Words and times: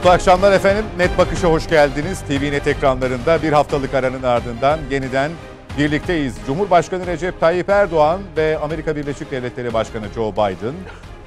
Mutlu 0.00 0.10
akşamlar 0.10 0.52
efendim. 0.52 0.84
Net 0.98 1.18
Bakış'a 1.18 1.48
hoş 1.48 1.68
geldiniz. 1.68 2.20
TV 2.20 2.42
Net 2.52 2.66
ekranlarında 2.66 3.42
bir 3.42 3.52
haftalık 3.52 3.94
aranın 3.94 4.22
ardından 4.22 4.78
yeniden 4.90 5.30
birlikteyiz. 5.78 6.36
Cumhurbaşkanı 6.46 7.06
Recep 7.06 7.40
Tayyip 7.40 7.68
Erdoğan 7.68 8.20
ve 8.36 8.58
Amerika 8.58 8.96
Birleşik 8.96 9.30
Devletleri 9.30 9.74
Başkanı 9.74 10.04
Joe 10.14 10.32
Biden 10.32 10.74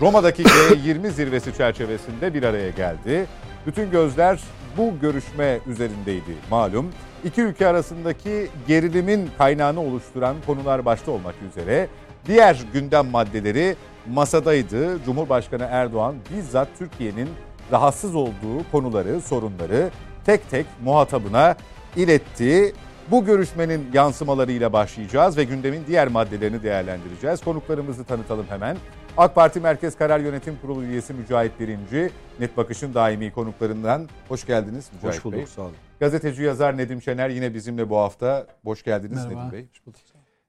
Roma'daki 0.01 0.43
G20 0.69 1.09
zirvesi 1.09 1.57
çerçevesinde 1.57 2.33
bir 2.33 2.43
araya 2.43 2.69
geldi. 2.69 3.25
Bütün 3.65 3.91
gözler 3.91 4.39
bu 4.77 4.93
görüşme 5.01 5.59
üzerindeydi 5.67 6.35
malum. 6.49 6.91
İki 7.23 7.41
ülke 7.41 7.67
arasındaki 7.67 8.49
gerilimin 8.67 9.29
kaynağını 9.37 9.81
oluşturan 9.81 10.35
konular 10.45 10.85
başta 10.85 11.11
olmak 11.11 11.35
üzere 11.49 11.87
diğer 12.25 12.61
gündem 12.73 13.05
maddeleri 13.07 13.75
masadaydı. 14.13 15.03
Cumhurbaşkanı 15.05 15.67
Erdoğan 15.71 16.15
bizzat 16.31 16.67
Türkiye'nin 16.79 17.29
rahatsız 17.71 18.15
olduğu 18.15 18.71
konuları, 18.71 19.21
sorunları 19.21 19.91
tek 20.25 20.49
tek 20.49 20.65
muhatabına 20.83 21.55
iletti. 21.95 22.73
Bu 23.11 23.25
görüşmenin 23.25 23.87
yansımalarıyla 23.93 24.73
başlayacağız 24.73 25.37
ve 25.37 25.43
gündemin 25.43 25.83
diğer 25.87 26.07
maddelerini 26.07 26.63
değerlendireceğiz. 26.63 27.41
Konuklarımızı 27.41 28.03
tanıtalım 28.03 28.45
hemen. 28.49 28.77
AK 29.17 29.35
Parti 29.35 29.59
Merkez 29.59 29.97
Karar 29.97 30.19
Yönetim 30.19 30.57
Kurulu 30.61 30.83
üyesi 30.83 31.13
Mücahit 31.13 31.59
Birinci, 31.59 32.09
Net 32.39 32.57
Bakış'ın 32.57 32.93
daimi 32.93 33.31
konuklarından. 33.31 34.09
Hoş 34.29 34.45
geldiniz 34.45 34.89
Mücahit 34.93 35.15
Hoş 35.15 35.25
bulduk, 35.25 35.39
Bey. 35.39 35.47
sağ 35.47 35.61
olun. 35.61 35.73
Gazeteci 35.99 36.43
yazar 36.43 36.77
Nedim 36.77 37.01
Şener 37.01 37.29
yine 37.29 37.53
bizimle 37.53 37.89
bu 37.89 37.97
hafta. 37.97 38.47
Hoş 38.63 38.83
geldiniz 38.83 39.25
Merhaba. 39.25 39.45
Nedim 39.45 39.51
Bey. 39.51 39.67
Hoş 39.71 39.85
bulduk. 39.85 39.99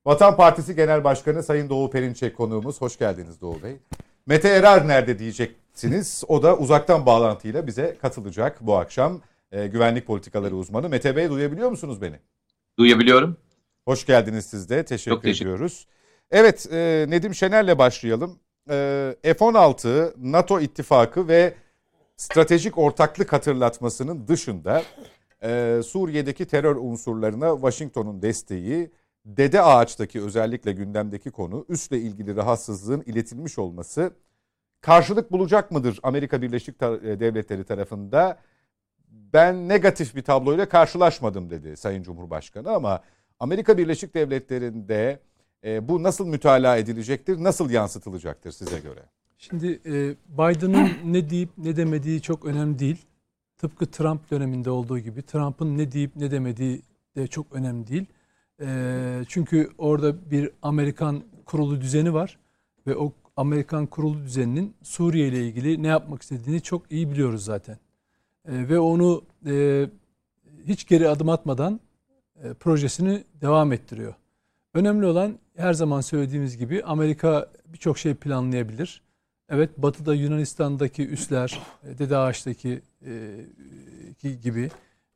Vatan 0.07 0.37
Partisi 0.37 0.77
Genel 0.77 1.05
Başkanı 1.05 1.43
Sayın 1.43 1.69
Doğu 1.69 1.91
Perinçek 1.91 2.37
konuğumuz. 2.37 2.81
Hoş 2.81 2.99
geldiniz 2.99 3.41
Doğu 3.41 3.63
Bey. 3.63 3.77
Mete 4.27 4.49
Erar 4.49 4.89
nerede 4.89 5.19
diyeceksiniz. 5.83 6.25
O 6.29 6.43
da 6.43 6.59
uzaktan 6.59 7.07
bağlantıyla 7.07 7.67
bize 7.67 7.97
katılacak 8.03 8.59
bu 8.61 8.77
akşam. 8.77 9.21
Ee, 9.53 9.67
güvenlik 9.67 10.07
politikaları 10.07 10.57
uzmanı. 10.57 10.89
Mete 10.89 11.17
Bey 11.17 11.31
duyabiliyor 11.31 11.71
musunuz 11.71 12.03
beni? 12.03 12.17
Duyabiliyorum. 12.79 13.37
Hoş 13.85 14.07
geldiniz 14.07 14.47
siz 14.47 14.69
de. 14.71 14.85
Teşekkür, 14.85 15.11
Çok 15.17 15.23
teşekkür- 15.23 15.45
ediyoruz. 15.51 15.87
Evet 16.31 16.67
e, 16.73 17.07
Nedim 17.09 17.35
Şener'le 17.35 17.79
başlayalım. 17.79 18.39
E, 18.71 19.17
F-16 19.23 20.15
NATO 20.19 20.61
ittifakı 20.61 21.29
ve 21.29 21.55
stratejik 22.17 22.79
ortaklık 22.79 23.33
hatırlatmasının 23.33 24.29
dışında 24.29 24.83
e, 25.43 25.81
Suriye'deki 25.87 26.45
terör 26.47 26.77
unsurlarına 26.77 27.55
Washington'un 27.55 28.23
desteği, 28.23 28.91
Dede 29.25 29.63
Ağaç'taki 29.63 30.23
özellikle 30.23 30.73
gündemdeki 30.73 31.31
konu 31.31 31.65
üsle 31.69 31.99
ilgili 31.99 32.37
rahatsızlığın 32.37 33.01
iletilmiş 33.01 33.59
olması 33.59 34.11
karşılık 34.85 35.33
bulacak 35.33 35.71
mıdır 35.71 35.99
Amerika 36.03 36.43
Birleşik 36.43 36.81
Tar- 36.81 37.21
Devletleri 37.21 37.65
tarafında? 37.65 38.39
Ben 39.09 39.69
negatif 39.69 40.17
bir 40.17 40.23
tabloyla 40.23 40.69
karşılaşmadım 40.69 41.51
dedi 41.51 41.77
Sayın 41.77 42.03
Cumhurbaşkanı 42.03 42.71
ama 42.71 43.01
Amerika 43.41 43.79
Birleşik 43.79 44.15
Devletleri'nde 44.15 45.21
e, 45.65 45.89
bu 45.89 46.03
nasıl 46.03 46.27
mütalaa 46.27 46.77
edilecektir, 46.77 47.45
nasıl 47.45 47.71
yansıtılacaktır 47.71 48.53
size 48.53 48.79
göre? 48.81 49.01
Şimdi 49.39 49.81
e, 49.87 50.15
Biden'ın 50.29 50.91
ne 51.13 51.31
deyip 51.31 51.51
ne 51.59 51.77
demediği 51.77 52.23
çok 52.23 52.45
önemli 52.45 52.79
değil. 52.79 53.07
Tıpkı 53.59 53.87
Trump 53.87 54.31
döneminde 54.31 54.71
olduğu 54.71 54.99
gibi 54.99 55.23
Trump'ın 55.23 55.79
ne 55.79 55.93
deyip 55.93 56.17
ne 56.17 56.31
demediği 56.31 56.83
de 57.17 57.27
çok 57.27 57.53
önemli 57.53 57.87
değil. 57.87 58.07
E, 58.61 59.25
çünkü 59.29 59.71
orada 59.79 60.31
bir 60.31 60.51
Amerikan 60.63 61.23
kurulu 61.45 61.81
düzeni 61.81 62.15
var 62.15 62.39
ve 62.87 62.97
o 62.97 63.13
Amerikan 63.37 63.87
kurulu 63.87 64.25
düzeninin 64.25 64.75
Suriye 64.83 65.29
ile 65.29 65.47
ilgili 65.47 65.83
ne 65.83 65.87
yapmak 65.87 66.23
istediğini 66.23 66.61
çok 66.61 66.93
iyi 66.93 67.11
biliyoruz 67.11 67.45
zaten. 67.45 67.79
E, 68.49 68.69
ve 68.69 68.79
onu 68.79 69.23
e, 69.47 69.87
hiç 70.67 70.87
geri 70.87 71.09
adım 71.09 71.29
atmadan 71.29 71.81
e, 72.43 72.55
projesini 72.55 73.25
devam 73.41 73.73
ettiriyor. 73.73 74.15
Önemli 74.75 75.07
olan 75.07 75.39
her 75.57 75.73
zaman 75.73 76.01
söylediğimiz 76.01 76.59
gibi 76.59 76.85
Amerika 76.85 77.51
birçok 77.67 77.99
şey 77.99 78.15
planlayabilir. 78.15 79.03
Evet 79.49 79.79
batıda 79.79 80.15
Yunanistan'daki 80.15 81.09
üsler, 81.09 81.61
e, 81.85 81.99
Dede 81.99 82.17
Ağaç'taki 82.17 82.83
e, 84.23 84.33
gibi 84.43 84.71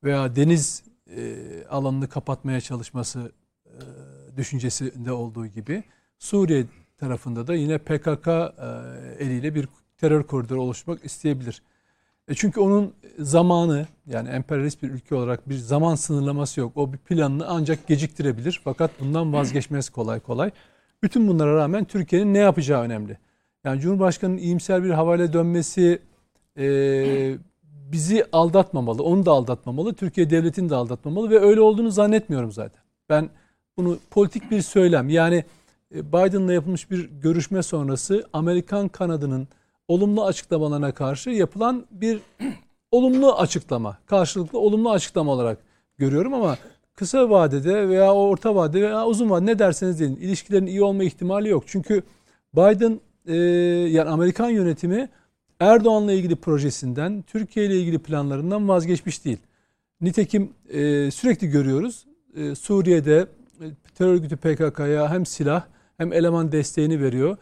veya 0.04 0.36
deniz 0.36 0.82
e, 1.16 1.36
alanını 1.70 2.08
kapatmaya 2.08 2.60
çalışması 2.60 3.32
e, 3.66 3.76
düşüncesinde 4.36 5.12
olduğu 5.12 5.46
gibi 5.46 5.84
Suriye 6.18 6.66
tarafında 6.98 7.46
da 7.46 7.54
yine 7.54 7.78
PKK 7.78 8.28
e, 8.28 8.44
eliyle 9.18 9.54
bir 9.54 9.68
terör 9.96 10.22
koridoru 10.22 10.62
oluşturmak 10.62 11.04
isteyebilir. 11.04 11.62
E 12.28 12.34
çünkü 12.34 12.60
onun 12.60 12.94
zamanı 13.18 13.86
yani 14.06 14.28
emperyalist 14.28 14.82
bir 14.82 14.90
ülke 14.90 15.14
olarak 15.14 15.48
bir 15.48 15.54
zaman 15.54 15.94
sınırlaması 15.94 16.60
yok. 16.60 16.72
O 16.76 16.92
bir 16.92 16.98
planını 16.98 17.46
ancak 17.48 17.86
geciktirebilir 17.86 18.60
fakat 18.64 18.90
bundan 19.00 19.32
vazgeçmez 19.32 19.90
kolay 19.90 20.20
kolay. 20.20 20.50
Bütün 21.02 21.28
bunlara 21.28 21.56
rağmen 21.56 21.84
Türkiye'nin 21.84 22.34
ne 22.34 22.38
yapacağı 22.38 22.82
önemli. 22.82 23.18
Yani 23.64 23.80
Cumhurbaşkanı'nın 23.80 24.38
iyimser 24.38 24.84
bir 24.84 24.90
havale 24.90 25.32
dönmesi 25.32 26.02
e, 26.58 27.38
bizi 27.92 28.24
aldatmamalı, 28.32 29.02
onu 29.02 29.26
da 29.26 29.30
aldatmamalı, 29.30 29.94
Türkiye 29.94 30.30
devletini 30.30 30.70
de 30.70 30.74
aldatmamalı 30.74 31.30
ve 31.30 31.38
öyle 31.38 31.60
olduğunu 31.60 31.90
zannetmiyorum 31.90 32.52
zaten. 32.52 32.82
Ben 33.08 33.30
bunu 33.76 33.98
politik 34.10 34.50
bir 34.50 34.62
söylem 34.62 35.08
yani 35.08 35.44
Biden'la 35.92 36.52
yapılmış 36.52 36.90
bir 36.90 37.10
görüşme 37.10 37.62
sonrası 37.62 38.26
Amerikan 38.32 38.88
kanadının 38.88 39.48
olumlu 39.88 40.24
açıklamalarına 40.24 40.92
karşı 40.92 41.30
yapılan 41.30 41.86
bir 41.90 42.20
olumlu 42.90 43.34
açıklama, 43.34 43.98
karşılıklı 44.06 44.58
olumlu 44.58 44.90
açıklama 44.90 45.32
olarak 45.32 45.58
görüyorum 45.98 46.34
ama 46.34 46.58
kısa 46.94 47.30
vadede 47.30 47.88
veya 47.88 48.14
orta 48.14 48.54
vadede 48.54 48.82
veya 48.82 49.06
uzun 49.06 49.30
vadede 49.30 49.50
ne 49.50 49.58
derseniz 49.58 50.00
deyin 50.00 50.16
ilişkilerin 50.16 50.66
iyi 50.66 50.82
olma 50.82 51.04
ihtimali 51.04 51.48
yok. 51.48 51.64
Çünkü 51.66 52.02
Biden 52.56 53.00
e, 53.26 53.36
yani 53.90 54.10
Amerikan 54.10 54.50
yönetimi 54.50 55.08
Erdoğan'la 55.60 56.12
ilgili 56.12 56.36
projesinden, 56.36 57.22
Türkiye 57.22 57.66
ile 57.66 57.80
ilgili 57.80 57.98
planlarından 57.98 58.68
vazgeçmiş 58.68 59.24
değil. 59.24 59.38
Nitekim 60.00 60.52
e, 60.68 61.10
sürekli 61.10 61.48
görüyoruz 61.48 62.06
e, 62.36 62.54
Suriye'de 62.54 63.26
e, 63.60 63.64
terör 63.94 64.12
örgütü 64.12 64.36
PKK'ya 64.36 65.10
hem 65.10 65.26
silah 65.26 65.62
hem 65.98 66.12
eleman 66.12 66.52
desteğini 66.52 67.02
veriyor. 67.02 67.36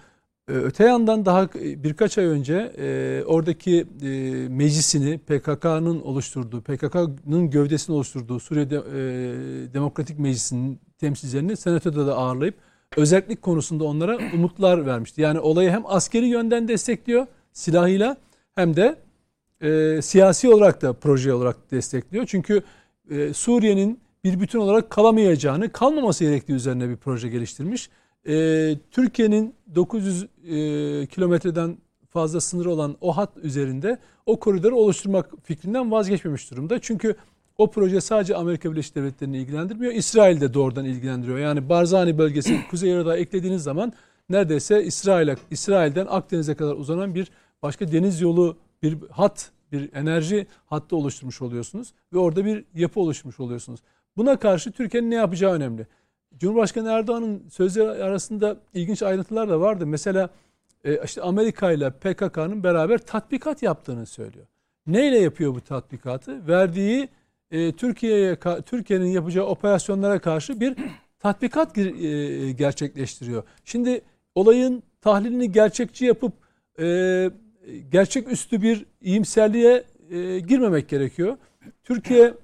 E, 0.48 0.52
Öte 0.52 0.84
yandan 0.84 1.24
daha 1.24 1.42
e, 1.42 1.84
birkaç 1.84 2.18
ay 2.18 2.24
önce 2.24 2.72
e, 2.78 3.22
oradaki 3.26 3.86
e, 4.02 4.08
meclisini 4.48 5.18
PKK'nın 5.18 6.00
oluşturduğu, 6.00 6.60
PKK'nın 6.62 7.50
gövdesini 7.50 7.96
oluşturduğu 7.96 8.40
Suriye 8.40 8.70
De- 8.70 9.74
Demokratik 9.74 10.18
Meclisi'nin 10.18 10.80
temsilcilerini 10.98 11.56
senatoda 11.56 12.06
da 12.06 12.16
ağırlayıp 12.16 12.54
özellik 12.96 13.42
konusunda 13.42 13.84
onlara 13.84 14.18
umutlar 14.34 14.86
vermişti. 14.86 15.20
Yani 15.20 15.40
olayı 15.40 15.70
hem 15.70 15.82
askeri 15.86 16.26
yönden 16.26 16.68
destekliyor 16.68 17.26
silahıyla 17.52 18.16
hem 18.54 18.76
de 18.76 18.96
siyasi 20.02 20.48
olarak 20.48 20.82
da 20.82 20.92
proje 20.92 21.34
olarak 21.34 21.70
destekliyor. 21.70 22.26
Çünkü 22.26 22.62
Suriye'nin 23.34 24.00
bir 24.24 24.40
bütün 24.40 24.58
olarak 24.58 24.90
kalamayacağını, 24.90 25.72
kalmaması 25.72 26.24
gerektiği 26.24 26.52
üzerine 26.52 26.88
bir 26.88 26.96
proje 26.96 27.28
geliştirmiş. 27.28 27.90
E, 28.28 28.76
Türkiye'nin 28.90 29.54
900 29.74 30.22
e, 30.22 31.06
kilometreden 31.06 31.78
fazla 32.10 32.40
sınırı 32.40 32.70
olan 32.70 32.96
o 33.00 33.16
hat 33.16 33.36
üzerinde 33.36 33.98
o 34.26 34.40
koridoru 34.40 34.76
oluşturmak 34.76 35.30
fikrinden 35.42 35.90
vazgeçmemiş 35.90 36.50
durumda. 36.50 36.78
Çünkü 36.80 37.16
o 37.58 37.70
proje 37.70 38.00
sadece 38.00 38.36
Amerika 38.36 38.72
Birleşik 38.72 38.94
Devletleri'ni 38.94 39.38
ilgilendirmiyor. 39.38 39.92
İsrail 39.92 40.40
de 40.40 40.54
doğrudan 40.54 40.84
ilgilendiriyor. 40.84 41.38
Yani 41.38 41.68
Barzani 41.68 42.18
bölgesi 42.18 42.60
Kuzey 42.70 42.90
Irak'a 42.90 43.16
eklediğiniz 43.16 43.62
zaman 43.62 43.92
neredeyse 44.28 44.84
İsrail'e 44.84 45.36
İsrail'den 45.50 46.06
Akdeniz'e 46.06 46.54
kadar 46.54 46.74
uzanan 46.74 47.14
bir 47.14 47.30
başka 47.62 47.92
deniz 47.92 48.20
yolu 48.20 48.56
bir 48.82 48.98
hat, 49.10 49.50
bir 49.72 49.92
enerji 49.94 50.46
hattı 50.66 50.96
oluşturmuş 50.96 51.42
oluyorsunuz 51.42 51.92
ve 52.12 52.18
orada 52.18 52.44
bir 52.44 52.64
yapı 52.74 53.00
oluşturmuş 53.00 53.40
oluyorsunuz. 53.40 53.80
Buna 54.16 54.38
karşı 54.38 54.72
Türkiye'nin 54.72 55.10
ne 55.10 55.14
yapacağı 55.14 55.52
önemli. 55.52 55.86
Cumhurbaşkanı 56.38 56.90
Erdoğan'ın 56.90 57.48
sözleri 57.48 57.88
arasında 57.88 58.56
ilginç 58.74 59.02
ayrıntılar 59.02 59.48
da 59.48 59.60
vardı. 59.60 59.86
Mesela 59.86 60.30
e, 60.84 61.04
işte 61.04 61.22
Amerika 61.22 61.72
ile 61.72 61.90
PKK'nın 61.90 62.62
beraber 62.62 62.98
tatbikat 62.98 63.62
yaptığını 63.62 64.06
söylüyor. 64.06 64.46
Neyle 64.86 65.18
yapıyor 65.18 65.54
bu 65.54 65.60
tatbikatı? 65.60 66.48
Verdiği 66.48 67.08
e, 67.50 67.72
Türkiye'ye 67.72 68.38
Türkiye'nin 68.66 69.06
yapacağı 69.06 69.46
operasyonlara 69.46 70.18
karşı 70.18 70.60
bir 70.60 70.76
tatbikat 71.18 71.78
e, 71.78 72.52
gerçekleştiriyor. 72.52 73.42
Şimdi 73.64 74.00
olayın 74.34 74.82
tahlilini 75.00 75.52
gerçekçi 75.52 76.04
yapıp 76.04 76.32
gerçek 77.90 78.32
üstü 78.32 78.62
bir 78.62 78.86
iyimserliğe 79.00 79.84
girmemek 80.40 80.88
gerekiyor. 80.88 81.36
Türkiye 81.84 82.34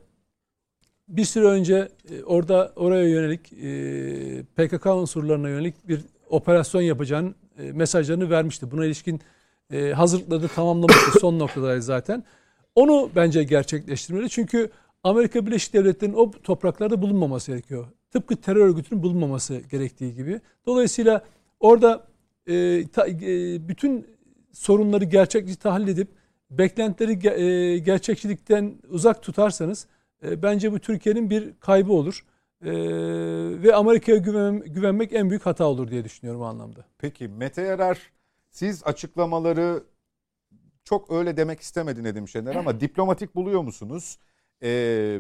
bir 1.12 1.24
süre 1.24 1.44
önce 1.44 1.88
e, 2.10 2.22
orada 2.22 2.72
oraya 2.76 3.08
yönelik 3.08 3.52
e, 3.52 4.42
PKK 4.42 4.86
unsurlarına 4.86 5.48
yönelik 5.48 5.88
bir 5.88 6.00
operasyon 6.28 6.82
yapacağını 6.82 7.34
e, 7.58 7.72
mesajlarını 7.72 8.30
vermişti. 8.30 8.70
Buna 8.70 8.86
ilişkin 8.86 9.20
hazırlıkları 9.94 10.48
tamamlamıştı. 10.48 11.10
Son 11.20 11.38
noktadayız 11.38 11.84
zaten. 11.84 12.24
Onu 12.74 13.10
bence 13.16 13.44
gerçekleştirmeli. 13.44 14.30
Çünkü 14.30 14.70
Amerika 15.04 15.46
Birleşik 15.46 15.74
Devletleri'nin 15.74 16.16
o 16.16 16.30
topraklarda 16.30 17.02
bulunmaması 17.02 17.52
gerekiyor. 17.52 17.86
Tıpkı 18.10 18.36
terör 18.36 18.66
örgütünün 18.66 19.02
bulunmaması 19.02 19.62
gerektiği 19.70 20.14
gibi. 20.14 20.40
Dolayısıyla 20.66 21.24
orada 21.60 22.06
e, 22.46 22.84
ta, 22.92 23.06
e, 23.08 23.12
bütün 23.68 24.06
sorunları 24.52 25.04
gerçekçi 25.04 25.56
tahlil 25.56 25.88
edip 25.88 26.08
beklentileri 26.50 27.42
e, 27.42 27.78
gerçekçilikten 27.78 28.74
uzak 28.88 29.22
tutarsanız 29.22 29.86
e, 30.24 30.42
bence 30.42 30.72
bu 30.72 30.78
Türkiye'nin 30.78 31.30
bir 31.30 31.52
kaybı 31.60 31.92
olur. 31.92 32.24
E, 32.64 32.72
ve 33.62 33.74
Amerika'ya 33.74 34.18
güven, 34.18 34.60
güvenmek 34.60 35.12
en 35.12 35.30
büyük 35.30 35.46
hata 35.46 35.64
olur 35.64 35.90
diye 35.90 36.04
düşünüyorum 36.04 36.40
o 36.42 36.44
anlamda. 36.44 36.84
Peki 36.98 37.28
Mete 37.28 37.62
Yarar 37.62 38.12
siz 38.50 38.84
açıklamaları 38.84 39.82
çok 40.84 41.12
öyle 41.12 41.36
demek 41.36 41.60
istemedi 41.60 42.04
Nedim 42.04 42.28
Şener 42.28 42.54
ama 42.54 42.80
diplomatik 42.80 43.34
buluyor 43.34 43.62
musunuz? 43.62 44.18
E, 44.62 44.68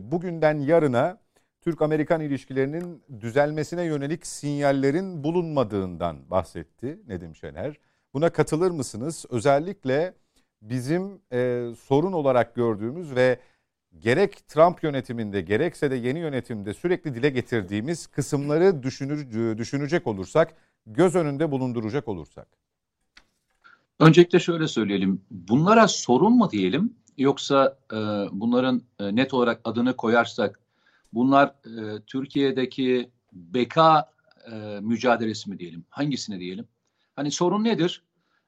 bugünden 0.02 0.58
yarına 0.58 1.18
Türk-Amerikan 1.60 2.20
ilişkilerinin 2.20 3.02
düzelmesine 3.20 3.82
yönelik 3.82 4.26
sinyallerin 4.26 5.24
bulunmadığından 5.24 6.30
bahsetti 6.30 6.98
Nedim 7.08 7.36
Şener. 7.36 7.78
Buna 8.14 8.30
katılır 8.30 8.70
mısınız? 8.70 9.24
Özellikle 9.30 10.14
bizim 10.62 11.20
e, 11.32 11.68
sorun 11.80 12.12
olarak 12.12 12.54
gördüğümüz 12.54 13.14
ve 13.14 13.38
gerek 13.98 14.48
Trump 14.48 14.82
yönetiminde 14.82 15.40
gerekse 15.40 15.90
de 15.90 15.94
yeni 15.94 16.18
yönetimde 16.18 16.74
sürekli 16.74 17.14
dile 17.14 17.30
getirdiğimiz 17.30 18.06
kısımları 18.06 18.82
düşünür, 18.82 19.58
düşünecek 19.58 20.06
olursak, 20.06 20.54
göz 20.86 21.14
önünde 21.14 21.50
bulunduracak 21.50 22.08
olursak. 22.08 22.48
Öncelikle 24.00 24.40
şöyle 24.40 24.68
söyleyelim. 24.68 25.22
Bunlara 25.30 25.88
sorun 25.88 26.36
mu 26.36 26.50
diyelim 26.50 26.96
yoksa 27.18 27.78
e, 27.92 27.96
bunların 28.32 28.82
e, 28.98 29.16
net 29.16 29.34
olarak 29.34 29.60
adını 29.64 29.96
koyarsak 29.96 30.60
bunlar 31.12 31.48
e, 31.48 32.00
Türkiye'deki 32.06 33.10
beka 33.32 34.10
e, 34.52 34.80
mücadelesi 34.80 35.50
mi 35.50 35.58
diyelim? 35.58 35.84
Hangisini 35.88 36.40
diyelim? 36.40 36.68
Hani 37.16 37.30
sorun 37.30 37.64
nedir? 37.64 38.02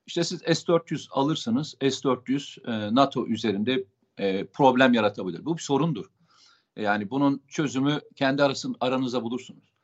İşte 0.06 0.24
siz 0.24 0.40
S-400 0.40 1.10
alırsınız. 1.10 1.74
S-400 1.80 2.70
e, 2.70 2.94
NATO 2.94 3.26
üzerinde 3.26 3.84
e, 4.18 4.46
problem 4.46 4.94
yaratabilir. 4.94 5.44
Bu 5.44 5.56
bir 5.56 5.62
sorundur. 5.62 6.06
Yani 6.76 7.10
bunun 7.10 7.42
çözümü 7.48 8.00
kendi 8.14 8.42
arasın, 8.42 8.76
aranızda 8.80 9.22
bulursunuz. 9.22 9.74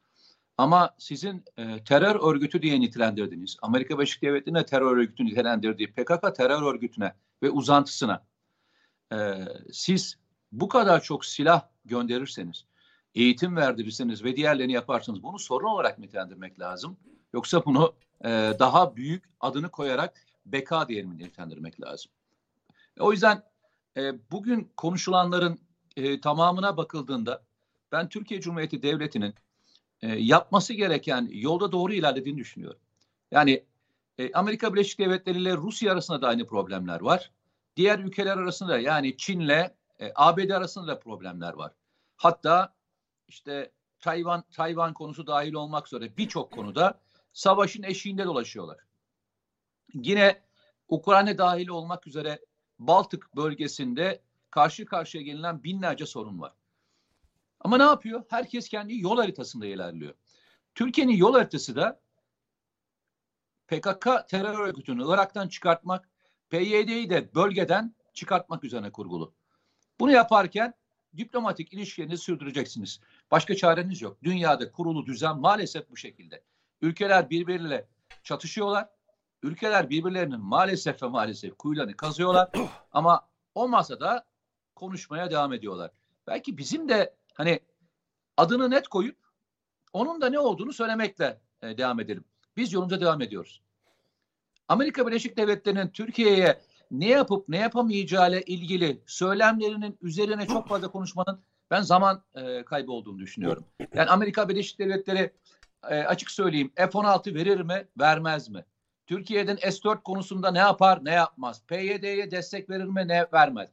Ama 0.59 0.95
sizin 0.99 1.45
e, 1.57 1.85
terör 1.85 2.33
örgütü 2.35 2.63
diye 2.63 2.81
nitelendirdiğiniz, 2.81 3.57
Amerika 3.63 3.99
Birleşik 3.99 4.23
Devletleri'ne 4.23 4.67
terör 4.67 4.97
örgütü 4.97 5.25
nitelendirdiği 5.25 5.93
PKK 5.93 6.37
terör 6.37 6.63
örgütüne 6.63 7.15
ve 7.43 7.51
uzantısına 7.51 8.25
e, 9.13 9.35
siz 9.73 10.19
bu 10.53 10.69
kadar 10.69 11.03
çok 11.03 11.25
silah 11.25 11.63
gönderirseniz, 11.85 12.65
eğitim 13.15 13.57
verdirirseniz 13.57 14.25
ve 14.25 14.37
diğerlerini 14.37 14.73
yaparsanız 14.73 15.23
bunu 15.23 15.39
sorun 15.39 15.67
olarak 15.67 15.99
nitelendirmek 15.99 16.61
lazım. 16.61 16.97
Yoksa 17.33 17.65
bunu 17.65 17.95
e, 18.25 18.29
daha 18.59 18.97
büyük 18.97 19.25
adını 19.41 19.71
koyarak 19.71 20.25
beka 20.47 20.89
diye 20.89 21.03
mi 21.03 21.19
nitelendirmek 21.19 21.81
lazım. 21.81 22.13
O 22.99 23.13
yüzden 23.13 23.43
e, 23.97 24.31
bugün 24.31 24.73
konuşulanların 24.77 25.59
e, 25.97 26.21
tamamına 26.21 26.77
bakıldığında 26.77 27.43
ben 27.93 28.09
Türkiye 28.09 28.41
Cumhuriyeti 28.41 28.83
Devleti'nin 28.83 29.35
e, 30.03 30.09
yapması 30.09 30.75
gereken 30.75 31.29
yolda 31.33 31.73
doğru 31.73 31.93
ilerlediğini 31.93 32.39
düşünüyorum. 32.39 32.81
Yani 33.31 33.65
e, 34.19 34.33
Amerika 34.33 34.75
Birleşik 34.75 34.99
Devletleri 34.99 35.39
ile 35.39 35.57
Rusya 35.57 35.93
arasında 35.93 36.23
da 36.23 36.29
aynı 36.29 36.47
problemler 36.47 37.01
var. 37.01 37.31
Diğer 37.77 37.99
ülkeler 37.99 38.37
arasında 38.37 38.79
yani 38.79 39.17
Çin'le 39.17 39.71
e, 39.99 40.13
ABD 40.15 40.51
arasında 40.51 40.87
da 40.87 40.99
problemler 40.99 41.53
var. 41.53 41.73
Hatta 42.17 42.75
işte 43.29 43.73
Tayvan 44.01 44.45
Tayvan 44.53 44.95
konusu 44.95 45.27
dahil 45.27 45.53
olmak 45.53 45.87
üzere 45.87 46.17
birçok 46.17 46.53
konuda 46.53 47.01
savaşın 47.33 47.83
eşiğinde 47.83 48.25
dolaşıyorlar. 48.25 48.79
Yine 49.95 50.41
Ukrayna 50.89 51.39
dahil 51.39 51.69
olmak 51.69 52.07
üzere 52.07 52.39
Baltık 52.81 53.37
bölgesinde 53.37 54.23
karşı 54.51 54.87
karşıya 54.87 55.25
gelinen 55.25 55.65
binlerce 55.65 56.07
sorun 56.07 56.41
var. 56.41 56.53
Ama 57.61 57.77
ne 57.77 57.83
yapıyor? 57.83 58.25
Herkes 58.29 58.69
kendi 58.69 59.01
yol 59.01 59.17
haritasında 59.17 59.67
ilerliyor. 59.67 60.15
Türkiye'nin 60.75 61.17
yol 61.17 61.33
haritası 61.35 61.77
da 61.77 62.01
PKK 63.69 64.29
terör 64.29 64.59
örgütünü 64.59 65.05
Irak'tan 65.07 65.49
çıkartmak, 65.49 66.09
PYD'yi 66.51 67.11
de 67.11 67.35
bölgeden 67.35 67.95
çıkartmak 68.13 68.65
üzerine 68.65 68.93
kurgulu. 68.93 69.35
Bunu 70.01 70.11
yaparken 70.11 70.75
diplomatik 71.17 71.73
ilişkilerinizi 71.73 72.23
sürdüreceksiniz. 72.23 73.01
Başka 73.31 73.57
çareniz 73.57 74.03
yok. 74.03 74.19
Dünyada 74.23 74.73
kurulu 74.73 75.07
düzen 75.07 75.39
maalesef 75.39 75.91
bu 75.91 75.97
şekilde. 75.97 76.43
Ülkeler 76.83 77.31
birbiriyle 77.31 77.89
çatışıyorlar. 78.23 78.89
Ülkeler 79.43 79.91
birbirlerinin 79.91 80.41
maalesef 80.41 81.03
ve 81.03 81.07
maalesef 81.07 81.59
kuyularını 81.59 81.97
kazıyorlar. 81.97 82.51
Ama 82.93 83.29
o 83.55 83.69
masada 83.69 84.25
konuşmaya 84.75 85.31
devam 85.31 85.53
ediyorlar. 85.53 85.91
Belki 86.27 86.59
bizim 86.59 86.89
de 86.89 87.15
hani 87.35 87.61
adını 88.37 88.71
net 88.71 88.89
koyup 88.89 89.17
onun 89.93 90.21
da 90.21 90.29
ne 90.29 90.39
olduğunu 90.39 90.73
söylemekle 90.73 91.41
e, 91.63 91.79
devam 91.79 92.01
edelim. 92.01 92.25
Biz 92.57 92.73
yolumuza 92.73 93.01
devam 93.01 93.23
ediyoruz. 93.23 93.63
Amerika 94.69 95.07
Birleşik 95.07 95.37
Devletleri'nin 95.37 95.89
Türkiye'ye 95.89 96.61
ne 96.91 97.09
yapıp 97.09 97.49
ne 97.49 97.59
yapamayacağı 97.59 98.31
ile 98.31 98.43
ilgili 98.43 99.03
söylemlerinin 99.07 99.99
üzerine 100.03 100.47
çok 100.47 100.69
fazla 100.69 100.89
konuşmanın 100.89 101.41
ben 101.71 101.83
zaman 101.83 102.23
e, 102.35 102.65
kaybı 102.65 102.93
olduğunu 102.93 103.19
düşünüyorum. 103.19 103.65
Yani 103.95 104.11
Amerika 104.11 104.49
Birleşik 104.49 104.79
Devletleri 104.79 105.33
e, 105.89 105.95
açık 105.95 106.31
söyleyeyim 106.31 106.73
F-16 106.77 107.35
verir 107.35 107.61
mi, 107.61 107.89
vermez 108.01 108.49
mi? 108.49 108.65
Türkiye'den 109.11 109.57
S-4 109.57 110.03
konusunda 110.03 110.51
ne 110.51 110.59
yapar, 110.59 111.05
ne 111.05 111.11
yapmaz? 111.11 111.63
PYD'ye 111.67 112.31
destek 112.31 112.71
verir 112.71 112.85
mi, 112.85 113.09
ne 113.09 113.27
vermez? 113.33 113.71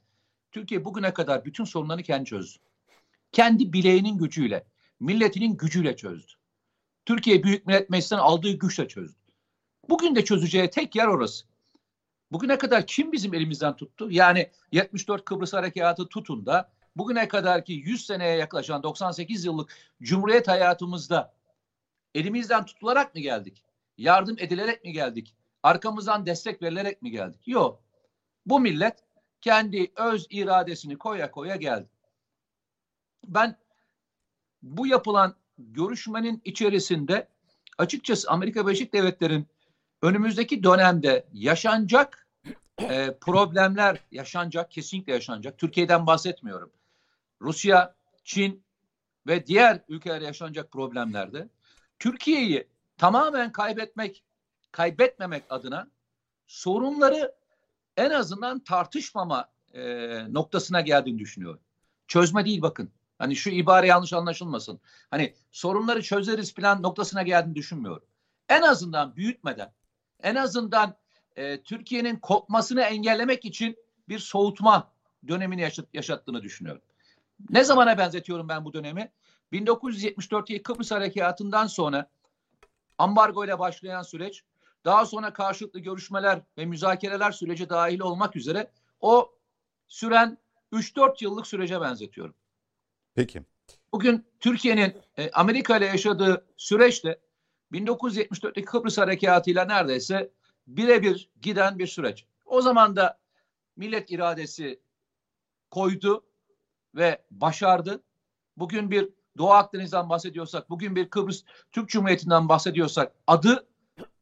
Türkiye 0.52 0.86
bugüne 0.86 1.14
kadar 1.14 1.46
bütün 1.46 1.64
sorunlarını 1.64 2.04
kendi 2.04 2.26
çözdü. 2.26 2.60
Kendi 3.32 3.74
bileğinin 3.74 4.18
gücüyle, 4.18 4.66
milletinin 5.00 5.58
gücüyle 5.58 5.96
çözdü. 5.96 6.34
Türkiye 7.06 7.44
Büyük 7.44 7.68
Millet 7.68 7.90
Meclisi'nden 7.90 8.22
aldığı 8.22 8.52
güçle 8.52 8.88
çözdü. 8.88 9.20
Bugün 9.90 10.16
de 10.16 10.26
çözeceği 10.26 10.70
tek 10.70 10.96
yer 10.96 11.08
orası. 11.08 11.46
Bugüne 12.32 12.58
kadar 12.58 12.88
kim 12.88 13.12
bizim 13.12 13.34
elimizden 13.34 13.76
tuttu? 13.76 14.12
Yani 14.12 14.52
74 14.72 15.26
Kıbrıs 15.26 15.54
Harekatı 15.54 16.08
tutun 16.08 16.46
da 16.46 16.72
bugüne 16.96 17.28
kadar 17.28 17.66
ki 17.66 17.74
100 17.74 18.06
seneye 18.06 18.38
yaklaşan 18.38 18.84
98 18.84 19.46
yıllık 19.46 19.78
Cumhuriyet 20.02 20.48
hayatımızda 20.48 21.34
elimizden 22.16 22.66
tutularak 22.66 23.16
mı 23.16 23.22
geldik? 23.22 23.67
Yardım 23.98 24.36
edilerek 24.40 24.84
mi 24.84 24.92
geldik? 24.92 25.36
Arkamızdan 25.64 26.26
destek 26.26 26.62
verilerek 26.62 27.02
mi 27.02 27.12
geldik? 27.12 27.48
Yok. 27.48 27.84
Bu 28.46 28.60
millet 28.60 29.04
kendi 29.42 29.92
öz 29.96 30.28
iradesini 30.30 30.98
koya 30.98 31.32
koya 31.32 31.56
geldi. 31.56 31.90
Ben 33.28 33.58
bu 34.62 34.88
yapılan 34.88 35.36
görüşmenin 35.58 36.42
içerisinde 36.46 37.28
açıkçası 37.78 38.32
Amerika 38.32 38.68
Birleşik 38.68 38.94
Devletleri'nin 38.94 39.48
önümüzdeki 40.02 40.64
dönemde 40.64 41.28
yaşanacak 41.34 42.28
e, 42.82 43.18
problemler 43.22 44.00
yaşanacak, 44.12 44.72
kesinlikle 44.72 45.14
yaşanacak. 45.14 45.58
Türkiye'den 45.58 46.08
bahsetmiyorum. 46.08 46.72
Rusya, 47.42 47.96
Çin 48.24 48.64
ve 49.28 49.48
diğer 49.48 49.82
ülkeler 49.88 50.22
yaşanacak 50.22 50.72
problemlerde 50.72 51.50
Türkiye'yi 52.00 52.68
tamamen 52.98 53.52
kaybetmek, 53.52 54.24
kaybetmemek 54.72 55.44
adına 55.50 55.88
sorunları 56.48 57.36
en 57.98 58.10
azından 58.10 58.60
tartışmama 58.60 59.50
e, 59.74 60.34
noktasına 60.34 60.82
geldiğini 60.82 61.20
düşünüyorum. 61.20 61.60
Çözme 62.08 62.46
değil 62.46 62.62
bakın. 62.62 62.92
Hani 63.20 63.36
şu 63.36 63.50
ibare 63.50 63.88
yanlış 63.88 64.14
anlaşılmasın. 64.14 64.80
Hani 65.12 65.34
sorunları 65.52 66.02
çözeriz 66.02 66.54
plan 66.54 66.84
noktasına 66.84 67.24
geldiğini 67.24 67.56
düşünmüyorum. 67.56 68.04
En 68.50 68.62
azından 68.62 69.16
büyütmeden, 69.16 69.74
en 70.24 70.36
azından 70.36 70.96
e, 71.36 71.62
Türkiye'nin 71.62 72.16
kopmasını 72.16 72.82
engellemek 72.82 73.46
için 73.46 73.78
bir 74.10 74.20
soğutma 74.20 74.92
dönemini 75.28 75.62
yaşat, 75.62 75.86
yaşattığını 75.94 76.44
düşünüyorum. 76.44 76.82
Ne 77.50 77.64
zamana 77.64 77.98
benzetiyorum 77.98 78.50
ben 78.50 78.66
bu 78.66 78.74
dönemi? 78.74 79.12
1974 79.52 80.64
Kıbrıs 80.64 80.92
Harekatı'ndan 80.92 81.68
sonra 81.68 82.10
ambargo 82.98 83.46
ile 83.46 83.60
başlayan 83.60 84.02
süreç, 84.02 84.44
daha 84.86 85.06
sonra 85.06 85.34
karşılıklı 85.34 85.80
görüşmeler 85.80 86.42
ve 86.58 86.66
müzakereler 86.66 87.32
süreci 87.32 87.70
dahil 87.70 88.00
olmak 88.00 88.36
üzere 88.36 88.72
o 89.02 89.34
süren 89.88 90.38
3-4 90.74 91.24
yıllık 91.24 91.48
sürece 91.48 91.82
benzetiyorum. 91.82 92.36
Peki. 93.16 93.44
Bugün 93.92 94.26
Türkiye'nin 94.40 94.96
e, 95.18 95.32
Amerika 95.32 95.78
ile 95.78 95.86
yaşadığı 95.86 96.46
süreçte 96.58 97.20
1974'teki 97.72 98.66
Kıbrıs 98.66 98.98
Harekatı'yla 98.98 99.66
neredeyse 99.66 100.32
birebir 100.68 101.30
giden 101.42 101.80
bir 101.80 101.88
süreç. 101.88 102.26
O 102.46 102.62
zaman 102.62 102.96
da 102.96 103.20
millet 103.76 104.12
iradesi 104.12 104.80
koydu 105.72 106.26
ve 106.96 107.22
başardı. 107.32 108.04
Bugün 108.58 108.92
bir 108.92 109.10
Doğu 109.38 109.52
Akdeniz'den 109.52 110.10
bahsediyorsak, 110.10 110.70
bugün 110.70 110.96
bir 110.96 111.10
Kıbrıs 111.10 111.44
Türk 111.72 111.90
Cumhuriyeti'nden 111.90 112.50
bahsediyorsak 112.50 113.14
adı 113.28 113.68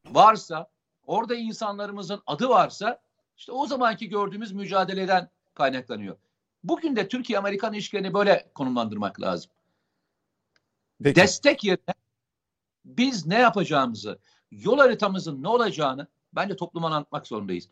varsa, 0.06 0.70
orada 1.06 1.36
insanlarımızın 1.36 2.22
adı 2.28 2.50
varsa 2.50 3.02
işte 3.38 3.52
o 3.52 3.68
zamanki 3.68 4.10
gördüğümüz 4.10 4.52
mücadeleden 4.52 5.30
kaynaklanıyor. 5.54 6.18
Bugün 6.64 6.96
de 6.96 7.08
Türkiye-Amerikan 7.08 7.74
ilişkilerini 7.74 8.14
böyle 8.14 8.52
konumlandırmak 8.56 9.22
lazım. 9.22 9.52
Peki. 11.04 11.22
Destek 11.22 11.64
yerine 11.64 11.94
biz 12.86 13.26
ne 13.26 13.40
yapacağımızı, 13.40 14.20
yol 14.52 14.78
haritamızın 14.78 15.44
ne 15.44 15.48
olacağını 15.48 16.08
bence 16.34 16.56
topluma 16.56 16.88
anlatmak 16.88 17.28
zorundayız. 17.28 17.70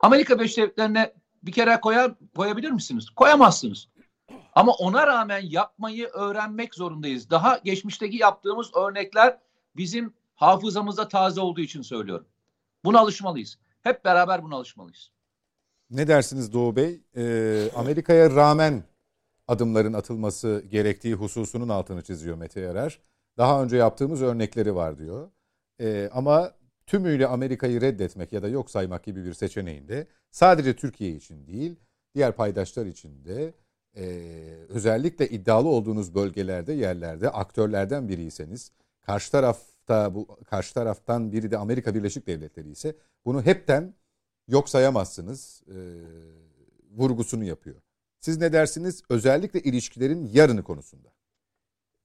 Amerika 0.00 0.38
Birleşik 0.38 0.58
Devletleri'ne 0.58 1.12
bir 1.42 1.52
kere 1.52 1.80
koyar, 1.80 2.14
koyabilir 2.36 2.70
misiniz? 2.70 3.10
Koyamazsınız. 3.10 3.88
Ama 4.54 4.72
ona 4.72 5.06
rağmen 5.06 5.40
yapmayı 5.40 6.06
öğrenmek 6.06 6.74
zorundayız. 6.74 7.30
Daha 7.30 7.58
geçmişteki 7.64 8.16
yaptığımız 8.16 8.76
örnekler 8.76 9.38
bizim 9.76 10.14
hafızamızda 10.34 11.08
taze 11.08 11.40
olduğu 11.40 11.60
için 11.60 11.82
söylüyorum. 11.82 12.26
Buna 12.84 12.98
alışmalıyız. 13.00 13.58
Hep 13.82 14.04
beraber 14.04 14.42
buna 14.42 14.56
alışmalıyız. 14.56 15.10
Ne 15.90 16.08
dersiniz 16.08 16.52
Doğu 16.52 16.76
Bey? 16.76 17.00
Ee, 17.16 17.70
Amerika'ya 17.76 18.30
rağmen 18.30 18.82
adımların 19.48 19.92
atılması 19.92 20.64
gerektiği 20.70 21.14
hususunun 21.14 21.68
altını 21.68 22.02
çiziyor 22.02 22.36
Mete 22.36 22.60
Yarar. 22.60 23.00
Daha 23.38 23.62
önce 23.62 23.76
yaptığımız 23.76 24.22
örnekleri 24.22 24.74
var 24.74 24.98
diyor. 24.98 25.30
Ee, 25.80 26.10
ama 26.12 26.52
tümüyle 26.86 27.26
Amerika'yı 27.26 27.80
reddetmek 27.80 28.32
ya 28.32 28.42
da 28.42 28.48
yok 28.48 28.70
saymak 28.70 29.04
gibi 29.04 29.24
bir 29.24 29.34
seçeneğinde 29.34 30.06
sadece 30.30 30.76
Türkiye 30.76 31.10
için 31.10 31.46
değil, 31.46 31.76
diğer 32.14 32.32
paydaşlar 32.32 32.86
için 32.86 33.24
de 33.24 33.54
e, 33.96 34.04
özellikle 34.68 35.28
iddialı 35.28 35.68
olduğunuz 35.68 36.14
bölgelerde, 36.14 36.72
yerlerde 36.72 37.30
aktörlerden 37.30 38.08
biriyseniz, 38.08 38.72
karşı 39.02 39.32
tarafta 39.32 40.14
bu 40.14 40.26
karşı 40.44 40.74
taraftan 40.74 41.32
biri 41.32 41.50
de 41.50 41.58
Amerika 41.58 41.94
Birleşik 41.94 42.26
Devletleri 42.26 42.70
ise 42.70 42.96
bunu 43.24 43.42
hepten 43.42 43.94
yok 44.48 44.68
sayamazsınız 44.68 45.62
e, 45.68 45.76
vurgusunu 46.90 47.44
yapıyor. 47.44 47.76
Siz 48.20 48.38
ne 48.38 48.52
dersiniz? 48.52 49.02
Özellikle 49.08 49.60
ilişkilerin 49.60 50.30
yarını 50.32 50.62
konusunda. 50.62 51.08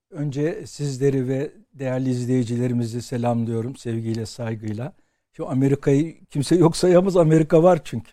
Önce 0.10 0.68
sizleri 0.68 1.28
ve 1.28 1.52
değerli 1.74 2.10
izleyicilerimizi 2.10 3.02
selamlıyorum 3.02 3.76
sevgiyle, 3.76 4.26
saygıyla. 4.26 4.94
Şu 5.32 5.50
Amerika'yı 5.50 6.26
kimse 6.26 6.56
yok 6.56 6.78
sayamaz. 6.78 7.18
Amerika 7.18 7.64
var 7.64 7.82
çünkü. 7.84 8.12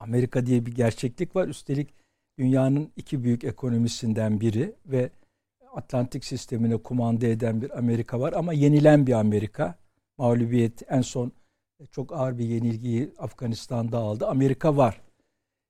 Amerika 0.00 0.46
diye 0.46 0.66
bir 0.66 0.74
gerçeklik 0.74 1.36
var. 1.36 1.48
Üstelik 1.48 1.99
dünyanın 2.40 2.92
iki 2.96 3.24
büyük 3.24 3.44
ekonomisinden 3.44 4.40
biri 4.40 4.74
ve 4.86 5.10
Atlantik 5.74 6.24
sistemine 6.24 6.76
kumanda 6.76 7.26
eden 7.26 7.62
bir 7.62 7.78
Amerika 7.78 8.20
var 8.20 8.32
ama 8.32 8.52
yenilen 8.52 9.06
bir 9.06 9.12
Amerika. 9.12 9.74
Mağlubiyet 10.18 10.82
en 10.88 11.00
son 11.00 11.32
çok 11.90 12.12
ağır 12.12 12.38
bir 12.38 12.44
yenilgiyi 12.44 13.12
Afganistan'da 13.18 13.98
aldı. 13.98 14.26
Amerika 14.26 14.76
var. 14.76 15.00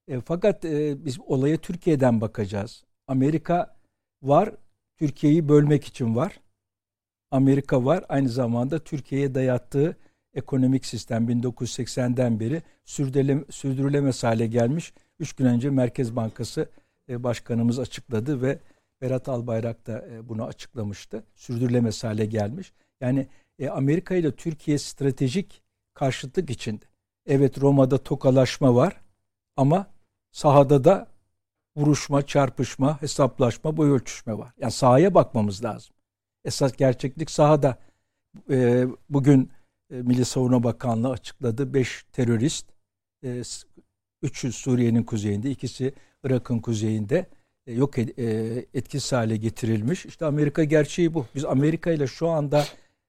E, 0.09 0.21
fakat 0.21 0.65
e, 0.65 1.05
biz 1.05 1.21
olaya 1.21 1.57
Türkiye'den 1.57 2.21
bakacağız. 2.21 2.85
Amerika 3.07 3.77
var, 4.23 4.55
Türkiye'yi 4.99 5.49
bölmek 5.49 5.85
için 5.85 6.17
var. 6.17 6.41
Amerika 7.31 7.85
var, 7.85 8.05
aynı 8.09 8.29
zamanda 8.29 8.79
Türkiye'ye 8.79 9.35
dayattığı 9.35 9.97
ekonomik 10.35 10.87
sistem 10.87 11.29
1980'den 11.29 12.41
beri 12.41 12.63
sürdürüleme, 12.85 13.45
sürdürülemez 13.51 14.25
hale 14.25 14.47
gelmiş. 14.47 14.93
Üç 15.21 15.33
gün 15.33 15.47
önce 15.47 15.71
Merkez 15.71 16.17
Bankası 16.17 16.69
e, 17.09 17.23
Başkanımız 17.23 17.79
açıkladı 17.79 18.43
ve 18.43 18.59
Berat 19.01 19.29
Albayrak 19.29 19.87
da 19.87 20.07
e, 20.09 20.29
bunu 20.29 20.45
açıklamıştı. 20.45 21.25
Sürdürülemez 21.35 22.05
hale 22.05 22.27
gelmiş. 22.27 22.73
Yani 23.01 23.27
e, 23.59 23.69
Amerika 23.69 24.15
ile 24.15 24.33
Türkiye 24.33 24.79
stratejik 24.79 25.63
karşıtlık 25.95 26.51
içinde. 26.51 26.85
Evet 27.27 27.61
Roma'da 27.61 27.99
tokalaşma 27.99 28.75
var 28.75 29.01
ama 29.57 29.87
sahada 30.33 30.85
da 30.85 31.07
vuruşma, 31.77 32.27
çarpışma, 32.27 33.03
hesaplaşma, 33.03 33.77
boy 33.77 33.91
ölçüşme 33.91 34.39
var. 34.39 34.53
Yani 34.59 34.73
sahaya 34.73 35.15
bakmamız 35.15 35.65
lazım. 35.65 35.95
Esas 36.45 36.73
gerçeklik 36.73 37.31
sahada. 37.31 37.79
Bugün 39.11 39.51
Milli 39.91 40.25
Savunma 40.25 40.63
Bakanlığı 40.63 41.11
açıkladı. 41.11 41.75
Beş 41.75 42.05
terörist, 42.13 42.67
üçü 44.23 44.53
Suriye'nin 44.53 45.03
kuzeyinde, 45.03 45.51
ikisi 45.51 45.93
Irak'ın 46.25 46.59
kuzeyinde 46.59 47.27
e, 47.67 47.73
yok 47.73 47.99
e, 47.99 48.05
etkisiz 48.75 49.13
hale 49.13 49.37
getirilmiş. 49.37 50.07
İşte 50.07 50.27
Amerika 50.27 50.65
gerçeği 50.65 51.15
bu. 51.15 51.27
Biz 51.35 51.45
Amerika 51.45 51.91
ile 51.91 52.07
şu 52.07 52.29
anda 52.29 52.65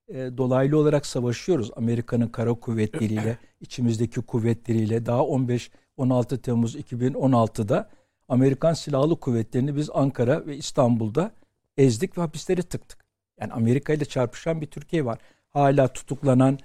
e, 0.08 0.15
dolaylı 0.38 0.77
olarak 0.77 1.06
savaşıyoruz. 1.06 1.72
Amerika'nın 1.75 2.27
kara 2.27 2.53
kuvvetleriyle, 2.53 3.38
içimizdeki 3.62 4.22
kuvvetleriyle 4.22 5.06
daha 5.06 5.25
15 5.25 5.72
16 5.98 6.41
Temmuz 6.41 6.75
2016'da 6.75 7.89
Amerikan 8.27 8.74
Silahlı 8.74 9.20
Kuvvetleri'ni 9.20 9.75
biz 9.75 9.89
Ankara 9.94 10.46
ve 10.46 10.58
İstanbul'da 10.58 11.32
ezdik 11.77 12.18
ve 12.18 12.22
hapisleri 12.22 12.63
tıktık. 12.63 13.06
Yani 13.39 13.53
Amerika 13.53 13.94
ile 13.94 14.06
çarpışan 14.06 14.62
bir 14.62 14.65
Türkiye 14.65 15.06
var. 15.06 15.20
Hala 15.50 15.88
tutuklanan 15.88 16.60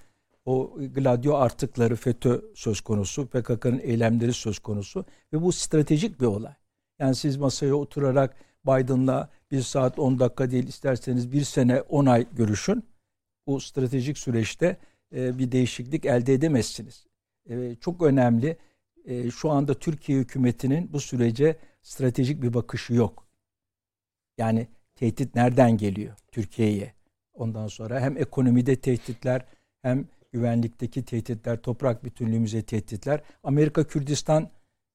o 0.46 0.78
Gladio 0.94 1.36
artıkları 1.36 1.96
FETÖ 1.96 2.40
söz 2.54 2.80
konusu, 2.80 3.26
PKK'nın 3.26 3.78
eylemleri 3.78 4.32
söz 4.32 4.58
konusu 4.58 5.04
ve 5.32 5.42
bu 5.42 5.52
stratejik 5.52 6.20
bir 6.20 6.26
olay. 6.26 6.54
Yani 6.98 7.14
siz 7.14 7.36
masaya 7.36 7.74
oturarak 7.74 8.36
Biden'la 8.66 9.30
bir 9.50 9.62
saat 9.62 9.98
10 9.98 10.18
dakika 10.18 10.50
değil 10.50 10.68
isterseniz 10.68 11.32
bir 11.32 11.44
sene 11.44 11.80
10 11.80 12.06
ay 12.06 12.26
görüşün. 12.32 12.84
Bu 13.46 13.60
stratejik 13.60 14.18
süreçte 14.18 14.76
e, 15.14 15.38
bir 15.38 15.52
değişiklik 15.52 16.04
elde 16.04 16.34
edemezsiniz. 16.34 17.06
E, 17.48 17.74
çok 17.74 18.02
önemli. 18.02 18.56
E, 19.04 19.30
şu 19.30 19.50
anda 19.50 19.74
Türkiye 19.74 20.18
hükümetinin 20.18 20.92
bu 20.92 21.00
sürece 21.00 21.56
stratejik 21.82 22.42
bir 22.42 22.54
bakışı 22.54 22.94
yok. 22.94 23.26
Yani 24.38 24.68
tehdit 24.94 25.34
nereden 25.34 25.76
geliyor 25.76 26.16
Türkiye'ye? 26.32 26.94
Ondan 27.34 27.68
sonra 27.68 28.00
hem 28.00 28.16
ekonomide 28.16 28.76
tehditler 28.76 29.44
hem 29.82 30.08
güvenlikteki 30.32 31.04
tehditler, 31.04 31.62
toprak 31.62 32.04
bütünlüğümüze 32.04 32.62
tehditler. 32.62 33.20
Amerika 33.42 33.84
Kürdistan 33.84 34.50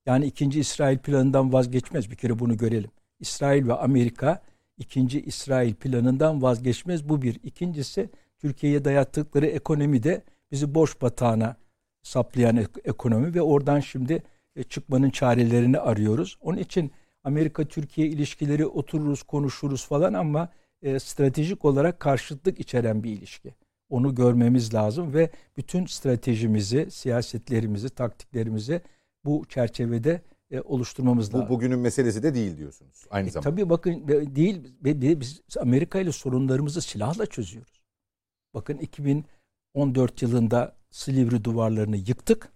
yani 0.05 0.25
ikinci 0.25 0.59
İsrail 0.59 0.97
planından 0.97 1.53
vazgeçmez. 1.53 2.11
Bir 2.11 2.15
kere 2.15 2.39
bunu 2.39 2.57
görelim. 2.57 2.91
İsrail 3.19 3.67
ve 3.67 3.73
Amerika 3.73 4.41
ikinci 4.77 5.21
İsrail 5.21 5.73
planından 5.73 6.41
vazgeçmez. 6.41 7.09
Bu 7.09 7.21
bir. 7.21 7.39
İkincisi 7.43 8.09
Türkiye'ye 8.39 8.85
dayattıkları 8.85 9.45
ekonomi 9.45 10.03
de 10.03 10.23
bizi 10.51 10.75
boş 10.75 11.01
batağına 11.01 11.55
saplayan 12.03 12.65
ekonomi 12.85 13.35
ve 13.35 13.41
oradan 13.41 13.79
şimdi 13.79 14.23
e, 14.55 14.63
çıkmanın 14.63 15.09
çarelerini 15.09 15.79
arıyoruz. 15.79 16.37
Onun 16.41 16.57
için 16.57 16.91
Amerika-Türkiye 17.23 18.07
ilişkileri 18.07 18.65
otururuz, 18.65 19.23
konuşuruz 19.23 19.85
falan 19.85 20.13
ama 20.13 20.49
e, 20.81 20.99
stratejik 20.99 21.65
olarak 21.65 21.99
karşıtlık 21.99 22.59
içeren 22.59 23.03
bir 23.03 23.11
ilişki. 23.11 23.53
Onu 23.91 24.15
görmemiz 24.15 24.73
lazım 24.73 25.13
ve 25.13 25.29
bütün 25.57 25.85
stratejimizi, 25.85 26.91
siyasetlerimizi, 26.91 27.89
taktiklerimizi 27.89 28.81
bu 29.25 29.45
çerçevede 29.49 30.21
e, 30.51 30.61
oluşturmamız 30.61 31.33
bu, 31.33 31.37
lazım. 31.37 31.49
Bugünün 31.49 31.79
meselesi 31.79 32.23
de 32.23 32.33
değil 32.33 32.57
diyorsunuz 32.57 33.05
aynı 33.09 33.27
e, 33.27 33.31
zamanda. 33.31 33.49
Tabii 33.49 33.69
bakın 33.69 34.07
değil. 34.35 34.73
Biz 35.19 35.41
Amerika 35.59 35.99
ile 35.99 36.11
sorunlarımızı 36.11 36.81
silahla 36.81 37.25
çözüyoruz. 37.25 37.81
Bakın 38.53 38.77
2014 38.77 40.21
yılında 40.21 40.75
Silivri 40.91 41.43
duvarlarını 41.43 41.97
yıktık. 41.97 42.51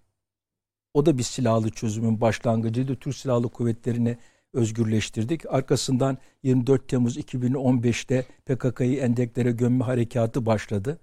O 0.94 1.06
da 1.06 1.18
bir 1.18 1.24
silahlı 1.24 1.70
çözümün 1.70 2.22
başlangıcıydı. 2.22 2.96
Türk 2.96 3.16
Silahlı 3.16 3.50
Kuvvetleri'ni 3.50 4.18
özgürleştirdik. 4.54 5.54
Arkasından 5.54 6.18
24 6.44 6.88
Temmuz 6.88 7.18
2015'te 7.18 8.26
PKK'yı 8.46 9.00
endeklere 9.00 9.52
gömme 9.52 9.84
harekatı 9.84 10.46
başladı. 10.46 11.00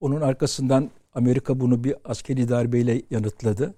Onun 0.00 0.20
arkasından 0.20 0.90
Amerika 1.14 1.60
bunu 1.60 1.84
bir 1.84 1.94
askeri 2.04 2.48
darbeyle 2.48 3.02
yanıtladı. 3.10 3.74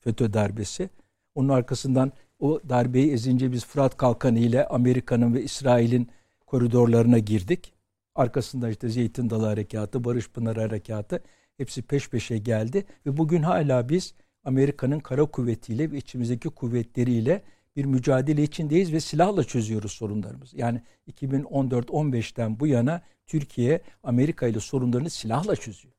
FETÖ 0.00 0.32
darbesi. 0.32 0.90
Onun 1.34 1.48
arkasından 1.48 2.12
o 2.38 2.60
darbeyi 2.68 3.12
ezince 3.12 3.52
biz 3.52 3.66
Fırat 3.66 3.96
Kalkanı 3.96 4.38
ile 4.38 4.66
Amerika'nın 4.66 5.34
ve 5.34 5.42
İsrail'in 5.42 6.08
koridorlarına 6.46 7.18
girdik. 7.18 7.72
Arkasında 8.14 8.70
işte 8.70 8.88
Zeytin 8.88 9.30
Dalı 9.30 9.46
Harekatı, 9.46 10.04
Barış 10.04 10.30
Pınarı 10.30 10.60
Harekatı 10.60 11.22
hepsi 11.56 11.82
peş 11.82 12.10
peşe 12.10 12.38
geldi 12.38 12.84
ve 13.06 13.16
bugün 13.16 13.42
hala 13.42 13.88
biz 13.88 14.14
Amerika'nın 14.44 14.98
kara 14.98 15.24
kuvvetiyle 15.24 15.92
ve 15.92 15.96
içimizdeki 15.96 16.48
kuvvetleriyle 16.48 17.42
bir 17.76 17.84
mücadele 17.84 18.42
içindeyiz 18.42 18.92
ve 18.92 19.00
silahla 19.00 19.44
çözüyoruz 19.44 19.92
sorunlarımızı. 19.92 20.58
Yani 20.58 20.82
2014-15'ten 21.12 22.60
bu 22.60 22.66
yana 22.66 23.02
Türkiye 23.30 23.80
Amerika 24.02 24.46
ile 24.46 24.60
sorunlarını 24.60 25.10
silahla 25.10 25.56
çözüyor. 25.56 25.94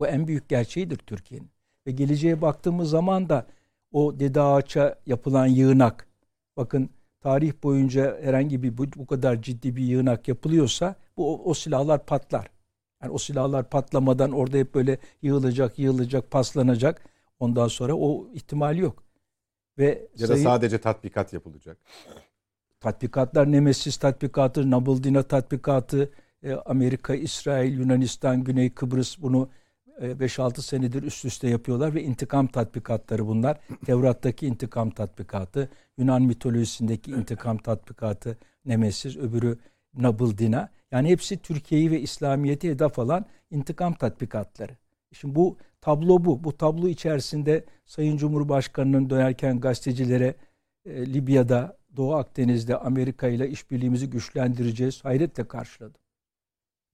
Bu 0.00 0.06
en 0.06 0.26
büyük 0.26 0.48
gerçeğidir 0.48 0.96
Türkiye'nin. 0.96 1.50
Ve 1.86 1.90
geleceğe 1.90 2.42
baktığımız 2.42 2.90
zaman 2.90 3.28
da 3.28 3.46
o 3.92 4.20
Dede 4.20 4.40
Ağaç'a 4.40 4.98
yapılan 5.06 5.46
yığınak, 5.46 6.08
Bakın 6.56 6.90
tarih 7.20 7.52
boyunca 7.62 8.18
herhangi 8.22 8.62
bir 8.62 8.78
bu, 8.78 8.86
bu 8.96 9.06
kadar 9.06 9.42
ciddi 9.42 9.76
bir 9.76 9.82
yığınak 9.82 10.28
yapılıyorsa 10.28 10.94
bu 11.16 11.34
o, 11.34 11.50
o 11.50 11.54
silahlar 11.54 12.06
patlar. 12.06 12.50
Yani 13.02 13.12
o 13.12 13.18
silahlar 13.18 13.70
patlamadan 13.70 14.32
orada 14.32 14.56
hep 14.56 14.74
böyle 14.74 14.98
yığılacak, 15.22 15.78
yığılacak, 15.78 16.30
paslanacak. 16.30 17.02
Ondan 17.40 17.68
sonra 17.68 17.94
o 17.94 18.28
ihtimal 18.32 18.76
yok. 18.76 19.02
Ve 19.78 20.08
ya 20.16 20.28
da 20.28 20.32
sayı, 20.32 20.44
sadece 20.44 20.78
tatbikat 20.78 21.32
yapılacak. 21.32 21.78
Tatbikatlar 22.80 23.52
Nemesis 23.52 23.96
tatbikatı, 23.96 24.70
Nabaldina 24.70 25.22
tatbikatı, 25.22 26.10
e, 26.42 26.52
Amerika, 26.52 27.14
İsrail, 27.14 27.78
Yunanistan, 27.78 28.44
Güney 28.44 28.70
Kıbrıs 28.70 29.22
bunu 29.22 29.48
5-6 30.00 30.58
e, 30.58 30.62
senedir 30.62 31.02
üst 31.02 31.24
üste 31.24 31.48
yapıyorlar 31.48 31.94
ve 31.94 32.02
intikam 32.02 32.46
tatbikatları 32.46 33.26
bunlar. 33.26 33.60
Tevrat'taki 33.86 34.46
intikam 34.46 34.90
tatbikatı, 34.90 35.70
Yunan 35.98 36.22
mitolojisindeki 36.22 37.10
intikam 37.10 37.58
tatbikatı 37.58 38.38
Nemesis, 38.66 39.16
öbürü 39.16 39.58
Nabaldina. 39.94 40.68
Yani 40.90 41.08
hepsi 41.08 41.38
Türkiye'yi 41.38 41.90
ve 41.90 42.00
İslamiyet'i 42.00 42.70
hedef 42.70 42.98
alan 42.98 43.26
intikam 43.50 43.94
tatbikatları. 43.94 44.76
Şimdi 45.12 45.34
bu 45.34 45.56
tablo 45.80 46.24
bu. 46.24 46.44
Bu 46.44 46.56
tablo 46.56 46.88
içerisinde 46.88 47.64
Sayın 47.86 48.16
Cumhurbaşkanı'nın 48.16 49.10
dönerken 49.10 49.60
gazetecilere 49.60 50.34
e, 50.84 51.06
Libya'da, 51.06 51.78
Doğu 51.96 52.14
Akdeniz'de 52.14 52.76
Amerika 52.76 53.28
ile 53.28 53.48
işbirliğimizi 53.48 54.10
güçlendireceğiz. 54.10 55.04
Hayretle 55.04 55.48
karşıladım. 55.48 56.00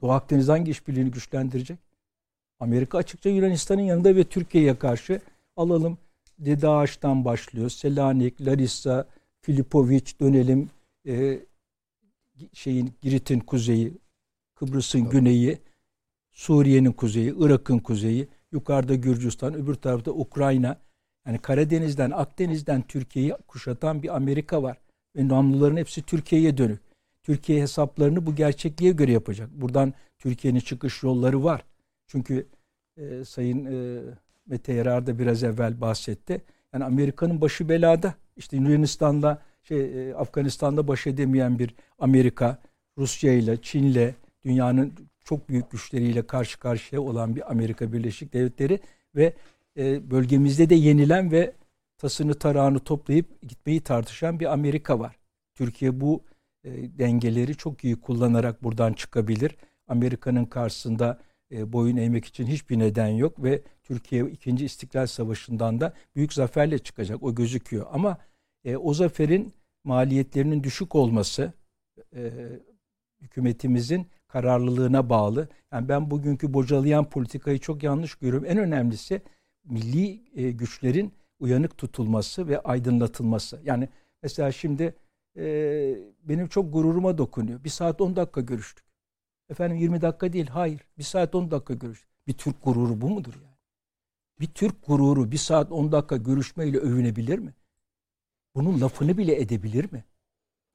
Doğu 0.05 0.13
Akdeniz 0.13 0.49
hangi 0.49 0.71
işbirliğini 0.71 1.11
güçlendirecek? 1.11 1.79
Amerika 2.61 2.99
açıkça 2.99 3.31
Yunanistan'ın 3.31 3.83
yanında 3.83 4.17
ve 4.17 4.25
Türkiye'ye 4.25 4.79
karşı 4.79 5.21
alalım. 5.57 5.99
Dede 6.39 6.69
Ağaç'tan 6.69 7.25
başlıyor. 7.25 7.71
Selanik, 7.71 8.41
Larissa, 8.41 9.09
Filipovic 9.41 10.05
dönelim. 10.21 10.71
E, 11.07 11.41
şeyin 12.53 12.93
Girit'in 13.03 13.41
kuzeyi, 13.41 13.93
Kıbrıs'ın 14.55 15.03
evet. 15.03 15.13
güneyi, 15.13 15.59
Suriye'nin 16.33 16.93
kuzeyi, 16.93 17.35
Irak'ın 17.39 17.79
kuzeyi, 17.79 18.29
yukarıda 18.53 18.95
Gürcistan, 18.95 19.55
öbür 19.55 19.75
tarafta 19.75 20.11
Ukrayna. 20.11 20.81
Yani 21.27 21.39
Karadeniz'den, 21.39 22.11
Akdeniz'den 22.11 22.83
Türkiye'yi 22.83 23.35
kuşatan 23.49 24.03
bir 24.03 24.17
Amerika 24.17 24.63
var. 24.63 24.79
Ve 25.17 25.29
namluların 25.29 25.77
hepsi 25.77 26.03
Türkiye'ye 26.03 26.59
dönük. 26.59 26.81
Türkiye 27.25 27.63
hesaplarını 27.63 28.27
bu 28.27 28.35
gerçekliğe 28.35 28.93
göre 28.93 29.13
yapacak. 29.13 29.51
Buradan 29.51 29.95
Türkiye'nin 30.19 30.61
çıkış 30.61 31.03
yolları 31.03 31.45
var. 31.45 31.65
Çünkü 32.07 32.47
e, 32.97 33.25
Sayın 33.25 33.65
e, 33.65 34.01
Mete 34.47 34.73
Yarar 34.73 35.07
da 35.07 35.19
biraz 35.19 35.45
evvel 35.45 35.81
bahsetti. 35.81 36.43
Yani 36.73 36.85
Amerika'nın 36.85 37.41
başı 37.41 37.69
belada. 37.69 38.15
İşte 38.37 38.57
Yunanistan'da 38.57 39.43
şey 39.63 40.11
e, 40.11 40.15
Afganistan'da 40.15 40.89
baş 40.89 41.07
edemeyen 41.07 41.59
bir 41.59 41.75
Amerika, 41.99 42.59
Rusya 42.99 43.33
ile, 43.33 43.63
Çin 43.63 43.83
ile 43.83 44.15
dünyanın 44.45 44.93
çok 45.25 45.49
büyük 45.49 45.71
güçleriyle 45.71 46.27
karşı 46.27 46.61
karşıya 46.61 47.03
olan 47.03 47.37
bir 47.37 47.51
Amerika 47.51 47.93
Birleşik 47.93 48.33
Devletleri 48.33 48.81
ve 49.17 49.33
e, 49.77 50.11
bölgemizde 50.11 50.71
de 50.71 50.75
yenilen 50.75 51.33
ve 51.33 51.53
tasını 51.99 52.35
tarağını 52.35 52.79
toplayıp 52.79 53.43
gitmeyi 53.43 53.81
tartışan 53.81 54.41
bir 54.41 54.53
Amerika 54.53 54.99
var. 54.99 55.17
Türkiye 55.55 56.01
bu 56.01 56.23
e, 56.65 56.99
dengeleri 56.99 57.57
çok 57.57 57.85
iyi 57.85 57.97
kullanarak 57.97 58.63
buradan 58.63 58.93
çıkabilir. 58.93 59.57
Amerika'nın 59.89 60.45
karşısında 60.45 61.21
e, 61.53 61.73
boyun 61.73 61.97
eğmek 61.97 62.25
için 62.25 62.47
hiçbir 62.47 62.79
neden 62.79 63.09
yok 63.09 63.43
ve 63.43 63.63
Türkiye 63.83 64.31
2. 64.31 64.51
İstiklal 64.51 65.07
Savaşı'ndan 65.07 65.81
da 65.81 65.93
büyük 66.17 66.33
zaferle 66.33 66.79
çıkacak. 66.79 67.23
O 67.23 67.35
gözüküyor. 67.35 67.87
Ama 67.93 68.19
e, 68.65 68.77
o 68.77 68.95
zaferin 68.95 69.53
maliyetlerinin 69.85 70.65
düşük 70.65 70.95
olması 70.95 71.53
hükümetimizin 73.21 74.07
kararlılığına 74.29 75.11
bağlı. 75.11 75.49
Yani 75.73 75.89
ben 75.89 76.11
bugünkü 76.11 76.55
bocalayan 76.55 77.11
politikayı 77.11 77.59
çok 77.59 77.83
yanlış 77.83 78.15
görüyorum. 78.15 78.45
En 78.49 78.59
önemlisi 78.59 79.23
milli 79.65 80.25
güçlerin 80.53 81.13
uyanık 81.39 81.79
tutulması 81.79 82.49
ve 82.49 82.61
aydınlatılması. 82.61 83.61
Yani 83.65 83.89
mesela 84.23 84.53
şimdi 84.53 84.95
e, 85.37 85.45
benim 86.23 86.49
çok 86.49 86.73
gururuma 86.73 87.19
dokunuyor. 87.19 87.65
Bir 87.65 87.69
saat 87.69 88.01
10 88.01 88.17
dakika 88.17 88.41
görüştük. 88.41 88.85
Efendim 89.49 89.77
20 89.77 90.01
dakika 90.01 90.33
değil. 90.33 90.47
Hayır. 90.47 90.81
Bir 90.99 91.03
saat 91.03 91.35
10 91.35 91.51
dakika 91.51 91.75
görüştük. 91.75 92.09
Bir 92.27 92.33
Türk 92.33 92.63
gururu 92.63 93.01
bu 93.01 93.11
mudur 93.11 93.35
yani? 93.35 93.57
Bir 94.41 94.47
Türk 94.47 94.87
gururu 94.87 95.31
bir 95.31 95.37
saat 95.37 95.73
10 95.73 95.93
dakika 95.93 96.17
görüşmeyle 96.17 96.79
övünebilir 96.79 97.39
mi? 97.39 97.55
Bunun 98.55 98.81
lafını 98.81 99.19
bile 99.19 99.41
edebilir 99.41 99.93
mi? 99.93 100.05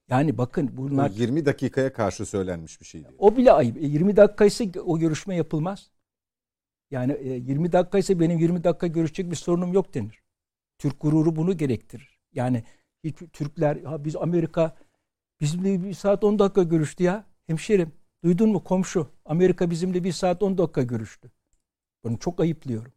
Yani 0.08 0.38
bakın 0.38 0.70
bunlar... 0.76 1.10
20 1.10 1.46
dakikaya 1.46 1.92
karşı 1.92 2.26
söylenmiş 2.26 2.80
bir 2.80 2.86
şey 2.86 3.00
diyor. 3.00 3.14
O 3.18 3.36
bile 3.36 3.52
ayıp. 3.52 3.76
E, 3.76 3.86
20 3.86 4.16
dakika 4.16 4.44
ise 4.44 4.80
o 4.80 4.98
görüşme 4.98 5.36
yapılmaz. 5.36 5.90
Yani 6.90 7.12
e, 7.12 7.28
20 7.28 7.72
dakika 7.72 7.98
ise 7.98 8.20
benim 8.20 8.38
20 8.38 8.64
dakika 8.64 8.86
görüşecek 8.86 9.30
bir 9.30 9.36
sorunum 9.36 9.72
yok 9.72 9.94
denir. 9.94 10.22
Türk 10.78 11.00
gururu 11.00 11.36
bunu 11.36 11.56
gerektirir. 11.56 12.20
Yani 12.32 12.64
Türkler 13.32 13.76
ha 13.76 14.04
biz 14.04 14.16
Amerika 14.16 14.76
bizimle 15.40 15.84
bir 15.84 15.94
saat 15.94 16.24
10 16.24 16.38
dakika 16.38 16.62
görüştü 16.62 17.04
ya. 17.04 17.24
Hemşerim 17.46 17.92
duydun 18.24 18.50
mu 18.50 18.64
komşu? 18.64 19.08
Amerika 19.24 19.70
bizimle 19.70 20.04
bir 20.04 20.12
saat 20.12 20.42
10 20.42 20.58
dakika 20.58 20.82
görüştü. 20.82 21.30
Bunu 22.04 22.18
çok 22.18 22.40
ayıplıyorum. 22.40 22.92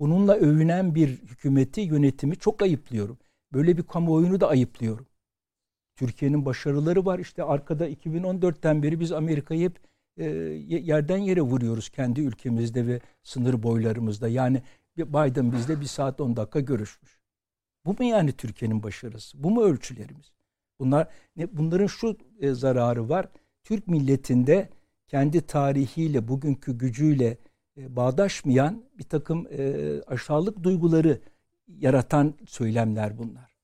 Bununla 0.00 0.34
övünen 0.34 0.94
bir 0.94 1.08
hükümeti, 1.08 1.80
yönetimi 1.80 2.36
çok 2.36 2.62
ayıplıyorum. 2.62 3.18
Böyle 3.52 3.76
bir 3.76 3.82
kamuoyunu 3.82 4.40
da 4.40 4.48
ayıplıyorum. 4.48 5.06
Türkiye'nin 5.96 6.44
başarıları 6.44 7.04
var. 7.04 7.18
İşte 7.18 7.44
arkada 7.44 7.88
2014'ten 7.88 8.82
beri 8.82 9.00
biz 9.00 9.12
Amerika'yı 9.12 9.68
hep 9.68 9.78
e, 10.16 10.24
yerden 10.68 11.18
yere 11.18 11.40
vuruyoruz 11.40 11.88
kendi 11.88 12.20
ülkemizde 12.20 12.86
ve 12.86 13.00
sınır 13.22 13.62
boylarımızda. 13.62 14.28
Yani 14.28 14.62
Biden 14.96 15.52
bizde 15.52 15.80
bir 15.80 15.86
saat 15.86 16.20
10 16.20 16.36
dakika 16.36 16.60
görüşmüş. 16.60 17.19
Bu 17.84 17.94
mu 17.98 18.04
yani 18.04 18.32
Türkiye'nin 18.32 18.82
başarısı? 18.82 19.42
Bu 19.42 19.50
mu 19.50 19.62
ölçülerimiz? 19.62 20.32
Bunlar 20.80 21.08
ne 21.36 21.56
bunların 21.56 21.86
şu 21.86 22.16
e, 22.40 22.54
zararı 22.54 23.08
var. 23.08 23.28
Türk 23.64 23.88
milletinde 23.88 24.70
kendi 25.08 25.40
tarihiyle, 25.40 26.28
bugünkü 26.28 26.78
gücüyle 26.78 27.38
e, 27.76 27.96
bağdaşmayan 27.96 28.84
bir 28.98 29.04
takım 29.04 29.46
e, 29.50 29.84
aşağılık 30.06 30.62
duyguları 30.62 31.20
yaratan 31.68 32.34
söylemler 32.46 33.18
bunlar. 33.18 33.56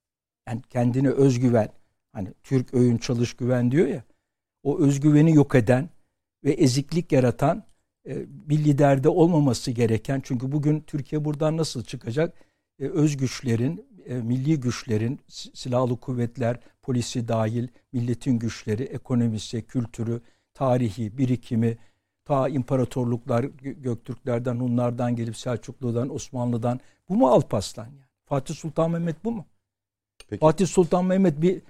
Yani 0.48 0.62
kendine 0.70 1.08
özgüven, 1.10 1.68
hani 2.12 2.28
Türk 2.42 2.74
öğün 2.74 2.96
çalış 2.96 3.34
güven 3.34 3.70
diyor 3.70 3.86
ya, 3.86 4.04
o 4.62 4.78
özgüveni 4.80 5.34
yok 5.34 5.54
eden 5.54 5.90
ve 6.44 6.52
eziklik 6.52 7.12
yaratan 7.12 7.64
e, 8.06 8.26
bir 8.28 8.64
liderde 8.64 9.08
olmaması 9.08 9.70
gereken, 9.70 10.20
çünkü 10.24 10.52
bugün 10.52 10.80
Türkiye 10.80 11.24
buradan 11.24 11.56
nasıl 11.56 11.84
çıkacak? 11.84 12.34
E, 12.78 12.84
öz 12.84 13.16
güçlerin, 13.16 13.86
e, 14.06 14.14
milli 14.14 14.60
güçlerin, 14.60 15.20
silahlı 15.54 15.96
kuvvetler, 15.96 16.60
polisi 16.82 17.28
dahil, 17.28 17.68
milletin 17.92 18.38
güçleri, 18.38 18.82
ekonomisi, 18.82 19.62
kültürü, 19.62 20.20
tarihi, 20.54 21.18
birikimi, 21.18 21.78
ta 22.24 22.48
imparatorluklar 22.48 23.44
Göktürklerden, 23.62 24.54
Hunlardan 24.56 25.16
gelip 25.16 25.36
Selçuklu'dan, 25.36 26.14
Osmanlı'dan 26.14 26.80
bu 27.08 27.16
mu 27.16 27.28
Alpaslan 27.28 27.84
yani? 27.84 28.06
Fatih 28.24 28.54
Sultan 28.54 28.90
Mehmet 28.90 29.24
bu 29.24 29.32
mu? 29.32 29.44
Peki. 30.28 30.40
Fatih 30.40 30.66
Sultan 30.66 31.04
Mehmet 31.04 31.42
bir 31.42 31.62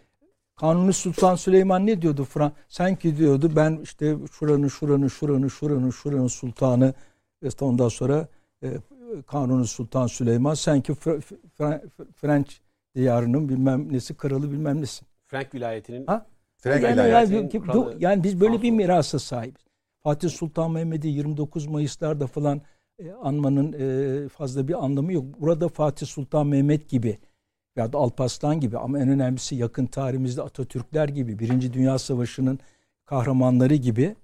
Kanuni 0.57 0.93
Sultan 0.93 1.37
Süleyman 1.37 1.87
ne 1.87 2.03
diyordu 2.03 2.25
Fran? 2.25 2.53
Sen 2.69 2.97
ki 2.97 3.17
diyordu 3.17 3.53
ben 3.57 3.81
işte 3.83 4.17
şuranın 4.33 4.69
şuranın 4.69 5.09
şuranın 5.09 5.49
şuranın 5.49 5.91
şuranın 5.91 6.29
sultanı 6.29 6.95
ondan 7.61 7.89
sonra 7.89 8.29
e, 8.63 8.69
Kanuni 9.27 9.67
Sultan 9.67 10.07
Süleyman 10.07 10.55
sen 10.55 10.81
ki 10.81 10.95
Fr 10.95 11.21
Fr 11.55 11.63
French 12.15 12.53
diyarının 12.95 13.49
bilmem 13.49 13.93
nesi 13.93 14.15
kralı 14.15 14.53
bilmem 14.53 14.81
nesin. 14.81 15.07
Frank 15.27 15.55
vilayetinin 15.55 16.07
ha? 16.07 16.27
Frank 16.57 16.83
yani, 16.83 16.93
vilayetinin 16.93 17.39
yani, 17.39 17.61
kralı, 17.63 17.97
yani 17.99 18.25
biz 18.25 18.41
böyle 18.41 18.63
bir 18.63 18.71
mirasa 18.71 19.19
sahibiz. 19.19 19.67
Fatih 20.03 20.31
Sultan 20.31 20.71
Mehmet'i 20.71 21.09
29 21.09 21.67
Mayıs'larda 21.67 22.27
falan 22.27 22.61
e, 22.99 23.13
anmanın 23.13 23.73
e, 23.73 24.29
fazla 24.29 24.69
bir 24.69 24.85
anlamı 24.85 25.13
yok. 25.13 25.25
Burada 25.41 25.69
Fatih 25.69 26.07
Sultan 26.07 26.47
Mehmet 26.47 26.89
gibi 26.89 27.19
ya 27.77 27.93
da 27.93 27.99
Alparslan 27.99 28.61
gibi 28.61 28.79
ama 28.79 28.99
en 28.99 29.09
önemlisi 29.09 29.57
yakın 29.57 29.87
tarihimizde 29.87 30.43
Atatürkler 30.43 31.09
gibi 31.09 31.39
Birinci 31.39 31.73
Dünya 31.73 31.99
Savaşı'nın 31.99 32.59
kahramanları 33.05 33.75
gibi 33.75 34.17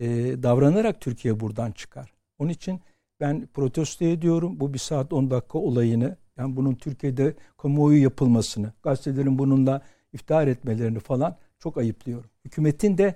e, 0.00 0.06
davranarak 0.42 1.00
Türkiye 1.00 1.40
buradan 1.40 1.72
çıkar. 1.72 2.12
Onun 2.38 2.50
için 2.50 2.80
ben 3.22 3.48
protesto 3.54 4.04
ediyorum 4.04 4.60
bu 4.60 4.74
bir 4.74 4.78
saat 4.78 5.12
10 5.12 5.30
dakika 5.30 5.58
olayını 5.58 6.16
yani 6.36 6.56
bunun 6.56 6.74
Türkiye'de 6.74 7.34
kamuoyu 7.58 8.02
yapılmasını, 8.02 8.72
gazetelerin 8.82 9.38
bununla 9.38 9.82
iftihar 10.12 10.46
etmelerini 10.46 10.98
falan 10.98 11.36
çok 11.58 11.78
ayıplıyorum. 11.78 12.30
Hükümetin 12.44 12.98
de 12.98 13.14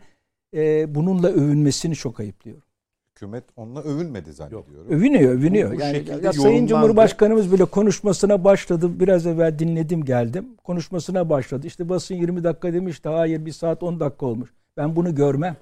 e, 0.54 0.94
bununla 0.94 1.28
övünmesini 1.28 1.94
çok 1.94 2.20
ayıplıyorum. 2.20 2.62
hükümet 3.10 3.44
onunla 3.56 3.82
övünmedi 3.82 4.32
zannediyorum. 4.32 4.86
Övünüyor, 4.88 5.32
övünüyor. 5.32 5.72
Bu- 5.72 5.76
bu 5.76 5.80
yani 5.80 6.04
ya 6.24 6.32
Sayın. 6.32 6.66
Cumhurbaşkanımız 6.66 7.52
bile 7.52 7.64
konuşmasına 7.64 8.44
başladı. 8.44 9.00
Biraz 9.00 9.26
evvel 9.26 9.58
dinledim 9.58 10.04
geldim. 10.04 10.56
Konuşmasına 10.64 11.30
başladı. 11.30 11.66
İşte 11.66 11.88
basın 11.88 12.14
20 12.14 12.44
dakika 12.44 12.72
demişti. 12.72 13.08
Hayır 13.08 13.46
bir 13.46 13.52
saat 13.52 13.82
10 13.82 14.00
dakika 14.00 14.26
olmuş. 14.26 14.50
Ben 14.76 14.96
bunu 14.96 15.14
görmem. 15.14 15.56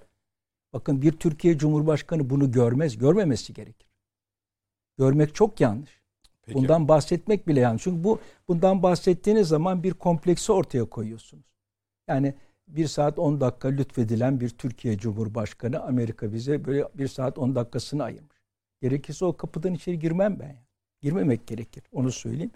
Bakın 0.72 1.02
bir 1.02 1.12
Türkiye 1.12 1.58
Cumhurbaşkanı 1.58 2.30
bunu 2.30 2.52
görmez. 2.52 2.98
Görmemesi 2.98 3.54
gerekir. 3.54 3.93
Görmek 4.98 5.34
çok 5.34 5.60
yanlış. 5.60 6.00
Peki. 6.42 6.58
Bundan 6.58 6.88
bahsetmek 6.88 7.48
bile 7.48 7.60
yanlış. 7.60 7.82
Çünkü 7.82 8.04
bu 8.04 8.20
bundan 8.48 8.82
bahsettiğiniz 8.82 9.48
zaman 9.48 9.82
bir 9.82 9.94
kompleksi 9.94 10.52
ortaya 10.52 10.84
koyuyorsunuz. 10.84 11.44
Yani 12.08 12.34
bir 12.68 12.86
saat 12.86 13.18
10 13.18 13.40
dakika 13.40 13.68
lütfedilen 13.68 14.40
bir 14.40 14.48
Türkiye 14.48 14.98
Cumhurbaşkanı 14.98 15.82
Amerika 15.82 16.32
bize 16.32 16.64
böyle 16.64 16.88
bir 16.94 17.08
saat 17.08 17.38
10 17.38 17.54
dakikasını 17.54 18.04
ayırmış. 18.04 18.36
Gerekirse 18.82 19.24
o 19.24 19.36
kapıdan 19.36 19.74
içeri 19.74 19.98
girmem 19.98 20.38
ben. 20.40 20.56
Girmemek 21.02 21.46
gerekir. 21.46 21.82
Onu 21.92 22.12
söyleyeyim. 22.12 22.50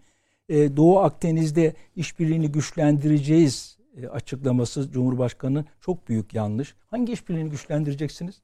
Ee, 0.49 0.77
Doğu 0.77 0.99
Akdeniz'de 0.99 1.75
işbirliğini 1.97 2.53
güçlendireceğiz 2.53 3.79
e, 3.97 4.09
açıklaması 4.09 4.91
Cumhurbaşkanı'nın 4.91 5.67
çok 5.81 6.09
büyük 6.09 6.35
yanlış. 6.35 6.75
Hangi 6.87 7.13
işbirliğini 7.13 7.51
güçlendireceksiniz? 7.51 8.43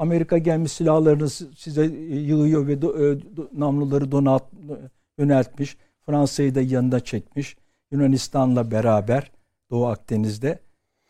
Amerika 0.00 0.38
gelmiş 0.38 0.72
silahlarını 0.72 1.30
si- 1.30 1.48
size 1.56 1.84
e, 1.84 2.16
yığıyor 2.16 2.66
ve 2.66 2.72
e, 2.72 2.76
do- 2.76 3.60
namluları 3.60 4.12
donat 4.12 4.44
yöneltmiş. 5.18 5.76
Fransa'yı 6.06 6.54
da 6.54 6.60
yanında 6.60 7.00
çekmiş. 7.00 7.56
Yunanistan'la 7.90 8.70
beraber 8.70 9.30
Doğu 9.70 9.86
Akdeniz'de. 9.86 10.58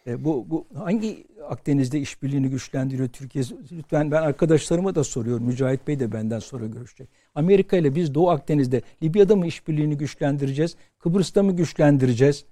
E, 0.06 0.24
bu, 0.24 0.46
bu 0.50 0.66
hangi 0.74 1.24
Akdeniz'de 1.48 2.00
işbirliğini 2.00 2.50
güçlendiriyor 2.50 3.08
Türkiye? 3.08 3.44
Lütfen 3.72 4.10
ben 4.10 4.22
arkadaşlarıma 4.22 4.94
da 4.94 5.04
soruyorum. 5.04 5.44
Mücahit 5.44 5.86
Bey 5.86 6.00
de 6.00 6.12
benden 6.12 6.38
sonra 6.38 6.66
görüşecek. 6.66 7.08
Amerika 7.34 7.76
ile 7.76 7.94
biz 7.94 8.14
Doğu 8.14 8.30
Akdeniz'de 8.30 8.82
Libya'da 9.02 9.36
mı 9.36 9.46
işbirliğini 9.46 9.96
güçlendireceğiz? 9.98 10.76
Kıbrıs'ta 10.98 11.42
mı 11.42 11.56
güçlendireceğiz? 11.56 12.44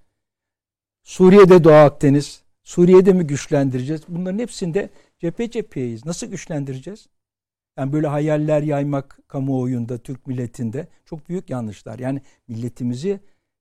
Suriye'de 1.02 1.64
Doğu 1.64 1.72
Akdeniz. 1.72 2.42
Suriye'de 2.62 3.12
mi 3.12 3.26
güçlendireceğiz? 3.26 4.02
Bunların 4.08 4.38
hepsinde 4.38 4.90
cephe 5.18 5.50
cepheyiz. 5.50 6.06
Nasıl 6.06 6.26
güçlendireceğiz? 6.26 7.06
Yani 7.78 7.92
böyle 7.92 8.06
hayaller 8.06 8.62
yaymak 8.62 9.18
kamuoyunda, 9.28 9.98
Türk 9.98 10.26
milletinde 10.26 10.88
çok 11.04 11.28
büyük 11.28 11.50
yanlışlar. 11.50 11.98
Yani 11.98 12.22
milletimizi 12.48 13.20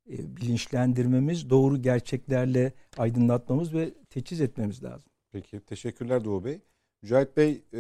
e, 0.10 0.38
bilinçlendirmemiz, 0.38 1.50
doğru 1.50 1.82
gerçeklerle 1.82 2.74
aydınlatmamız 2.98 3.74
ve 3.74 3.94
teçhiz 4.10 4.42
etmemiz 4.42 4.84
lazım. 4.84 5.12
Peki 5.32 5.60
teşekkürler 5.60 6.26
Doğu 6.26 6.46
Bey. 6.46 6.62
Mücahit 7.02 7.38
Bey 7.38 7.62
e, 7.74 7.80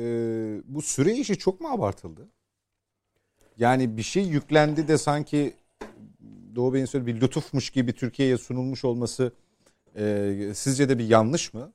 bu 0.66 0.82
süre 0.82 1.14
işi 1.14 1.38
çok 1.38 1.62
mu 1.62 1.68
abartıldı? 1.68 2.30
Yani 3.58 3.98
bir 3.98 4.04
şey 4.04 4.24
yüklendi 4.24 4.88
de 4.88 4.98
sanki 4.98 5.54
Doğu 6.56 6.74
Bey'in 6.74 6.86
söylediği 6.86 7.16
bir 7.16 7.22
lütufmuş 7.22 7.70
gibi 7.70 7.94
Türkiye'ye 7.94 8.38
sunulmuş 8.38 8.86
olması 8.86 9.32
e, 9.96 10.34
sizce 10.56 10.90
de 10.90 11.00
bir 11.00 11.08
yanlış 11.10 11.54
mı? 11.54 11.74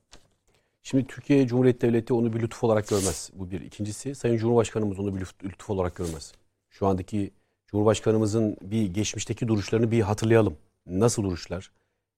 Şimdi 0.83 1.07
Türkiye 1.07 1.47
Cumhuriyeti 1.47 1.81
Devleti 1.81 2.13
onu 2.13 2.33
bir 2.33 2.41
lütuf 2.41 2.63
olarak 2.63 2.87
görmez. 2.87 3.31
Bu 3.33 3.51
bir. 3.51 3.61
İkincisi 3.61 4.15
Sayın 4.15 4.37
Cumhurbaşkanımız 4.37 4.99
onu 4.99 5.15
bir 5.15 5.27
lütuf 5.43 5.69
olarak 5.69 5.95
görmez. 5.95 6.33
Şu 6.69 6.87
andaki 6.87 7.31
Cumhurbaşkanımızın 7.67 8.57
bir 8.61 8.85
geçmişteki 8.85 9.47
duruşlarını 9.47 9.91
bir 9.91 10.01
hatırlayalım. 10.01 10.57
Nasıl 10.87 11.23
duruşlar? 11.23 11.71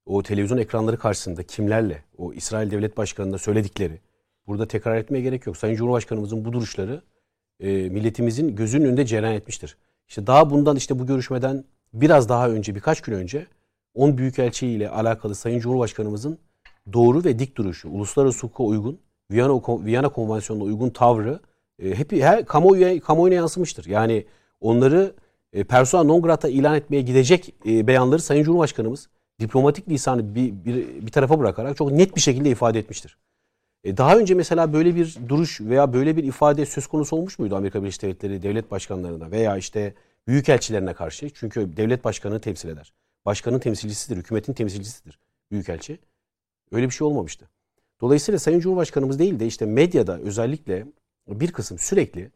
O 0.05 0.23
televizyon 0.23 0.57
ekranları 0.57 0.97
karşısında 0.97 1.43
kimlerle? 1.43 2.03
O 2.17 2.33
İsrail 2.33 2.71
Devlet 2.71 2.97
Başkanı'na 2.97 3.37
söyledikleri. 3.37 3.99
Burada 4.47 4.67
tekrar 4.67 4.95
etmeye 4.95 5.21
gerek 5.21 5.45
yok. 5.45 5.57
Sayın 5.57 5.75
Cumhurbaşkanımızın 5.75 6.45
bu 6.45 6.53
duruşları 6.53 7.01
e, 7.59 7.67
milletimizin 7.89 8.55
gözünün 8.55 8.85
önünde 8.85 9.05
cereyan 9.05 9.33
etmiştir. 9.33 9.77
İşte 10.07 10.27
daha 10.27 10.49
bundan 10.49 10.75
işte 10.75 10.99
bu 10.99 11.05
görüşmeden 11.07 11.63
biraz 11.93 12.29
daha 12.29 12.49
önce 12.49 12.75
birkaç 12.75 13.01
gün 13.01 13.13
önce 13.13 13.47
10 13.93 14.17
Büyükelçi 14.17 14.67
ile 14.67 14.89
alakalı 14.89 15.35
Sayın 15.35 15.59
Cumhurbaşkanımızın 15.59 16.39
doğru 16.93 17.23
ve 17.23 17.39
dik 17.39 17.57
duruşu, 17.57 17.89
uluslararası 17.89 18.47
hukuka 18.47 18.63
uygun, 18.63 18.99
Viyana, 19.31 19.61
Viyana 19.85 20.09
Konvansiyonu'na 20.09 20.63
uygun 20.63 20.89
tavrı 20.89 21.39
e, 21.79 21.95
hep 21.95 22.11
her 22.11 22.45
kamuoyu, 22.45 23.01
kamuoyuna 23.01 23.35
yansımıştır. 23.35 23.85
Yani 23.85 24.25
onları 24.61 25.13
e, 25.53 25.63
persona 25.63 26.03
non 26.03 26.21
grata 26.21 26.49
ilan 26.49 26.75
etmeye 26.75 27.01
gidecek 27.01 27.55
e, 27.65 27.87
beyanları 27.87 28.21
Sayın 28.21 28.43
Cumhurbaşkanımız 28.43 29.09
diplomatik 29.39 29.89
lisanı 29.89 30.35
bir, 30.35 30.53
bir, 30.65 31.05
bir 31.05 31.11
tarafa 31.11 31.39
bırakarak 31.39 31.77
çok 31.77 31.91
net 31.91 32.15
bir 32.15 32.21
şekilde 32.21 32.49
ifade 32.49 32.79
etmiştir. 32.79 33.17
E, 33.83 33.97
daha 33.97 34.17
önce 34.17 34.35
mesela 34.35 34.73
böyle 34.73 34.95
bir 34.95 35.17
duruş 35.29 35.61
veya 35.61 35.93
böyle 35.93 36.17
bir 36.17 36.23
ifade 36.23 36.65
söz 36.65 36.87
konusu 36.87 37.15
olmuş 37.15 37.39
muydu 37.39 37.55
Amerika 37.55 37.81
Birleşik 37.81 38.01
Devletleri 38.01 38.43
devlet 38.43 38.71
başkanlarına 38.71 39.31
veya 39.31 39.57
işte 39.57 39.93
büyükelçilerine 40.27 40.93
karşı? 40.93 41.29
Çünkü 41.29 41.77
devlet 41.77 42.03
başkanını 42.03 42.41
temsil 42.41 42.69
eder. 42.69 42.93
Başkanın 43.25 43.59
temsilcisidir, 43.59 44.17
hükümetin 44.17 44.53
temsilcisidir 44.53 45.19
büyükelçi. 45.51 45.99
Öyle 46.71 46.85
bir 46.85 46.91
şey 46.91 47.07
olmamıştı. 47.07 47.49
Dolayısıyla 48.01 48.39
Sayın 48.39 48.59
Cumhurbaşkanımız 48.59 49.19
değil 49.19 49.39
de 49.39 49.45
işte 49.45 49.65
medyada 49.65 50.19
özellikle 50.19 50.85
bir 51.27 51.51
kısım 51.51 51.79
sürekli 51.79 52.31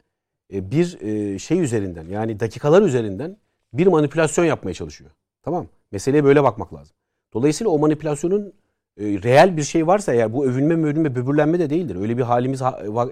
e, 0.52 0.70
bir 0.70 0.98
e, 1.00 1.38
şey 1.38 1.60
üzerinden 1.60 2.08
yani 2.08 2.40
dakikalar 2.40 2.82
üzerinden 2.82 3.36
bir 3.72 3.86
manipülasyon 3.86 4.44
yapmaya 4.44 4.74
çalışıyor. 4.74 5.10
Tamam 5.42 5.66
Meseleye 5.92 6.24
böyle 6.24 6.42
bakmak 6.42 6.74
lazım. 6.74 6.96
Dolayısıyla 7.32 7.70
o 7.70 7.78
manipülasyonun 7.78 8.52
e, 9.00 9.04
reel 9.04 9.56
bir 9.56 9.62
şey 9.62 9.86
varsa 9.86 10.14
eğer 10.14 10.32
bu 10.32 10.46
övünme 10.46 10.76
mövünme 10.76 11.14
böbürlenme 11.14 11.58
de 11.58 11.70
değildir. 11.70 11.96
Öyle 11.96 12.16
bir 12.18 12.22
halimiz 12.22 12.62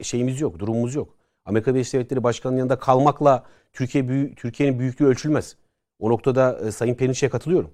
şeyimiz 0.02 0.40
yok, 0.40 0.58
durumumuz 0.58 0.94
yok. 0.94 1.14
Amerika 1.44 1.74
Birleşik 1.74 1.94
Devletleri 1.94 2.22
Başkanı'nın 2.22 2.58
yanında 2.58 2.78
kalmakla 2.78 3.44
Türkiye 3.72 4.34
Türkiye'nin 4.34 4.78
büyüklüğü 4.78 5.06
ölçülmez. 5.06 5.56
O 5.98 6.10
noktada 6.10 6.72
Sayın 6.72 6.94
Perinçek'e 6.94 7.30
katılıyorum. 7.30 7.70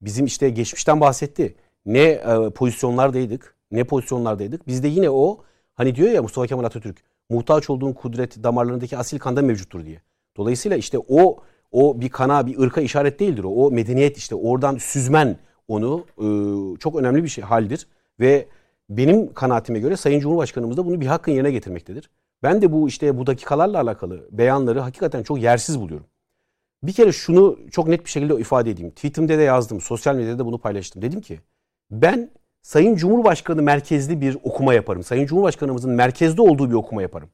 Bizim 0.00 0.26
işte 0.26 0.50
geçmişten 0.50 1.00
bahsetti 1.00 1.54
ne 1.86 2.02
e, 2.02 2.50
pozisyonlardaydık, 2.50 3.54
ne 3.70 3.84
pozisyonlardaydık. 3.84 4.66
Bizde 4.66 4.88
yine 4.88 5.10
o 5.10 5.38
hani 5.74 5.94
diyor 5.94 6.10
ya 6.10 6.22
Mustafa 6.22 6.46
Kemal 6.46 6.64
Atatürk 6.64 6.96
muhtaç 7.30 7.70
olduğun 7.70 7.92
kudret 7.92 8.42
damarlarındaki 8.42 8.96
asil 8.96 9.18
kanda 9.18 9.42
mevcuttur 9.42 9.84
diye. 9.84 10.00
Dolayısıyla 10.36 10.76
işte 10.76 10.98
o 11.08 11.36
o 11.72 12.00
bir 12.00 12.08
kana, 12.08 12.46
bir 12.46 12.58
ırka 12.58 12.80
işaret 12.80 13.20
değildir 13.20 13.44
o. 13.44 13.48
O 13.48 13.70
medeniyet 13.70 14.16
işte 14.16 14.34
oradan 14.34 14.76
süzmen 14.76 15.36
onu 15.68 16.04
e, 16.18 16.26
çok 16.78 16.96
önemli 16.96 17.24
bir 17.24 17.28
şey 17.28 17.44
haldir 17.44 17.86
ve 18.20 18.48
benim 18.88 19.32
kanaatime 19.34 19.78
göre 19.78 19.96
Sayın 19.96 20.20
Cumhurbaşkanımız 20.20 20.76
da 20.76 20.86
bunu 20.86 21.00
bir 21.00 21.06
hakkın 21.06 21.32
yerine 21.32 21.50
getirmektedir. 21.50 22.10
Ben 22.42 22.62
de 22.62 22.72
bu 22.72 22.88
işte 22.88 23.18
bu 23.18 23.26
dakikalarla 23.26 23.80
alakalı 23.80 24.28
beyanları 24.30 24.80
hakikaten 24.80 25.22
çok 25.22 25.42
yersiz 25.42 25.80
buluyorum. 25.80 26.06
Bir 26.82 26.92
kere 26.92 27.12
şunu 27.12 27.58
çok 27.70 27.88
net 27.88 28.04
bir 28.04 28.10
şekilde 28.10 28.34
ifade 28.34 28.70
edeyim. 28.70 28.90
Tweetimde 28.90 29.38
de 29.38 29.42
yazdım, 29.42 29.80
sosyal 29.80 30.14
medyada 30.14 30.38
da 30.38 30.46
bunu 30.46 30.58
paylaştım. 30.58 31.02
Dedim 31.02 31.20
ki 31.20 31.40
ben 31.90 32.30
Sayın 32.62 32.96
Cumhurbaşkanı 32.96 33.62
merkezli 33.62 34.20
bir 34.20 34.38
okuma 34.42 34.74
yaparım. 34.74 35.02
Sayın 35.02 35.26
Cumhurbaşkanımızın 35.26 35.90
merkezde 35.90 36.42
olduğu 36.42 36.70
bir 36.70 36.74
okuma 36.74 37.02
yaparım. 37.02 37.28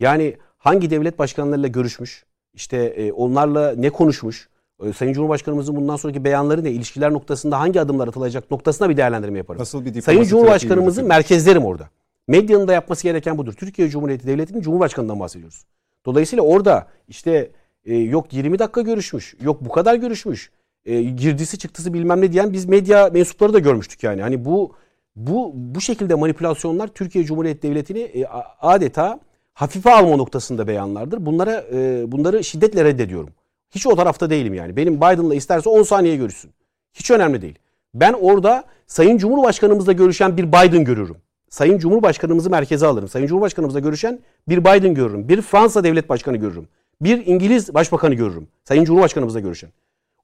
Yani 0.00 0.36
hangi 0.58 0.90
devlet 0.90 1.18
başkanlarıyla 1.18 1.68
görüşmüş, 1.68 2.24
işte 2.54 2.76
e, 2.76 3.12
onlarla 3.12 3.74
ne 3.76 3.90
konuşmuş, 3.90 4.48
e, 4.82 4.92
Sayın 4.92 5.12
Cumhurbaşkanımızın 5.12 5.76
bundan 5.76 5.96
sonraki 5.96 6.24
beyanları 6.24 6.64
ne, 6.64 6.70
ilişkiler 6.70 7.12
noktasında 7.12 7.60
hangi 7.60 7.80
adımlar 7.80 8.08
atılacak 8.08 8.50
noktasına 8.50 8.90
bir 8.90 8.96
değerlendirme 8.96 9.38
yaparım. 9.38 9.60
Nasıl 9.60 9.84
bir 9.84 10.02
Sayın 10.02 10.22
Cumhurbaşkanımızı 10.22 11.02
merkezlerim 11.02 11.64
orada. 11.64 11.88
Medyanın 12.28 12.68
da 12.68 12.72
yapması 12.72 13.02
gereken 13.02 13.38
budur. 13.38 13.52
Türkiye 13.52 13.88
Cumhuriyeti 13.88 14.26
Devleti'nin 14.26 14.60
Cumhurbaşkanı'ndan 14.60 15.20
bahsediyoruz. 15.20 15.64
Dolayısıyla 16.06 16.42
orada 16.44 16.86
işte 17.08 17.50
e, 17.84 17.96
yok 17.96 18.32
20 18.32 18.58
dakika 18.58 18.80
görüşmüş, 18.80 19.34
yok 19.40 19.64
bu 19.64 19.68
kadar 19.68 19.94
görüşmüş, 19.94 20.50
e, 20.86 21.02
girdisi 21.02 21.58
çıktısı 21.58 21.94
bilmem 21.94 22.20
ne 22.20 22.32
diyen 22.32 22.52
biz 22.52 22.66
medya 22.66 23.10
mensupları 23.12 23.52
da 23.52 23.58
görmüştük 23.58 24.02
yani. 24.02 24.22
Hani 24.22 24.44
bu 24.44 24.72
bu 25.16 25.52
bu 25.54 25.80
şekilde 25.80 26.14
manipülasyonlar 26.14 26.88
Türkiye 26.88 27.24
Cumhuriyeti 27.24 27.62
Devleti'ni 27.62 28.00
e, 28.00 28.26
adeta 28.60 29.20
hafife 29.54 29.92
alma 29.92 30.16
noktasında 30.16 30.68
beyanlardır. 30.68 31.26
Bunlara 31.26 31.64
e, 31.72 32.12
bunları 32.12 32.44
şiddetle 32.44 32.84
reddediyorum. 32.84 33.30
Hiç 33.70 33.86
o 33.86 33.96
tarafta 33.96 34.30
değilim 34.30 34.54
yani. 34.54 34.76
Benim 34.76 34.96
Biden'la 34.96 35.34
isterse 35.34 35.68
10 35.70 35.82
saniye 35.82 36.16
görüşsün. 36.16 36.50
Hiç 36.92 37.10
önemli 37.10 37.42
değil. 37.42 37.58
Ben 37.94 38.12
orada 38.12 38.64
Sayın 38.86 39.18
Cumhurbaşkanımızla 39.18 39.92
görüşen 39.92 40.36
bir 40.36 40.48
Biden 40.48 40.84
görürüm. 40.84 41.16
Sayın 41.50 41.78
Cumhurbaşkanımızı 41.78 42.50
merkeze 42.50 42.86
alırım. 42.86 43.08
Sayın 43.08 43.26
Cumhurbaşkanımızla 43.26 43.80
görüşen 43.80 44.18
bir 44.48 44.58
Biden 44.58 44.94
görürüm. 44.94 45.28
Bir 45.28 45.42
Fransa 45.42 45.84
Devlet 45.84 46.08
Başkanı 46.08 46.36
görürüm. 46.36 46.68
Bir 47.00 47.26
İngiliz 47.26 47.74
Başbakanı 47.74 48.14
görürüm. 48.14 48.48
Sayın 48.64 48.84
Cumhurbaşkanımızla 48.84 49.40
görüşen. 49.40 49.70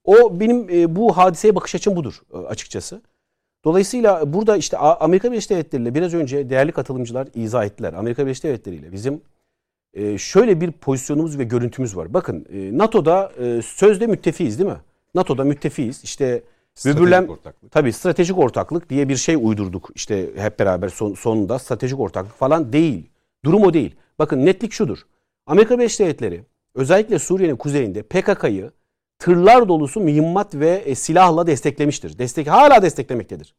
O 0.03 0.39
benim 0.39 0.69
e, 0.69 0.95
bu 0.95 1.17
hadiseye 1.17 1.55
bakış 1.55 1.75
açım 1.75 1.95
budur 1.95 2.21
e, 2.33 2.37
açıkçası. 2.37 3.01
Dolayısıyla 3.65 4.33
burada 4.33 4.57
işte 4.57 4.77
Amerika 4.77 5.31
Birleşik 5.31 5.49
Devletleri 5.49 5.81
ile 5.81 5.95
biraz 5.95 6.13
önce 6.13 6.49
değerli 6.49 6.71
katılımcılar 6.71 7.27
izah 7.35 7.65
ettiler. 7.65 7.93
Amerika 7.93 8.25
Birleşik 8.25 8.43
Devletleri 8.43 8.75
ile 8.75 8.91
bizim 8.91 9.21
e, 9.93 10.17
şöyle 10.17 10.61
bir 10.61 10.71
pozisyonumuz 10.71 11.39
ve 11.39 11.43
görüntümüz 11.43 11.97
var. 11.97 12.13
Bakın 12.13 12.45
e, 12.53 12.77
NATO'da 12.77 13.31
e, 13.39 13.61
sözde 13.61 14.07
müttefiyiz 14.07 14.59
değil 14.59 14.69
mi? 14.69 14.81
NATO'da 15.15 15.43
müttefiyiz. 15.43 16.03
İşte 16.03 16.43
Böbürlen, 16.85 17.27
ortaklık. 17.27 17.71
Tabii 17.71 17.93
stratejik 17.93 18.37
ortaklık 18.37 18.89
diye 18.89 19.09
bir 19.09 19.15
şey 19.15 19.35
uydurduk 19.35 19.89
işte 19.95 20.29
hep 20.35 20.59
beraber 20.59 20.89
son, 20.89 21.13
sonunda 21.13 21.59
stratejik 21.59 21.99
ortaklık 21.99 22.33
falan 22.33 22.73
değil. 22.73 23.09
Durum 23.45 23.63
o 23.63 23.73
değil. 23.73 23.95
Bakın 24.19 24.45
netlik 24.45 24.71
şudur. 24.73 24.99
Amerika 25.45 25.79
Birleşik 25.79 25.99
Devletleri 25.99 26.43
özellikle 26.75 27.19
Suriye'nin 27.19 27.55
kuzeyinde 27.55 28.03
PKK'yı 28.03 28.71
tırlar 29.21 29.67
dolusu 29.67 29.99
mühimmat 29.99 30.55
ve 30.55 30.69
e, 30.69 30.95
silahla 30.95 31.47
desteklemiştir. 31.47 32.19
Destek 32.19 32.47
hala 32.47 32.81
desteklemektedir. 32.81 33.55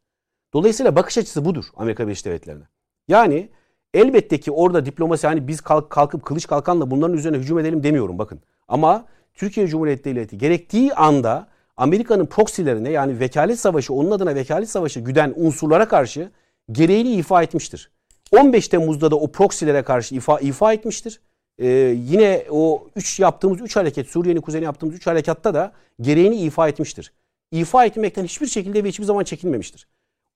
Dolayısıyla 0.54 0.96
bakış 0.96 1.18
açısı 1.18 1.44
budur 1.44 1.64
Amerika 1.76 2.06
Birleşik 2.06 2.26
Devletleri'ne. 2.26 2.64
Yani 3.08 3.48
elbette 3.94 4.40
ki 4.40 4.50
orada 4.50 4.86
diplomasi 4.86 5.26
hani 5.26 5.48
biz 5.48 5.60
kalk, 5.60 5.90
kalkıp 5.90 6.24
kılıç 6.24 6.46
kalkanla 6.46 6.90
bunların 6.90 7.16
üzerine 7.16 7.38
hücum 7.38 7.58
edelim 7.58 7.82
demiyorum 7.82 8.18
bakın. 8.18 8.40
Ama 8.68 9.04
Türkiye 9.34 9.68
Cumhuriyeti 9.68 10.04
Devleti 10.04 10.38
gerektiği 10.38 10.94
anda 10.94 11.48
Amerika'nın 11.76 12.26
proksilerine 12.26 12.90
yani 12.90 13.20
vekalet 13.20 13.60
savaşı 13.60 13.94
onun 13.94 14.10
adına 14.10 14.34
vekalet 14.34 14.70
savaşı 14.70 15.00
güden 15.00 15.32
unsurlara 15.36 15.88
karşı 15.88 16.30
gereğini 16.72 17.12
ifa 17.12 17.42
etmiştir. 17.42 17.90
15 18.32 18.68
Temmuz'da 18.68 19.10
da 19.10 19.16
o 19.16 19.32
proksilere 19.32 19.82
karşı 19.82 20.14
ifa, 20.14 20.38
ifa 20.38 20.72
etmiştir. 20.72 21.20
Ee, 21.62 21.68
yine 22.08 22.44
o 22.50 22.88
3 22.96 23.20
yaptığımız 23.20 23.60
3 23.60 23.76
hareket 23.76 24.08
Suriye'nin 24.08 24.40
kuzeyine 24.40 24.64
yaptığımız 24.64 24.94
3 24.94 25.06
harekatta 25.06 25.54
da 25.54 25.72
gereğini 26.00 26.36
ifa 26.36 26.68
etmiştir. 26.68 27.12
İfa 27.52 27.84
etmekten 27.84 28.24
hiçbir 28.24 28.46
şekilde 28.46 28.84
ve 28.84 28.88
hiçbir 28.88 29.04
zaman 29.04 29.24
çekinmemiştir. 29.24 29.86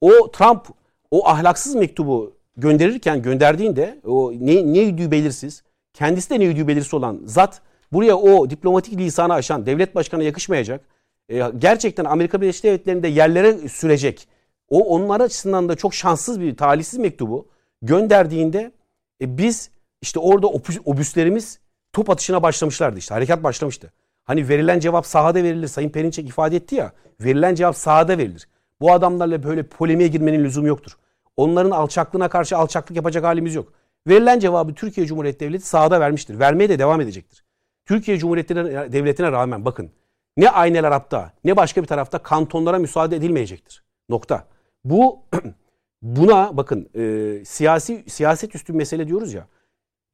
O 0.00 0.30
Trump 0.30 0.66
o 1.10 1.28
ahlaksız 1.28 1.74
mektubu 1.74 2.36
gönderirken 2.56 3.22
gönderdiğinde 3.22 4.00
o 4.04 4.32
ne, 4.40 4.72
ne 4.72 4.78
yüdüğü 4.78 5.10
belirsiz 5.10 5.62
kendisi 5.94 6.30
de 6.30 6.40
ne 6.40 6.44
yüdüğü 6.44 6.68
belirsiz 6.68 6.94
olan 6.94 7.20
zat 7.24 7.62
buraya 7.92 8.16
o 8.16 8.50
diplomatik 8.50 8.98
lisanı 8.98 9.34
aşan 9.34 9.66
devlet 9.66 9.94
başkanına 9.94 10.26
yakışmayacak 10.26 10.80
e, 11.28 11.42
gerçekten 11.58 12.04
Amerika 12.04 12.40
Birleşik 12.40 12.64
Devletleri'nde 12.64 13.08
yerlere 13.08 13.68
sürecek 13.68 14.28
o 14.68 14.84
onlar 14.84 15.20
açısından 15.20 15.68
da 15.68 15.76
çok 15.76 15.94
şanssız 15.94 16.40
bir 16.40 16.56
talihsiz 16.56 16.98
mektubu 16.98 17.48
gönderdiğinde 17.82 18.72
e, 19.20 19.38
biz 19.38 19.70
işte 20.06 20.20
orada 20.20 20.46
obüslerimiz 20.84 21.60
top 21.92 22.10
atışına 22.10 22.42
başlamışlardı 22.42 22.98
işte 22.98 23.14
harekat 23.14 23.42
başlamıştı. 23.42 23.92
Hani 24.24 24.48
verilen 24.48 24.80
cevap 24.80 25.06
sahada 25.06 25.42
verilir. 25.42 25.68
Sayın 25.68 25.90
Perinçek 25.90 26.28
ifade 26.28 26.56
etti 26.56 26.74
ya. 26.74 26.92
Verilen 27.20 27.54
cevap 27.54 27.76
sahada 27.76 28.18
verilir. 28.18 28.48
Bu 28.80 28.92
adamlarla 28.92 29.42
böyle 29.42 29.62
polemiğe 29.62 30.08
girmenin 30.08 30.44
lüzumu 30.44 30.68
yoktur. 30.68 30.96
Onların 31.36 31.70
alçaklığına 31.70 32.28
karşı 32.28 32.56
alçaklık 32.56 32.96
yapacak 32.96 33.24
halimiz 33.24 33.54
yok. 33.54 33.72
Verilen 34.08 34.38
cevabı 34.38 34.74
Türkiye 34.74 35.06
Cumhuriyeti 35.06 35.40
Devleti 35.40 35.66
sahada 35.66 36.00
vermiştir. 36.00 36.38
Vermeye 36.38 36.68
de 36.68 36.78
devam 36.78 37.00
edecektir. 37.00 37.44
Türkiye 37.86 38.18
Cumhuriyeti 38.18 38.54
Devleti'ne 38.92 39.32
rağmen 39.32 39.64
bakın 39.64 39.90
ne 40.36 40.50
Aynel 40.50 40.86
Arap'ta 40.86 41.32
ne 41.44 41.56
başka 41.56 41.82
bir 41.82 41.86
tarafta 41.86 42.18
kantonlara 42.18 42.78
müsaade 42.78 43.16
edilmeyecektir. 43.16 43.84
Nokta. 44.08 44.46
Bu 44.84 45.22
buna 46.02 46.56
bakın 46.56 46.88
e, 46.94 47.44
siyasi 47.44 48.04
siyaset 48.08 48.54
üstü 48.54 48.72
mesele 48.72 49.08
diyoruz 49.08 49.34
ya. 49.34 49.46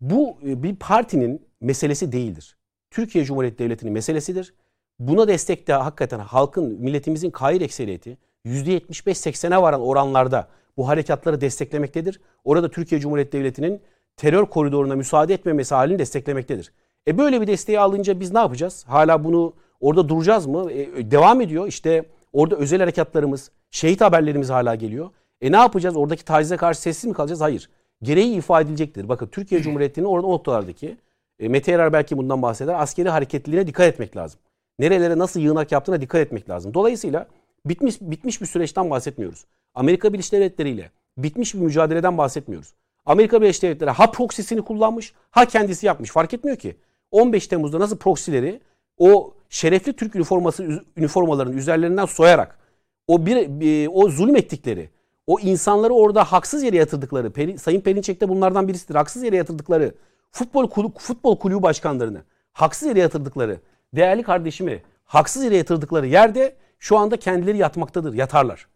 Bu 0.03 0.39
e, 0.47 0.63
bir 0.63 0.77
partinin 0.77 1.47
meselesi 1.61 2.13
değildir. 2.13 2.57
Türkiye 2.91 3.25
Cumhuriyeti 3.25 3.59
Devleti'nin 3.59 3.93
meselesidir. 3.93 4.55
Buna 4.99 5.29
destek 5.29 5.69
de 5.69 5.73
hakikaten 5.73 6.19
halkın, 6.19 6.65
milletimizin 6.81 7.31
kair 7.31 7.61
ekseriyeti 7.61 8.19
%75-80'e 8.47 9.63
varan 9.63 9.81
oranlarda 9.81 10.49
bu 10.77 10.89
harekatları 10.89 11.41
desteklemektedir. 11.41 12.21
Orada 12.45 12.71
Türkiye 12.71 13.01
Cumhuriyeti 13.01 13.39
Devleti'nin 13.39 13.83
terör 14.17 14.47
koridoruna 14.47 14.97
müsaade 14.97 15.35
etmemesi 15.35 15.75
halini 15.75 15.99
desteklemektedir. 15.99 16.73
E 17.09 17.19
böyle 17.19 17.41
bir 17.41 17.47
desteği 17.47 17.81
alınca 17.81 18.21
biz 18.21 18.33
ne 18.33 18.39
yapacağız? 18.39 18.85
Hala 18.89 19.25
bunu 19.25 19.55
orada 19.81 20.09
duracağız 20.09 20.47
mı? 20.47 20.73
E, 20.73 21.11
devam 21.11 21.41
ediyor. 21.41 21.67
İşte 21.67 22.05
orada 22.33 22.57
özel 22.57 22.81
harekatlarımız, 22.81 23.51
şehit 23.71 24.01
haberlerimiz 24.01 24.51
hala 24.51 24.75
geliyor. 24.75 25.11
E 25.41 25.53
ne 25.53 25.57
yapacağız? 25.57 25.97
Oradaki 25.97 26.25
tacize 26.25 26.57
karşı 26.57 26.81
sessiz 26.81 27.05
mi 27.05 27.15
kalacağız? 27.15 27.41
Hayır. 27.41 27.71
Gereği 28.03 28.37
ifade 28.37 28.65
edilecektir. 28.65 29.09
Bakın 29.09 29.27
Türkiye 29.27 29.63
Cumhuriyeti'nin 29.63 30.07
orada 30.07 30.27
o 30.27 30.33
noktalardaki 30.33 30.97
e, 31.39 31.49
Mete 31.49 31.73
Erer 31.73 31.93
belki 31.93 32.17
bundan 32.17 32.43
bahseder. 32.43 32.75
Askeri 32.75 33.09
hareketliliğine 33.09 33.67
dikkat 33.67 33.87
etmek 33.87 34.17
lazım. 34.17 34.41
Nerelere 34.79 35.19
nasıl 35.19 35.41
yığınak 35.41 35.73
yaptığına 35.73 36.01
dikkat 36.01 36.21
etmek 36.21 36.51
lazım. 36.51 36.75
Dolayısıyla 36.75 37.27
bitmiş 37.67 38.01
bitmiş 38.01 38.41
bir 38.41 38.47
süreçten 38.47 38.91
bahsetmiyoruz. 38.91 39.45
Amerika 39.75 40.13
Birleşik 40.13 40.33
Devletleri 40.33 40.71
ile 40.71 40.91
bitmiş 41.19 41.55
bir 41.55 41.61
mücadeleden 41.61 42.19
bahsetmiyoruz. 42.19 42.75
Amerika 43.07 43.43
Birleşik 43.43 43.63
Devletleri 43.63 43.91
ha 43.91 44.11
proxy'sini 44.11 44.63
kullanmış 44.63 45.13
ha 45.31 45.45
kendisi 45.45 45.87
yapmış. 45.87 46.11
Fark 46.11 46.35
etmiyor 46.35 46.57
ki. 46.57 46.77
15 47.11 47.47
Temmuz'da 47.47 47.81
nasıl 47.81 47.97
proxy'leri 47.97 48.61
o 48.99 49.35
şerefli 49.49 49.93
Türk 49.93 50.17
üniforması 50.17 50.85
üniformalarının 50.97 51.57
üzerlerinden 51.57 52.07
soyarak 52.07 52.59
o 53.07 53.27
bir, 53.27 53.61
bir 53.61 53.89
o 53.93 54.09
zulmettikleri, 54.09 54.91
o 55.27 55.41
insanları 55.41 55.93
orada 55.93 56.25
haksız 56.25 56.63
yere 56.63 56.77
yatırdıkları, 56.77 57.31
Peri, 57.31 57.59
Sayın 57.59 57.81
Perinçek 57.81 58.21
de 58.21 58.29
bunlardan 58.29 58.69
birisidir. 58.69 58.95
Haksız 58.95 59.23
yere 59.23 59.37
yatırdıkları 59.37 59.95
futbol 60.31 60.71
kulübü, 60.71 60.99
futbol 60.99 61.39
kulübü 61.39 61.63
başkanlarını 61.63 62.23
haksız 62.53 62.89
yere 62.89 63.01
yatırdıkları, 63.01 63.61
değerli 63.95 64.23
kardeşimi 64.23 64.83
haksız 65.05 65.45
yere 65.45 65.57
yatırdıkları 65.57 66.07
yerde 66.07 66.57
şu 66.79 66.99
anda 66.99 67.17
kendileri 67.17 67.59
yatmaktadır, 67.59 68.15
yatarlar. 68.15 68.67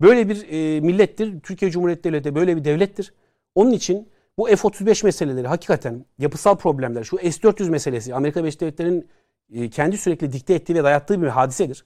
Böyle 0.00 0.28
bir 0.28 0.48
e, 0.48 0.80
millettir. 0.80 1.40
Türkiye 1.40 1.70
Cumhuriyeti 1.70 2.04
Devleti 2.04 2.34
böyle 2.34 2.56
bir 2.56 2.64
devlettir. 2.64 3.14
Onun 3.54 3.70
için 3.70 4.08
bu 4.38 4.46
F-35 4.46 5.04
meseleleri 5.04 5.46
hakikaten 5.46 6.04
yapısal 6.18 6.56
problemler. 6.56 7.04
Şu 7.04 7.16
S-400 7.16 7.70
meselesi 7.70 8.14
Amerika 8.14 8.40
Birleşik 8.40 8.60
Devletleri'nin 8.60 9.08
e, 9.52 9.70
kendi 9.70 9.98
sürekli 9.98 10.32
dikte 10.32 10.54
ettiği 10.54 10.74
ve 10.74 10.84
dayattığı 10.84 11.22
bir 11.22 11.26
hadisedir. 11.26 11.84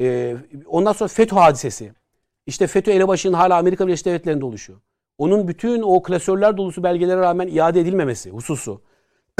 E, 0.00 0.36
ondan 0.66 0.92
sonra 0.92 1.08
FETÖ 1.08 1.36
hadisesi. 1.36 1.92
İşte 2.48 2.66
FETÖ 2.66 2.92
elebaşının 2.92 3.32
hala 3.32 3.56
Amerika 3.56 3.86
Birleşik 3.86 4.06
Devletleri'nde 4.06 4.44
oluşuyor. 4.44 4.78
Onun 5.18 5.48
bütün 5.48 5.82
o 5.82 6.02
klasörler 6.02 6.56
dolusu 6.56 6.82
belgelere 6.82 7.20
rağmen 7.20 7.48
iade 7.48 7.80
edilmemesi 7.80 8.30
hususu. 8.30 8.80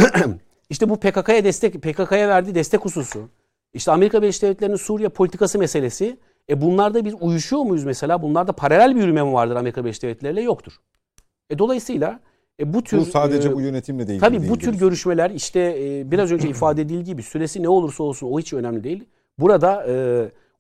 İşte 0.71 0.89
bu 0.89 0.97
PKK'ya 0.97 1.45
destek, 1.45 1.83
PKK'ya 1.83 2.29
verdiği 2.29 2.55
destek 2.55 2.85
hususu. 2.85 3.29
İşte 3.75 3.93
Amerika 3.93 4.23
Birleşik 4.23 4.43
Devletleri'nin 4.43 4.77
Suriye 4.77 5.09
politikası 5.09 5.59
meselesi. 5.59 6.17
E 6.51 6.61
bunlarda 6.61 7.05
biz 7.05 7.15
uyuşuyor 7.21 7.63
muyuz 7.63 7.85
mesela? 7.85 8.23
Bunlarda 8.23 8.53
paralel 8.53 8.97
bir 8.97 9.01
yürüme 9.01 9.23
mi 9.23 9.33
vardır 9.33 9.57
Amerika 9.57 9.85
Birleşik 9.85 10.03
Devletleri 10.03 10.33
ile? 10.33 10.43
Yoktur. 10.43 10.73
E 11.51 11.59
dolayısıyla 11.59 12.21
e 12.61 12.75
bu 12.75 12.85
tür 12.85 12.99
bu 12.99 13.05
sadece 13.05 13.49
e, 13.49 13.55
bu 13.55 13.61
yönetimle 13.61 14.09
değil. 14.09 14.21
Tabii 14.21 14.49
bu 14.49 14.59
tür 14.59 14.75
görüşmeler 14.79 15.31
işte 15.31 15.61
e, 15.61 16.11
biraz 16.11 16.33
önce 16.33 16.49
ifade 16.49 16.83
edildiği 16.83 17.05
gibi 17.05 17.23
süresi 17.23 17.63
ne 17.63 17.69
olursa 17.69 18.03
olsun 18.03 18.27
o 18.31 18.39
hiç 18.39 18.53
önemli 18.53 18.85
değil. 18.85 19.05
Burada 19.39 19.87
e, 19.89 19.95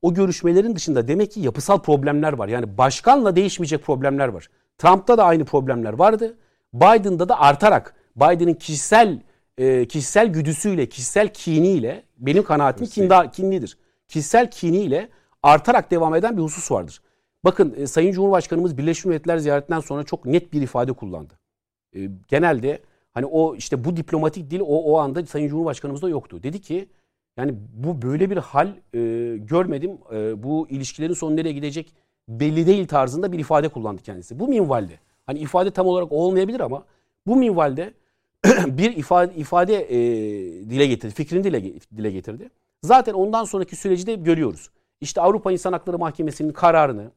o 0.02 0.14
görüşmelerin 0.14 0.76
dışında 0.76 1.08
demek 1.08 1.32
ki 1.32 1.40
yapısal 1.40 1.78
problemler 1.78 2.32
var. 2.32 2.48
Yani 2.48 2.78
başkanla 2.78 3.36
değişmeyecek 3.36 3.82
problemler 3.84 4.28
var. 4.28 4.48
Trump'ta 4.78 5.18
da 5.18 5.24
aynı 5.24 5.44
problemler 5.44 5.92
vardı. 5.92 6.36
Biden'da 6.74 7.28
da 7.28 7.40
artarak 7.40 7.94
Biden'ın 8.16 8.54
kişisel 8.54 9.20
e, 9.58 9.88
kişisel 9.88 10.26
güdüsüyle, 10.26 10.88
kişisel 10.88 11.32
kiniyle 11.32 12.04
benim 12.18 12.42
kanaatim 12.42 12.86
kinda, 12.86 13.30
kinlidir. 13.30 13.78
Kişisel 14.08 14.50
kiniyle 14.50 15.08
artarak 15.42 15.90
devam 15.90 16.14
eden 16.14 16.36
bir 16.36 16.42
husus 16.42 16.70
vardır. 16.70 17.02
Bakın 17.44 17.74
e, 17.76 17.86
Sayın 17.86 18.12
Cumhurbaşkanımız 18.12 18.78
Birleşmiş 18.78 19.04
Milletler 19.04 19.38
ziyaretinden 19.38 19.80
sonra 19.80 20.02
çok 20.02 20.24
net 20.24 20.52
bir 20.52 20.62
ifade 20.62 20.92
kullandı. 20.92 21.34
E, 21.96 22.08
genelde 22.28 22.82
hani 23.14 23.26
o 23.26 23.56
işte 23.56 23.84
bu 23.84 23.96
diplomatik 23.96 24.50
dil 24.50 24.60
o 24.60 24.64
o 24.64 24.98
anda 24.98 25.26
Sayın 25.26 25.48
Cumhurbaşkanımızda 25.48 26.08
yoktu. 26.08 26.42
Dedi 26.42 26.60
ki 26.60 26.88
yani 27.38 27.54
bu 27.74 28.02
böyle 28.02 28.30
bir 28.30 28.36
hal 28.36 28.68
e, 28.68 29.00
görmedim. 29.36 29.98
E, 30.12 30.42
bu 30.42 30.66
ilişkilerin 30.70 31.14
sonu 31.14 31.36
nereye 31.36 31.52
gidecek 31.52 31.94
belli 32.28 32.66
değil 32.66 32.86
tarzında 32.86 33.32
bir 33.32 33.38
ifade 33.38 33.68
kullandı 33.68 34.02
kendisi. 34.02 34.40
Bu 34.40 34.48
minvalde. 34.48 34.92
Hani 35.26 35.38
ifade 35.38 35.70
tam 35.70 35.86
olarak 35.86 36.12
olmayabilir 36.12 36.60
ama 36.60 36.84
bu 37.26 37.36
minvalde 37.36 37.94
bir 38.66 38.96
ifade 38.96 39.34
ifade 39.34 39.74
e, 39.74 39.98
dile 40.70 40.86
getirdi, 40.86 41.14
fikrini 41.14 41.44
dile, 41.44 41.62
dile 41.96 42.10
getirdi. 42.10 42.50
Zaten 42.82 43.12
ondan 43.14 43.44
sonraki 43.44 43.76
süreci 43.76 44.06
de 44.06 44.14
görüyoruz. 44.14 44.70
İşte 45.00 45.20
Avrupa 45.20 45.52
İnsan 45.52 45.72
Hakları 45.72 45.98
Mahkemesi'nin 45.98 46.52
kararını, 46.52 47.10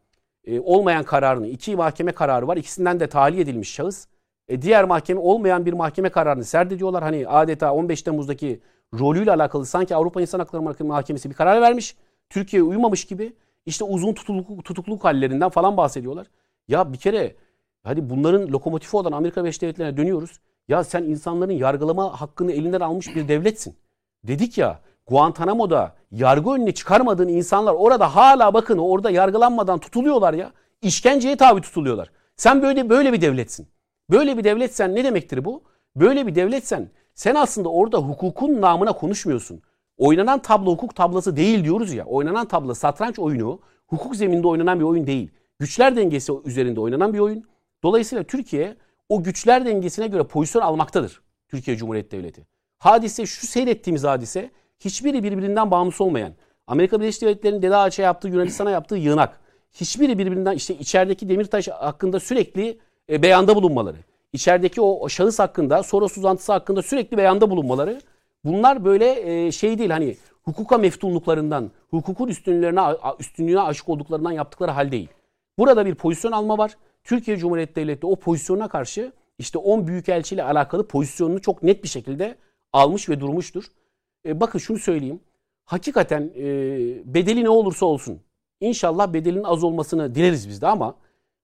e, 0.45 0.59
olmayan 0.59 1.03
kararını, 1.03 1.47
iki 1.47 1.75
mahkeme 1.75 2.11
kararı 2.11 2.47
var. 2.47 2.57
İkisinden 2.57 2.99
de 2.99 3.07
tahliye 3.07 3.41
edilmiş 3.41 3.73
şahıs. 3.73 4.07
E, 4.47 4.61
diğer 4.61 4.83
mahkeme 4.83 5.19
olmayan 5.19 5.65
bir 5.65 5.73
mahkeme 5.73 6.09
kararını 6.09 6.43
serdediyorlar. 6.43 7.03
Hani 7.03 7.27
adeta 7.27 7.73
15 7.73 8.01
Temmuz'daki 8.01 8.59
rolüyle 8.99 9.31
alakalı 9.31 9.65
sanki 9.65 9.95
Avrupa 9.95 10.21
İnsan 10.21 10.39
Hakları 10.39 10.85
Mahkemesi 10.85 11.29
bir 11.29 11.35
karar 11.35 11.61
vermiş. 11.61 11.95
Türkiye 12.29 12.63
uymamış 12.63 13.05
gibi. 13.05 13.33
İşte 13.65 13.83
uzun 13.83 14.13
tutukluk, 14.13 14.65
tutukluk 14.65 15.03
hallerinden 15.03 15.49
falan 15.49 15.77
bahsediyorlar. 15.77 16.27
Ya 16.67 16.93
bir 16.93 16.97
kere 16.97 17.35
hadi 17.83 18.09
bunların 18.09 18.47
lokomotifi 18.47 18.97
olan 18.97 19.11
Amerika 19.11 19.43
Birleşik 19.43 19.61
Devletleri'ne 19.61 19.97
dönüyoruz. 19.97 20.39
Ya 20.67 20.83
sen 20.83 21.03
insanların 21.03 21.53
yargılama 21.53 22.21
hakkını 22.21 22.51
elinden 22.51 22.79
almış 22.79 23.15
bir 23.15 23.27
devletsin. 23.27 23.75
Dedik 24.23 24.57
ya 24.57 24.79
Guantanamo'da 25.07 25.95
yargı 26.11 26.49
önüne 26.49 26.71
çıkarmadığın 26.71 27.27
insanlar 27.27 27.73
orada 27.73 28.15
hala 28.15 28.53
bakın 28.53 28.77
orada 28.77 29.09
yargılanmadan 29.09 29.79
tutuluyorlar 29.79 30.33
ya. 30.33 30.51
İşkenceye 30.81 31.35
tabi 31.35 31.61
tutuluyorlar. 31.61 32.11
Sen 32.35 32.61
böyle 32.61 32.89
böyle 32.89 33.13
bir 33.13 33.21
devletsin. 33.21 33.67
Böyle 34.09 34.37
bir 34.37 34.43
devletsen 34.43 34.95
ne 34.95 35.03
demektir 35.03 35.45
bu? 35.45 35.63
Böyle 35.95 36.27
bir 36.27 36.35
devletsen 36.35 36.89
sen 37.15 37.35
aslında 37.35 37.69
orada 37.69 37.97
hukukun 37.97 38.61
namına 38.61 38.93
konuşmuyorsun. 38.93 39.61
Oynanan 39.97 40.41
tablo 40.41 40.71
hukuk 40.71 40.95
tablası 40.95 41.35
değil 41.35 41.63
diyoruz 41.63 41.93
ya. 41.93 42.05
Oynanan 42.05 42.47
tablo 42.47 42.73
satranç 42.73 43.19
oyunu 43.19 43.59
hukuk 43.87 44.15
zeminde 44.15 44.47
oynanan 44.47 44.79
bir 44.79 44.85
oyun 44.85 45.07
değil. 45.07 45.31
Güçler 45.59 45.95
dengesi 45.95 46.33
üzerinde 46.45 46.79
oynanan 46.79 47.13
bir 47.13 47.19
oyun. 47.19 47.43
Dolayısıyla 47.83 48.23
Türkiye 48.23 48.77
o 49.09 49.23
güçler 49.23 49.65
dengesine 49.65 50.07
göre 50.07 50.23
pozisyon 50.23 50.61
almaktadır 50.61 51.21
Türkiye 51.47 51.77
Cumhuriyeti 51.77 52.17
Devleti. 52.17 52.47
Hadise 52.77 53.25
şu 53.25 53.47
seyrettiğimiz 53.47 54.03
hadise 54.03 54.51
hiçbiri 54.79 55.23
birbirinden 55.23 55.71
bağımsız 55.71 56.01
olmayan 56.01 56.33
Amerika 56.67 56.99
Birleşik 56.99 57.21
Devletleri'nin 57.21 57.61
Dede 57.61 57.75
Ağaç'a 57.75 58.03
yaptığı 58.03 58.27
Yunanistan'a 58.27 58.71
yaptığı 58.71 58.95
yığınak. 58.95 59.39
Hiçbiri 59.73 60.17
birbirinden 60.17 60.55
işte 60.55 60.75
içerideki 60.75 61.29
Demirtaş 61.29 61.67
hakkında 61.67 62.19
sürekli 62.19 62.79
e, 63.09 63.23
beyanda 63.23 63.55
bulunmaları. 63.55 63.97
İçerideki 64.33 64.81
o, 64.81 65.09
şahıs 65.09 65.39
hakkında 65.39 65.83
Soros 65.83 66.17
uzantısı 66.17 66.51
hakkında 66.51 66.81
sürekli 66.81 67.17
beyanda 67.17 67.49
bulunmaları. 67.49 68.01
Bunlar 68.43 68.85
böyle 68.85 69.45
e, 69.45 69.51
şey 69.51 69.77
değil 69.77 69.89
hani 69.89 70.17
hukuka 70.43 70.77
meftunluklarından, 70.77 71.71
hukukun 71.89 72.27
üstünlüğüne, 72.27 72.81
üstünlüğüne 73.19 73.61
aşık 73.61 73.89
olduklarından 73.89 74.31
yaptıkları 74.31 74.71
hal 74.71 74.91
değil. 74.91 75.09
Burada 75.57 75.85
bir 75.85 75.95
pozisyon 75.95 76.31
alma 76.31 76.57
var. 76.57 76.77
Türkiye 77.03 77.37
Cumhuriyeti 77.37 77.75
Devleti 77.75 78.05
o 78.05 78.15
pozisyona 78.15 78.67
karşı 78.67 79.11
işte 79.37 79.57
10 79.57 79.87
büyükelçi 79.87 80.35
ile 80.35 80.43
alakalı 80.43 80.87
pozisyonunu 80.87 81.41
çok 81.41 81.63
net 81.63 81.83
bir 81.83 81.89
şekilde 81.89 82.35
almış 82.73 83.09
ve 83.09 83.19
durmuştur. 83.19 83.63
E, 84.25 84.39
bakın 84.39 84.59
şunu 84.59 84.77
söyleyeyim. 84.77 85.19
Hakikaten 85.65 86.31
e, 86.35 86.43
bedeli 87.13 87.43
ne 87.43 87.49
olursa 87.49 87.85
olsun 87.85 88.21
İnşallah 88.61 89.13
bedelinin 89.13 89.43
az 89.43 89.63
olmasını 89.63 90.15
dileriz 90.15 90.49
biz 90.49 90.61
de 90.61 90.67
ama 90.67 90.95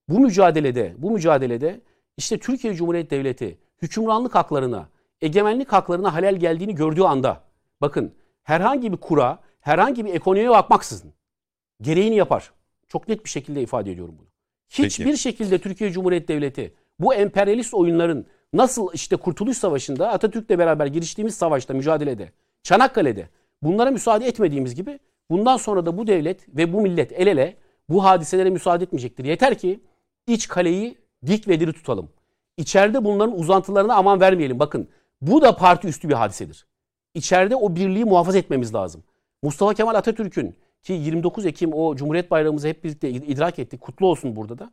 bu 0.08 0.20
mücadelede, 0.20 0.94
bu 0.98 1.10
mücadelede 1.10 1.80
işte 2.18 2.38
Türkiye 2.38 2.74
Cumhuriyeti 2.74 3.10
Devleti 3.10 3.58
hükümranlık 3.82 4.34
haklarına, 4.34 4.88
egemenlik 5.20 5.72
haklarına 5.72 6.14
halel 6.14 6.36
geldiğini 6.36 6.74
gördüğü 6.74 7.02
anda 7.02 7.44
bakın 7.80 8.14
herhangi 8.42 8.92
bir 8.92 8.96
kura, 8.96 9.38
herhangi 9.60 10.04
bir 10.04 10.14
ekonomiye 10.14 10.50
bakmaksızın 10.50 11.12
gereğini 11.80 12.16
yapar. 12.16 12.52
Çok 12.88 13.08
net 13.08 13.24
bir 13.24 13.30
şekilde 13.30 13.62
ifade 13.62 13.92
ediyorum 13.92 14.14
bunu. 14.18 14.26
Hiçbir 14.68 15.04
Peki. 15.04 15.18
şekilde 15.18 15.58
Türkiye 15.58 15.92
Cumhuriyeti 15.92 16.28
Devleti 16.28 16.74
bu 16.98 17.14
emperyalist 17.14 17.74
oyunların 17.74 18.26
nasıl 18.52 18.88
işte 18.94 19.16
Kurtuluş 19.16 19.58
Savaşı'nda 19.58 20.08
Atatürk'le 20.08 20.58
beraber 20.58 20.86
giriştiğimiz 20.86 21.34
savaşta, 21.34 21.74
mücadelede, 21.74 22.32
Çanakkale'de 22.62 23.28
bunlara 23.62 23.90
müsaade 23.90 24.26
etmediğimiz 24.26 24.74
gibi 24.74 24.98
bundan 25.30 25.56
sonra 25.56 25.86
da 25.86 25.98
bu 25.98 26.06
devlet 26.06 26.56
ve 26.56 26.72
bu 26.72 26.80
millet 26.80 27.12
el 27.12 27.26
ele 27.26 27.56
bu 27.88 28.04
hadiselere 28.04 28.50
müsaade 28.50 28.84
etmeyecektir. 28.84 29.24
Yeter 29.24 29.58
ki 29.58 29.80
iç 30.26 30.48
kaleyi 30.48 30.98
dik 31.26 31.48
ve 31.48 31.60
diri 31.60 31.72
tutalım. 31.72 32.10
İçeride 32.56 33.04
bunların 33.04 33.38
uzantılarına 33.38 33.94
aman 33.94 34.20
vermeyelim. 34.20 34.58
Bakın 34.58 34.88
bu 35.20 35.42
da 35.42 35.56
parti 35.56 35.88
üstü 35.88 36.08
bir 36.08 36.14
hadisedir. 36.14 36.66
İçeride 37.14 37.56
o 37.56 37.76
birliği 37.76 38.04
muhafaza 38.04 38.38
etmemiz 38.38 38.74
lazım. 38.74 39.02
Mustafa 39.42 39.74
Kemal 39.74 39.94
Atatürk'ün 39.94 40.56
ki 40.82 40.92
29 40.92 41.46
Ekim 41.46 41.72
o 41.74 41.96
Cumhuriyet 41.96 42.30
Bayramımızı 42.30 42.68
hep 42.68 42.84
birlikte 42.84 43.10
idrak 43.10 43.58
ettik. 43.58 43.80
Kutlu 43.80 44.06
olsun 44.06 44.36
burada 44.36 44.58
da. 44.58 44.70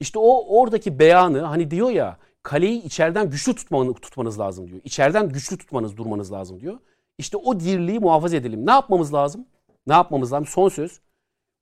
İşte 0.00 0.18
o 0.18 0.60
oradaki 0.60 0.98
beyanı 0.98 1.40
hani 1.40 1.70
diyor 1.70 1.90
ya 1.90 2.18
kaleyi 2.42 2.82
içeriden 2.82 3.30
güçlü 3.30 3.54
tutmanız, 3.54 3.94
tutmanız 3.94 4.38
lazım 4.38 4.68
diyor. 4.68 4.80
İçeriden 4.84 5.28
güçlü 5.28 5.58
tutmanız, 5.58 5.96
durmanız 5.96 6.32
lazım 6.32 6.60
diyor. 6.60 6.78
İşte 7.18 7.36
o 7.36 7.60
dirliği 7.60 7.98
muhafaza 7.98 8.36
edelim. 8.36 8.66
Ne 8.66 8.70
yapmamız 8.70 9.14
lazım? 9.14 9.46
Ne 9.86 9.94
yapmamız 9.94 10.32
lazım? 10.32 10.46
Son 10.46 10.68
söz. 10.68 11.00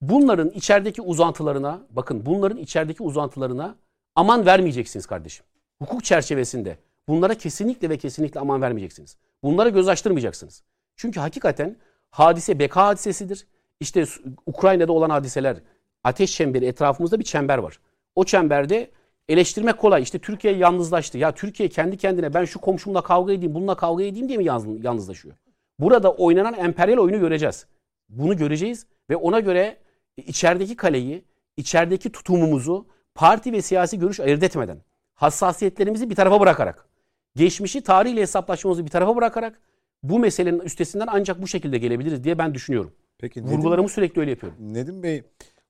Bunların 0.01 0.51
içerideki 0.51 1.03
uzantılarına, 1.03 1.81
bakın 1.91 2.27
bunların 2.27 2.59
içerideki 2.59 3.03
uzantılarına 3.03 3.77
aman 4.15 4.47
vermeyeceksiniz 4.47 5.07
kardeşim. 5.07 5.47
Hukuk 5.79 6.05
çerçevesinde 6.05 6.79
bunlara 7.09 7.35
kesinlikle 7.35 7.91
ve 7.91 7.99
kesinlikle 7.99 8.41
aman 8.41 8.63
vermeyeceksiniz. 8.63 9.17
Bunlara 9.43 9.69
göz 9.69 9.89
açtırmayacaksınız. 9.89 10.63
Çünkü 10.97 11.21
hakikaten 11.21 11.77
hadise 12.11 12.59
beka 12.59 12.87
hadisesidir. 12.87 13.47
İşte 13.81 14.05
Ukrayna'da 14.47 14.93
olan 14.93 15.11
hadiseler 15.11 15.57
ateş 16.05 16.33
çemberi 16.33 16.67
etrafımızda 16.67 17.19
bir 17.19 17.25
çember 17.25 17.59
var. 17.59 17.81
O 18.15 18.25
çemberde 18.25 18.91
eleştirmek 19.29 19.79
kolay. 19.79 20.03
İşte 20.03 20.19
Türkiye 20.19 20.57
yalnızlaştı. 20.57 21.19
Ya 21.19 21.33
Türkiye 21.33 21.69
kendi 21.69 21.97
kendine 21.97 22.35
ben 22.35 22.45
şu 22.45 22.61
komşumla 22.61 23.03
kavga 23.03 23.33
edeyim, 23.33 23.55
bununla 23.55 23.75
kavga 23.75 24.05
edeyim 24.05 24.29
diye 24.29 24.39
mi 24.39 24.45
yalnızlaşıyor? 24.83 25.35
Burada 25.79 26.13
oynanan 26.13 26.55
emperyal 26.55 26.99
oyunu 26.99 27.21
göreceğiz. 27.21 27.67
Bunu 28.09 28.37
göreceğiz 28.37 28.87
ve 29.11 29.17
ona 29.17 29.41
göre 29.41 29.77
içerideki 30.17 30.77
kaleyi, 30.77 31.25
içerideki 31.57 32.13
tutumumuzu 32.13 32.87
parti 33.15 33.53
ve 33.53 33.63
siyasi 33.63 33.99
görüş 33.99 34.21
ayırt 34.21 34.43
etmeden, 34.43 34.79
hassasiyetlerimizi 35.15 36.11
bir 36.11 36.15
tarafa 36.15 36.41
bırakarak, 36.41 36.89
geçmişi 37.37 37.83
tarihle 37.83 38.21
hesaplaşmamızı 38.21 38.85
bir 38.85 38.91
tarafa 38.91 39.17
bırakarak 39.17 39.61
bu 40.03 40.19
meselenin 40.19 40.61
üstesinden 40.61 41.07
ancak 41.11 41.43
bu 41.43 41.47
şekilde 41.47 41.79
gelebiliriz 41.79 42.25
diye 42.25 42.39
ben 42.39 42.55
düşünüyorum. 42.55 42.93
Peki 43.19 43.43
Vurgularımı 43.43 43.83
Nedim, 43.83 43.95
sürekli 43.95 44.21
öyle 44.21 44.31
yapıyorum. 44.31 44.59
Nedim 44.75 45.03
Bey 45.03 45.23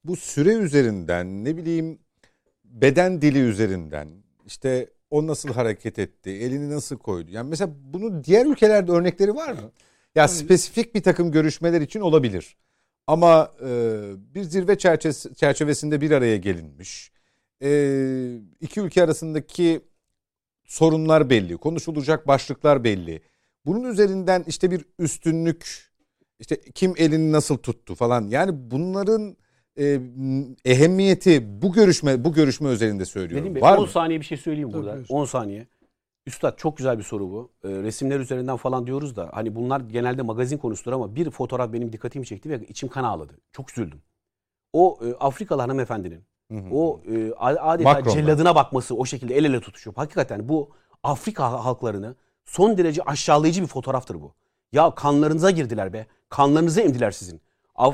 bu 0.04 0.16
süre 0.16 0.52
üzerinden 0.54 1.44
ne 1.44 1.57
bileyim 1.57 1.98
beden 2.64 3.22
dili 3.22 3.38
üzerinden 3.38 4.09
işte 4.46 4.90
o 5.11 5.26
nasıl 5.26 5.48
hareket 5.48 5.98
etti, 5.98 6.30
elini 6.30 6.70
nasıl 6.70 6.98
koydu. 6.98 7.30
Yani 7.30 7.50
mesela 7.50 7.72
bunun 7.85 8.24
diğer 8.24 8.46
ülkelerde 8.46 8.92
örnekleri 8.92 9.35
var 9.35 9.52
mı? 9.52 9.70
Ya 10.14 10.28
spesifik 10.28 10.94
bir 10.94 11.02
takım 11.02 11.33
görüşmeler 11.33 11.80
için 11.80 12.00
olabilir. 12.00 12.57
Ama 13.07 13.50
e, 13.61 13.68
bir 14.35 14.42
zirve 14.42 14.78
çerçevesi, 14.78 15.35
çerçevesinde 15.35 16.00
bir 16.00 16.11
araya 16.11 16.37
gelinmiş. 16.37 17.12
E, 17.62 18.38
iki 18.61 18.81
ülke 18.81 19.03
arasındaki 19.03 19.81
sorunlar 20.64 21.31
belli, 21.31 21.57
konuşulacak 21.57 22.29
başlıklar 22.29 22.85
belli. 22.85 23.23
Bunun 23.67 23.85
üzerinden 23.85 24.45
işte 24.47 24.71
bir 24.71 24.85
üstünlük, 24.99 25.90
işte 26.38 26.61
kim 26.75 26.95
elini 26.97 27.33
nasıl 27.33 27.57
tuttu 27.57 27.95
falan. 27.95 28.29
Yani 28.29 28.71
bunların 28.71 29.37
e, 29.79 30.01
ehemmiyeti 30.64 31.62
bu 31.62 31.73
görüşme 31.73 32.25
bu 32.25 32.33
görüşme 32.33 32.69
üzerinde 32.71 33.05
söylüyorum. 33.05 33.55
Benim 33.55 33.62
Var 33.62 33.77
10 33.79 33.83
mı? 33.85 33.90
saniye 33.90 34.21
bir 34.21 34.25
şey 34.25 34.38
söyleyeyim 34.38 34.71
Tabii 34.71 34.83
burada. 34.83 34.99
10 35.09 35.25
saniye. 35.25 35.67
Üstad 36.27 36.57
çok 36.57 36.77
güzel 36.77 36.99
bir 36.99 37.03
soru 37.03 37.31
bu. 37.31 37.53
E, 37.64 37.69
resimler 37.69 38.21
üzerinden 38.21 38.57
falan 38.57 38.87
diyoruz 38.87 39.17
da 39.17 39.31
hani 39.33 39.55
bunlar 39.55 39.81
genelde 39.81 40.23
magazin 40.23 40.59
konusudur 40.59 40.93
ama 40.93 41.17
bir 41.17 41.31
fotoğraf 41.31 41.73
benim 41.73 41.93
dikkatimi 41.93 42.27
çekti 42.27 42.51
ve 42.51 42.67
içim 42.69 42.88
kan 42.88 43.05
ağladı. 43.05 43.38
Çok 43.53 43.71
üzüldüm. 43.71 44.03
O 44.73 44.99
e, 45.03 45.14
Afrikalı 45.14 45.61
hanımefendinin 45.61 46.25
hı 46.52 46.59
hı. 46.59 46.74
o 46.74 47.00
e, 47.09 47.33
adeta 47.38 47.92
Macron'da. 47.92 48.11
celladına 48.11 48.54
bakması 48.54 48.94
o 48.94 49.04
şekilde 49.04 49.37
el 49.37 49.44
ele 49.44 49.61
tutuşuyor. 49.61 49.96
Hakikaten 49.96 50.48
bu 50.48 50.70
Afrika 51.02 51.64
halklarını 51.64 52.14
son 52.44 52.78
derece 52.78 53.02
aşağılayıcı 53.02 53.62
bir 53.62 53.66
fotoğraftır 53.66 54.20
bu. 54.20 54.35
Ya 54.72 54.90
kanlarınıza 54.94 55.50
girdiler 55.50 55.92
be. 55.92 56.07
Kanlarınızı 56.28 56.80
emdiler 56.80 57.11
sizin. 57.11 57.40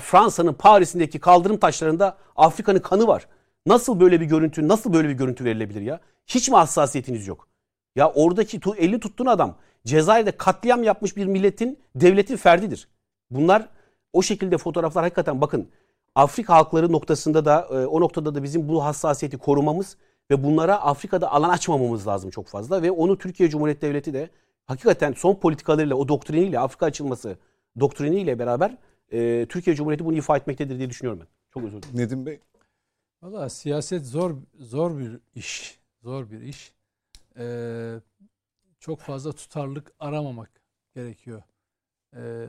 Fransa'nın 0.01 0.55
Paris'indeki 0.55 1.19
kaldırım 1.19 1.57
taşlarında 1.57 2.17
Afrika'nın 2.37 2.79
kanı 2.79 3.07
var. 3.07 3.27
Nasıl 3.67 4.01
böyle 4.01 4.21
bir 4.21 4.27
görüntü, 4.27 4.69
nasıl 4.69 4.93
böyle 4.93 5.09
bir 5.09 5.15
görüntü 5.15 5.45
verilebilir 5.45 5.81
ya? 5.81 6.01
Hiç 6.27 6.49
mi 6.49 6.57
hassasiyetiniz 6.57 7.27
yok? 7.27 7.49
Ya 7.97 8.11
oradaki 8.11 8.61
eli 8.77 9.01
tuttuğun 9.01 9.27
adam 9.27 9.57
Cezayir'de 9.87 10.33
katliam 10.33 10.83
yapmış 10.83 11.17
bir 11.17 11.27
milletin, 11.27 11.79
devletin 11.95 12.37
ferdidir. 12.37 12.89
Bunlar 13.31 13.69
o 14.13 14.23
şekilde 14.23 14.59
fotoğraflar 14.59 15.05
hakikaten 15.05 15.41
bakın 15.41 15.69
Afrika 16.15 16.55
halkları 16.55 16.93
noktasında 16.93 17.45
da 17.45 17.69
e, 17.71 17.87
o 17.87 18.01
noktada 18.01 18.35
da 18.35 18.43
bizim 18.43 18.69
bu 18.69 18.85
hassasiyeti 18.85 19.39
korumamız 19.39 19.97
ve 20.31 20.45
bunlara 20.45 20.81
Afrika'da 20.81 21.33
alan 21.33 21.49
açmamamız 21.49 22.07
lazım 22.07 22.31
çok 22.31 22.47
fazla 22.47 22.83
ve 22.83 22.91
onu 22.91 23.19
Türkiye 23.19 23.51
Cumhuriyeti 23.51 23.81
Devleti 23.81 24.13
de 24.13 24.31
hakikaten 24.67 25.13
son 25.13 25.35
politikalarıyla 25.35 25.97
o 25.97 26.09
doktriniyle 26.09 26.59
Afrika 26.59 26.87
açılması 26.87 27.39
doktriniyle 27.81 28.39
beraber 28.39 28.77
e, 29.13 29.47
Türkiye 29.49 29.77
Cumhuriyeti 29.77 30.05
bunu 30.05 30.17
ifa 30.17 30.37
etmektedir 30.37 30.79
diye 30.79 30.91
düşünüyorum 30.91 31.21
ben. 31.21 31.29
Çok 31.55 31.65
özür 31.65 31.83
dilerim. 31.83 31.99
Nedim 31.99 32.27
Bey? 32.27 32.41
Valla 33.23 33.49
siyaset 33.49 34.07
zor 34.07 34.37
zor 34.59 34.99
bir 34.99 35.21
iş. 35.35 35.81
Zor 36.03 36.31
bir 36.31 36.41
iş 36.41 36.73
e, 37.39 37.45
çok 38.81 39.01
fazla 39.01 39.33
tutarlık 39.33 39.93
aramamak 39.99 40.51
gerekiyor. 40.95 41.43
E, 42.17 42.47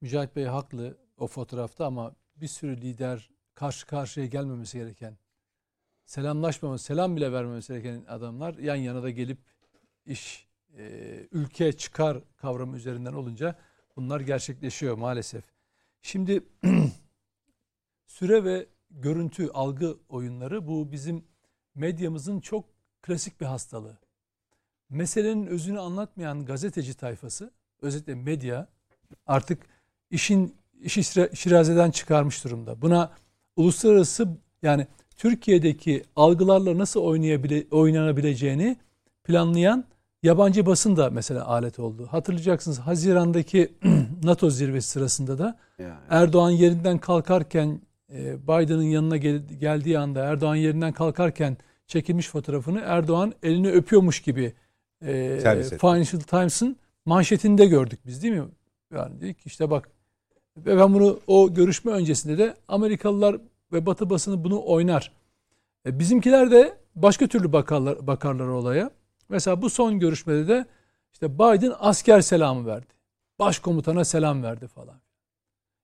Mücahit 0.00 0.36
Bey 0.36 0.44
haklı 0.44 0.96
o 1.18 1.26
fotoğrafta 1.26 1.86
ama 1.86 2.14
bir 2.36 2.48
sürü 2.48 2.80
lider 2.80 3.30
karşı 3.54 3.86
karşıya 3.86 4.26
gelmemesi 4.26 4.78
gereken, 4.78 5.16
selamlaşmaması, 6.04 6.84
selam 6.84 7.16
bile 7.16 7.32
vermemesi 7.32 7.72
gereken 7.72 8.04
adamlar 8.08 8.54
yan 8.54 8.76
yana 8.76 9.02
da 9.02 9.10
gelip 9.10 9.38
iş, 10.06 10.48
e, 10.78 10.82
ülke 11.32 11.72
çıkar 11.72 12.18
kavramı 12.36 12.76
üzerinden 12.76 13.12
olunca 13.12 13.58
bunlar 13.96 14.20
gerçekleşiyor 14.20 14.98
maalesef. 14.98 15.44
Şimdi 16.02 16.44
süre 18.06 18.44
ve 18.44 18.66
görüntü, 18.90 19.48
algı 19.48 19.96
oyunları 20.08 20.66
bu 20.66 20.92
bizim 20.92 21.24
medyamızın 21.74 22.40
çok 22.40 22.64
klasik 23.02 23.40
bir 23.40 23.46
hastalığı. 23.46 23.98
Meselenin 24.88 25.46
özünü 25.46 25.80
anlatmayan 25.80 26.44
gazeteci 26.44 26.94
tayfası, 26.94 27.50
özellikle 27.82 28.14
medya 28.14 28.68
artık 29.26 29.66
işin 30.10 30.56
işi 30.82 31.02
şirazeden 31.36 31.90
çıkarmış 31.90 32.44
durumda. 32.44 32.82
Buna 32.82 33.10
uluslararası 33.56 34.28
yani 34.62 34.86
Türkiye'deki 35.16 36.02
algılarla 36.16 36.78
nasıl 36.78 37.00
oynayabile, 37.00 37.64
oynanabileceğini 37.70 38.76
planlayan 39.24 39.84
yabancı 40.22 40.66
basın 40.66 40.96
da 40.96 41.10
mesela 41.10 41.46
alet 41.46 41.78
oldu. 41.78 42.08
Hatırlayacaksınız 42.10 42.78
Haziran'daki 42.78 43.72
NATO 44.22 44.50
zirvesi 44.50 44.88
sırasında 44.88 45.38
da 45.38 45.58
yani. 45.78 45.94
Erdoğan 46.10 46.50
yerinden 46.50 46.98
kalkarken 46.98 47.80
e, 48.12 48.42
Biden'ın 48.42 48.82
yanına 48.82 49.16
gel, 49.16 49.42
geldiği 49.60 49.98
anda 49.98 50.24
Erdoğan 50.24 50.56
yerinden 50.56 50.92
kalkarken 50.92 51.56
çekilmiş 51.86 52.28
fotoğrafını 52.28 52.82
Erdoğan 52.86 53.32
elini 53.42 53.70
öpüyormuş 53.70 54.20
gibi 54.20 54.52
e. 55.06 55.38
Financial 55.80 56.20
Times'ın 56.20 56.76
manşetinde 57.04 57.66
gördük 57.66 58.00
biz 58.06 58.22
değil 58.22 58.34
mi? 58.34 58.44
Yani 58.94 59.20
dedik 59.20 59.46
işte 59.46 59.70
bak 59.70 59.90
ve 60.56 60.78
ben 60.78 60.94
bunu 60.94 61.20
o 61.26 61.54
görüşme 61.54 61.92
öncesinde 61.92 62.38
de 62.38 62.54
Amerikalılar 62.68 63.36
ve 63.72 63.86
Batı 63.86 64.10
basını 64.10 64.44
bunu 64.44 64.62
oynar. 64.66 65.12
E, 65.86 65.98
bizimkiler 65.98 66.50
de 66.50 66.76
başka 66.94 67.26
türlü 67.26 67.52
bakarlar, 67.52 68.06
bakarlar 68.06 68.46
olaya. 68.46 68.90
Mesela 69.28 69.62
bu 69.62 69.70
son 69.70 69.98
görüşmede 69.98 70.48
de 70.48 70.66
işte 71.12 71.34
Biden 71.34 71.72
asker 71.78 72.20
selamı 72.20 72.66
verdi. 72.66 72.86
Başkomutana 73.38 74.04
selam 74.04 74.42
verdi 74.42 74.66
falan. 74.66 74.94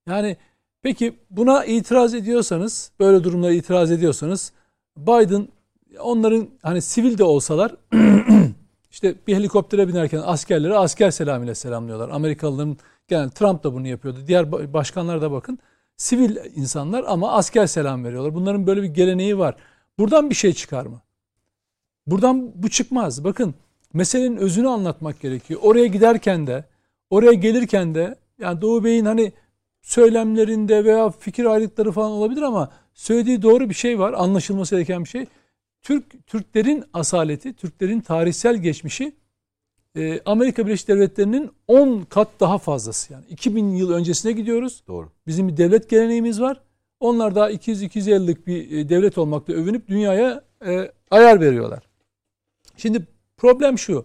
Yani 0.06 0.36
peki 0.82 1.14
buna 1.30 1.64
itiraz 1.64 2.14
ediyorsanız, 2.14 2.92
böyle 3.00 3.24
durumlara 3.24 3.52
itiraz 3.52 3.90
ediyorsanız 3.90 4.52
Biden 4.96 5.48
onların 6.00 6.48
hani 6.62 6.82
sivil 6.82 7.18
de 7.18 7.24
olsalar 7.24 7.74
işte 8.92 9.14
bir 9.26 9.36
helikoptere 9.36 9.88
binerken 9.88 10.22
askerleri 10.24 10.74
asker 10.74 11.10
selamıyla 11.10 11.54
selamlıyorlar. 11.54 12.08
Amerikalıların 12.08 12.76
yani 13.10 13.30
Trump 13.30 13.64
da 13.64 13.74
bunu 13.74 13.88
yapıyordu. 13.88 14.18
Diğer 14.26 14.72
başkanlar 14.72 15.22
da 15.22 15.32
bakın 15.32 15.58
sivil 15.96 16.36
insanlar 16.56 17.04
ama 17.06 17.32
asker 17.32 17.66
selam 17.66 18.04
veriyorlar. 18.04 18.34
Bunların 18.34 18.66
böyle 18.66 18.82
bir 18.82 18.88
geleneği 18.88 19.38
var. 19.38 19.56
Buradan 19.98 20.30
bir 20.30 20.34
şey 20.34 20.52
çıkar 20.52 20.86
mı? 20.86 21.00
Buradan 22.06 22.62
bu 22.62 22.70
çıkmaz. 22.70 23.24
Bakın 23.24 23.54
meselenin 23.92 24.36
özünü 24.36 24.68
anlatmak 24.68 25.20
gerekiyor. 25.20 25.60
Oraya 25.62 25.86
giderken 25.86 26.46
de, 26.46 26.64
oraya 27.10 27.32
gelirken 27.32 27.94
de 27.94 28.16
yani 28.38 28.60
Doğu 28.60 28.84
Bey'in 28.84 29.04
hani 29.04 29.32
söylemlerinde 29.82 30.84
veya 30.84 31.10
fikir 31.10 31.44
ayrılıkları 31.44 31.92
falan 31.92 32.10
olabilir 32.10 32.42
ama 32.42 32.70
söylediği 32.94 33.42
doğru 33.42 33.68
bir 33.68 33.74
şey 33.74 33.98
var. 33.98 34.12
Anlaşılması 34.12 34.74
gereken 34.74 35.04
bir 35.04 35.08
şey. 35.08 35.26
Türk 35.82 36.26
Türklerin 36.26 36.84
asaleti, 36.92 37.54
Türklerin 37.54 38.00
tarihsel 38.00 38.56
geçmişi 38.56 39.12
e, 39.96 40.20
Amerika 40.24 40.66
Birleşik 40.66 40.88
Devletleri'nin 40.88 41.50
10 41.68 42.00
kat 42.00 42.28
daha 42.40 42.58
fazlası. 42.58 43.12
Yani 43.12 43.24
2000 43.26 43.74
yıl 43.74 43.92
öncesine 43.92 44.32
gidiyoruz. 44.32 44.82
Doğru. 44.88 45.10
Bizim 45.26 45.48
bir 45.48 45.56
devlet 45.56 45.90
geleneğimiz 45.90 46.40
var. 46.40 46.60
Onlar 47.00 47.34
daha 47.34 47.50
200-250'lik 47.50 48.46
bir 48.46 48.70
e, 48.70 48.88
devlet 48.88 49.18
olmakla 49.18 49.54
övünüp 49.54 49.88
dünyaya 49.88 50.44
e, 50.66 50.92
ayar 51.10 51.40
veriyorlar. 51.40 51.82
Şimdi 52.76 53.06
problem 53.36 53.78
şu. 53.78 54.04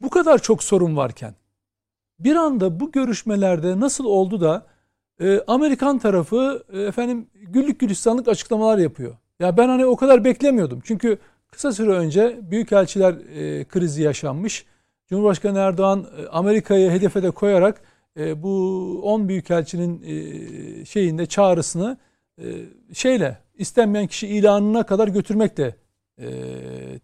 Bu 0.00 0.10
kadar 0.10 0.42
çok 0.42 0.62
sorun 0.62 0.96
varken 0.96 1.34
bir 2.18 2.36
anda 2.36 2.80
bu 2.80 2.92
görüşmelerde 2.92 3.80
nasıl 3.80 4.04
oldu 4.04 4.40
da 4.40 4.66
e, 5.20 5.40
Amerikan 5.46 5.98
tarafı 5.98 6.64
e, 6.72 6.80
efendim 6.82 7.26
güllük 7.32 7.80
gülistanlık 7.80 8.28
açıklamalar 8.28 8.78
yapıyor. 8.78 9.16
Ya 9.40 9.56
ben 9.56 9.68
hani 9.68 9.86
o 9.86 9.96
kadar 9.96 10.24
beklemiyordum. 10.24 10.80
Çünkü 10.84 11.18
kısa 11.52 11.72
süre 11.72 11.90
önce 11.90 12.38
büyükelçiler 12.42 13.14
e, 13.14 13.64
krizi 13.64 14.02
yaşanmış. 14.02 14.66
Cumhurbaşkanı 15.06 15.58
Erdoğan 15.58 16.06
e, 16.18 16.26
Amerika'yı 16.28 16.90
hedefe 16.90 17.22
de 17.22 17.30
koyarak 17.30 17.82
e, 18.18 18.42
bu 18.42 19.00
10 19.02 19.28
büyükelçinin 19.28 20.02
e, 20.02 20.84
şeyinde 20.84 21.26
çağrısını 21.26 21.98
e, 22.38 22.44
şeyle 22.92 23.38
istenmeyen 23.54 24.06
kişi 24.06 24.28
ilanına 24.28 24.86
kadar 24.86 25.08
götürmekle 25.08 25.76
e, 26.18 26.28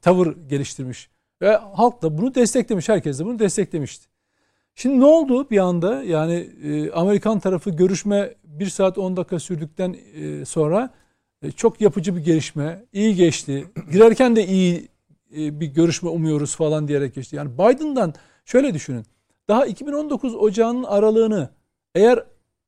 tavır 0.02 0.36
geliştirmiş. 0.48 1.10
Ve 1.42 1.56
halk 1.56 2.02
da 2.02 2.18
bunu 2.18 2.34
desteklemiş. 2.34 2.88
Herkes 2.88 3.18
de 3.18 3.24
bunu 3.24 3.38
desteklemişti. 3.38 4.06
Şimdi 4.74 5.00
ne 5.00 5.04
oldu 5.04 5.50
bir 5.50 5.58
anda? 5.58 6.02
Yani 6.02 6.50
e, 6.64 6.90
Amerikan 6.90 7.38
tarafı 7.38 7.70
görüşme 7.70 8.34
1 8.44 8.66
saat 8.66 8.98
10 8.98 9.16
dakika 9.16 9.38
sürdükten 9.38 9.96
e, 10.14 10.44
sonra 10.44 10.90
çok 11.50 11.80
yapıcı 11.80 12.16
bir 12.16 12.20
gelişme. 12.20 12.84
iyi 12.92 13.14
geçti. 13.14 13.66
Girerken 13.92 14.36
de 14.36 14.46
iyi 14.46 14.88
e, 15.36 15.60
bir 15.60 15.66
görüşme 15.66 16.08
umuyoruz 16.08 16.56
falan 16.56 16.88
diyerek 16.88 17.14
geçti. 17.14 17.36
Yani 17.36 17.54
Biden'dan 17.54 18.14
şöyle 18.44 18.74
düşünün. 18.74 19.06
Daha 19.48 19.66
2019 19.66 20.34
Ocağı'nın 20.34 20.84
aralığını 20.84 21.48
eğer 21.94 22.24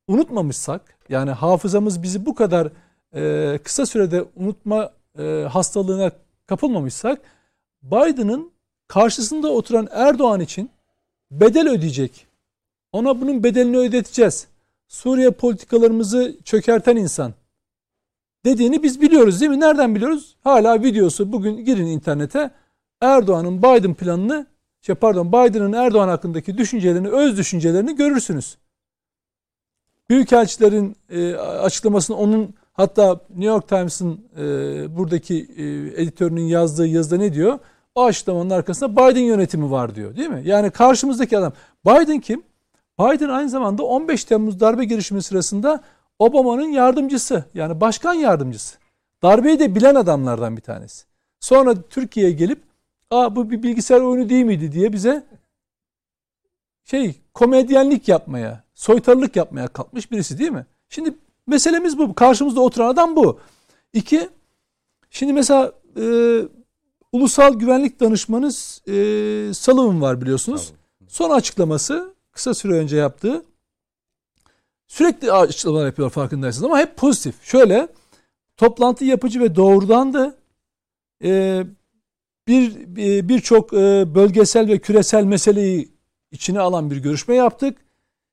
unutmamışsak 0.09 0.99
yani 1.09 1.31
hafızamız 1.31 2.03
bizi 2.03 2.27
bu 2.27 2.35
kadar 2.35 2.69
e, 3.15 3.59
kısa 3.59 3.87
sürede 3.87 4.25
unutma 4.37 4.91
e, 5.19 5.23
hastalığına 5.51 6.11
kapılmamışsak 6.47 7.21
Biden'ın 7.83 8.51
karşısında 8.89 9.49
oturan 9.53 9.89
Erdoğan 9.91 10.41
için 10.41 10.71
bedel 11.31 11.69
ödeyecek. 11.69 12.27
Ona 12.93 13.21
bunun 13.21 13.45
bedelini 13.45 13.77
ödeteceğiz. 13.77 14.47
Suriye 14.89 15.31
politikalarımızı 15.31 16.37
çökerten 16.45 16.97
insan 16.97 17.35
dediğini 18.45 18.83
biz 18.83 19.01
biliyoruz 19.01 19.41
değil 19.41 19.51
mi? 19.51 19.61
Nereden 19.61 19.95
biliyoruz? 19.95 20.37
Hala 20.45 20.83
videosu 20.83 21.33
bugün 21.33 21.65
girin 21.65 21.87
internete. 21.87 22.51
Erdoğan'ın 23.01 23.59
Biden 23.59 23.95
planını 23.95 24.47
şey 24.83 24.95
pardon 24.95 25.33
Biden'ın 25.33 25.73
Erdoğan 25.73 26.09
hakkındaki 26.09 26.59
düşüncelerini, 26.59 27.09
öz 27.09 27.39
düşüncelerini 27.39 27.97
görürsünüz. 27.97 28.59
Büyükelçilerin 30.11 30.97
e, 31.11 31.35
açıklamasını 31.37 32.17
onun 32.17 32.55
hatta 32.73 33.21
New 33.31 33.45
York 33.45 33.69
Times'ın 33.69 34.21
e, 34.37 34.43
buradaki 34.97 35.35
e, 35.57 35.65
editörünün 36.03 36.45
yazdığı 36.45 36.87
yazıda 36.87 37.17
ne 37.17 37.33
diyor? 37.33 37.59
O 37.95 38.05
açıklamanın 38.05 38.51
arkasında 38.51 38.93
Biden 38.93 39.23
yönetimi 39.23 39.71
var 39.71 39.95
diyor 39.95 40.17
değil 40.17 40.29
mi? 40.29 40.43
Yani 40.45 40.71
karşımızdaki 40.71 41.39
adam. 41.39 41.53
Biden 41.87 42.21
kim? 42.21 42.43
Biden 43.01 43.29
aynı 43.29 43.49
zamanda 43.49 43.83
15 43.83 44.25
Temmuz 44.25 44.61
darbe 44.61 44.85
girişimi 44.85 45.23
sırasında 45.23 45.83
Obama'nın 46.19 46.69
yardımcısı. 46.69 47.45
Yani 47.55 47.81
başkan 47.81 48.15
yardımcısı. 48.15 48.79
Darbeyi 49.23 49.59
de 49.59 49.75
bilen 49.75 49.95
adamlardan 49.95 50.57
bir 50.57 50.63
tanesi. 50.63 51.05
Sonra 51.41 51.83
Türkiye'ye 51.83 52.33
gelip 52.33 52.63
Aa, 53.11 53.37
bu 53.37 53.51
bir 53.51 53.63
bilgisayar 53.63 54.01
oyunu 54.01 54.29
değil 54.29 54.45
miydi 54.45 54.73
diye 54.73 54.93
bize 54.93 55.27
şey 56.85 57.21
komedyenlik 57.35 58.09
yapmaya, 58.09 58.65
soytarılık 58.75 59.37
yapmaya 59.37 59.69
kalkmış 59.69 60.11
birisi 60.11 60.39
değil 60.39 60.51
mi? 60.51 60.67
Şimdi 60.89 61.15
meselemiz 61.47 61.99
bu. 61.99 62.15
Karşımızda 62.15 62.61
oturan 62.61 62.89
adam 62.89 63.17
bu. 63.17 63.41
İki, 63.93 64.29
şimdi 65.11 65.33
mesela 65.33 65.73
e, 65.97 66.05
Ulusal 67.13 67.55
Güvenlik 67.55 68.01
Danışmanı 68.01 68.47
e, 68.47 68.53
Sullivan 69.55 70.03
var 70.03 70.21
biliyorsunuz. 70.21 70.73
Son 71.09 71.31
açıklaması 71.31 72.15
kısa 72.33 72.55
süre 72.55 72.73
önce 72.73 72.97
yaptığı 72.97 73.45
sürekli 74.95 75.33
açıklamalar 75.33 75.87
yapıyor 75.87 76.11
farkındaysanız 76.11 76.65
ama 76.65 76.79
hep 76.79 76.97
pozitif. 76.97 77.45
Şöyle 77.45 77.89
toplantı 78.57 79.05
yapıcı 79.05 79.41
ve 79.41 79.57
doğrudandı. 79.57 80.37
Ee, 81.25 81.65
bir 82.49 82.73
birçok 83.29 83.73
e, 83.73 84.15
bölgesel 84.15 84.69
ve 84.69 84.79
küresel 84.79 85.25
meseleyi 85.25 85.89
içine 86.33 86.61
alan 86.61 86.91
bir 86.91 86.97
görüşme 86.97 87.35
yaptık. 87.35 87.79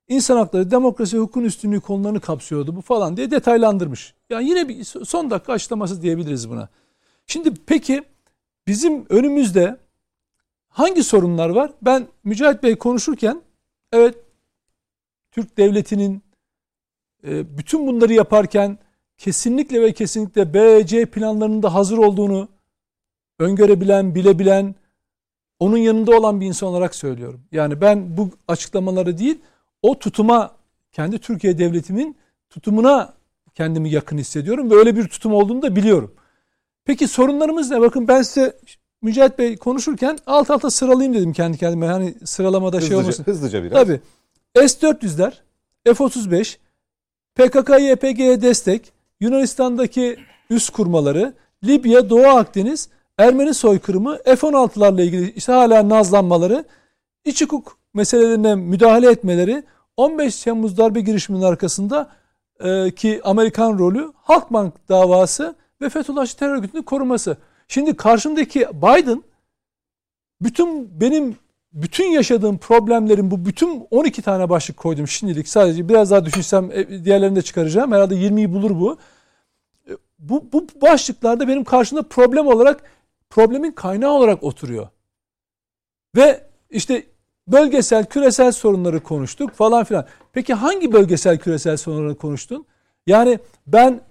İnsan 0.07 0.37
hakları, 0.37 0.71
demokrasi, 0.71 1.17
hukukun 1.17 1.43
üstünlüğü 1.43 1.81
konularını 1.81 2.19
kapsıyordu 2.19 2.75
bu 2.75 2.81
falan 2.81 3.17
diye 3.17 3.31
detaylandırmış. 3.31 4.13
Yani 4.29 4.49
yine 4.49 4.69
bir 4.69 4.83
son 4.83 5.29
dakika 5.29 5.53
açıklaması 5.53 6.01
diyebiliriz 6.01 6.49
buna. 6.49 6.69
Şimdi 7.27 7.53
peki 7.65 8.03
bizim 8.67 9.05
önümüzde 9.09 9.77
hangi 10.69 11.03
sorunlar 11.03 11.49
var? 11.49 11.71
Ben 11.81 12.07
Mücahit 12.23 12.63
Bey 12.63 12.75
konuşurken 12.75 13.41
evet 13.91 14.15
Türk 15.31 15.57
devletinin 15.57 16.30
e, 17.27 17.57
bütün 17.57 17.87
bunları 17.87 18.13
yaparken 18.13 18.77
kesinlikle 19.17 19.81
ve 19.81 19.93
kesinlikle 19.93 20.53
BC 20.53 21.05
planlarının 21.05 21.63
da 21.63 21.73
hazır 21.73 21.97
olduğunu 21.97 22.47
öngörebilen, 23.39 24.15
bilebilen, 24.15 24.75
onun 25.59 25.77
yanında 25.77 26.17
olan 26.17 26.41
bir 26.41 26.45
insan 26.45 26.69
olarak 26.69 26.95
söylüyorum. 26.95 27.41
Yani 27.51 27.81
ben 27.81 28.17
bu 28.17 28.29
açıklamaları 28.47 29.17
değil, 29.17 29.39
o 29.81 29.99
tutuma, 29.99 30.51
kendi 30.91 31.19
Türkiye 31.19 31.57
devletimin 31.57 32.15
tutumuna 32.49 33.13
kendimi 33.55 33.89
yakın 33.89 34.17
hissediyorum 34.17 34.71
ve 34.71 34.75
öyle 34.75 34.95
bir 34.95 35.07
tutum 35.07 35.33
olduğunu 35.33 35.61
da 35.61 35.75
biliyorum. 35.75 36.11
Peki 36.85 37.07
sorunlarımız 37.07 37.71
ne? 37.71 37.81
Bakın 37.81 38.07
ben 38.07 38.21
size 38.21 38.57
Mücahit 39.01 39.39
Bey 39.39 39.57
konuşurken 39.57 40.17
alt 40.25 40.51
alta 40.51 40.71
sıralayayım 40.71 41.13
dedim 41.13 41.33
kendi 41.33 41.57
kendime. 41.57 41.87
Hani 41.87 42.15
sıralamada 42.25 42.77
hızlıca, 42.77 42.87
şey 42.87 42.97
olmasın. 42.97 43.23
Hızlıca 43.23 43.63
biraz. 43.63 43.73
Tabii. 43.73 44.01
S-400'ler, 44.55 45.33
F-35, 45.85 46.57
PKK-YPG'ye 47.35 48.41
destek, 48.41 48.93
Yunanistan'daki 49.19 50.17
üst 50.49 50.69
kurmaları, 50.69 51.33
Libya, 51.63 52.09
Doğu 52.09 52.27
Akdeniz, 52.27 52.89
Ermeni 53.17 53.53
soykırımı, 53.53 54.17
F-16'larla 54.25 55.01
ilgili 55.01 55.31
işte 55.31 55.51
hala 55.51 55.89
nazlanmaları, 55.89 56.65
iç 57.25 57.41
hukuk 57.41 57.77
meselelerine 57.93 58.55
müdahale 58.55 59.11
etmeleri, 59.11 59.63
15 59.97 60.43
Temmuz 60.43 60.77
darbe 60.77 61.01
girişiminin 61.01 61.43
arkasında 61.43 62.09
e, 62.59 62.91
ki 62.91 63.21
Amerikan 63.23 63.79
rolü, 63.79 64.13
Halkbank 64.15 64.73
davası 64.89 65.55
ve 65.81 65.89
Fethullahçı 65.89 66.37
terör 66.37 66.55
örgütünün 66.55 66.83
koruması. 66.83 67.37
Şimdi 67.67 67.95
karşımdaki 67.95 68.67
Biden 68.73 69.23
bütün 70.41 71.01
benim 71.01 71.37
bütün 71.73 72.05
yaşadığım 72.05 72.57
problemlerin 72.57 73.31
bu 73.31 73.45
bütün 73.45 73.87
12 73.91 74.21
tane 74.21 74.49
başlık 74.49 74.77
koydum 74.77 75.07
şimdilik. 75.07 75.47
Sadece 75.47 75.89
biraz 75.89 76.11
daha 76.11 76.25
düşünsem 76.25 76.71
e, 76.71 77.05
diğerlerini 77.05 77.35
de 77.35 77.41
çıkaracağım. 77.41 77.91
Herhalde 77.91 78.15
20'yi 78.15 78.53
bulur 78.53 78.79
bu. 78.79 78.97
E, 79.89 79.91
bu, 80.19 80.49
bu 80.53 80.67
başlıklarda 80.81 81.47
benim 81.47 81.63
karşımda 81.63 82.03
problem 82.03 82.47
olarak 82.47 82.83
problemin 83.29 83.71
kaynağı 83.71 84.11
olarak 84.11 84.43
oturuyor. 84.43 84.87
Ve 86.15 86.47
işte 86.69 87.03
bölgesel, 87.47 88.05
küresel 88.05 88.51
sorunları 88.51 88.99
konuştuk 88.99 89.51
falan 89.51 89.83
filan. 89.83 90.05
Peki 90.33 90.53
hangi 90.53 90.91
bölgesel, 90.91 91.37
küresel 91.37 91.77
sorunları 91.77 92.15
konuştun? 92.15 92.65
Yani 93.07 93.39
ben 93.67 94.01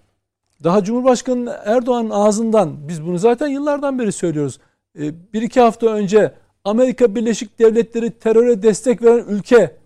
daha 0.64 0.84
Cumhurbaşkanı 0.84 1.60
Erdoğan'ın 1.64 2.10
ağzından 2.10 2.88
biz 2.88 3.06
bunu 3.06 3.18
zaten 3.18 3.48
yıllardan 3.48 3.98
beri 3.98 4.12
söylüyoruz. 4.12 4.58
E, 4.98 5.32
bir 5.32 5.42
iki 5.42 5.60
hafta 5.60 5.86
önce 5.86 6.34
Amerika 6.64 7.14
Birleşik 7.14 7.58
Devletleri 7.58 8.10
teröre 8.10 8.62
destek 8.62 9.02
veren 9.02 9.24
ülke 9.28 9.76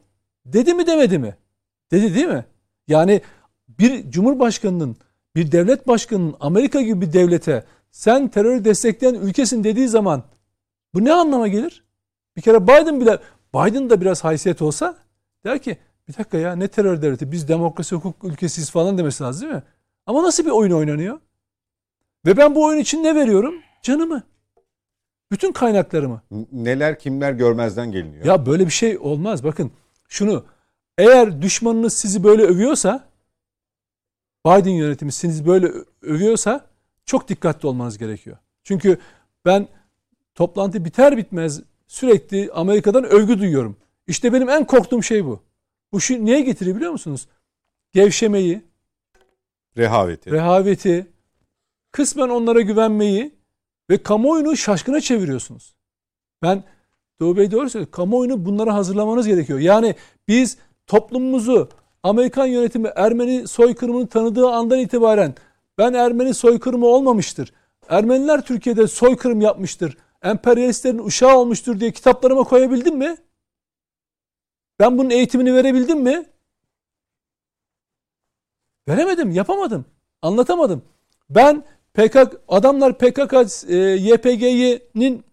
dedi 0.46 0.74
mi 0.74 0.86
demedi 0.86 1.18
mi? 1.18 1.36
Dedi 1.90 2.14
değil 2.14 2.26
mi? 2.26 2.44
Yani 2.88 3.20
bir 3.68 4.10
cumhurbaşkanının, 4.10 4.96
bir 5.36 5.52
devlet 5.52 5.88
başkanının 5.88 6.36
Amerika 6.40 6.80
gibi 6.80 7.00
bir 7.00 7.12
devlete 7.12 7.64
sen 7.90 8.28
terörü 8.28 8.64
destekleyen 8.64 9.14
ülkesin 9.14 9.64
dediği 9.64 9.88
zaman 9.88 10.22
bu 10.94 11.04
ne 11.04 11.12
anlama 11.12 11.48
gelir? 11.48 11.84
Bir 12.36 12.42
kere 12.42 12.62
Biden 12.62 13.00
bile 13.00 13.18
Biden 13.54 13.90
da 13.90 14.00
biraz 14.00 14.24
haysiyet 14.24 14.62
olsa 14.62 14.96
der 15.44 15.58
ki 15.58 15.78
bir 16.08 16.14
dakika 16.14 16.38
ya 16.38 16.56
ne 16.56 16.68
terör 16.68 17.02
devleti 17.02 17.32
biz 17.32 17.48
demokrasi 17.48 17.94
hukuk 17.94 18.24
ülkesiyiz 18.24 18.70
falan 18.70 18.98
demesi 18.98 19.24
lazım 19.24 19.42
değil 19.42 19.54
mi? 19.54 19.62
Ama 20.06 20.22
nasıl 20.22 20.44
bir 20.44 20.50
oyun 20.50 20.72
oynanıyor? 20.72 21.20
Ve 22.26 22.36
ben 22.36 22.54
bu 22.54 22.64
oyun 22.64 22.78
için 22.78 23.02
ne 23.02 23.14
veriyorum? 23.14 23.54
Canımı. 23.82 24.22
Bütün 25.32 25.52
kaynaklarımı. 25.52 26.22
Neler 26.52 26.98
kimler 26.98 27.32
görmezden 27.32 27.92
geliniyor. 27.92 28.24
Ya 28.24 28.46
böyle 28.46 28.66
bir 28.66 28.70
şey 28.70 28.98
olmaz. 28.98 29.44
Bakın 29.44 29.72
şunu 30.08 30.44
eğer 30.98 31.42
düşmanınız 31.42 31.94
sizi 31.94 32.24
böyle 32.24 32.42
övüyorsa 32.42 33.08
Biden 34.46 34.70
yönetimi 34.70 35.12
sizi 35.12 35.46
böyle 35.46 35.72
övüyorsa 36.02 36.66
çok 37.06 37.28
dikkatli 37.28 37.66
olmanız 37.68 37.98
gerekiyor. 37.98 38.36
Çünkü 38.62 38.98
ben 39.44 39.68
toplantı 40.34 40.84
biter 40.84 41.16
bitmez 41.16 41.62
sürekli 41.86 42.50
Amerika'dan 42.52 43.04
övgü 43.04 43.38
duyuyorum. 43.38 43.76
İşte 44.06 44.32
benim 44.32 44.48
en 44.48 44.64
korktuğum 44.66 45.02
şey 45.02 45.24
bu. 45.24 45.40
Bu 45.92 46.00
şu 46.00 46.24
niye 46.24 46.40
getiriyor 46.40 46.76
biliyor 46.76 46.92
musunuz? 46.92 47.28
Gevşemeyi, 47.92 48.62
Rehaveti. 49.76 50.30
rehaveti, 50.30 51.06
kısmen 51.92 52.28
onlara 52.28 52.60
güvenmeyi 52.60 53.33
ve 53.90 54.02
kamuoyunu 54.02 54.56
şaşkına 54.56 55.00
çeviriyorsunuz. 55.00 55.74
Ben 56.42 56.64
Doğu 57.20 57.36
Bey 57.36 57.50
doğru 57.50 57.70
söylüyor. 57.70 57.90
Kamuoyunu 57.90 58.44
bunlara 58.44 58.74
hazırlamanız 58.74 59.26
gerekiyor. 59.26 59.58
Yani 59.58 59.94
biz 60.28 60.58
toplumumuzu 60.86 61.68
Amerikan 62.02 62.46
yönetimi 62.46 62.90
Ermeni 62.96 63.48
soykırımını 63.48 64.06
tanıdığı 64.08 64.48
andan 64.48 64.78
itibaren 64.78 65.34
ben 65.78 65.92
Ermeni 65.92 66.34
soykırımı 66.34 66.86
olmamıştır. 66.86 67.52
Ermeniler 67.88 68.40
Türkiye'de 68.40 68.86
soykırım 68.86 69.40
yapmıştır. 69.40 69.96
Emperyalistlerin 70.22 70.98
uşağı 70.98 71.38
olmuştur 71.38 71.80
diye 71.80 71.92
kitaplarıma 71.92 72.44
koyabildim 72.44 72.96
mi? 72.96 73.16
Ben 74.78 74.98
bunun 74.98 75.10
eğitimini 75.10 75.54
verebildim 75.54 76.00
mi? 76.00 76.26
Veremedim, 78.88 79.30
yapamadım. 79.30 79.84
Anlatamadım. 80.22 80.82
Ben 81.30 81.64
PKK 81.94 82.40
adamlar 82.48 82.98
PKK 82.98 83.34
e, 83.68 83.76
YPG'nin 83.76 85.24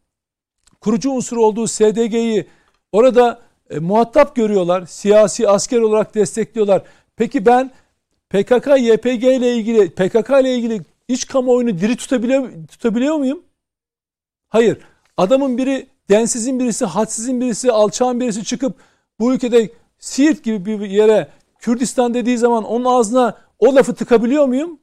kurucu 0.82 1.12
unsur 1.12 1.38
olduğu 1.38 1.68
SDG'yi 1.68 2.48
orada 2.92 3.42
e, 3.70 3.80
muhatap 3.80 4.36
görüyorlar. 4.36 4.86
Siyasi 4.86 5.50
asker 5.50 5.82
olarak 5.82 6.16
destekliyorlar. 6.16 6.84
Peki 7.16 7.46
ben 7.46 7.72
PKK 8.30 8.68
YPG 8.78 9.24
ile 9.24 9.56
ilgili 9.56 9.90
PKK 9.90 10.30
ile 10.30 10.56
ilgili 10.56 10.82
iç 11.08 11.28
kamuoyunu 11.28 11.80
diri 11.80 11.96
tutabiliyor, 11.96 12.50
tutabiliyor 12.68 13.16
muyum? 13.16 13.44
Hayır. 14.50 14.78
Adamın 15.18 15.58
biri 15.58 15.88
densizin 16.10 16.60
birisi, 16.60 16.86
hadsizin 16.86 17.42
birisi, 17.42 17.72
alçağın 17.72 18.20
birisi 18.20 18.44
çıkıp 18.44 18.76
bu 19.20 19.34
ülkede 19.34 19.70
Siirt 20.00 20.44
gibi 20.44 20.66
bir 20.66 20.90
yere 20.90 21.28
Kürdistan 21.60 22.14
dediği 22.14 22.38
zaman 22.38 22.64
onun 22.64 22.86
ağzına 22.86 23.38
o 23.60 23.76
lafı 23.76 23.96
tıkabiliyor 23.96 24.46
muyum? 24.46 24.80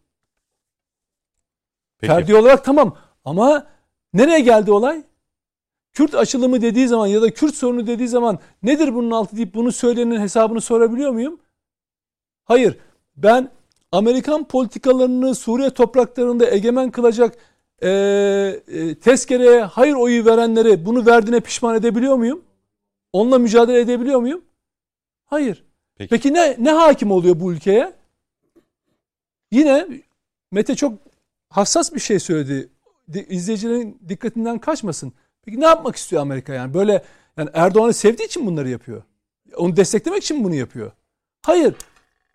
Peki. 1.99 2.12
Ferdi 2.12 2.36
olarak 2.36 2.64
tamam 2.64 2.96
ama 3.24 3.66
nereye 4.12 4.40
geldi 4.40 4.72
olay? 4.72 5.03
Kürt 5.92 6.14
açılımı 6.14 6.62
dediği 6.62 6.88
zaman 6.88 7.07
ya 7.07 7.22
da 7.22 7.30
Kürt 7.30 7.55
sorunu 7.55 7.86
dediği 7.86 8.09
zaman 8.09 8.38
nedir 8.62 8.94
bunun 8.94 9.11
altı 9.11 9.36
deyip 9.36 9.55
bunu 9.55 9.72
söyleyenin 9.72 10.20
hesabını 10.20 10.61
sorabiliyor 10.61 11.11
muyum? 11.11 11.40
Hayır. 12.44 12.78
Ben 13.16 13.51
Amerikan 13.92 14.44
politikalarını 14.44 15.34
Suriye 15.34 15.70
topraklarında 15.70 16.51
egemen 16.51 16.90
kılacak 16.90 17.36
e, 17.82 17.88
e, 17.88 18.94
tezkereye 18.94 19.62
hayır 19.62 19.94
oyu 19.94 20.24
verenleri 20.24 20.86
bunu 20.86 21.07
verdiğine 21.07 21.40
pişman 21.40 21.76
edebiliyor 21.76 22.16
muyum? 22.16 22.44
Onunla 23.12 23.38
mücadele 23.38 23.80
edebiliyor 23.80 24.20
muyum? 24.20 24.44
Hayır. 25.24 25.64
Peki. 25.96 26.11
Peki 26.11 26.34
ne 26.34 26.57
ne 26.59 26.70
hakim 26.70 27.11
oluyor 27.11 27.40
bu 27.40 27.53
ülkeye? 27.53 27.92
Yine 29.53 29.86
Mete 30.53 30.74
çok 30.74 30.92
hassas 31.51 31.94
bir 31.94 32.01
şey 32.01 32.18
söyledi. 32.18 32.68
Di- 33.12 33.26
İzleyicilerin 33.28 33.99
dikkatinden 34.09 34.59
kaçmasın. 34.59 35.12
Peki 35.44 35.61
ne 35.61 35.64
yapmak 35.66 35.96
istiyor 35.96 36.22
Amerika 36.22 36.53
yani? 36.53 36.74
Böyle 36.74 37.05
yani 37.36 37.51
Erdoğan'ı 37.55 37.92
sevdiği 37.94 38.26
için 38.28 38.46
bunları 38.46 38.68
yapıyor. 38.68 39.03
Onu 39.57 39.76
desteklemek 39.76 40.22
için 40.22 40.44
bunu 40.44 40.55
yapıyor. 40.55 40.92
Hayır. 41.42 41.74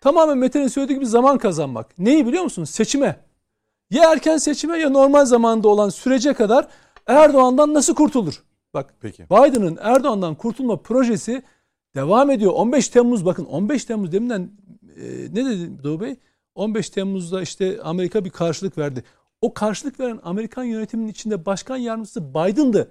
Tamamen 0.00 0.38
Mete'nin 0.38 0.68
söylediği 0.68 0.98
gibi 0.98 1.06
zaman 1.06 1.38
kazanmak. 1.38 1.98
Neyi 1.98 2.26
biliyor 2.26 2.42
musunuz? 2.44 2.70
Seçime. 2.70 3.16
Ya 3.90 4.12
erken 4.12 4.36
seçime 4.36 4.78
ya 4.78 4.90
normal 4.90 5.24
zamanda 5.24 5.68
olan 5.68 5.88
sürece 5.88 6.32
kadar 6.34 6.68
Erdoğan'dan 7.06 7.74
nasıl 7.74 7.94
kurtulur? 7.94 8.42
Bak 8.74 8.94
Peki. 9.00 9.24
Biden'ın 9.24 9.78
Erdoğan'dan 9.80 10.34
kurtulma 10.34 10.76
projesi 10.82 11.42
devam 11.94 12.30
ediyor. 12.30 12.52
15 12.52 12.88
Temmuz 12.88 13.24
bakın 13.26 13.44
15 13.44 13.84
Temmuz 13.84 14.12
deminden 14.12 14.50
e, 14.96 15.04
ne 15.32 15.44
dedi 15.44 15.84
Doğu 15.84 16.00
Bey? 16.00 16.16
15 16.54 16.90
Temmuz'da 16.90 17.42
işte 17.42 17.80
Amerika 17.82 18.24
bir 18.24 18.30
karşılık 18.30 18.78
verdi. 18.78 19.04
O 19.40 19.54
karşılık 19.54 20.00
veren 20.00 20.20
Amerikan 20.24 20.64
yönetiminin 20.64 21.08
içinde 21.08 21.46
başkan 21.46 21.76
yardımcısı 21.76 22.34
Biden'dı. 22.34 22.88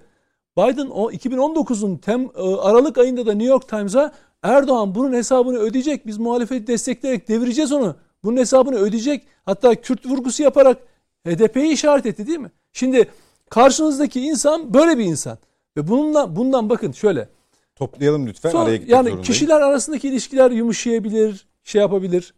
Biden 0.58 0.86
o 0.86 1.10
2019'un 1.10 1.96
tem, 1.96 2.22
e, 2.36 2.56
Aralık 2.56 2.98
ayında 2.98 3.26
da 3.26 3.32
New 3.32 3.48
York 3.52 3.68
Times'a 3.68 4.12
Erdoğan 4.42 4.94
bunun 4.94 5.12
hesabını 5.12 5.58
ödeyecek. 5.58 6.06
Biz 6.06 6.18
muhalefeti 6.18 6.66
destekleyerek 6.66 7.28
devireceğiz 7.28 7.72
onu. 7.72 7.96
Bunun 8.24 8.36
hesabını 8.36 8.76
ödeyecek. 8.76 9.26
Hatta 9.44 9.74
Kürt 9.74 10.06
vurgusu 10.06 10.42
yaparak 10.42 10.78
HDP'yi 11.26 11.72
işaret 11.72 12.06
etti 12.06 12.26
değil 12.26 12.38
mi? 12.38 12.50
Şimdi 12.72 13.08
karşınızdaki 13.50 14.20
insan 14.20 14.74
böyle 14.74 14.98
bir 14.98 15.04
insan. 15.04 15.38
Ve 15.76 15.88
bununla 15.88 16.36
bundan 16.36 16.70
bakın 16.70 16.92
şöyle. 16.92 17.28
Toplayalım 17.76 18.26
lütfen. 18.26 18.50
Son- 18.50 18.64
Araya 18.64 18.76
gitmek 18.76 18.90
yani 18.90 19.04
zorundayım. 19.04 19.22
kişiler 19.22 19.60
arasındaki 19.60 20.08
ilişkiler 20.08 20.50
yumuşayabilir, 20.50 21.46
şey 21.64 21.80
yapabilir. 21.80 22.34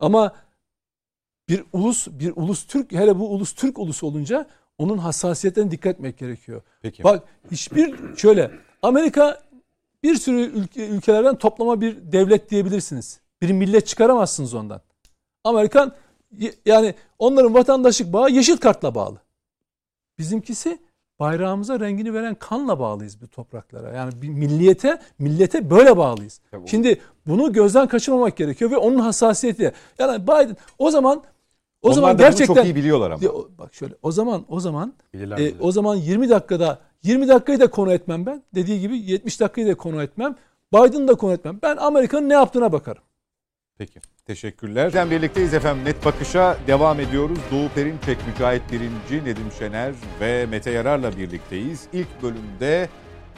Ama 0.00 0.32
bir 1.48 1.64
ulus, 1.72 2.08
bir 2.08 2.32
ulus 2.36 2.66
Türk, 2.66 2.92
hele 2.92 3.18
bu 3.18 3.30
ulus 3.30 3.52
Türk 3.52 3.78
ulusu 3.78 4.06
olunca 4.06 4.46
onun 4.78 4.98
hassasiyetlerine 4.98 5.70
dikkat 5.70 5.94
etmek 5.94 6.18
gerekiyor. 6.18 6.62
Peki. 6.82 7.04
Bak 7.04 7.22
hiçbir 7.50 8.16
şöyle 8.16 8.50
Amerika 8.82 9.42
bir 10.02 10.14
sürü 10.14 10.40
ülke, 10.40 10.86
ülkelerden 10.86 11.36
toplama 11.36 11.80
bir 11.80 12.12
devlet 12.12 12.50
diyebilirsiniz. 12.50 13.20
Bir 13.42 13.52
millet 13.52 13.86
çıkaramazsınız 13.86 14.54
ondan. 14.54 14.80
Amerikan 15.44 15.92
yani 16.66 16.94
onların 17.18 17.54
vatandaşlık 17.54 18.12
bağı 18.12 18.30
yeşil 18.30 18.56
kartla 18.56 18.94
bağlı. 18.94 19.20
Bizimkisi 20.18 20.78
bayrağımıza 21.18 21.80
rengini 21.80 22.14
veren 22.14 22.34
kanla 22.34 22.78
bağlıyız 22.78 23.22
bu 23.22 23.28
topraklara. 23.28 23.96
Yani 23.96 24.22
bir 24.22 24.28
milliyete, 24.28 25.00
millete 25.18 25.70
böyle 25.70 25.96
bağlıyız. 25.96 26.40
Tabii. 26.50 26.68
Şimdi 26.68 27.00
bunu 27.26 27.52
gözden 27.52 27.88
kaçırmamak 27.88 28.36
gerekiyor 28.36 28.70
ve 28.70 28.76
onun 28.76 28.98
hassasiyeti. 28.98 29.72
Yani 29.98 30.22
Biden 30.22 30.56
o 30.78 30.90
zaman 30.90 31.22
o 31.86 31.88
Onlar 31.88 31.94
zaman 31.94 32.14
da 32.14 32.18
bunu 32.18 32.26
gerçekten 32.26 32.54
çok 32.54 32.64
iyi 32.64 32.76
biliyorlar 32.76 33.10
ama. 33.10 33.22
Bak 33.58 33.74
şöyle 33.74 33.94
o 34.02 34.12
zaman 34.12 34.44
o 34.48 34.60
zaman 34.60 34.94
Bilirler 35.14 35.38
e, 35.38 35.54
o 35.60 35.72
zaman 35.72 35.96
20 35.96 36.28
dakikada 36.28 36.78
20 37.02 37.28
dakikayı 37.28 37.60
da 37.60 37.70
konu 37.70 37.92
etmem 37.92 38.26
ben. 38.26 38.42
Dediği 38.54 38.80
gibi 38.80 38.98
70 38.98 39.40
dakikayı 39.40 39.66
da 39.66 39.74
konu 39.74 40.02
etmem. 40.02 40.36
Biden'ı 40.74 41.08
da 41.08 41.14
konu 41.14 41.32
etmem. 41.32 41.58
Ben 41.62 41.76
Amerika'nın 41.76 42.28
ne 42.28 42.34
yaptığına 42.34 42.72
bakarım. 42.72 43.02
Peki. 43.78 44.00
Teşekkürler. 44.26 44.86
Bizden 44.86 45.10
birlikteyiz 45.10 45.54
efendim. 45.54 45.84
Net 45.84 46.04
Bakış'a 46.04 46.56
devam 46.66 47.00
ediyoruz. 47.00 47.38
Doğu 47.52 47.68
Perinçek, 47.68 48.18
Mücahit 48.26 48.62
Birinci, 48.72 49.24
Nedim 49.24 49.52
Şener 49.58 49.94
ve 50.20 50.46
Mete 50.46 50.70
Yarar'la 50.70 51.16
birlikteyiz. 51.16 51.86
İlk 51.92 52.22
bölümde 52.22 52.88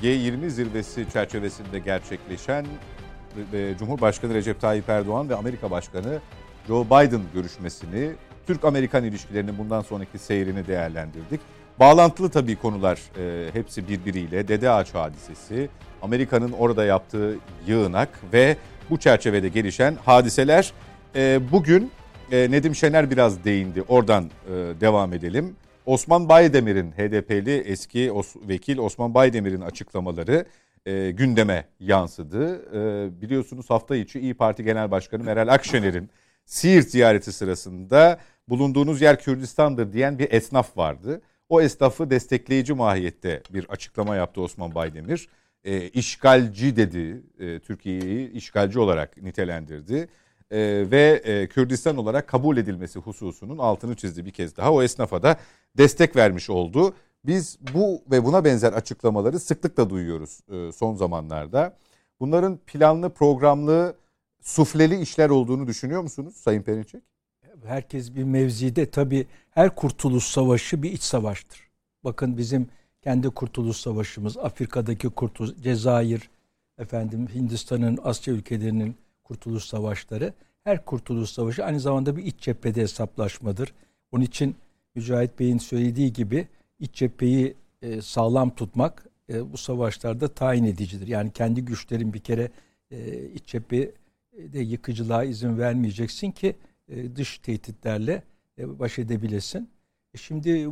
G20 0.03 0.49
zirvesi 0.49 1.07
çerçevesinde 1.13 1.79
gerçekleşen 1.79 2.67
e, 3.53 3.75
Cumhurbaşkanı 3.79 4.35
Recep 4.35 4.61
Tayyip 4.61 4.89
Erdoğan 4.89 5.29
ve 5.29 5.35
Amerika 5.35 5.71
Başkanı 5.71 6.21
Joe 6.67 6.85
Biden 6.85 7.23
görüşmesini, 7.35 8.13
Türk-Amerikan 8.49 9.05
ilişkilerinin 9.05 9.59
bundan 9.59 9.83
sonraki 9.83 10.19
seyrini 10.19 10.67
değerlendirdik. 10.67 11.41
Bağlantılı 11.81 12.31
tabii 12.31 12.57
konular 12.57 12.99
e, 13.19 13.53
hepsi 13.53 13.89
birbiriyle. 13.89 14.49
Dede 14.49 14.71
Ağaç 14.71 14.95
hadisesi, 14.95 15.69
Amerika'nın 16.03 16.53
orada 16.53 16.85
yaptığı 16.85 17.37
yığınak 17.67 18.09
ve 18.33 18.57
bu 18.91 18.99
çerçevede 18.99 19.49
gelişen 19.49 19.97
hadiseler. 20.05 20.73
E, 21.17 21.41
bugün 21.53 21.91
e, 22.33 22.51
Nedim 22.51 22.75
Şener 22.75 23.11
biraz 23.11 23.45
değindi. 23.45 23.83
Oradan 23.89 24.25
e, 24.25 24.51
devam 24.81 25.13
edelim. 25.13 25.57
Osman 25.87 26.29
Baydemir'in 26.29 26.93
HDP'li 26.93 27.57
eski 27.57 28.09
Os- 28.09 28.49
vekil 28.49 28.79
Osman 28.79 29.15
Baydemir'in 29.15 29.61
açıklamaları 29.61 30.45
e, 30.87 31.11
gündeme 31.11 31.65
yansıdı. 31.81 32.63
E, 32.75 33.21
biliyorsunuz 33.23 33.71
hafta 33.71 33.97
içi 33.97 34.21
İyi 34.21 34.35
Parti 34.35 34.65
Genel 34.65 34.91
Başkanı 34.91 35.25
Meral 35.25 35.49
Akşener'in 35.49 36.11
Siirt 36.49 36.89
ziyareti 36.89 37.33
sırasında 37.33 38.19
bulunduğunuz 38.49 39.01
yer 39.01 39.21
Kürdistan'dır 39.21 39.93
diyen 39.93 40.19
bir 40.19 40.33
esnaf 40.33 40.77
vardı. 40.77 41.21
O 41.49 41.61
esnafı 41.61 42.11
destekleyici 42.11 42.75
mahiyette 42.75 43.43
bir 43.51 43.65
açıklama 43.69 44.17
yaptı 44.17 44.41
Osman 44.41 44.75
Baydemir. 44.75 45.29
E, 45.65 45.89
işgalci 45.89 46.77
dedi, 46.77 47.23
e, 47.39 47.59
Türkiye'yi 47.59 48.33
işgalci 48.33 48.79
olarak 48.79 49.23
nitelendirdi. 49.23 50.09
E, 50.51 50.59
ve 50.91 51.23
e, 51.25 51.47
Kürdistan 51.49 51.97
olarak 51.97 52.29
kabul 52.29 52.57
edilmesi 52.57 52.99
hususunun 52.99 53.59
altını 53.59 53.97
çizdi 53.97 54.27
bir 54.27 54.31
kez 54.31 54.57
daha. 54.57 54.73
O 54.73 54.83
esnafa 54.83 55.23
da 55.23 55.37
destek 55.79 56.17
vermiş 56.17 56.51
oldu. 56.51 56.95
Biz 57.25 57.59
bu 57.75 58.03
ve 58.11 58.25
buna 58.25 58.45
benzer 58.45 58.73
açıklamaları 58.73 59.41
sıklıkla 59.41 59.91
duyuyoruz 59.91 60.41
e, 60.53 60.73
son 60.73 60.95
zamanlarda. 60.95 61.77
Bunların 62.21 62.59
planlı, 62.67 63.11
programlı, 63.11 63.97
sufleli 64.43 65.01
işler 65.01 65.31
olduğunu 65.31 65.67
düşünüyor 65.67 66.03
musunuz 66.03 66.37
Sayın 66.37 66.63
Perinçek? 66.63 67.08
Herkes 67.65 68.15
bir 68.15 68.25
mevzide 68.25 68.91
tabii 68.91 69.27
her 69.51 69.75
kurtuluş 69.75 70.25
savaşı 70.25 70.83
bir 70.83 70.93
iç 70.93 71.03
savaştır. 71.03 71.69
Bakın 72.05 72.39
bizim 72.39 72.69
kendi 73.03 73.31
kurtuluş 73.31 73.77
savaşımız, 73.77 74.37
Afrika'daki 74.37 75.09
kurtuluş, 75.09 75.51
Cezayir, 75.63 76.31
efendim 76.79 77.29
Hindistan'ın, 77.35 77.99
Asya 78.03 78.35
ülkelerinin 78.35 78.97
kurtuluş 79.25 79.65
savaşları, 79.65 80.33
her 80.65 80.85
kurtuluş 80.85 81.31
savaşı 81.31 81.65
aynı 81.65 81.81
zamanda 81.81 82.17
bir 82.17 82.25
iç 82.25 82.41
cephede 82.41 82.81
hesaplaşmadır. 82.81 83.75
Onun 84.13 84.25
için 84.25 84.57
Mücahit 84.95 85.39
Bey'in 85.39 85.59
söylediği 85.59 86.13
gibi 86.13 86.49
iç 86.79 86.95
cepheyi 86.95 87.55
e, 87.83 88.03
sağlam 88.03 88.51
tutmak 88.51 89.07
e, 89.29 89.53
bu 89.53 89.57
savaşlarda 89.57 90.29
tayin 90.29 90.65
edicidir. 90.65 91.07
Yani 91.07 91.31
kendi 91.33 91.65
güçlerin 91.65 92.13
bir 92.13 92.21
kere 92.21 92.51
e, 92.91 93.27
iç 93.27 93.47
cephede 93.47 93.93
yıkıcılığa 94.61 95.25
izin 95.25 95.59
vermeyeceksin 95.59 96.31
ki 96.31 96.55
e, 96.89 97.17
dış 97.17 97.39
tehditlerle 97.39 98.23
e, 98.59 98.79
baş 98.79 98.99
edebilesin. 98.99 99.71
E, 100.15 100.19
şimdi 100.19 100.67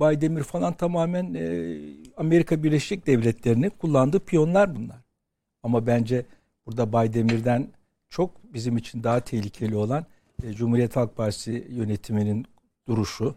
Baydemir 0.00 0.42
falan 0.42 0.72
tamamen 0.72 1.24
Amerika 2.16 2.62
Birleşik 2.62 3.06
Devletleri'ni 3.06 3.70
kullandığı 3.70 4.20
piyonlar 4.20 4.76
bunlar. 4.76 5.00
Ama 5.62 5.86
bence 5.86 6.26
burada 6.66 6.92
Baydemir'den 6.92 7.68
çok 8.08 8.54
bizim 8.54 8.76
için 8.76 9.02
daha 9.02 9.20
tehlikeli 9.20 9.76
olan 9.76 10.06
Cumhuriyet 10.50 10.96
Halk 10.96 11.16
Partisi 11.16 11.66
yönetiminin 11.70 12.46
duruşu, 12.88 13.34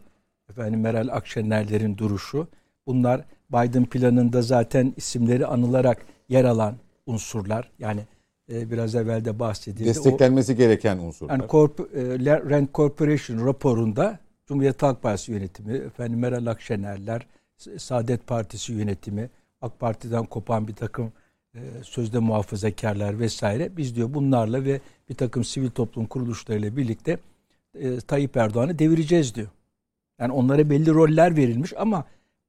efendim 0.49 0.81
Meral 0.81 1.07
Akşener'lerin 1.07 1.97
duruşu. 1.97 2.47
Bunlar 2.87 3.25
Biden 3.51 3.85
planında 3.85 4.41
zaten 4.41 4.93
isimleri 4.97 5.45
anılarak 5.45 6.05
yer 6.29 6.45
alan 6.45 6.75
unsurlar. 7.05 7.71
Yani 7.79 8.05
e, 8.53 8.71
biraz 8.71 8.95
evvel 8.95 9.25
de 9.25 9.39
bahsedildi. 9.39 9.85
Desteklenmesi 9.85 10.53
o, 10.53 10.55
gereken 10.55 10.97
unsurlar. 10.97 11.35
Yani 11.35 11.49
Corp, 11.49 11.79
e, 11.79 12.29
Rand 12.49 12.67
Corporation 12.73 13.47
raporunda 13.47 14.19
Cumhuriyet 14.47 14.83
Halk 14.83 15.01
Partisi 15.01 15.31
yönetimi, 15.31 15.73
efendim 15.73 16.19
Meral 16.19 16.45
Akşenerler, 16.45 17.27
Saadet 17.77 18.27
Partisi 18.27 18.73
yönetimi, 18.73 19.29
AK 19.61 19.79
Parti'den 19.79 20.25
kopan 20.25 20.67
bir 20.67 20.73
takım 20.73 21.11
e, 21.55 21.59
sözde 21.83 22.19
muhafazakarlar 22.19 23.19
vesaire 23.19 23.77
biz 23.77 23.95
diyor 23.95 24.13
bunlarla 24.13 24.65
ve 24.65 24.81
bir 25.09 25.15
takım 25.15 25.43
sivil 25.43 25.69
toplum 25.69 26.05
kuruluşlarıyla 26.05 26.77
birlikte 26.77 27.17
e, 27.75 27.99
Tayyip 27.99 28.37
Erdoğan'ı 28.37 28.79
devireceğiz 28.79 29.35
diyor. 29.35 29.47
Yani 30.19 30.33
onlara 30.33 30.69
belli 30.69 30.93
roller 30.93 31.35
verilmiş 31.37 31.73
ama 31.77 32.05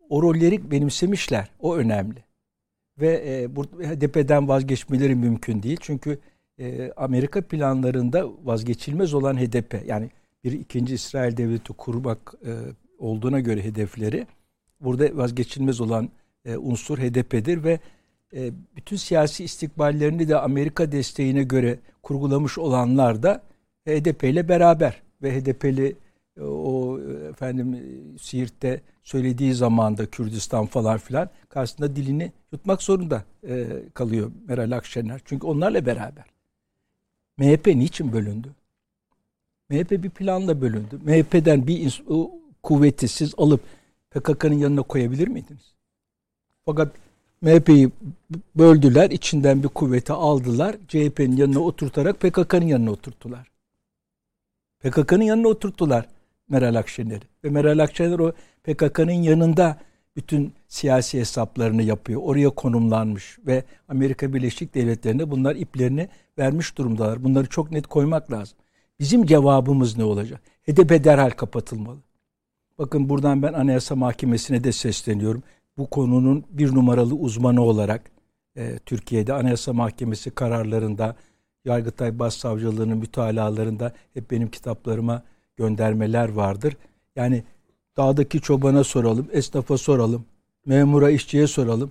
o 0.09 0.23
rolleri 0.23 0.71
benimsemişler. 0.71 1.49
O 1.61 1.77
önemli 1.77 2.25
ve 3.01 3.09
e, 3.09 3.49
HDP'den 3.87 4.49
vazgeçmeleri 4.49 5.15
mümkün 5.15 5.63
değil. 5.63 5.79
Çünkü 5.81 6.19
e, 6.59 6.93
Amerika 6.97 7.43
planlarında 7.43 8.29
vazgeçilmez 8.45 9.15
olan 9.15 9.37
HDP 9.37 9.83
yani 9.87 10.11
bir 10.45 10.53
ikinci 10.53 10.95
İsrail 10.95 11.37
devleti 11.37 11.73
kurmak 11.73 12.35
e, 12.47 12.53
olduğuna 12.99 13.41
göre 13.41 13.65
hedefleri 13.65 14.27
burada 14.81 15.17
vazgeçilmez 15.17 15.81
olan 15.81 16.09
e, 16.45 16.57
unsur 16.57 16.99
HDP'dir 16.99 17.65
ve 17.65 17.81
e, 18.35 18.51
bütün 18.77 18.97
siyasi 18.97 19.45
istikballerini 19.45 20.29
de 20.29 20.37
Amerika 20.39 20.93
desteğine 20.93 21.43
göre 21.43 21.79
kurgulamış 22.03 22.59
olanlar 22.59 23.23
da 23.23 23.43
HDP 23.89 24.25
ile 24.25 24.49
beraber 24.49 25.03
ve 25.23 25.41
HDP'li 25.41 25.97
o 26.41 26.99
efendim 27.31 27.79
Siirt'te 28.21 28.81
söylediği 29.05 29.55
zaman 29.55 29.97
da 29.99 30.07
Kürdistan 30.07 30.67
falan 30.67 30.99
filan 30.99 31.31
karşısında 31.49 31.97
dilini 31.97 32.33
yutmak 32.53 32.83
zorunda 32.83 33.25
e, 33.49 33.67
kalıyor 33.95 34.33
Meral 34.49 34.71
Akşener. 34.71 35.21
Çünkü 35.25 35.47
onlarla 35.47 35.87
beraber. 35.87 36.25
MHP 37.39 37.67
niçin 37.67 38.13
bölündü? 38.13 38.49
MHP 39.71 39.91
bir 39.91 40.11
planla 40.11 40.61
bölündü. 40.61 41.01
MHP'den 41.05 41.67
bir 41.67 42.03
kuvveti 42.63 43.09
siz 43.09 43.35
alıp 43.37 43.61
PKK'nın 44.11 44.59
yanına 44.59 44.83
koyabilir 44.83 45.29
miydiniz? 45.29 45.75
Fakat 46.67 46.93
MHP'yi 47.41 47.91
böldüler, 48.57 49.11
içinden 49.11 49.63
bir 49.63 49.69
kuvveti 49.69 50.13
aldılar, 50.13 50.77
CHP'nin 50.89 51.37
yanına 51.37 51.61
oturtarak 51.61 52.21
PKK'nın 52.21 52.67
yanına 52.67 52.91
oturttular. 52.91 53.51
PKK'nın 54.81 55.23
yanına 55.23 55.49
oturttular. 55.49 56.09
Meral 56.49 56.75
Akşener. 56.75 57.21
Ve 57.45 57.51
Meral 57.51 57.79
Akşener 57.79 58.19
o 58.19 58.33
PKK'nın 58.65 59.13
yanında 59.13 59.79
bütün 60.17 60.53
siyasi 60.69 61.19
hesaplarını 61.19 61.83
yapıyor. 61.83 62.21
Oraya 62.25 62.51
konumlanmış 62.51 63.39
ve 63.47 63.65
Amerika 63.89 64.35
Birleşik 64.35 64.75
Devletleri'nde 64.75 65.31
bunlar 65.31 65.57
iplerini 65.57 66.09
vermiş 66.39 66.79
durumdalar. 66.79 67.25
Bunları 67.25 67.47
çok 67.47 67.71
net 67.71 67.87
koymak 67.87 68.33
lazım. 68.33 68.59
Bizim 69.01 69.27
cevabımız 69.27 69.99
ne 69.99 70.05
olacak? 70.05 70.41
HDP 70.67 71.05
derhal 71.05 71.31
kapatılmalı. 71.31 71.99
Bakın 72.79 73.09
buradan 73.09 73.43
ben 73.43 73.53
Anayasa 73.53 73.97
Mahkemesi'ne 73.97 74.65
de 74.65 74.73
sesleniyorum. 74.73 75.43
Bu 75.79 75.91
konunun 75.91 76.45
bir 76.51 76.75
numaralı 76.75 77.15
uzmanı 77.15 77.63
olarak 77.63 78.11
e, 78.57 78.79
Türkiye'de 78.79 79.33
Anayasa 79.33 79.73
Mahkemesi 79.73 80.31
kararlarında, 80.31 81.17
Yargıtay 81.65 82.19
Başsavcılığı'nın 82.19 82.99
mütalalarında 82.99 83.93
hep 84.15 84.31
benim 84.31 84.49
kitaplarıma 84.51 85.23
göndermeler 85.57 86.29
vardır. 86.29 86.77
Yani 87.17 87.43
dağdaki 87.97 88.41
çobana 88.41 88.85
soralım, 88.85 89.29
esnafa 89.33 89.79
soralım, 89.79 90.25
memura, 90.67 91.11
işçiye 91.11 91.47
soralım. 91.47 91.91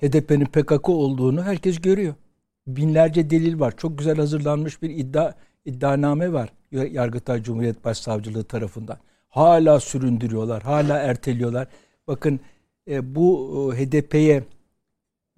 HDP'nin 0.00 0.46
PKK 0.46 0.88
olduğunu 0.88 1.42
herkes 1.42 1.80
görüyor. 1.80 2.14
Binlerce 2.66 3.30
delil 3.30 3.60
var. 3.60 3.74
Çok 3.76 3.98
güzel 3.98 4.16
hazırlanmış 4.16 4.82
bir 4.82 4.90
iddia 4.90 5.32
iddianame 5.64 6.32
var 6.32 6.52
Yargıtay 6.72 7.42
Cumhuriyet 7.42 7.84
Başsavcılığı 7.84 8.44
tarafından. 8.44 8.98
Hala 9.28 9.80
süründürüyorlar, 9.80 10.62
hala 10.62 10.98
erteliyorlar. 10.98 11.68
Bakın 12.06 12.40
e, 12.88 13.14
bu 13.14 13.74
HDP'ye 13.76 14.44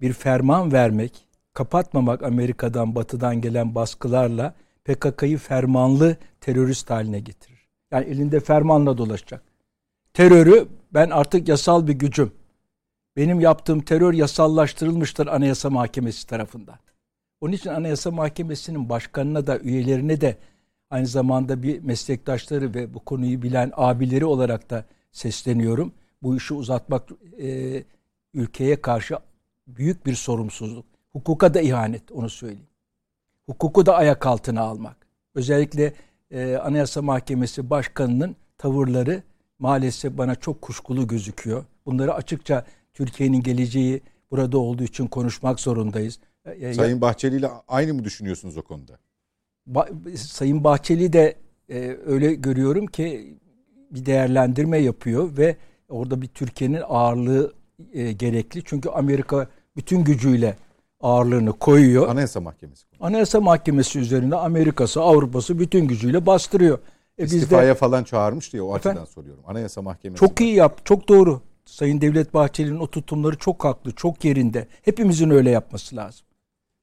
bir 0.01 0.13
ferman 0.13 0.71
vermek, 0.71 1.27
kapatmamak 1.53 2.23
Amerika'dan, 2.23 2.95
Batı'dan 2.95 3.41
gelen 3.41 3.75
baskılarla 3.75 4.53
PKK'yı 4.85 5.37
fermanlı 5.37 6.17
terörist 6.41 6.89
haline 6.89 7.19
getirir. 7.19 7.56
Yani 7.91 8.05
elinde 8.05 8.39
fermanla 8.39 8.97
dolaşacak. 8.97 9.41
Terörü 10.13 10.67
ben 10.93 11.09
artık 11.09 11.47
yasal 11.47 11.87
bir 11.87 11.93
gücüm. 11.93 12.31
Benim 13.15 13.39
yaptığım 13.39 13.81
terör 13.81 14.13
yasallaştırılmıştır 14.13 15.27
Anayasa 15.27 15.69
Mahkemesi 15.69 16.27
tarafından. 16.27 16.79
Onun 17.41 17.53
için 17.53 17.69
Anayasa 17.69 18.11
Mahkemesi'nin 18.11 18.89
başkanına 18.89 19.47
da 19.47 19.59
üyelerine 19.59 20.21
de 20.21 20.37
aynı 20.89 21.07
zamanda 21.07 21.63
bir 21.63 21.83
meslektaşları 21.83 22.73
ve 22.73 22.93
bu 22.93 22.99
konuyu 22.99 23.41
bilen 23.41 23.71
abileri 23.75 24.25
olarak 24.25 24.69
da 24.69 24.85
sesleniyorum. 25.11 25.93
Bu 26.23 26.37
işi 26.37 26.53
uzatmak 26.53 27.09
e, 27.41 27.83
ülkeye 28.33 28.81
karşı 28.81 29.17
büyük 29.67 30.05
bir 30.05 30.15
sorumsuzluk. 30.15 30.85
Hukuka 31.11 31.53
da 31.53 31.61
ihanet 31.61 32.11
onu 32.11 32.29
söyleyeyim. 32.29 32.67
Hukuku 33.45 33.85
da 33.85 33.95
ayak 33.95 34.25
altına 34.25 34.61
almak. 34.61 34.97
Özellikle 35.35 35.93
e, 36.31 36.55
Anayasa 36.55 37.01
Mahkemesi 37.01 37.69
Başkanı'nın 37.69 38.35
tavırları 38.57 39.23
maalesef 39.59 40.17
bana 40.17 40.35
çok 40.35 40.61
kuşkulu 40.61 41.07
gözüküyor. 41.07 41.65
Bunları 41.85 42.13
açıkça 42.13 42.65
Türkiye'nin 42.93 43.41
geleceği 43.41 44.01
burada 44.31 44.57
olduğu 44.57 44.83
için 44.83 45.07
konuşmak 45.07 45.59
zorundayız. 45.59 46.19
E, 46.45 46.73
Sayın 46.73 47.01
Bahçeli 47.01 47.35
ile 47.35 47.49
aynı 47.67 47.93
mı 47.93 48.03
düşünüyorsunuz 48.03 48.57
o 48.57 48.61
konuda? 48.61 48.99
Ba- 49.71 50.17
Sayın 50.17 50.63
Bahçeli 50.63 51.13
de 51.13 51.35
e, 51.69 51.97
öyle 52.05 52.33
görüyorum 52.33 52.85
ki 52.87 53.37
bir 53.91 54.05
değerlendirme 54.05 54.77
yapıyor 54.77 55.37
ve 55.37 55.57
orada 55.89 56.21
bir 56.21 56.27
Türkiye'nin 56.27 56.81
ağırlığı 56.87 57.53
e, 57.93 58.11
gerekli. 58.11 58.61
Çünkü 58.65 58.89
Amerika 58.89 59.47
bütün 59.75 60.03
gücüyle 60.03 60.57
ağırlığını 61.01 61.53
koyuyor. 61.53 62.07
Anayasa 62.07 62.39
Mahkemesi. 62.41 62.85
Anayasa 62.99 63.41
Mahkemesi 63.41 63.99
üzerinde 63.99 64.35
Amerika'sı, 64.35 65.01
Avrupa'sı 65.01 65.59
bütün 65.59 65.87
gücüyle 65.87 66.25
bastırıyor. 66.25 66.79
E 67.17 67.23
İstifaya 67.25 67.69
de 67.69 67.75
falan 67.75 68.03
çağırmış 68.03 68.53
diye 68.53 68.61
o 68.61 68.75
Efendim? 68.77 69.01
açıdan 69.01 69.13
soruyorum. 69.13 69.43
Anayasa 69.47 69.81
Mahkemesi. 69.81 70.19
çok 70.19 70.41
iyi 70.41 70.55
yap, 70.55 70.85
çok 70.85 71.07
doğru. 71.07 71.41
Sayın 71.65 72.01
Devlet 72.01 72.33
Bahçeli'nin 72.33 72.79
o 72.79 72.87
tutumları 72.87 73.37
çok 73.37 73.65
haklı, 73.65 73.91
çok 73.91 74.25
yerinde. 74.25 74.67
Hepimizin 74.81 75.29
öyle 75.29 75.49
yapması 75.49 75.95
lazım. 75.95 76.25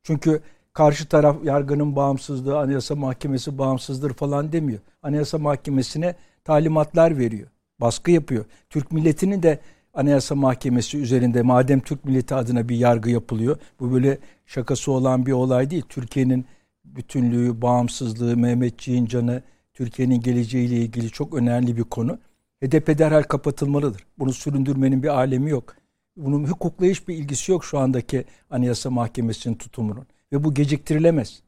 Çünkü 0.03 0.41
karşı 0.73 1.09
taraf 1.09 1.37
yargının 1.45 1.97
bağımsızlığı, 1.97 2.59
Anayasa 2.59 2.95
Mahkemesi 2.95 3.59
bağımsızdır 3.59 4.15
falan 4.15 4.53
demiyor. 4.53 4.81
Anayasa 5.03 5.39
Mahkemesi'ne 5.39 6.15
talimatlar 6.45 7.19
veriyor. 7.19 7.49
Baskı 7.81 8.11
yapıyor. 8.11 8.45
Türk 8.71 8.93
milletinin 8.93 9.43
de 9.43 9.59
Anayasa 9.95 10.35
Mahkemesi 10.35 10.99
üzerinde 10.99 11.43
madem 11.43 11.81
Türk 11.81 12.05
milleti 12.05 12.35
adına 12.35 12.69
bir 12.69 12.77
yargı 12.77 13.11
yapılıyor. 13.11 13.57
Bu 13.81 13.93
böyle 13.93 14.19
şakası 14.47 14.93
olan 14.93 15.27
bir 15.27 15.33
olay 15.33 15.71
değil. 15.71 15.85
Türkiye'nin 15.89 16.47
bütünlüğü, 16.85 17.63
bağımsızlığı, 17.63 18.37
Mehmetçiğin 18.37 19.07
canı, 19.07 19.43
Türkiye'nin 19.75 20.21
geleceğiyle 20.21 20.77
ilgili 20.77 21.11
çok 21.11 21.35
önemli 21.35 21.77
bir 21.77 21.83
konu. 21.83 22.19
HDP 22.63 22.99
derhal 22.99 23.23
kapatılmalıdır. 23.23 24.07
Bunu 24.19 24.33
süründürmenin 24.33 25.03
bir 25.03 25.09
alemi 25.09 25.51
yok. 25.51 25.75
Bunun 26.17 26.45
hukukla 26.45 26.87
hiçbir 26.87 27.15
ilgisi 27.15 27.53
yok 27.53 27.65
şu 27.65 27.79
andaki 27.79 28.25
Anayasa 28.51 28.91
Mahkemesi'nin 28.91 29.55
tutumunun. 29.55 30.07
Ve 30.33 30.45
bu 30.45 30.55
geciktirilemez. 30.55 31.43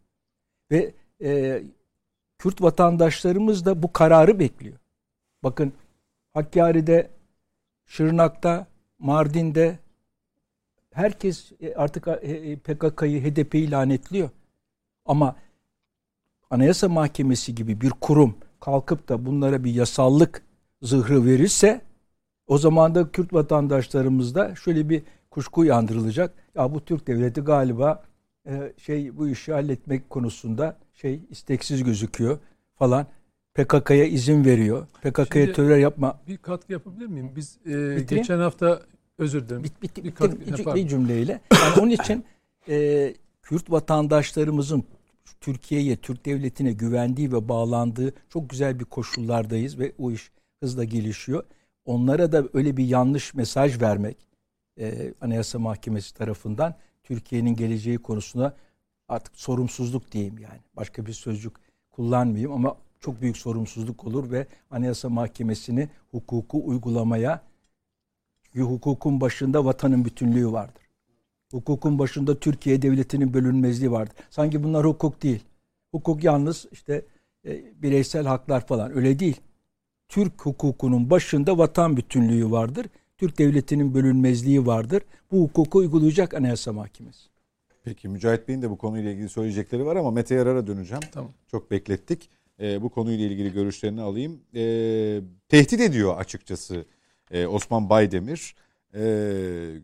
Ve 0.71 0.95
e, 1.23 1.63
Kürt 2.39 2.63
vatandaşlarımız 2.63 3.65
da 3.65 3.83
bu 3.83 3.93
kararı 3.93 4.39
bekliyor. 4.39 4.77
Bakın 5.43 5.73
Hakkari'de, 6.35 7.11
Şırnak'ta, 7.87 8.67
Mardin'de 8.99 9.79
herkes 10.93 11.53
e, 11.61 11.75
artık 11.75 12.09
e, 12.09 12.57
PKK'yı, 12.57 13.25
HDP'yi 13.25 13.71
lanetliyor. 13.71 14.31
Ama 15.05 15.37
Anayasa 16.51 16.89
Mahkemesi 16.89 17.55
gibi 17.55 17.81
bir 17.81 17.91
kurum 17.91 18.37
kalkıp 18.61 19.09
da 19.09 19.27
bunlara 19.27 19.65
bir 19.65 19.75
yasallık 19.75 20.43
zırhı 20.83 21.27
verirse 21.27 21.81
o 22.47 22.59
zaman 22.59 22.95
da 22.95 23.11
Kürt 23.11 23.33
vatandaşlarımızda 23.33 24.55
şöyle 24.55 24.89
bir 24.89 25.03
kuşku 25.31 25.61
uyandırılacak. 25.61 26.35
Ya 26.55 26.75
bu 26.75 26.85
Türk 26.85 27.07
devleti 27.07 27.41
galiba 27.41 28.05
e, 28.47 28.73
şey 28.79 29.17
bu 29.17 29.29
işi 29.29 29.53
halletmek 29.53 30.11
konusunda 30.11 30.79
şey 30.95 31.21
isteksiz 31.31 31.85
gözüküyor 31.85 32.39
falan. 32.75 33.07
PKK'ya 33.57 34.05
izin 34.05 34.45
veriyor. 34.45 34.87
PKK'ya 35.03 35.53
terör 35.53 35.77
yapma. 35.77 36.21
Bir 36.29 36.37
katkı 36.37 36.73
yapabilir 36.73 37.07
miyim? 37.07 37.33
Biz 37.37 37.57
e, 37.67 37.67
Bitireyim. 37.67 38.07
geçen 38.09 38.39
hafta 38.39 38.83
özür 39.19 39.49
dilerim. 39.49 39.65
Bit, 39.65 39.83
bit, 39.83 39.97
Bir 39.97 40.05
bit, 40.05 40.15
katkı- 40.15 40.51
yapar. 40.59 40.75
bir 40.75 40.89
cümleyle. 40.89 41.41
Yani 41.53 41.81
onun 41.81 41.91
için 41.91 42.25
e, 42.69 43.15
Kürt 43.43 43.71
vatandaşlarımızın 43.71 44.85
Türkiye'ye, 45.41 45.97
Türk 45.97 46.25
devletine 46.27 46.73
güvendiği 46.73 47.33
ve 47.33 47.49
bağlandığı 47.49 48.13
çok 48.29 48.51
güzel 48.51 48.81
bir 48.81 48.85
koşullardayız 48.85 49.79
ve 49.79 49.93
o 49.99 50.11
iş 50.11 50.31
hızla 50.63 50.85
gelişiyor. 50.85 51.45
Onlara 51.85 52.33
da 52.33 52.45
öyle 52.55 52.77
bir 52.77 52.85
yanlış 52.85 53.35
mesaj 53.35 53.81
vermek 53.83 54.17
e, 54.81 55.15
Anayasa 55.21 55.59
Mahkemesi 55.59 56.15
tarafından 56.15 56.75
Türkiye'nin 57.05 57.57
geleceği 57.57 57.99
konusunda 57.99 58.57
artık 59.09 59.37
sorumsuzluk 59.37 60.13
diyeyim 60.13 60.39
yani. 60.39 60.61
Başka 60.77 61.07
bir 61.07 61.13
sözcük 61.13 61.53
kullanmayayım 61.91 62.53
ama 62.53 62.77
çok 63.07 63.23
büyük 63.23 63.37
sorumsuzluk 63.37 64.05
olur 64.05 64.31
ve 64.31 64.47
Anayasa 64.71 65.09
Mahkemesi'ni 65.09 65.89
hukuku 66.11 66.63
uygulamaya 66.67 67.41
çünkü 68.43 68.61
hukukun 68.61 69.21
başında 69.21 69.65
vatanın 69.65 70.05
bütünlüğü 70.05 70.53
vardır. 70.53 70.83
Hukukun 71.51 71.99
başında 71.99 72.39
Türkiye 72.39 72.83
devletinin 72.83 73.35
bölünmezliği 73.35 73.91
vardır. 73.91 74.15
Sanki 74.31 74.63
bunlar 74.63 74.87
hukuk 74.87 75.23
değil. 75.23 75.45
Hukuk 75.91 76.25
yalnız 76.25 76.67
işte 76.73 77.05
e, 77.45 77.83
bireysel 77.83 78.27
haklar 78.27 78.67
falan 78.67 78.97
öyle 78.97 79.19
değil. 79.19 79.41
Türk 80.09 80.47
hukukunun 80.47 81.11
başında 81.11 81.59
vatan 81.59 81.97
bütünlüğü 81.97 82.51
vardır. 82.51 82.87
Türk 83.19 83.39
devletinin 83.39 83.95
bölünmezliği 83.95 84.67
vardır. 84.67 85.03
Bu 85.33 85.43
hukuku 85.43 85.79
uygulayacak 85.79 86.35
Anayasa 86.35 86.73
Mahkemesi. 86.73 87.29
Peki 87.85 88.09
Mücahit 88.09 88.49
Bey'in 88.49 88.63
de 88.63 88.71
bu 88.71 88.79
konuyla 88.79 89.11
ilgili 89.11 89.29
söyleyecekleri 89.29 89.87
var 89.87 89.97
ama 89.97 90.11
Mete 90.11 90.35
Yarar'a 90.35 90.67
döneceğim. 90.67 91.03
Tamam. 91.13 91.33
Çok 91.51 91.71
beklettik. 91.71 92.31
Ee, 92.61 92.83
bu 92.83 92.89
konuyla 92.89 93.27
ilgili 93.27 93.53
görüşlerini 93.53 94.01
alayım. 94.01 94.41
Ee, 94.55 95.21
tehdit 95.49 95.81
ediyor 95.81 96.19
açıkçası 96.19 96.85
ee, 97.31 97.47
Osman 97.47 97.91
Baydemir. 97.91 98.55
Ee, 98.95 99.81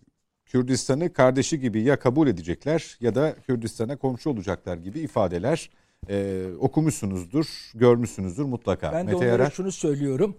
Kürdistan'ı 0.46 1.12
kardeşi 1.12 1.60
gibi 1.60 1.82
ya 1.82 1.98
kabul 1.98 2.28
edecekler 2.28 2.96
ya 3.00 3.14
da 3.14 3.36
Kürdistan'a 3.46 3.96
komşu 3.96 4.30
olacaklar 4.30 4.76
gibi 4.76 5.00
ifadeler 5.00 5.70
ee, 6.08 6.46
okumuşsunuzdur, 6.58 7.70
görmüşsünüzdür 7.74 8.44
mutlaka. 8.44 8.92
Ben 8.92 9.00
de 9.06 9.12
Mete 9.12 9.16
onlara 9.16 9.28
Yarar. 9.28 9.50
şunu 9.50 9.72
söylüyorum. 9.72 10.36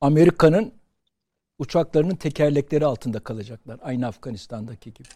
Amerika'nın 0.00 0.72
uçaklarının 1.58 2.14
tekerlekleri 2.14 2.86
altında 2.86 3.20
kalacaklar. 3.20 3.80
Aynı 3.82 4.06
Afganistan'daki 4.06 4.92
gibi. 4.92 5.08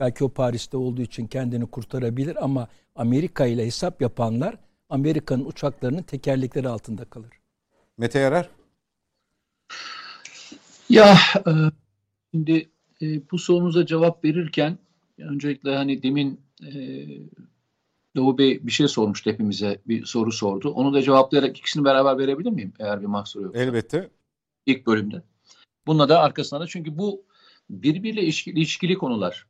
Belki 0.00 0.24
o 0.24 0.28
Paris'te 0.28 0.76
olduğu 0.76 1.02
için 1.02 1.26
kendini 1.26 1.66
kurtarabilir 1.66 2.44
ama 2.44 2.68
Amerika 2.94 3.46
ile 3.46 3.66
hesap 3.66 4.02
yapanlar 4.02 4.56
Amerika'nın 4.94 5.44
uçaklarının 5.44 6.02
tekerlekleri 6.02 6.68
altında 6.68 7.04
kalır. 7.04 7.30
Mete 7.98 8.18
Yarar. 8.18 8.48
Ya 10.88 11.16
e, 11.46 11.52
şimdi 12.30 12.70
e, 13.02 13.30
bu 13.30 13.38
sorunuza 13.38 13.86
cevap 13.86 14.24
verirken 14.24 14.78
öncelikle 15.18 15.76
hani 15.76 16.02
demin 16.02 16.40
e, 16.62 16.72
Doğu 18.16 18.38
Bey 18.38 18.66
bir 18.66 18.72
şey 18.72 18.88
sormuştu 18.88 19.30
hepimize 19.30 19.80
bir 19.88 20.04
soru 20.04 20.32
sordu. 20.32 20.70
Onu 20.70 20.94
da 20.94 21.02
cevaplayarak 21.02 21.58
ikisini 21.58 21.84
beraber 21.84 22.18
verebilir 22.18 22.50
miyim 22.50 22.72
eğer 22.78 23.00
bir 23.00 23.06
mahsur 23.06 23.42
yok? 23.42 23.56
Elbette. 23.56 24.10
ilk 24.66 24.86
bölümde. 24.86 25.22
Bununla 25.86 26.08
da 26.08 26.20
arkasına 26.20 26.60
da 26.60 26.66
çünkü 26.66 26.98
bu 26.98 27.24
birbiriyle 27.70 28.22
ilişkili, 28.22 28.58
ilişkili 28.58 28.94
konular. 28.94 29.46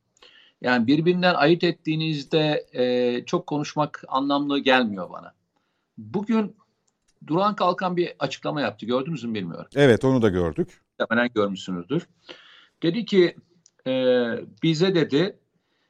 Yani 0.61 0.87
birbirinden 0.87 1.33
ayırt 1.33 1.63
ettiğinizde 1.63 2.67
e, 2.73 3.25
çok 3.25 3.47
konuşmak 3.47 4.03
anlamlı 4.07 4.59
gelmiyor 4.59 5.09
bana. 5.09 5.33
Bugün 5.97 6.55
Duran 7.27 7.55
Kalkan 7.55 7.97
bir 7.97 8.13
açıklama 8.19 8.61
yaptı. 8.61 8.85
Gördünüz 8.85 9.23
mü 9.23 9.33
bilmiyorum. 9.33 9.67
Evet 9.75 10.05
onu 10.05 10.21
da 10.21 10.29
gördük. 10.29 10.81
Muhtemelen 10.99 11.29
görmüşsünüzdür. 11.35 12.07
Dedi 12.83 13.05
ki 13.05 13.35
e, 13.87 13.91
bize 14.63 14.95
dedi 14.95 15.39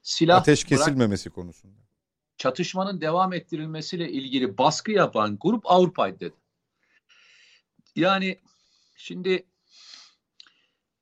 silah 0.01 0.37
Ateş 0.37 0.59
bırak- 0.63 0.69
kesilmemesi 0.69 1.29
konusunda. 1.29 1.79
çatışmanın 2.37 3.01
devam 3.01 3.33
ettirilmesiyle 3.33 4.11
ilgili 4.11 4.57
baskı 4.57 4.91
yapan 4.91 5.37
grup 5.41 5.71
Avrupa'ydı 5.71 6.19
dedi. 6.19 6.35
Yani 7.95 8.39
şimdi 8.95 9.45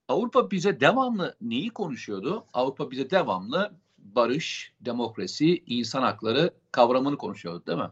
Avrupa 0.07 0.51
bize 0.51 0.79
devamlı 0.79 1.37
neyi 1.41 1.69
konuşuyordu? 1.69 2.45
Avrupa 2.53 2.91
bize 2.91 3.09
devamlı 3.09 3.73
barış, 3.97 4.73
demokrasi, 4.81 5.63
insan 5.67 6.01
hakları 6.01 6.53
kavramını 6.71 7.17
konuşuyordu 7.17 7.65
değil 7.67 7.77
mi? 7.77 7.91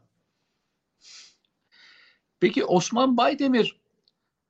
Peki 2.39 2.65
Osman 2.65 3.17
Baydemir 3.17 3.81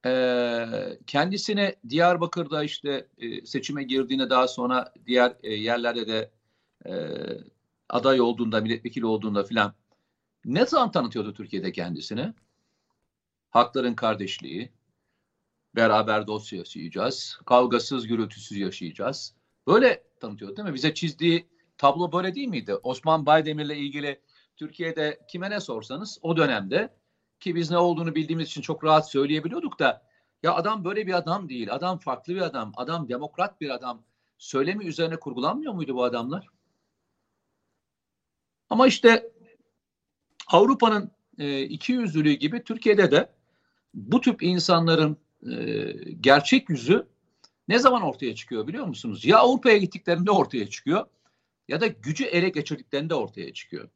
eee 0.05 0.99
kendisine 1.07 1.75
Diyarbakır'da 1.89 2.63
işte 2.63 3.07
e, 3.17 3.45
seçime 3.45 3.83
girdiğine 3.83 4.29
daha 4.29 4.47
sonra 4.47 4.93
diğer 5.05 5.35
e, 5.43 5.53
yerlerde 5.53 6.07
de 6.07 6.31
e, 6.85 6.93
aday 7.89 8.21
olduğunda, 8.21 8.61
milletvekili 8.61 9.05
olduğunda 9.05 9.43
filan 9.43 9.73
ne 10.45 10.65
zaman 10.65 10.91
tanıtıyordu 10.91 11.33
Türkiye'de 11.33 11.71
kendisini? 11.71 12.33
Hakların 13.49 13.93
kardeşliği, 13.93 14.71
beraber 15.75 16.27
dost 16.27 16.53
yaşayacağız, 16.53 17.39
kavgasız, 17.45 18.07
gürültüsüz 18.07 18.57
yaşayacağız. 18.57 19.35
Böyle 19.67 20.03
tanıtıyordu 20.19 20.57
değil 20.57 20.67
mi? 20.67 20.73
Bize 20.73 20.93
çizdiği 20.93 21.47
tablo 21.77 22.11
böyle 22.11 22.35
değil 22.35 22.47
miydi? 22.47 22.75
Osman 22.75 23.25
Baydemir'le 23.25 23.75
ilgili 23.75 24.21
Türkiye'de 24.57 25.19
kime 25.27 25.49
ne 25.49 25.59
sorsanız 25.59 26.19
o 26.21 26.37
dönemde 26.37 26.93
ki 27.39 27.55
biz 27.55 27.71
ne 27.71 27.77
olduğunu 27.77 28.15
bildiğimiz 28.15 28.47
için 28.47 28.61
çok 28.61 28.83
rahat 28.83 29.11
söyleyebiliyorduk 29.11 29.79
da 29.79 30.03
ya 30.43 30.53
adam 30.55 30.83
böyle 30.83 31.07
bir 31.07 31.13
adam 31.13 31.49
değil, 31.49 31.73
adam 31.73 31.97
farklı 31.97 32.35
bir 32.35 32.41
adam, 32.41 32.71
adam 32.75 33.09
demokrat 33.09 33.61
bir 33.61 33.69
adam. 33.69 34.03
Söylemi 34.37 34.85
üzerine 34.85 35.19
kurgulanmıyor 35.19 35.73
muydu 35.73 35.95
bu 35.95 36.03
adamlar? 36.03 36.47
Ama 38.69 38.87
işte 38.87 39.31
Avrupa'nın 40.47 41.11
e, 41.37 41.61
iki 41.61 41.93
yüzlülüğü 41.93 42.33
gibi 42.33 42.63
Türkiye'de 42.63 43.11
de 43.11 43.29
bu 43.93 44.21
tip 44.21 44.43
insanların 44.43 45.17
e, 45.49 45.93
gerçek 46.21 46.69
yüzü 46.69 47.07
ne 47.67 47.79
zaman 47.79 48.01
ortaya 48.01 48.35
çıkıyor 48.35 48.67
biliyor 48.67 48.85
musunuz? 48.85 49.25
Ya 49.25 49.37
Avrupa'ya 49.37 49.77
gittiklerinde 49.77 50.31
ortaya 50.31 50.69
çıkıyor 50.69 51.05
ya 51.67 51.81
da 51.81 51.87
gücü 51.87 52.23
ele 52.23 52.49
geçirdiklerinde 52.49 53.15
ortaya 53.15 53.53
çıkıyor. 53.53 53.89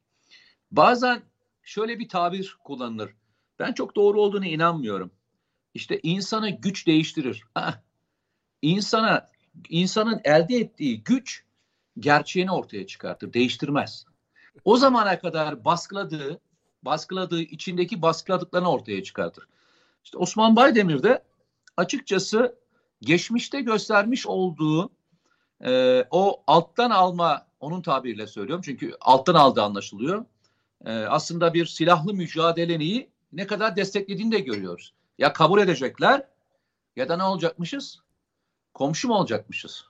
Bazen 0.70 1.22
şöyle 1.62 1.98
bir 1.98 2.08
tabir 2.08 2.56
kullanılır. 2.64 3.10
Ben 3.58 3.72
çok 3.72 3.96
doğru 3.96 4.20
olduğunu 4.20 4.46
inanmıyorum. 4.46 5.10
İşte 5.74 6.00
insanı 6.02 6.50
güç 6.50 6.86
değiştirir. 6.86 7.44
Ha. 7.54 7.82
İnsana, 8.62 9.30
insanın 9.68 10.20
elde 10.24 10.56
ettiği 10.56 11.02
güç 11.02 11.44
gerçeğini 11.98 12.50
ortaya 12.50 12.86
çıkartır, 12.86 13.32
değiştirmez. 13.32 14.04
O 14.64 14.76
zamana 14.76 15.18
kadar 15.18 15.64
baskıladığı 15.64 16.40
baskıladığı, 16.86 17.40
içindeki 17.40 18.02
baskıladıklarını 18.02 18.70
ortaya 18.70 19.02
çıkartır. 19.02 19.48
İşte 20.04 20.18
Osman 20.18 20.56
Baydemir 20.56 21.02
de 21.02 21.22
açıkçası 21.76 22.58
geçmişte 23.00 23.60
göstermiş 23.60 24.26
olduğu 24.26 24.90
e, 25.64 26.04
o 26.10 26.42
alttan 26.46 26.90
alma, 26.90 27.46
onun 27.60 27.82
tabiriyle 27.82 28.26
söylüyorum 28.26 28.62
çünkü 28.64 28.92
alttan 29.00 29.34
aldı 29.34 29.62
anlaşılıyor. 29.62 30.24
E, 30.84 30.92
aslında 30.92 31.54
bir 31.54 31.66
silahlı 31.66 32.14
mücadeleyi 32.14 33.10
ne 33.32 33.46
kadar 33.46 33.76
desteklediğini 33.76 34.32
de 34.32 34.38
görüyoruz. 34.38 34.92
Ya 35.18 35.32
kabul 35.32 35.60
edecekler 35.60 36.28
ya 36.96 37.08
da 37.08 37.16
ne 37.16 37.22
olacakmışız? 37.22 38.00
Komşu 38.74 39.08
mu 39.08 39.14
olacakmışız? 39.14 39.84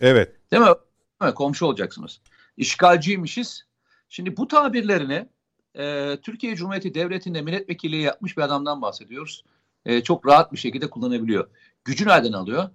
Evet. 0.00 0.36
Değil 0.52 0.62
mi? 0.62 0.74
Değil 1.20 1.30
mi? 1.30 1.34
Komşu 1.34 1.66
olacaksınız. 1.66 2.20
İşgalciymişiz. 2.56 3.66
Şimdi 4.08 4.36
bu 4.36 4.48
tabirlerini 4.48 5.28
e, 5.74 6.16
Türkiye 6.22 6.56
Cumhuriyeti 6.56 6.94
Devleti'nde 6.94 7.42
milletvekilliği 7.42 8.02
yapmış 8.02 8.36
bir 8.36 8.42
adamdan 8.42 8.82
bahsediyoruz. 8.82 9.44
E, 9.86 10.02
çok 10.02 10.26
rahat 10.26 10.52
bir 10.52 10.58
şekilde 10.58 10.90
kullanabiliyor. 10.90 11.50
Gücü 11.84 12.08
nereden 12.08 12.32
alıyor? 12.32 12.70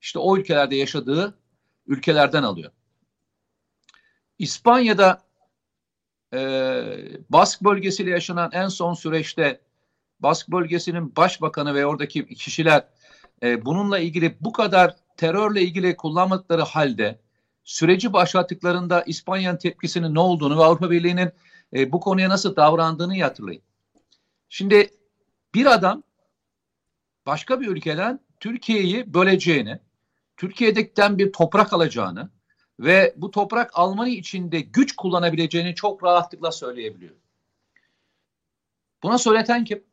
İşte 0.00 0.18
o 0.18 0.36
ülkelerde 0.36 0.76
yaşadığı 0.76 1.38
ülkelerden 1.86 2.42
alıyor. 2.42 2.72
İspanya'da 4.38 5.22
e, 6.34 6.38
Bask 7.30 7.62
bölgesiyle 7.62 8.10
yaşanan 8.10 8.50
en 8.52 8.68
son 8.68 8.94
süreçte 8.94 9.60
Bask 10.20 10.48
bölgesinin 10.48 11.16
başbakanı 11.16 11.74
ve 11.74 11.86
oradaki 11.86 12.26
kişiler 12.34 12.88
e, 13.42 13.64
bununla 13.64 13.98
ilgili 13.98 14.36
bu 14.40 14.52
kadar 14.52 14.96
terörle 15.16 15.62
ilgili 15.62 15.96
kullanmadıkları 15.96 16.62
halde 16.62 17.20
süreci 17.64 18.12
başlattıklarında 18.12 19.02
İspanya'nın 19.02 19.58
tepkisinin 19.58 20.14
ne 20.14 20.20
olduğunu 20.20 20.58
ve 20.58 20.64
Avrupa 20.64 20.90
Birliği'nin 20.90 21.32
e, 21.74 21.92
bu 21.92 22.00
konuya 22.00 22.28
nasıl 22.28 22.56
davrandığını 22.56 23.22
hatırlayın. 23.22 23.62
Şimdi 24.48 24.90
bir 25.54 25.66
adam 25.66 26.02
başka 27.26 27.60
bir 27.60 27.66
ülkeden 27.66 28.20
Türkiye'yi 28.40 29.14
böleceğini, 29.14 29.78
Türkiye'den 30.36 31.18
bir 31.18 31.32
toprak 31.32 31.72
alacağını 31.72 32.30
ve 32.80 33.14
bu 33.16 33.30
toprak 33.30 33.70
almanı 33.74 34.08
içinde 34.08 34.60
güç 34.60 34.96
kullanabileceğini 34.96 35.74
çok 35.74 36.04
rahatlıkla 36.04 36.52
söyleyebiliyor. 36.52 37.14
Buna 39.02 39.18
söyleten 39.18 39.64
kim? 39.64 39.84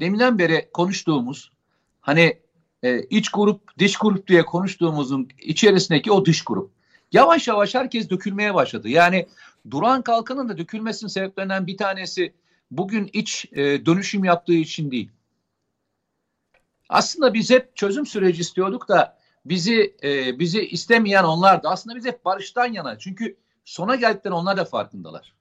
Deminden 0.00 0.38
beri 0.38 0.70
konuştuğumuz 0.72 1.52
hani 2.00 2.38
e, 2.82 3.02
iç 3.02 3.28
grup, 3.28 3.78
dış 3.78 3.96
grup 3.96 4.28
diye 4.28 4.44
konuştuğumuzun 4.44 5.28
içerisindeki 5.38 6.12
o 6.12 6.24
dış 6.24 6.44
grup. 6.44 6.70
Yavaş 7.12 7.48
yavaş 7.48 7.74
herkes 7.74 8.10
dökülmeye 8.10 8.54
başladı. 8.54 8.88
Yani 8.88 9.26
Duran 9.70 10.02
Kalkan'ın 10.02 10.48
da 10.48 10.58
dökülmesinin 10.58 11.08
sebeplerinden 11.08 11.66
bir 11.66 11.76
tanesi 11.76 12.32
bugün 12.70 13.10
iç 13.12 13.46
e, 13.52 13.86
dönüşüm 13.86 14.24
yaptığı 14.24 14.54
için 14.54 14.90
değil. 14.90 15.10
Aslında 16.92 17.34
biz 17.34 17.50
hep 17.50 17.76
çözüm 17.76 18.06
süreci 18.06 18.40
istiyorduk 18.40 18.88
da 18.88 19.18
bizi 19.44 19.96
e, 20.02 20.38
bizi 20.38 20.66
istemeyen 20.66 21.24
onlar 21.24 21.62
da 21.62 21.70
aslında 21.70 21.96
biz 21.96 22.06
hep 22.06 22.24
barıştan 22.24 22.72
yana. 22.72 22.98
Çünkü 22.98 23.36
sona 23.64 23.94
geldiklerini 23.94 24.36
onlar 24.36 24.56
da 24.56 24.64
farkındalar. 24.64 25.32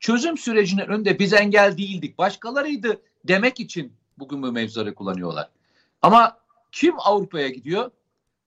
Çözüm 0.00 0.38
sürecinin 0.38 0.86
önünde 0.86 1.18
biz 1.18 1.32
engel 1.32 1.78
değildik. 1.78 2.18
Başkalarıydı 2.18 3.00
demek 3.24 3.60
için 3.60 3.92
bugün 4.18 4.42
bu 4.42 4.52
mevzuları 4.52 4.94
kullanıyorlar. 4.94 5.48
Ama 6.02 6.38
kim 6.72 6.94
Avrupa'ya 6.98 7.48
gidiyor? 7.48 7.90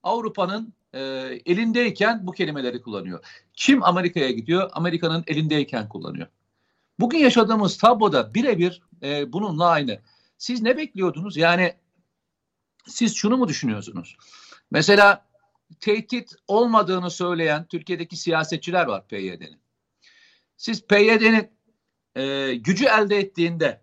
Avrupa'nın 0.02 0.72
e, 0.92 1.00
elindeyken 1.46 2.26
bu 2.26 2.32
kelimeleri 2.32 2.82
kullanıyor. 2.82 3.24
Kim 3.54 3.84
Amerika'ya 3.84 4.30
gidiyor? 4.30 4.70
Amerika'nın 4.72 5.24
elindeyken 5.26 5.88
kullanıyor. 5.88 6.26
Bugün 7.00 7.18
yaşadığımız 7.18 7.76
tabloda 7.76 8.34
birebir 8.34 8.82
e, 9.02 9.32
bununla 9.32 9.66
aynı. 9.66 10.00
Siz 10.38 10.62
ne 10.62 10.76
bekliyordunuz? 10.76 11.36
Yani 11.36 11.74
siz 12.86 13.14
şunu 13.16 13.36
mu 13.36 13.48
düşünüyorsunuz? 13.48 14.16
Mesela 14.70 15.26
tehdit 15.80 16.32
olmadığını 16.48 17.10
söyleyen 17.10 17.66
Türkiye'deki 17.66 18.16
siyasetçiler 18.16 18.86
var 18.86 19.08
PYD'nin. 19.08 19.60
Siz 20.56 20.86
PYD'nin 20.86 21.50
e, 22.14 22.54
gücü 22.54 22.84
elde 22.84 23.18
ettiğinde 23.18 23.82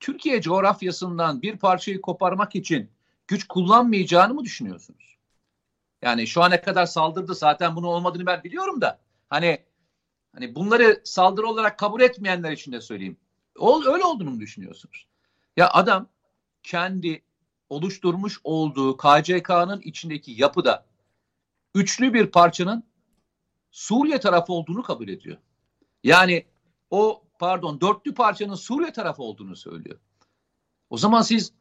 Türkiye 0.00 0.40
coğrafyasından 0.40 1.42
bir 1.42 1.56
parçayı 1.56 2.00
koparmak 2.00 2.56
için 2.56 2.90
güç 3.28 3.46
kullanmayacağını 3.48 4.34
mı 4.34 4.44
düşünüyorsunuz? 4.44 5.16
Yani 6.02 6.26
şu 6.26 6.42
ana 6.42 6.60
kadar 6.60 6.86
saldırdı 6.86 7.34
zaten 7.34 7.76
bunun 7.76 7.86
olmadığını 7.86 8.26
ben 8.26 8.44
biliyorum 8.44 8.80
da 8.80 9.00
hani 9.30 9.64
hani 10.34 10.54
bunları 10.54 11.00
saldırı 11.04 11.46
olarak 11.46 11.78
kabul 11.78 12.00
etmeyenler 12.00 12.52
için 12.52 12.72
de 12.72 12.80
söyleyeyim. 12.80 13.16
Öyle 13.86 14.04
olduğunu 14.04 14.30
mu 14.30 14.40
düşünüyorsunuz? 14.40 15.06
Ya 15.56 15.70
adam 15.70 16.08
kendi 16.62 17.22
oluşturmuş 17.70 18.40
olduğu 18.44 18.96
KCK'nın 18.96 19.80
içindeki 19.80 20.32
yapıda 20.32 20.86
üçlü 21.74 22.14
bir 22.14 22.26
parçanın 22.26 22.84
Suriye 23.70 24.20
tarafı 24.20 24.52
olduğunu 24.52 24.82
kabul 24.82 25.08
ediyor. 25.08 25.36
Yani 26.04 26.44
o 26.90 27.22
pardon 27.38 27.80
dörtlü 27.80 28.14
parçanın 28.14 28.54
Suriye 28.54 28.92
tarafı 28.92 29.22
olduğunu 29.22 29.56
söylüyor. 29.56 29.98
O 30.90 30.96
zaman 30.96 31.22
siz 31.22 31.52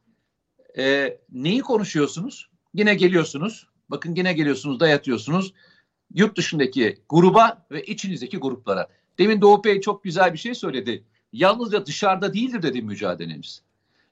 e, 0.78 1.18
neyi 1.32 1.62
konuşuyorsunuz? 1.62 2.50
Yine 2.74 2.96
geliyorsunuz. 2.96 3.68
Bakın 3.90 4.16
yine 4.16 4.34
geliyorsunuz 4.34 4.80
dayatıyorsunuz. 4.80 5.54
Yurt 6.14 6.38
dışındaki 6.38 7.02
gruba 7.10 7.66
ve 7.72 7.84
içinizdeki 7.84 8.38
gruplara. 8.38 8.88
Demin 9.18 9.42
Doğu 9.42 9.64
Bey 9.64 9.82
çok 9.82 10.04
güzel 10.04 10.34
bir 10.34 10.38
şey 10.38 10.56
söyledi. 10.56 11.04
Yalnızca 11.34 11.86
dışarıda 11.86 12.34
değildir 12.34 12.62
dedi 12.62 12.82
mücadelemiz. 12.82 13.64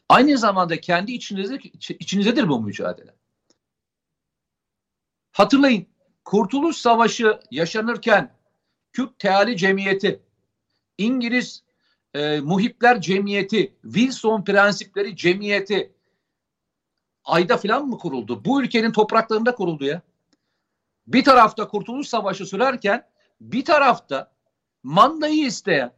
Aynı 0.09 0.37
zamanda 0.37 0.81
kendi 0.81 1.11
içinizde, 1.11 1.59
içinizdedir 1.99 2.49
bu 2.49 2.61
mücadele. 2.61 3.15
Hatırlayın 5.31 5.87
Kurtuluş 6.25 6.77
Savaşı 6.77 7.39
yaşanırken 7.51 8.37
Kürt 8.93 9.19
Teali 9.19 9.57
Cemiyeti, 9.57 10.21
İngiliz 10.97 11.63
e, 12.13 12.39
Muhipler 12.39 13.01
Cemiyeti, 13.01 13.75
Wilson 13.83 14.43
Prensipleri 14.43 15.15
Cemiyeti 15.15 15.93
ayda 17.23 17.57
filan 17.57 17.87
mı 17.87 17.97
kuruldu? 17.97 18.45
Bu 18.45 18.61
ülkenin 18.61 18.91
topraklarında 18.91 19.55
kuruldu 19.55 19.85
ya. 19.85 20.01
Bir 21.07 21.23
tarafta 21.23 21.67
Kurtuluş 21.67 22.07
Savaşı 22.07 22.45
sürerken 22.45 23.07
bir 23.41 23.65
tarafta 23.65 24.31
mandayı 24.83 25.45
isteyen, 25.45 25.93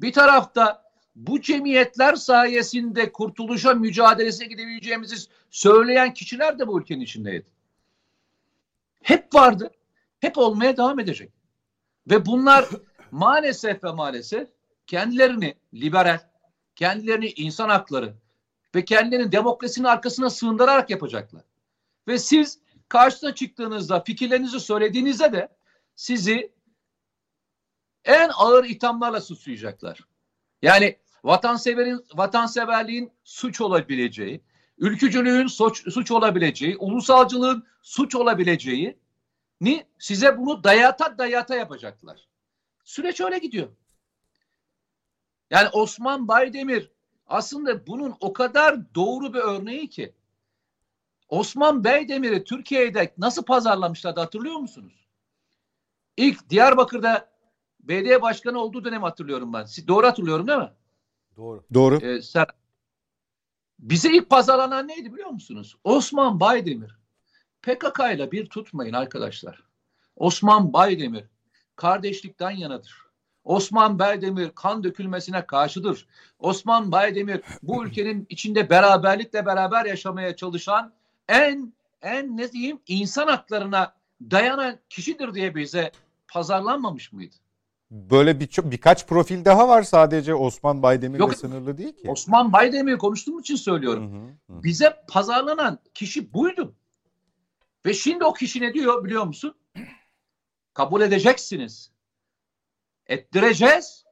bir 0.00 0.12
tarafta 0.12 0.83
bu 1.14 1.40
cemiyetler 1.40 2.14
sayesinde 2.14 3.12
kurtuluşa 3.12 3.74
mücadelesine 3.74 4.46
gidebileceğimizi 4.46 5.16
söyleyen 5.50 6.14
kişiler 6.14 6.58
de 6.58 6.66
bu 6.66 6.80
ülkenin 6.80 7.00
içindeydi. 7.00 7.46
Hep 9.02 9.34
vardı. 9.34 9.70
Hep 10.20 10.38
olmaya 10.38 10.76
devam 10.76 11.00
edecek. 11.00 11.32
Ve 12.10 12.26
bunlar 12.26 12.68
maalesef 13.10 13.84
ve 13.84 13.92
maalesef 13.92 14.48
kendilerini 14.86 15.54
liberal, 15.74 16.20
kendilerini 16.76 17.28
insan 17.28 17.68
hakları 17.68 18.14
ve 18.74 18.84
kendilerini 18.84 19.32
demokrasinin 19.32 19.86
arkasına 19.86 20.30
sığındırarak 20.30 20.90
yapacaklar. 20.90 21.42
Ve 22.08 22.18
siz 22.18 22.58
karşısına 22.88 23.34
çıktığınızda 23.34 24.00
fikirlerinizi 24.00 24.60
söylediğinizde 24.60 25.32
de 25.32 25.48
sizi 25.94 26.52
en 28.04 28.30
ağır 28.34 28.64
ithamlarla 28.64 29.20
suçlayacaklar. 29.20 30.00
Yani 30.62 30.98
vatanseverin 31.24 32.04
vatanseverliğin 32.14 33.12
suç 33.24 33.60
olabileceği, 33.60 34.40
ülkücülüğün 34.78 35.46
suç, 35.46 35.92
suç 35.92 36.10
olabileceği, 36.10 36.76
ulusalcılığın 36.76 37.66
suç 37.82 38.14
olabileceği 38.14 38.98
ni 39.60 39.86
size 39.98 40.38
bunu 40.38 40.64
dayata 40.64 41.18
dayata 41.18 41.54
yapacaklar. 41.54 42.28
Süreç 42.84 43.20
öyle 43.20 43.38
gidiyor. 43.38 43.68
Yani 45.50 45.68
Osman 45.68 46.28
Baydemir 46.28 46.90
aslında 47.26 47.86
bunun 47.86 48.14
o 48.20 48.32
kadar 48.32 48.94
doğru 48.94 49.34
bir 49.34 49.38
örneği 49.38 49.88
ki. 49.88 50.14
Osman 51.28 51.84
Baydemir'i 51.84 52.44
Türkiye'de 52.44 53.14
nasıl 53.18 53.44
pazarlamışlardı 53.44 54.20
hatırlıyor 54.20 54.56
musunuz? 54.56 55.06
İlk 56.16 56.50
Diyarbakır'da 56.50 57.30
belediye 57.80 58.22
başkanı 58.22 58.58
olduğu 58.58 58.84
dönem 58.84 59.02
hatırlıyorum 59.02 59.52
ben. 59.52 59.66
Doğru 59.88 60.06
hatırlıyorum 60.06 60.48
değil 60.48 60.58
mi? 60.58 60.72
Doğru. 61.36 61.64
Doğru. 61.74 61.96
Ee, 61.96 62.22
sen, 62.22 62.46
bize 63.78 64.12
ilk 64.12 64.30
pazarlanan 64.30 64.88
neydi 64.88 65.12
biliyor 65.12 65.30
musunuz? 65.30 65.76
Osman 65.84 66.40
Baydemir. 66.40 66.98
PKK 67.62 68.00
ile 68.14 68.32
bir 68.32 68.46
tutmayın 68.46 68.92
arkadaşlar. 68.92 69.62
Osman 70.16 70.72
Baydemir 70.72 71.24
kardeşlikten 71.76 72.50
yanadır. 72.50 73.04
Osman 73.44 73.98
Baydemir 73.98 74.50
kan 74.54 74.84
dökülmesine 74.84 75.46
karşıdır. 75.46 76.06
Osman 76.38 76.92
Baydemir 76.92 77.40
bu 77.62 77.84
ülkenin 77.84 78.26
içinde 78.28 78.70
beraberlikle 78.70 79.46
beraber 79.46 79.84
yaşamaya 79.84 80.36
çalışan 80.36 80.92
en 81.28 81.72
en 82.02 82.36
ne 82.36 82.52
diyeyim 82.52 82.80
insan 82.86 83.26
haklarına 83.26 83.94
dayanan 84.30 84.78
kişidir 84.88 85.34
diye 85.34 85.54
bize 85.54 85.92
pazarlanmamış 86.28 87.12
mıydı? 87.12 87.36
Böyle 87.94 88.40
bir, 88.40 88.48
birkaç 88.64 89.06
profil 89.06 89.44
daha 89.44 89.68
var 89.68 89.82
sadece 89.82 90.34
Osman 90.34 90.82
Baydemir'le 90.82 91.20
Yok. 91.20 91.34
sınırlı 91.34 91.78
değil 91.78 91.96
ki. 91.96 92.10
Osman 92.10 92.52
Baydemir'i 92.52 92.98
konuştuğum 92.98 93.40
için 93.40 93.56
söylüyorum. 93.56 94.12
Hı 94.12 94.52
hı, 94.52 94.58
hı. 94.58 94.62
Bize 94.62 95.04
pazarlanan 95.08 95.78
kişi 95.94 96.34
buydu. 96.34 96.74
Ve 97.86 97.94
şimdi 97.94 98.24
o 98.24 98.32
kişi 98.32 98.60
ne 98.60 98.74
diyor 98.74 99.04
biliyor 99.04 99.24
musun? 99.24 99.54
Kabul 100.74 101.00
edeceksiniz. 101.00 101.92
Ettireceğiz. 103.06 104.04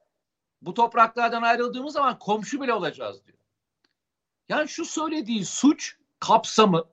Bu 0.61 0.73
topraklardan 0.73 1.41
ayrıldığımız 1.41 1.93
zaman 1.93 2.19
komşu 2.19 2.61
bile 2.61 2.73
olacağız 2.73 3.25
diyor. 3.25 3.37
Yani 4.49 4.69
şu 4.69 4.85
söylediği 4.85 5.45
suç 5.45 5.97
kapsamı 6.19 6.83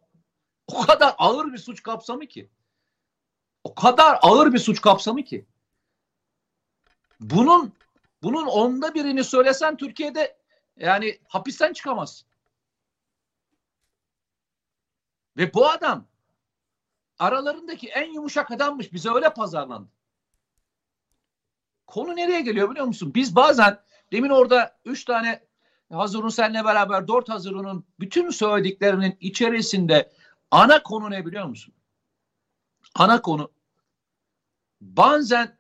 o 0.67 0.81
kadar 0.81 1.15
ağır 1.19 1.53
bir 1.53 1.59
suç 1.59 1.83
kapsamı 1.83 2.27
ki. 2.27 2.51
O 3.65 3.75
kadar 3.75 4.19
ağır 4.23 4.53
bir 4.53 4.59
suç 4.59 4.81
kapsamı 4.81 5.25
ki. 5.25 5.47
Bunun 7.21 7.73
bunun 8.23 8.47
onda 8.47 8.95
birini 8.95 9.25
söylesen 9.25 9.77
Türkiye'de 9.77 10.39
yani 10.77 11.19
hapisten 11.29 11.73
çıkamaz. 11.73 12.25
Ve 15.37 15.55
bu 15.55 15.69
adam 15.69 16.07
aralarındaki 17.19 17.89
en 17.89 18.13
yumuşak 18.13 18.51
adammış. 18.51 18.93
Bize 18.93 19.11
öyle 19.11 19.35
pazarlandı. 19.35 19.89
Konu 21.87 22.17
nereye 22.17 22.41
geliyor 22.41 22.71
biliyor 22.71 22.87
musun? 22.87 23.15
Biz 23.15 23.37
bazen 23.37 23.83
demin 24.13 24.31
orada 24.31 24.79
üç 24.85 25.05
tane 25.05 25.51
Hazırun 25.93 26.29
seninle 26.29 26.65
beraber 26.65 27.09
dört 27.09 27.29
Hazırun'un 27.29 27.87
bütün 28.01 28.31
söylediklerinin 28.31 29.17
içerisinde 29.21 30.13
ana 30.51 30.83
konu 30.83 31.11
ne 31.11 31.27
biliyor 31.27 31.45
musun? 31.45 31.75
Ana 32.95 33.23
konu 33.23 33.53
bazen 34.81 35.59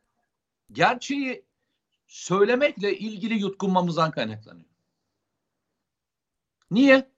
gerçeği 0.73 1.45
söylemekle 2.11 2.99
ilgili 2.99 3.35
yutkunmamızdan 3.35 4.11
kaynaklanıyor. 4.11 4.69
Niye? 6.71 7.11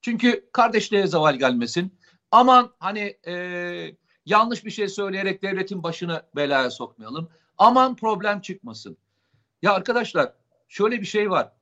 Çünkü 0.00 0.48
kardeşliğe 0.52 1.06
zeval 1.06 1.34
gelmesin. 1.34 1.98
Aman 2.30 2.74
hani 2.78 3.18
e, 3.26 3.34
yanlış 4.26 4.64
bir 4.64 4.70
şey 4.70 4.88
söyleyerek 4.88 5.42
devletin 5.42 5.82
başını 5.82 6.22
belaya 6.36 6.70
sokmayalım. 6.70 7.30
Aman 7.58 7.96
problem 7.96 8.40
çıkmasın. 8.40 8.96
Ya 9.62 9.72
arkadaşlar 9.72 10.32
şöyle 10.68 11.00
bir 11.00 11.06
şey 11.06 11.30
var. 11.30 11.52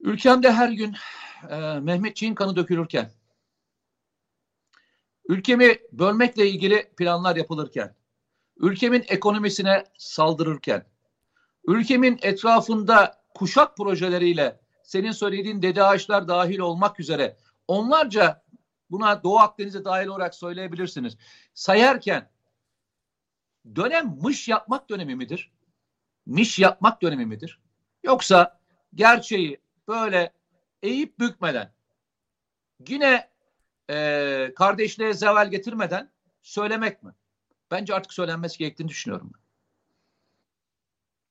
Ülkemde 0.00 0.52
her 0.52 0.68
gün 0.68 0.96
e, 1.50 1.56
Mehmetçiğin 1.80 2.34
kanı 2.34 2.56
dökülürken, 2.56 3.12
ülkemi 5.28 5.78
bölmekle 5.92 6.48
ilgili 6.48 6.92
planlar 6.96 7.36
yapılırken, 7.36 7.94
ülkemin 8.56 9.04
ekonomisine 9.08 9.84
saldırırken, 9.98 10.86
ülkemin 11.66 12.18
etrafında 12.22 13.22
kuşak 13.34 13.76
projeleriyle 13.76 14.60
senin 14.82 15.12
söylediğin 15.12 15.62
dede 15.62 15.84
ağaçlar 15.84 16.28
dahil 16.28 16.58
olmak 16.58 17.00
üzere 17.00 17.36
onlarca 17.68 18.42
buna 18.90 19.22
Doğu 19.22 19.38
Akdeniz'e 19.38 19.84
dahil 19.84 20.06
olarak 20.06 20.34
söyleyebilirsiniz. 20.34 21.16
Sayarken 21.54 22.30
dönem 23.76 24.18
mış 24.22 24.48
yapmak 24.48 24.90
dönemi 24.90 25.16
midir? 25.16 25.52
Miş 26.26 26.58
yapmak 26.58 27.02
dönemi 27.02 27.26
midir? 27.26 27.60
Yoksa 28.04 28.60
gerçeği 28.94 29.60
böyle 29.88 30.32
eğip 30.82 31.18
bükmeden 31.18 31.72
yine 32.88 33.30
e, 33.90 34.52
kardeşliğe 34.56 35.14
zeval 35.14 35.50
getirmeden 35.50 36.10
söylemek 36.42 37.02
mi? 37.02 37.12
Bence 37.70 37.94
artık 37.94 38.12
söylenmesi 38.12 38.58
gerektiğini 38.58 38.88
düşünüyorum. 38.88 39.32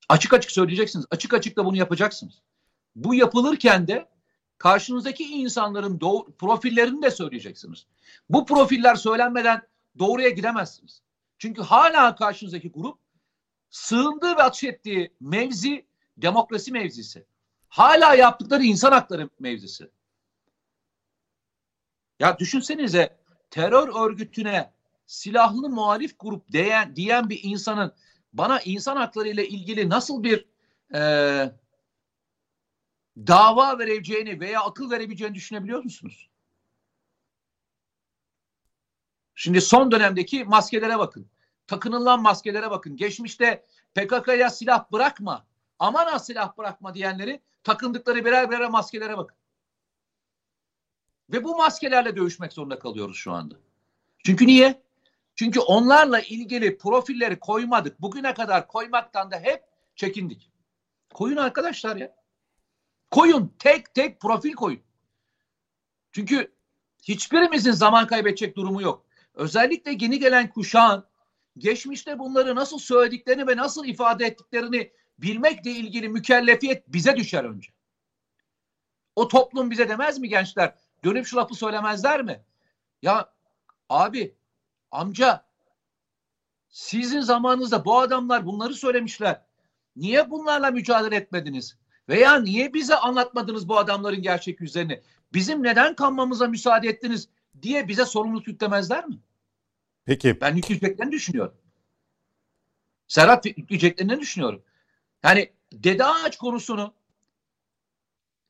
Açık 0.10 0.34
açık 0.34 0.52
söyleyeceksiniz. 0.52 1.06
Açık 1.12 1.34
açık 1.34 1.58
da 1.58 1.66
bunu 1.66 1.78
yapacaksınız. 1.78 2.42
Bu 2.96 3.16
yapılırken 3.16 3.88
de 3.88 4.10
karşınızdaki 4.58 5.24
insanların 5.24 6.00
doğru, 6.00 6.32
profillerini 6.32 7.02
de 7.02 7.12
söyleyeceksiniz. 7.12 7.86
Bu 8.30 8.46
profiller 8.46 8.96
söylenmeden 8.96 9.62
doğruya 10.00 10.30
gidemezsiniz. 10.30 11.02
Çünkü 11.38 11.62
hala 11.62 12.16
karşınızdaki 12.16 12.72
grup 12.72 13.00
sığındığı 13.70 14.38
ve 14.38 14.44
atış 14.44 14.64
ettiği 14.64 15.14
mevzi 15.20 15.86
demokrasi 16.18 16.72
mevzisi. 16.72 17.26
Hala 17.70 18.16
yaptıkları 18.16 18.64
insan 18.64 18.92
hakları 18.92 19.30
mevzisi. 19.40 19.90
Ya 22.20 22.40
düşünsenize 22.40 23.18
terör 23.52 24.06
örgütüne 24.06 24.74
silahlı 25.06 25.70
muhalif 25.70 26.20
grup 26.20 26.52
diyen, 26.52 26.96
diyen 26.96 27.30
bir 27.30 27.40
insanın 27.44 27.94
bana 28.34 28.60
insan 28.60 28.96
hakları 28.96 29.28
ile 29.28 29.48
ilgili 29.48 29.90
nasıl 29.90 30.24
bir 30.24 30.46
e, 30.94 31.02
dava 33.18 33.80
vereceğini 33.80 34.40
veya 34.40 34.62
akıl 34.62 34.92
verebileceğini 34.92 35.36
düşünebiliyor 35.36 35.84
musunuz? 35.84 36.30
Şimdi 39.36 39.62
son 39.62 39.92
dönemdeki 39.92 40.46
maskelere 40.46 41.00
bakın. 41.00 41.30
Takınılan 41.68 42.22
maskelere 42.22 42.72
bakın. 42.72 42.96
Geçmişte 42.98 43.66
PKK'ya 43.96 44.50
silah 44.50 44.92
bırakma, 44.92 45.46
aman 45.80 46.06
ha 46.06 46.20
silah 46.20 46.58
bırakma 46.58 46.94
diyenleri 46.94 47.42
takındıkları 47.64 48.26
birer 48.26 48.52
birer 48.52 48.70
maskelere 48.70 49.18
bakın. 49.18 49.38
Ve 51.30 51.44
bu 51.44 51.58
maskelerle 51.58 52.16
dövüşmek 52.16 52.54
zorunda 52.54 52.80
kalıyoruz 52.80 53.18
şu 53.18 53.32
anda. 53.32 53.56
Çünkü 54.26 54.48
niye? 54.48 54.84
Çünkü 55.40 55.60
onlarla 55.60 56.20
ilgili 56.20 56.78
profilleri 56.78 57.40
koymadık. 57.40 58.02
Bugüne 58.02 58.34
kadar 58.34 58.68
koymaktan 58.68 59.32
da 59.32 59.40
hep 59.40 59.64
çekindik. 59.96 60.52
Koyun 61.14 61.38
arkadaşlar 61.38 61.96
ya. 61.96 62.16
Koyun. 63.12 63.56
Tek 63.60 63.94
tek 63.94 64.22
profil 64.22 64.54
koyun. 64.54 64.82
Çünkü 66.12 66.54
hiçbirimizin 67.04 67.72
zaman 67.72 68.08
kaybedecek 68.08 68.56
durumu 68.56 68.82
yok. 68.82 69.06
Özellikle 69.34 69.92
yeni 70.00 70.20
gelen 70.20 70.50
kuşağın 70.50 71.06
geçmişte 71.58 72.20
bunları 72.20 72.56
nasıl 72.56 72.80
söylediklerini 72.80 73.48
ve 73.48 73.58
nasıl 73.58 73.86
ifade 73.86 74.26
ettiklerini 74.26 74.92
bilmekle 75.18 75.72
ilgili 75.72 76.10
mükellefiyet 76.10 76.88
bize 76.88 77.16
düşer 77.16 77.44
önce. 77.44 77.70
O 79.16 79.28
toplum 79.28 79.72
bize 79.72 79.90
demez 79.90 80.20
mi 80.20 80.30
gençler? 80.30 80.76
Dönüp 81.04 81.26
şu 81.26 81.38
lafı 81.38 81.56
söylemezler 81.56 82.22
mi? 82.24 82.44
Ya 83.02 83.34
abi, 83.90 84.39
amca 84.92 85.46
sizin 86.70 87.22
zamanınızda 87.22 87.86
bu 87.86 88.00
adamlar 88.00 88.46
bunları 88.46 88.74
söylemişler. 88.74 89.42
Niye 89.96 90.30
bunlarla 90.30 90.72
mücadele 90.72 91.16
etmediniz? 91.16 91.78
Veya 92.10 92.40
niye 92.40 92.74
bize 92.74 92.96
anlatmadınız 92.96 93.70
bu 93.70 93.78
adamların 93.78 94.22
gerçek 94.22 94.62
yüzlerini? 94.62 95.02
Bizim 95.34 95.64
neden 95.64 95.96
kanmamıza 95.96 96.48
müsaade 96.48 96.90
ettiniz 96.90 97.30
diye 97.62 97.88
bize 97.88 98.06
sorumluluk 98.06 98.48
yüklemezler 98.48 99.08
mi? 99.08 99.20
Peki. 100.06 100.42
Ben 100.42 100.56
yükleyeceklerini 100.56 101.12
düşünüyorum. 101.12 101.58
Serhat 103.08 103.46
yükleyeceklerini 103.46 104.20
düşünüyorum. 104.20 104.64
Yani 105.24 105.52
Dede 105.74 106.06
Ağaç 106.06 106.38
konusunu 106.38 106.94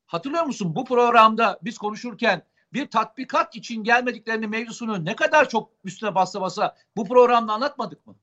hatırlıyor 0.05 0.43
musun? 0.43 0.75
Bu 0.75 0.85
programda 0.85 1.59
biz 1.61 1.77
konuşurken 1.77 2.43
bir 2.73 2.89
tatbikat 2.89 3.55
için 3.55 3.83
gelmediklerini 3.83 4.47
mevzusunu 4.47 5.05
ne 5.05 5.15
kadar 5.15 5.49
çok 5.49 5.71
üstüne 5.83 6.15
bassa 6.15 6.41
basa 6.41 6.77
bu 6.97 7.07
programda 7.07 7.53
anlatmadık 7.53 8.07
mı? 8.07 8.15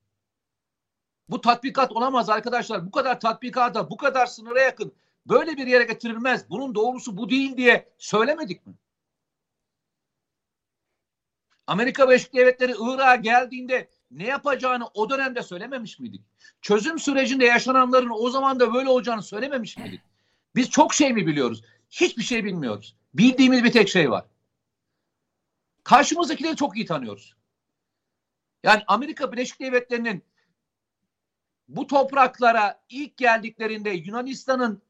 Bu 1.28 1.40
tatbikat 1.40 1.92
olamaz 1.92 2.30
arkadaşlar. 2.30 2.86
Bu 2.86 2.90
kadar 2.90 3.20
tatbikata, 3.20 3.90
bu 3.90 3.97
kadar 3.97 4.26
sınıra 4.26 4.61
yakın 4.61 4.94
böyle 5.26 5.57
bir 5.57 5.66
yere 5.66 5.84
getirilmez. 5.84 6.51
Bunun 6.51 6.74
doğrusu 6.74 7.16
bu 7.16 7.30
değil 7.30 7.57
diye 7.57 7.92
söylemedik 7.99 8.66
mi? 8.66 8.74
Amerika 11.66 12.09
Birleşik 12.09 12.34
Devletleri 12.34 12.72
Irak'a 12.80 13.16
geldiğinde 13.16 13.88
ne 14.11 14.26
yapacağını 14.26 14.86
o 14.94 15.11
dönemde 15.11 15.42
söylememiş 15.42 15.99
miydik? 15.99 16.22
Çözüm 16.62 16.99
sürecinde 16.99 17.44
yaşananların 17.44 18.11
o 18.11 18.30
zaman 18.30 18.61
da 18.61 18.74
böyle 18.74 18.88
olacağını 18.88 19.22
söylememiş 19.22 19.76
miydik? 19.76 20.01
Biz 20.55 20.70
çok 20.70 20.94
şey 20.94 21.12
mi 21.12 21.26
biliyoruz? 21.26 21.64
Hiçbir 21.90 22.22
şey 22.22 22.44
bilmiyoruz. 22.44 22.97
Bildiğimiz 23.14 23.64
bir 23.64 23.72
tek 23.72 23.88
şey 23.88 24.11
var. 24.11 24.24
Karşımızdakileri 25.87 26.57
çok 26.57 26.76
iyi 26.76 26.87
tanıyoruz. 26.87 27.34
Yani 28.62 28.82
Amerika 28.87 29.32
Birleşik 29.32 29.61
Devletleri'nin 29.61 30.24
bu 31.68 31.87
topraklara 31.87 32.84
ilk 32.89 33.16
geldiklerinde 33.16 33.91
Yunanistan'ın 33.91 34.82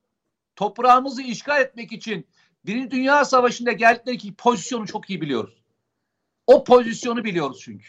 toprağımızı 0.57 1.23
işgal 1.23 1.61
etmek 1.61 1.93
için 1.93 2.27
Birinci 2.67 2.91
Dünya 2.91 3.25
Savaşı'nda 3.25 3.73
geldikleri 3.73 4.35
pozisyonu 4.35 4.87
çok 4.87 5.11
iyi 5.11 5.21
biliyoruz. 5.21 5.63
O 6.47 6.65
pozisyonu 6.65 7.25
biliyoruz 7.25 7.61
çünkü. 7.65 7.89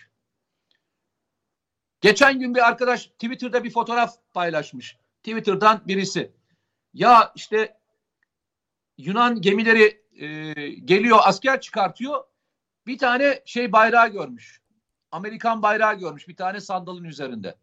Geçen 2.01 2.39
gün 2.39 2.55
bir 2.55 2.67
arkadaş 2.67 3.07
Twitter'da 3.07 3.63
bir 3.63 3.71
fotoğraf 3.71 4.15
paylaşmış. 4.33 4.97
Twitter'dan 5.23 5.81
birisi. 5.87 6.31
Ya 6.93 7.31
işte 7.35 7.77
Yunan 8.97 9.41
gemileri 9.41 10.03
e, 10.15 10.53
geliyor 10.69 11.19
asker 11.21 11.61
çıkartıyor. 11.61 12.23
Bir 12.87 12.97
tane 12.97 13.41
şey 13.45 13.71
bayrağı 13.71 14.07
görmüş. 14.07 14.61
Amerikan 15.11 15.61
bayrağı 15.61 15.99
görmüş 15.99 16.27
bir 16.27 16.35
tane 16.35 16.61
sandalın 16.61 17.03
üzerinde. 17.03 17.55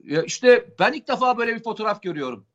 Ya 0.00 0.22
işte 0.22 0.74
ben 0.78 0.92
ilk 0.92 1.08
defa 1.08 1.38
böyle 1.38 1.54
bir 1.54 1.62
fotoğraf 1.62 2.02
görüyorum. 2.02 2.46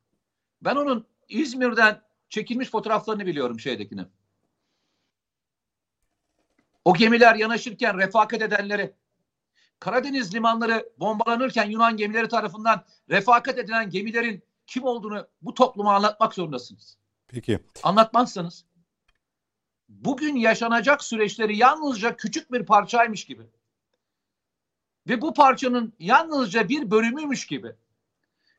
Ben 0.62 0.76
onun 0.76 1.06
İzmir'den 1.28 2.02
çekilmiş 2.28 2.70
fotoğraflarını 2.70 3.26
biliyorum 3.26 3.60
şeydekini. 3.60 4.04
O 6.84 6.94
gemiler 6.94 7.34
yanaşırken 7.34 7.98
refakat 7.98 8.42
edenleri, 8.42 8.94
Karadeniz 9.80 10.34
limanları 10.34 10.88
bombalanırken 10.98 11.70
Yunan 11.70 11.96
gemileri 11.96 12.28
tarafından 12.28 12.84
refakat 13.10 13.58
edilen 13.58 13.90
gemilerin 13.90 14.42
kim 14.66 14.84
olduğunu 14.84 15.26
bu 15.42 15.54
topluma 15.54 15.94
anlatmak 15.94 16.34
zorundasınız. 16.34 16.98
Peki. 17.28 17.60
Anlatmazsanız 17.82 18.64
bugün 19.88 20.36
yaşanacak 20.36 21.04
süreçleri 21.04 21.56
yalnızca 21.56 22.16
küçük 22.16 22.52
bir 22.52 22.66
parçaymış 22.66 23.24
gibi 23.24 23.42
ve 25.08 25.20
bu 25.20 25.34
parçanın 25.34 25.92
yalnızca 25.98 26.68
bir 26.68 26.90
bölümüymüş 26.90 27.46
gibi 27.46 27.74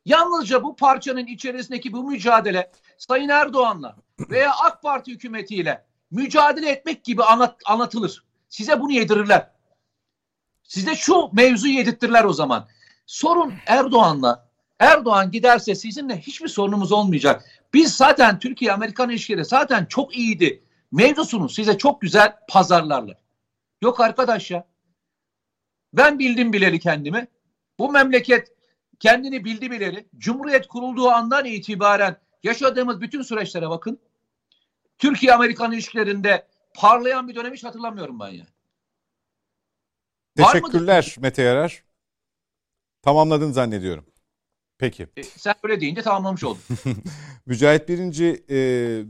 yalnızca 0.06 0.64
bu 0.64 0.76
parçanın 0.76 1.26
içerisindeki 1.26 1.94
bu 1.94 2.04
mücadele 2.04 2.72
Sayın 2.98 3.30
Erdoğan'la 3.30 3.96
veya 4.20 4.52
AK 4.56 4.82
Parti 4.82 5.12
hükümetiyle 5.12 5.86
mücadele 6.12 6.70
etmek 6.70 7.04
gibi 7.04 7.24
anlat, 7.24 7.62
anlatılır. 7.66 8.24
Size 8.50 8.80
bunu 8.80 8.92
yedirirler. 8.92 9.52
Size 10.64 10.96
şu 10.96 11.30
mevzuyu 11.34 11.74
yedirtirler 11.74 12.24
o 12.24 12.34
zaman. 12.34 12.68
Sorun 13.06 13.54
Erdoğan'la. 13.66 14.48
Erdoğan 14.80 15.32
giderse 15.32 15.76
sizinle 15.76 16.20
hiçbir 16.22 16.48
sorunumuz 16.48 16.92
olmayacak. 16.92 17.46
Biz 17.74 17.96
zaten 17.96 18.40
Türkiye-Amerikan 18.40 19.10
ilişkileri 19.10 19.46
zaten 19.46 19.86
çok 19.86 20.18
iyiydi. 20.18 20.64
Mevzusunu 20.92 21.50
size 21.50 21.78
çok 21.78 22.02
güzel 22.02 22.36
pazarlarlar. 22.50 23.18
Yok 23.82 24.00
arkadaş 24.00 24.52
ya. 24.52 24.68
Ben 25.94 26.20
bildim 26.20 26.54
bileli 26.54 26.80
kendimi. 26.80 27.28
Bu 27.80 27.92
memleket 27.92 28.52
kendini 29.00 29.46
bildi 29.46 29.72
bileli. 29.72 30.08
Cumhuriyet 30.18 30.68
kurulduğu 30.68 31.10
andan 31.10 31.46
itibaren 31.46 32.18
yaşadığımız 32.44 33.02
bütün 33.02 33.22
süreçlere 33.22 33.70
bakın. 33.70 34.00
Türkiye-Amerikan 34.98 35.72
ilişkilerinde 35.72 36.48
parlayan 36.76 37.28
bir 37.28 37.36
dönem 37.36 37.54
hiç 37.54 37.64
hatırlamıyorum 37.64 38.20
ben 38.20 38.28
yani. 38.28 38.50
Teşekkürler 40.36 41.16
Mete 41.20 41.42
Yarar. 41.42 41.84
Tamamladın 43.02 43.52
zannediyorum. 43.52 44.06
Peki. 44.78 45.08
E, 45.18 45.24
sen 45.24 45.56
öyle 45.64 45.82
deyince 45.82 46.02
tamamlamış 46.02 46.44
oldun. 46.44 46.62
Mücahit 47.46 47.90
Birinci, 47.90 48.44
e, 48.50 48.56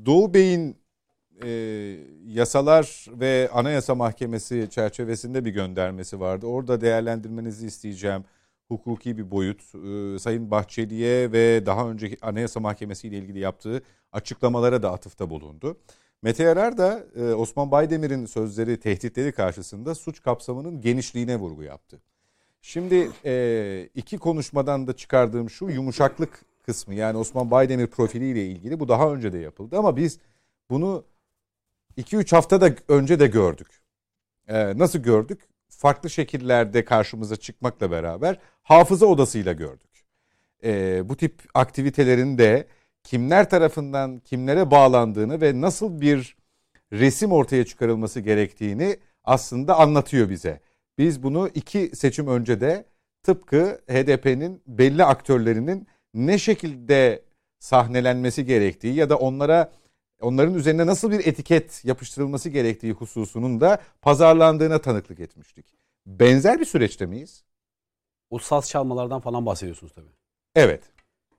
Doğu 0.05 0.33
Bey'in 0.33 0.77
e, 1.43 1.49
yasalar 2.27 3.05
ve 3.09 3.49
anayasa 3.53 3.95
mahkemesi 3.95 4.67
çerçevesinde 4.69 5.45
bir 5.45 5.51
göndermesi 5.51 6.19
vardı. 6.19 6.45
Orada 6.45 6.81
değerlendirmenizi 6.81 7.67
isteyeceğim. 7.67 8.23
Hukuki 8.67 9.17
bir 9.17 9.31
boyut. 9.31 9.61
E, 9.75 10.19
Sayın 10.19 10.51
Bahçeli'ye 10.51 11.31
ve 11.31 11.65
daha 11.65 11.89
önceki 11.89 12.17
anayasa 12.21 12.59
mahkemesi 12.59 13.07
ile 13.07 13.17
ilgili 13.17 13.39
yaptığı 13.39 13.81
açıklamalara 14.11 14.83
da 14.83 14.91
atıfta 14.91 15.29
bulundu. 15.29 15.77
Mete 16.21 16.43
Yarar 16.43 16.77
da 16.77 17.03
e, 17.15 17.23
Osman 17.33 17.71
Baydemir'in 17.71 18.25
sözleri, 18.25 18.79
tehditleri 18.79 19.31
karşısında 19.31 19.95
suç 19.95 20.21
kapsamının 20.21 20.81
genişliğine 20.81 21.35
vurgu 21.35 21.63
yaptı. 21.63 22.01
Şimdi 22.61 23.11
e, 23.25 23.89
iki 23.95 24.17
konuşmadan 24.17 24.87
da 24.87 24.95
çıkardığım 24.95 25.49
şu 25.49 25.65
yumuşaklık 25.65 26.45
kısmı 26.63 26.95
yani 26.95 27.17
Osman 27.17 27.51
Baydemir 27.51 27.87
profiliyle 27.87 28.47
ilgili 28.47 28.79
bu 28.79 28.87
daha 28.87 29.13
önce 29.13 29.33
de 29.33 29.37
yapıldı 29.37 29.77
ama 29.77 29.97
biz 29.97 30.19
bunu 30.69 31.03
2-3 31.97 32.35
hafta 32.35 32.61
da 32.61 32.71
önce 32.87 33.19
de 33.19 33.27
gördük. 33.27 33.67
E, 34.47 34.77
nasıl 34.77 34.99
gördük? 34.99 35.41
Farklı 35.69 36.09
şekillerde 36.09 36.85
karşımıza 36.85 37.35
çıkmakla 37.35 37.91
beraber 37.91 38.39
hafıza 38.63 39.05
odasıyla 39.05 39.53
gördük. 39.53 40.05
E, 40.63 41.01
bu 41.09 41.17
tip 41.17 41.41
aktivitelerin 41.53 42.37
de 42.37 42.67
kimler 43.03 43.49
tarafından 43.49 44.19
kimlere 44.19 44.71
bağlandığını 44.71 45.41
ve 45.41 45.61
nasıl 45.61 46.01
bir 46.01 46.37
resim 46.93 47.31
ortaya 47.31 47.65
çıkarılması 47.65 48.19
gerektiğini 48.19 48.97
aslında 49.23 49.77
anlatıyor 49.79 50.29
bize. 50.29 50.59
Biz 50.97 51.23
bunu 51.23 51.49
iki 51.55 51.91
seçim 51.95 52.27
önce 52.27 52.61
de 52.61 52.85
tıpkı 53.23 53.81
HDP'nin 53.89 54.61
belli 54.67 55.03
aktörlerinin 55.03 55.87
ne 56.13 56.37
şekilde 56.37 57.21
sahnelenmesi 57.59 58.45
gerektiği 58.45 58.93
ya 58.95 59.09
da 59.09 59.17
onlara 59.17 59.71
onların 60.21 60.53
üzerine 60.53 60.85
nasıl 60.85 61.11
bir 61.11 61.27
etiket 61.27 61.85
yapıştırılması 61.85 62.49
gerektiği 62.49 62.91
hususunun 62.93 63.61
da 63.61 63.81
pazarlandığına 64.01 64.81
tanıklık 64.81 65.19
etmiştik. 65.19 65.65
Benzer 66.05 66.59
bir 66.59 66.65
süreçte 66.65 67.05
miyiz? 67.05 67.43
O 68.29 68.39
saz 68.39 68.69
çalmalardan 68.69 69.21
falan 69.21 69.45
bahsediyorsunuz 69.45 69.93
tabii. 69.93 70.11
Evet. 70.55 70.83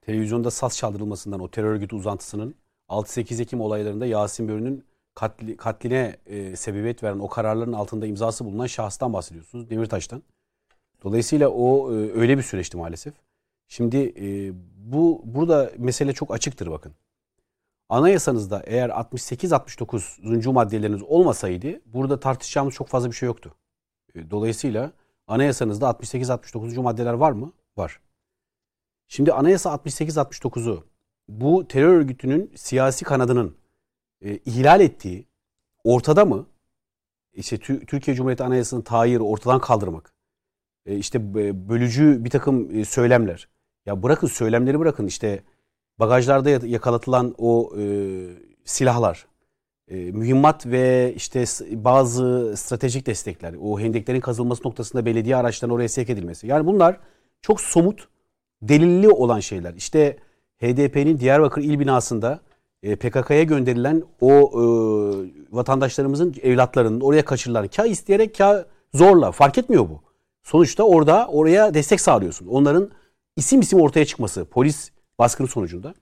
Televizyonda 0.00 0.50
saz 0.50 0.76
çaldırılmasından 0.76 1.40
o 1.40 1.50
terör 1.50 1.68
örgütü 1.68 1.96
uzantısının 1.96 2.54
6-8 2.88 3.42
Ekim 3.42 3.60
olaylarında 3.60 4.06
Yasin 4.06 4.48
Börü'nün 4.48 4.84
katli, 5.14 5.56
katline 5.56 6.16
e, 6.26 6.56
sebebiyet 6.56 7.02
veren 7.02 7.18
o 7.18 7.28
kararların 7.28 7.72
altında 7.72 8.06
imzası 8.06 8.44
bulunan 8.44 8.66
şahıstan 8.66 9.12
bahsediyorsunuz. 9.12 9.70
Demirtaş'tan. 9.70 10.22
Dolayısıyla 11.02 11.48
o 11.48 11.92
e, 11.92 11.94
öyle 12.12 12.38
bir 12.38 12.42
süreçti 12.42 12.76
maalesef. 12.76 13.14
Şimdi 13.68 14.14
e, 14.16 14.52
bu 14.76 15.22
burada 15.24 15.72
mesele 15.78 16.12
çok 16.12 16.34
açıktır 16.34 16.70
bakın. 16.70 16.92
Anayasanızda 17.88 18.62
eğer 18.66 18.88
68-69. 18.90 20.52
maddeleriniz 20.52 21.02
olmasaydı 21.02 21.80
burada 21.86 22.20
tartışacağımız 22.20 22.74
çok 22.74 22.88
fazla 22.88 23.10
bir 23.10 23.14
şey 23.14 23.26
yoktu. 23.26 23.54
E, 24.14 24.30
dolayısıyla 24.30 24.92
anayasanızda 25.26 25.86
68-69. 25.90 26.80
maddeler 26.80 27.12
var 27.12 27.32
mı? 27.32 27.52
Var. 27.76 28.00
Şimdi 29.08 29.32
anayasa 29.32 29.74
68-69'u 29.74 30.84
bu 31.28 31.68
terör 31.68 31.94
örgütünün 31.94 32.52
siyasi 32.56 33.04
kanadının 33.04 33.56
e, 34.20 34.36
ihlal 34.36 34.80
ettiği 34.80 35.26
ortada 35.84 36.24
mı? 36.24 36.46
İşte 37.32 37.56
Tü- 37.56 37.86
Türkiye 37.86 38.16
Cumhuriyeti 38.16 38.44
Anayasası'nın 38.44 38.82
tayiri 38.82 39.22
ortadan 39.22 39.60
kaldırmak. 39.60 40.12
E, 40.86 40.96
işte 40.96 41.18
e, 41.18 41.68
bölücü 41.68 42.24
bir 42.24 42.30
takım 42.30 42.76
e, 42.76 42.84
söylemler. 42.84 43.48
Ya 43.86 44.02
bırakın 44.02 44.26
söylemleri 44.26 44.78
bırakın 44.78 45.06
işte 45.06 45.44
bagajlarda 45.98 46.50
ya- 46.50 46.60
yakalatılan 46.64 47.34
o 47.38 47.72
e, 47.78 47.82
silahlar, 48.64 49.26
e, 49.88 49.96
mühimmat 49.96 50.66
ve 50.66 51.12
işte 51.16 51.44
bazı 51.70 52.54
stratejik 52.56 53.06
destekler, 53.06 53.54
o 53.62 53.80
hendeklerin 53.80 54.20
kazılması 54.20 54.62
noktasında 54.68 55.06
belediye 55.06 55.36
araçlarının 55.36 55.74
oraya 55.74 55.88
sevk 55.88 56.10
edilmesi. 56.10 56.46
Yani 56.46 56.66
bunlar 56.66 56.96
çok 57.42 57.60
somut, 57.60 58.08
delilli 58.62 59.08
olan 59.08 59.40
şeyler. 59.40 59.74
İşte 59.74 60.16
HDP'nin 60.60 61.20
Diyarbakır 61.20 61.62
il 61.62 61.78
binasında 61.78 62.40
e, 62.82 62.96
PKK'ya 62.96 63.42
gönderilen 63.42 64.02
o 64.20 64.30
e, 64.30 64.62
vatandaşlarımızın 65.50 66.34
evlatlarının 66.42 67.00
oraya 67.00 67.24
kaçırılan 67.24 67.68
kah 67.68 67.86
isteyerek 67.86 68.38
kah 68.38 68.64
zorla 68.94 69.32
fark 69.32 69.58
etmiyor 69.58 69.88
bu. 69.88 70.00
Sonuçta 70.42 70.82
orada 70.82 71.26
oraya 71.26 71.74
destek 71.74 72.00
sağlıyorsun. 72.00 72.46
Onların 72.46 72.90
isim 73.36 73.60
isim 73.60 73.80
ortaya 73.80 74.04
çıkması 74.04 74.44
polis 74.44 74.90
baskını 75.18 75.46
sonucunda. 75.46 75.94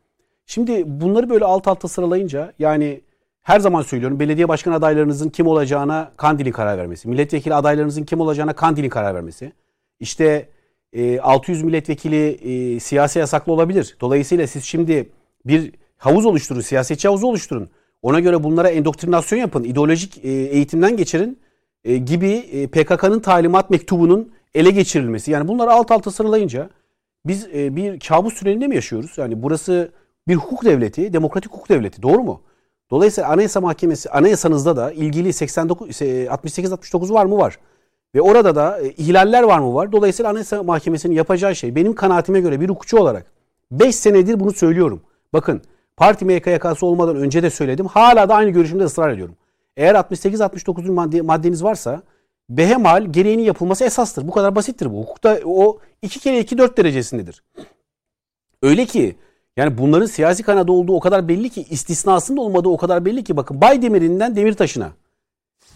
Şimdi 0.47 0.83
bunları 0.87 1.31
böyle 1.31 1.45
alt 1.45 1.69
alta 1.69 1.89
sıralayınca 1.89 2.53
yani 2.59 3.01
her 3.43 3.61
zaman 3.61 3.83
söylüyorum 3.83 4.21
belediye 4.21 4.49
başkan 4.49 4.73
adaylarınızın 4.73 5.29
kim 5.29 5.47
olacağına 5.47 6.13
Kandil'in 6.17 6.53
karar 6.53 6.79
vermesi. 6.79 7.09
Milletvekili 7.09 7.55
adaylarınızın 7.55 8.05
kim 8.05 8.21
olacağına 8.21 8.53
Kandil'in 8.53 8.89
karar 8.89 9.15
vermesi. 9.15 9.53
İşte 10.01 10.49
e, 10.93 11.21
600 11.21 11.63
milletvekili 11.63 12.29
e, 12.29 12.81
siyasi 12.81 13.19
yasaklı 13.19 13.53
olabilir. 13.53 13.97
Dolayısıyla 14.01 14.47
siz 14.47 14.65
şimdi 14.65 15.11
bir 15.45 15.73
havuz 15.97 16.27
oluşturun, 16.27 16.61
siyasetçi 16.61 17.09
havuzu 17.09 17.27
oluşturun. 17.27 17.69
Ona 18.03 18.21
göre 18.21 18.45
bunlara 18.45 18.69
endoktrinasyon 18.69 19.39
yapın, 19.39 19.65
ideolojik 19.65 20.25
e, 20.25 20.29
eğitimden 20.31 20.97
geçirin 20.97 21.39
e, 21.85 21.97
gibi 21.97 22.31
e, 22.31 22.67
PKK'nın 22.67 23.21
talimat 23.21 23.71
mektubunun 23.71 24.33
ele 24.55 24.71
geçirilmesi. 24.71 25.31
Yani 25.31 25.49
bunları 25.49 25.71
alt 25.71 25.91
alta 25.91 26.11
sıralayınca 26.11 26.71
biz 27.29 27.49
e, 27.55 27.77
bir 27.77 28.01
kabus 28.01 28.35
tünelinde 28.35 28.67
mi 28.67 28.75
yaşıyoruz? 28.75 29.19
Yani 29.19 29.43
burası 29.43 29.91
bir 30.29 30.35
hukuk 30.35 30.65
devleti, 30.65 31.13
demokratik 31.13 31.53
hukuk 31.53 31.69
devleti. 31.69 32.03
Doğru 32.03 32.23
mu? 32.23 32.43
Dolayısıyla 32.91 33.31
Anayasa 33.31 33.61
Mahkemesi, 33.61 34.11
anayasanızda 34.11 34.77
da 34.77 34.93
ilgili 34.93 35.33
89 35.33 35.89
68-69 35.89 37.13
var 37.13 37.27
mı? 37.27 37.39
Var. 37.39 37.59
Ve 38.15 38.21
orada 38.21 38.55
da 38.55 38.81
e, 38.81 38.91
ihlaller 38.91 39.43
var 39.43 39.59
mı? 39.59 39.75
Var. 39.75 39.93
Dolayısıyla 39.93 40.31
Anayasa 40.31 40.63
Mahkemesi'nin 40.63 41.15
yapacağı 41.15 41.57
şey 41.57 41.75
benim 41.75 41.95
kanaatime 41.95 42.41
göre 42.41 42.61
bir 42.61 42.69
hukukçu 42.69 42.99
olarak 42.99 43.27
5 43.71 43.97
senedir 43.97 44.41
bunu 44.41 44.53
söylüyorum. 44.53 45.01
Bakın 45.33 45.63
parti 45.97 46.25
MKYK'sı 46.25 46.87
olmadan 46.87 47.17
önce 47.17 47.43
de 47.43 47.51
söyledim. 47.51 47.87
Hala 47.87 48.29
da 48.29 48.35
aynı 48.35 48.51
görüşümde 48.51 48.85
ısrar 48.85 49.11
ediyorum. 49.11 49.35
Eğer 49.77 49.95
68-69 49.95 50.91
madde, 50.91 51.21
maddeniz 51.21 51.65
varsa 51.65 52.03
behemal 52.51 53.13
gereğinin 53.13 53.43
yapılması 53.43 53.85
esastır. 53.85 54.29
Bu 54.29 54.33
kadar 54.33 54.55
basittir 54.55 54.93
bu. 54.93 55.01
Hukukta 55.01 55.41
o 55.45 55.79
2 56.03 56.21
kere 56.21 56.41
2 56.41 56.59
4 56.59 56.79
derecesindedir. 56.79 57.43
Öyle 58.63 58.87
ki 58.87 59.17
yani 59.57 59.79
bunların 59.79 60.07
siyasi 60.07 60.43
kanadı 60.43 60.73
olduğu 60.73 60.95
o 60.95 61.01
kadar 61.01 61.29
belli 61.29 61.51
ki 61.51 61.67
istisnasında 61.71 62.41
olmadığı 62.41 62.69
o 62.69 62.77
kadar 62.77 63.05
belli 63.05 63.25
ki 63.25 63.37
bakın 63.37 63.61
Baydemir'inden 63.61 64.37
Demirtaş'ına 64.37 64.93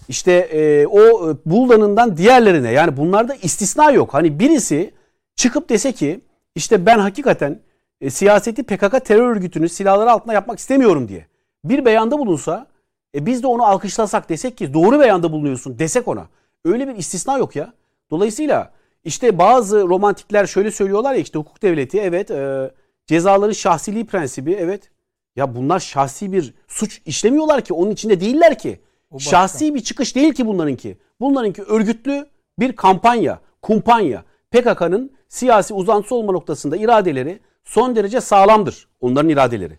işte 0.09 0.33
e, 0.33 0.87
o 0.87 1.31
e, 1.31 1.35
Buldan'ından 1.47 2.17
diğerlerine 2.17 2.73
yani 2.73 2.97
bunlarda 2.97 3.35
istisna 3.35 3.91
yok. 3.91 4.15
Hani 4.15 4.39
birisi 4.39 4.95
çıkıp 5.37 5.69
dese 5.69 5.93
ki 5.93 6.21
İşte 6.55 6.87
ben 6.87 6.99
hakikaten 6.99 7.61
e, 8.01 8.11
siyaseti 8.11 8.63
PKK 8.63 9.05
terör 9.05 9.31
örgütünü 9.31 9.69
silahları 9.69 10.11
altında 10.11 10.33
yapmak 10.33 10.59
istemiyorum 10.59 11.09
diye 11.09 11.27
bir 11.65 11.85
beyanda 11.85 12.19
bulunsa 12.19 12.67
e, 13.15 13.27
biz 13.27 13.43
de 13.43 13.47
onu 13.47 13.65
alkışlasak 13.65 14.29
desek 14.29 14.57
ki 14.57 14.75
doğru 14.75 15.01
beyanda 15.01 15.33
bulunuyorsun 15.33 15.79
desek 15.79 16.09
ona. 16.09 16.29
Öyle 16.65 16.89
bir 16.89 16.97
istisna 16.97 17.39
yok 17.39 17.57
ya. 17.57 17.73
Dolayısıyla 18.11 18.73
işte 19.05 19.39
bazı 19.39 19.89
romantikler 19.89 20.47
şöyle 20.47 20.71
söylüyorlar 20.71 21.15
ya 21.15 21.21
işte 21.21 21.39
hukuk 21.39 21.63
devleti 21.63 22.01
evet 22.01 22.31
e, 22.31 22.71
cezaların 23.07 23.53
şahsiliği 23.53 24.07
prensibi 24.07 24.53
evet. 24.53 24.91
Ya 25.37 25.55
bunlar 25.55 25.81
şahsi 25.81 26.33
bir 26.33 26.55
suç 26.69 27.03
işlemiyorlar 27.07 27.61
ki 27.61 27.75
onun 27.75 27.91
içinde 27.91 28.21
değiller 28.21 28.59
ki. 28.59 28.81
Şahsi 29.19 29.75
bir 29.75 29.81
çıkış 29.81 30.17
değil 30.17 30.33
ki 30.33 30.47
bunlarınki. 30.47 30.99
Bunlarınki 31.21 31.63
örgütlü 31.63 32.27
bir 32.59 32.77
kampanya, 32.77 33.41
kumpanya. 33.63 34.25
PKK'nın 34.51 35.13
siyasi 35.29 35.75
uzantısı 35.75 36.15
olma 36.15 36.33
noktasında 36.33 36.77
iradeleri 36.77 37.41
son 37.65 37.97
derece 37.97 38.21
sağlamdır. 38.21 38.89
Onların 39.01 39.29
iradeleri. 39.29 39.79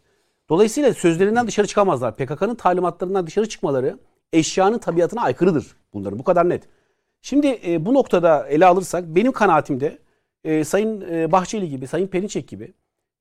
Dolayısıyla 0.49 0.93
sözlerinden 0.93 1.47
dışarı 1.47 1.67
çıkamazlar. 1.67 2.15
PKK'nın 2.15 2.55
talimatlarından 2.55 3.27
dışarı 3.27 3.49
çıkmaları 3.49 3.97
eşyanın 4.33 4.77
tabiatına 4.77 5.21
aykırıdır 5.21 5.75
bunların. 5.93 6.19
Bu 6.19 6.23
kadar 6.23 6.49
net. 6.49 6.63
Şimdi 7.21 7.59
e, 7.65 7.85
bu 7.85 7.93
noktada 7.93 8.47
ele 8.47 8.65
alırsak 8.65 9.03
benim 9.05 9.31
kanaatimde 9.31 9.99
e, 10.43 10.63
Sayın 10.63 11.01
e, 11.01 11.31
Bahçeli 11.31 11.69
gibi, 11.69 11.87
Sayın 11.87 12.07
Perinçek 12.07 12.47
gibi 12.47 12.73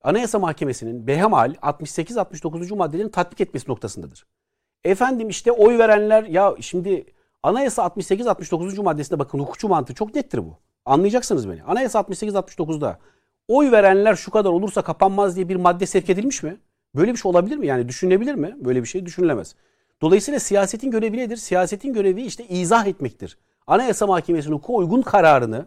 Anayasa 0.02 0.38
Mahkemesi'nin 0.38 1.06
behemal 1.06 1.54
68-69. 1.54 2.76
maddelerini 2.76 3.10
tatbik 3.10 3.40
etmesi 3.40 3.70
noktasındadır. 3.70 4.26
Efendim 4.84 5.28
işte 5.28 5.52
oy 5.52 5.78
verenler 5.78 6.24
ya 6.24 6.54
şimdi 6.60 7.04
Anayasa 7.42 7.82
68-69. 7.82 8.82
maddesinde 8.82 9.18
bakın 9.18 9.38
hukukçu 9.38 9.68
mantığı 9.68 9.94
çok 9.94 10.14
nettir 10.14 10.38
bu. 10.38 10.58
Anlayacaksınız 10.84 11.48
beni. 11.48 11.62
Anayasa 11.62 12.00
68-69'da 12.00 12.98
oy 13.48 13.70
verenler 13.70 14.14
şu 14.14 14.30
kadar 14.30 14.50
olursa 14.50 14.82
kapanmaz 14.82 15.36
diye 15.36 15.48
bir 15.48 15.56
madde 15.56 15.86
sevk 15.86 16.10
edilmiş 16.10 16.42
mi? 16.42 16.56
Böyle 16.94 17.12
bir 17.12 17.16
şey 17.16 17.30
olabilir 17.30 17.56
mi? 17.56 17.66
Yani 17.66 17.88
düşünülebilir 17.88 18.34
mi? 18.34 18.56
Böyle 18.58 18.82
bir 18.82 18.88
şey 18.88 19.06
düşünülemez. 19.06 19.54
Dolayısıyla 20.02 20.40
siyasetin 20.40 20.90
görevi 20.90 21.16
nedir? 21.16 21.36
Siyasetin 21.36 21.92
görevi 21.92 22.22
işte 22.22 22.46
izah 22.46 22.86
etmektir. 22.86 23.38
Anayasa 23.66 24.06
Mahkemesi'nin 24.06 24.54
hukuka 24.54 24.72
uygun 24.72 25.02
kararını 25.02 25.66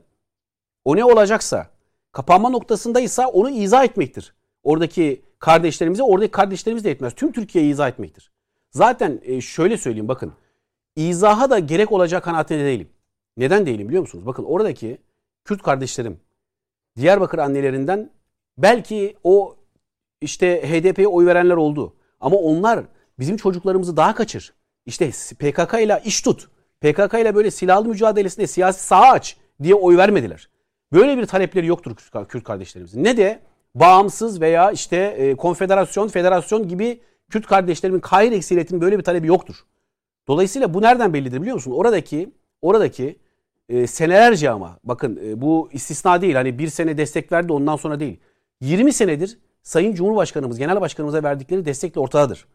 o 0.85 0.95
ne 0.95 1.05
olacaksa 1.05 1.69
kapanma 2.11 2.49
noktasındaysa 2.49 3.27
onu 3.27 3.49
izah 3.49 3.83
etmektir. 3.83 4.33
Oradaki 4.63 5.21
kardeşlerimize, 5.39 6.03
oradaki 6.03 6.31
kardeşlerimiz 6.31 6.83
de 6.83 6.91
etmez. 6.91 7.13
Tüm 7.15 7.31
Türkiye'yi 7.31 7.71
izah 7.71 7.87
etmektir. 7.87 8.31
Zaten 8.71 9.19
e, 9.23 9.41
şöyle 9.41 9.77
söyleyeyim 9.77 10.07
bakın. 10.07 10.33
İzaha 10.95 11.49
da 11.49 11.59
gerek 11.59 11.91
olacak 11.91 12.23
kanaatinde 12.23 12.65
değilim. 12.65 12.89
Neden 13.37 13.65
değilim 13.65 13.87
biliyor 13.87 14.01
musunuz? 14.01 14.25
Bakın 14.25 14.43
oradaki 14.43 14.97
Kürt 15.45 15.61
kardeşlerim 15.61 16.19
Diyarbakır 16.97 17.37
annelerinden 17.37 18.09
belki 18.57 19.17
o 19.23 19.55
işte 20.21 20.61
HDP'ye 20.61 21.07
oy 21.07 21.25
verenler 21.25 21.55
oldu. 21.55 21.93
Ama 22.19 22.37
onlar 22.37 22.85
bizim 23.19 23.37
çocuklarımızı 23.37 23.97
daha 23.97 24.15
kaçır. 24.15 24.53
İşte 24.85 25.09
PKK 25.39 25.73
ile 25.73 26.01
iş 26.05 26.21
tut. 26.21 26.47
PKK 26.81 27.13
ile 27.13 27.35
böyle 27.35 27.51
silahlı 27.51 27.89
mücadelesinde 27.89 28.47
siyasi 28.47 28.83
saha 28.83 29.11
aç 29.11 29.37
diye 29.63 29.75
oy 29.75 29.97
vermediler. 29.97 30.49
Böyle 30.93 31.17
bir 31.17 31.25
talepleri 31.25 31.65
yoktur 31.65 31.95
Kürt 32.29 32.43
kardeşlerimizin. 32.43 33.03
Ne 33.03 33.17
de 33.17 33.39
bağımsız 33.75 34.41
veya 34.41 34.71
işte 34.71 34.97
e, 34.97 35.35
konfederasyon, 35.35 36.07
federasyon 36.07 36.67
gibi 36.67 37.01
Kürt 37.29 37.47
kardeşlerimin 37.47 37.99
Kahir 37.99 38.31
eksiliyetinin 38.31 38.81
böyle 38.81 38.97
bir 38.97 39.03
talebi 39.03 39.27
yoktur. 39.27 39.55
Dolayısıyla 40.27 40.73
bu 40.73 40.81
nereden 40.81 41.13
bellidir 41.13 41.41
biliyor 41.41 41.55
musun? 41.55 41.71
Oradaki 41.71 42.31
oradaki 42.61 43.19
e, 43.69 43.87
senelerce 43.87 44.49
ama 44.49 44.79
bakın 44.83 45.19
e, 45.25 45.41
bu 45.41 45.69
istisna 45.71 46.21
değil. 46.21 46.35
Hani 46.35 46.59
bir 46.59 46.67
sene 46.67 46.97
destek 46.97 47.31
verdi 47.31 47.53
ondan 47.53 47.75
sonra 47.75 47.99
değil. 47.99 48.19
20 48.61 48.93
senedir 48.93 49.37
Sayın 49.63 49.93
Cumhurbaşkanımız, 49.93 50.57
Genel 50.57 50.81
Başkanımıza 50.81 51.23
verdikleri 51.23 51.65
destekle 51.65 52.01
ortadadır. 52.01 52.45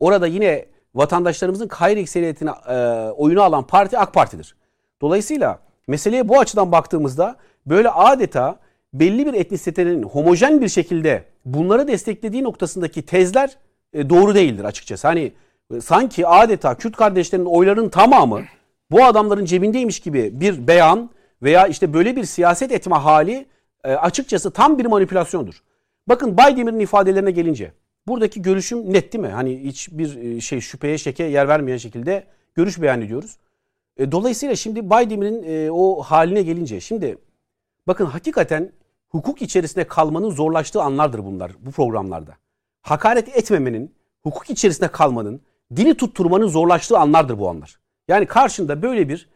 Orada 0.00 0.26
yine 0.26 0.66
vatandaşlarımızın 0.94 1.68
hayır 1.72 1.96
ekseriyetine 1.96 2.50
e, 2.68 2.74
oyunu 3.10 3.42
alan 3.42 3.66
parti 3.66 3.98
AK 3.98 4.14
Parti'dir. 4.14 4.56
Dolayısıyla 5.00 5.58
meseleye 5.88 6.28
bu 6.28 6.38
açıdan 6.38 6.72
baktığımızda 6.72 7.36
böyle 7.66 7.90
adeta 7.90 8.58
belli 8.94 9.26
bir 9.26 9.34
etnisitenin 9.34 10.02
homojen 10.02 10.60
bir 10.60 10.68
şekilde 10.68 11.24
bunları 11.44 11.88
desteklediği 11.88 12.44
noktasındaki 12.44 13.02
tezler 13.02 13.56
e, 13.92 14.10
doğru 14.10 14.34
değildir 14.34 14.64
açıkçası. 14.64 15.08
Hani 15.08 15.32
e, 15.74 15.80
sanki 15.80 16.26
adeta 16.26 16.74
Kürt 16.74 16.96
kardeşlerinin 16.96 17.46
oylarının 17.46 17.88
tamamı 17.88 18.42
bu 18.90 19.04
adamların 19.04 19.44
cebindeymiş 19.44 20.00
gibi 20.00 20.40
bir 20.40 20.66
beyan 20.66 21.10
veya 21.42 21.66
işte 21.66 21.92
böyle 21.92 22.16
bir 22.16 22.24
siyaset 22.24 22.72
etme 22.72 22.96
hali 22.96 23.46
e, 23.84 23.92
açıkçası 23.92 24.50
tam 24.50 24.78
bir 24.78 24.86
manipülasyondur. 24.86 25.62
Bakın 26.08 26.36
Baydemir'in 26.36 26.80
ifadelerine 26.80 27.30
gelince 27.30 27.72
buradaki 28.08 28.42
görüşüm 28.42 28.92
net 28.92 29.12
değil 29.12 29.24
mi? 29.24 29.30
Hani 29.30 29.62
hiçbir 29.62 30.16
e, 30.16 30.40
şey 30.40 30.60
şüpheye 30.60 30.98
şeke 30.98 31.24
yer 31.24 31.48
vermeyen 31.48 31.76
şekilde 31.76 32.24
görüş 32.54 32.82
beyan 32.82 33.02
ediyoruz. 33.02 33.36
E, 33.96 34.12
dolayısıyla 34.12 34.56
şimdi 34.56 34.90
Baydemir'in 34.90 35.42
e, 35.42 35.70
o 35.70 36.02
haline 36.02 36.42
gelince 36.42 36.80
şimdi 36.80 37.18
bakın 37.86 38.06
hakikaten 38.06 38.72
hukuk 39.08 39.42
içerisinde 39.42 39.84
kalmanın 39.84 40.30
zorlaştığı 40.30 40.82
anlardır 40.82 41.24
bunlar 41.24 41.52
bu 41.60 41.70
programlarda. 41.70 42.32
Hakaret 42.82 43.36
etmemenin, 43.36 43.94
hukuk 44.22 44.50
içerisinde 44.50 44.88
kalmanın, 44.88 45.40
dili 45.76 45.96
tutturmanın 45.96 46.46
zorlaştığı 46.46 46.98
anlardır 46.98 47.38
bu 47.38 47.48
anlar. 47.48 47.78
Yani 48.08 48.26
karşında 48.26 48.82
böyle 48.82 49.08
bir 49.08 49.28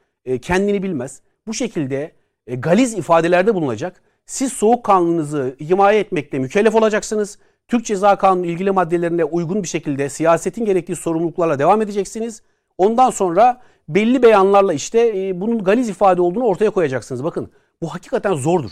kendini 0.43 0.83
bilmez, 0.83 1.23
bu 1.47 1.55
şekilde 1.55 2.13
galiz 2.47 2.95
ifadelerde 2.95 3.55
bulunacak 3.55 4.03
siz 4.27 4.53
soğukkanlınızı 4.53 5.57
himaye 5.61 6.01
etmekle 6.01 6.39
mükellef 6.39 6.75
olacaksınız. 6.75 7.39
Türk 7.71 7.85
Ceza 7.85 8.17
Kanunu 8.17 8.47
ilgili 8.47 8.71
maddelerine 8.71 9.25
uygun 9.25 9.63
bir 9.63 9.69
şekilde 9.69 10.09
siyasetin 10.09 10.65
gerektiği 10.65 10.97
sorumluluklarla 10.97 11.59
devam 11.59 11.83
edeceksiniz. 11.83 12.43
Ondan 12.79 13.11
sonra 13.11 13.61
belli 13.89 14.23
beyanlarla 14.23 14.73
işte 14.73 15.29
e, 15.29 15.41
bunun 15.41 15.65
galiz 15.65 15.89
ifade 15.89 16.23
olduğunu 16.23 16.45
ortaya 16.45 16.71
koyacaksınız. 16.71 17.25
Bakın 17.25 17.51
bu 17.83 17.95
hakikaten 17.95 18.35
zordur. 18.35 18.71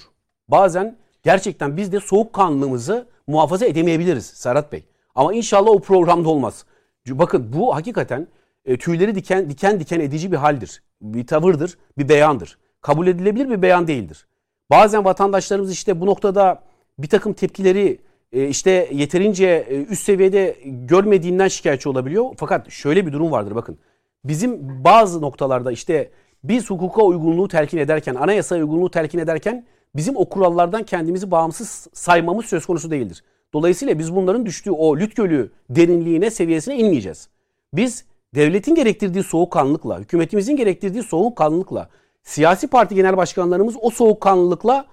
Bazen 0.48 0.96
gerçekten 1.22 1.76
biz 1.76 1.92
de 1.92 2.00
soğukkanlılığımızı 2.00 3.06
muhafaza 3.26 3.66
edemeyebiliriz 3.66 4.26
Serhat 4.26 4.72
Bey. 4.72 4.84
Ama 5.14 5.34
inşallah 5.34 5.70
o 5.70 5.80
programda 5.80 6.28
olmaz. 6.28 6.64
Bakın 7.08 7.52
bu 7.52 7.74
hakikaten 7.74 8.28
e, 8.64 8.78
tüyleri 8.78 9.14
diken 9.14 9.50
diken 9.50 9.80
diken 9.80 10.00
edici 10.00 10.32
bir 10.32 10.36
haldir. 10.36 10.82
Bir 11.02 11.26
tavırdır, 11.26 11.78
bir 11.98 12.08
beyandır. 12.08 12.58
Kabul 12.80 13.06
edilebilir 13.06 13.50
bir 13.50 13.62
beyan 13.62 13.86
değildir. 13.86 14.26
Bazen 14.70 15.04
vatandaşlarımız 15.04 15.72
işte 15.72 16.00
bu 16.00 16.06
noktada 16.06 16.62
bir 16.98 17.08
takım 17.08 17.32
tepkileri 17.32 18.07
işte 18.32 18.88
yeterince 18.92 19.66
e, 19.68 19.84
üst 19.84 20.04
seviyede 20.04 20.56
görmediğinden 20.64 21.48
şikayetçi 21.48 21.88
olabiliyor. 21.88 22.24
Fakat 22.36 22.70
şöyle 22.70 23.06
bir 23.06 23.12
durum 23.12 23.30
vardır 23.30 23.54
bakın. 23.54 23.78
Bizim 24.24 24.84
bazı 24.84 25.22
noktalarda 25.22 25.72
işte 25.72 26.10
biz 26.44 26.70
hukuka 26.70 27.02
uygunluğu 27.02 27.48
telkin 27.48 27.78
ederken, 27.78 28.14
anayasa 28.14 28.56
uygunluğu 28.56 28.90
telkin 28.90 29.18
ederken 29.18 29.66
bizim 29.96 30.16
o 30.16 30.28
kurallardan 30.28 30.82
kendimizi 30.82 31.30
bağımsız 31.30 31.88
saymamız 31.92 32.46
söz 32.46 32.66
konusu 32.66 32.90
değildir. 32.90 33.24
Dolayısıyla 33.52 33.98
biz 33.98 34.14
bunların 34.14 34.46
düştüğü 34.46 34.70
o 34.70 34.96
lüt 34.96 35.16
gölü 35.16 35.50
derinliğine, 35.70 36.30
seviyesine 36.30 36.78
inmeyeceğiz. 36.78 37.28
Biz 37.74 38.04
devletin 38.34 38.74
gerektirdiği 38.74 39.24
soğukkanlılıkla, 39.24 40.00
hükümetimizin 40.00 40.56
gerektirdiği 40.56 41.02
soğukkanlılıkla 41.02 41.88
siyasi 42.22 42.66
parti 42.66 42.94
genel 42.94 43.16
başkanlarımız 43.16 43.74
o 43.80 43.90
soğukkanlılıkla 43.90 44.86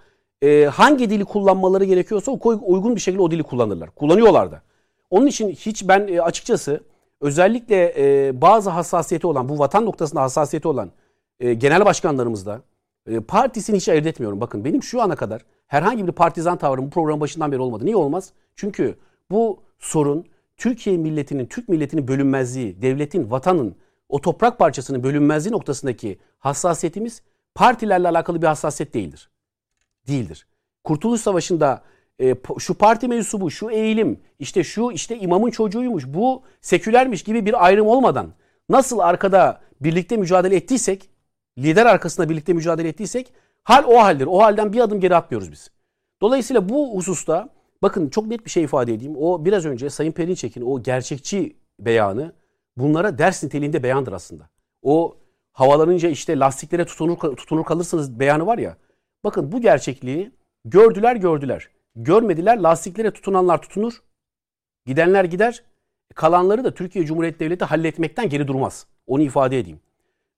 e, 0.46 0.66
hangi 0.66 1.10
dili 1.10 1.26
kullanmaları 1.26 1.86
gerekiyorsa 1.86 2.32
uygun 2.62 2.96
bir 2.96 3.02
şekilde 3.02 3.22
o 3.22 3.32
dili 3.32 3.44
kullanırlar. 3.44 3.90
Kullanıyorlar 3.90 4.52
da. 4.52 4.62
Onun 5.10 5.28
için 5.28 5.50
hiç 5.50 5.88
ben 5.88 6.08
e, 6.08 6.22
açıkçası 6.22 6.84
özellikle 7.22 7.94
e, 7.98 8.42
bazı 8.42 8.70
hassasiyeti 8.70 9.28
olan, 9.28 9.50
bu 9.50 9.60
vatan 9.60 9.86
noktasında 9.86 10.22
hassasiyeti 10.22 10.68
olan 10.68 10.92
e, 11.40 11.54
genel 11.54 11.86
başkanlarımızda 11.86 12.62
e, 13.08 13.20
partisini 13.20 13.78
hiç 13.78 13.90
ayırt 13.90 14.06
etmiyorum. 14.06 14.42
Bakın 14.42 14.66
benim 14.66 14.84
şu 14.84 15.02
ana 15.02 15.16
kadar 15.16 15.42
herhangi 15.68 16.08
bir 16.08 16.12
partizan 16.12 16.58
tavrım 16.58 16.86
bu 16.86 16.90
programın 16.90 17.22
başından 17.22 17.52
beri 17.52 17.60
olmadı. 17.60 17.86
Niye 17.86 17.96
olmaz? 17.96 18.34
Çünkü 18.56 18.96
bu 19.32 19.60
sorun 19.80 20.26
Türkiye 20.58 20.98
milletinin, 20.98 21.46
Türk 21.46 21.70
milletinin 21.70 22.08
bölünmezliği, 22.08 22.82
devletin, 22.82 23.32
vatanın 23.32 23.76
o 24.10 24.22
toprak 24.22 24.60
parçasının 24.60 25.04
bölünmezliği 25.04 25.54
noktasındaki 25.54 26.20
hassasiyetimiz 26.40 27.22
partilerle 27.56 28.08
alakalı 28.08 28.42
bir 28.42 28.48
hassasiyet 28.48 28.94
değildir. 28.94 29.30
Değildir. 30.08 30.48
Kurtuluş 30.84 31.22
Savaşı'nda 31.22 31.84
e, 32.22 32.36
şu 32.60 32.74
parti 32.74 33.08
mensubu, 33.08 33.52
şu 33.52 33.70
eğilim, 33.70 34.20
işte 34.40 34.64
şu 34.64 34.92
işte 34.92 35.20
imamın 35.20 35.52
çocuğuymuş, 35.52 36.04
bu 36.08 36.44
sekülermiş 36.62 37.24
gibi 37.24 37.46
bir 37.46 37.66
ayrım 37.66 37.88
olmadan 37.88 38.34
nasıl 38.70 39.00
arkada 39.00 39.62
birlikte 39.82 40.18
mücadele 40.18 40.56
ettiysek, 40.56 41.10
lider 41.58 41.86
arkasında 41.86 42.30
birlikte 42.30 42.54
mücadele 42.54 42.88
ettiysek 42.88 43.34
hal 43.64 43.84
o 43.88 44.00
haldir. 44.00 44.26
O 44.26 44.42
halden 44.42 44.74
bir 44.74 44.80
adım 44.80 45.00
geri 45.00 45.16
atmıyoruz 45.16 45.52
biz. 45.52 45.72
Dolayısıyla 46.22 46.70
bu 46.70 46.96
hususta 46.96 47.50
bakın 47.82 48.10
çok 48.10 48.28
net 48.28 48.46
bir 48.46 48.50
şey 48.50 48.64
ifade 48.64 48.94
edeyim. 48.94 49.16
O 49.18 49.46
biraz 49.46 49.66
önce 49.66 49.90
Sayın 49.90 50.12
Perinçek'in 50.12 50.62
o 50.62 50.84
gerçekçi 50.84 51.56
beyanı 51.80 52.34
bunlara 52.78 53.18
ders 53.18 53.44
niteliğinde 53.44 53.84
beyandır 53.84 54.14
aslında. 54.14 54.50
O 54.82 55.18
havalanınca 55.52 56.10
işte 56.10 56.40
lastiklere 56.40 56.86
tutunur, 56.86 57.18
tutunur 57.18 57.64
kalırsınız 57.64 58.20
beyanı 58.20 58.46
var 58.46 58.58
ya. 58.58 58.78
Bakın 59.26 59.52
bu 59.52 59.62
gerçekliği 59.62 60.32
Gördüler 60.66 61.16
gördüler. 61.16 61.70
Görmediler 61.96 62.58
lastiklere 62.58 63.12
tutunanlar 63.12 63.62
tutunur. 63.62 63.94
Gidenler 64.86 65.24
gider. 65.24 65.64
Kalanları 66.16 66.64
da 66.64 66.74
Türkiye 66.74 67.06
Cumhuriyeti 67.06 67.40
Devleti 67.40 67.66
halletmekten 67.66 68.30
geri 68.30 68.48
durmaz. 68.48 68.88
Onu 69.08 69.22
ifade 69.22 69.60
edeyim. 69.60 69.80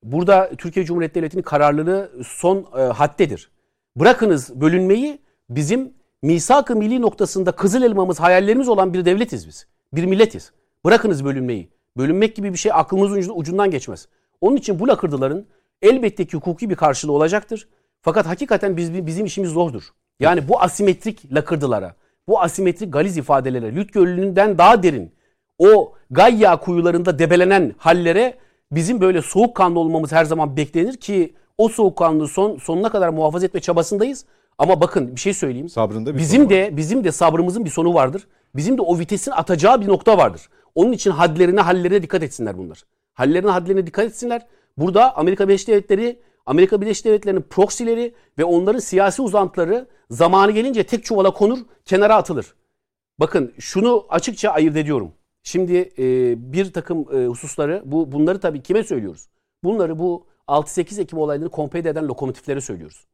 Burada 0.02 0.50
Türkiye 0.58 0.84
Cumhuriyeti 0.84 1.14
Devleti'nin 1.14 1.42
kararlılığı 1.42 2.12
son 2.24 2.66
e, 2.76 2.80
haddedir. 2.80 3.50
Bırakınız 3.96 4.60
bölünmeyi 4.60 5.18
bizim 5.50 5.94
misak-ı 6.22 6.76
milli 6.76 7.02
noktasında 7.02 7.52
kızıl 7.52 7.82
elmamız, 7.82 8.20
hayallerimiz 8.20 8.68
olan 8.68 8.94
bir 8.94 9.04
devletiz 9.04 9.48
biz. 9.48 9.66
Bir 9.92 10.04
milletiz. 10.04 10.52
Bırakınız 10.84 11.24
bölünmeyi. 11.24 11.68
Bölünmek 11.96 12.36
gibi 12.36 12.52
bir 12.52 12.58
şey 12.58 12.72
aklımızın 12.74 13.32
ucundan 13.34 13.70
geçmez. 13.70 14.08
Onun 14.40 14.56
için 14.56 14.80
bu 14.80 14.88
lakırdıların 14.88 15.46
elbette 15.82 16.26
ki 16.26 16.36
hukuki 16.36 16.70
bir 16.70 16.76
karşılığı 16.76 17.12
olacaktır. 17.12 17.68
Fakat 18.08 18.26
hakikaten 18.26 18.76
biz, 18.76 19.06
bizim 19.06 19.26
işimiz 19.26 19.50
zordur. 19.50 19.82
Yani 20.20 20.48
bu 20.48 20.60
asimetrik 20.60 21.34
lakırdılara, 21.34 21.94
bu 22.28 22.40
asimetrik 22.40 22.92
galiz 22.92 23.16
ifadelere, 23.16 23.74
Lüt 23.74 23.92
Gölü'nden 23.92 24.58
daha 24.58 24.82
derin, 24.82 25.12
o 25.58 25.92
Gayya 26.10 26.56
kuyularında 26.56 27.18
debelenen 27.18 27.74
hallere 27.78 28.34
bizim 28.72 29.00
böyle 29.00 29.22
soğukkanlı 29.22 29.78
olmamız 29.78 30.12
her 30.12 30.24
zaman 30.24 30.56
beklenir 30.56 30.96
ki 30.96 31.34
o 31.58 31.68
soğukkanlılığı 31.68 32.28
son, 32.28 32.56
sonuna 32.56 32.90
kadar 32.90 33.08
muhafaza 33.08 33.46
etme 33.46 33.60
çabasındayız. 33.60 34.24
Ama 34.58 34.80
bakın 34.80 35.16
bir 35.16 35.20
şey 35.20 35.34
söyleyeyim. 35.34 35.68
Sabrında 35.68 36.14
bir 36.14 36.18
bizim 36.18 36.50
de 36.50 36.76
bizim 36.76 37.04
de 37.04 37.12
sabrımızın 37.12 37.64
bir 37.64 37.70
sonu 37.70 37.94
vardır. 37.94 38.26
Bizim 38.56 38.78
de 38.78 38.82
o 38.82 38.98
vitesin 38.98 39.30
atacağı 39.30 39.80
bir 39.80 39.88
nokta 39.88 40.18
vardır. 40.18 40.48
Onun 40.74 40.92
için 40.92 41.10
hadlerine, 41.10 41.60
hallerine 41.60 42.02
dikkat 42.02 42.22
etsinler 42.22 42.58
bunlar. 42.58 42.82
Hallerine, 43.14 43.50
hadlerine 43.50 43.86
dikkat 43.86 44.04
etsinler. 44.04 44.46
Burada 44.78 45.16
Amerika 45.16 45.48
Birleşik 45.48 45.68
Devletleri, 45.68 46.18
Amerika 46.48 46.80
Birleşik 46.80 47.04
Devletleri'nin 47.04 47.42
proksileri 47.50 48.14
ve 48.38 48.44
onların 48.44 48.78
siyasi 48.78 49.22
uzantıları 49.22 49.86
zamanı 50.10 50.50
gelince 50.50 50.82
tek 50.82 51.04
çuvala 51.04 51.30
konur, 51.30 51.58
kenara 51.84 52.16
atılır. 52.16 52.54
Bakın 53.20 53.52
şunu 53.58 54.06
açıkça 54.08 54.50
ayırt 54.50 54.76
ediyorum. 54.76 55.12
Şimdi 55.42 55.92
e, 55.98 56.34
bir 56.52 56.72
takım 56.72 57.16
e, 57.16 57.26
hususları, 57.26 57.82
bu 57.84 58.12
bunları 58.12 58.40
tabii 58.40 58.62
kime 58.62 58.84
söylüyoruz? 58.84 59.28
Bunları 59.64 59.98
bu 59.98 60.26
6-8 60.48 61.00
Ekim 61.00 61.18
olaylarını 61.18 61.50
kompede 61.50 61.88
eden 61.88 62.08
lokomotiflere 62.08 62.60
söylüyoruz. 62.60 63.06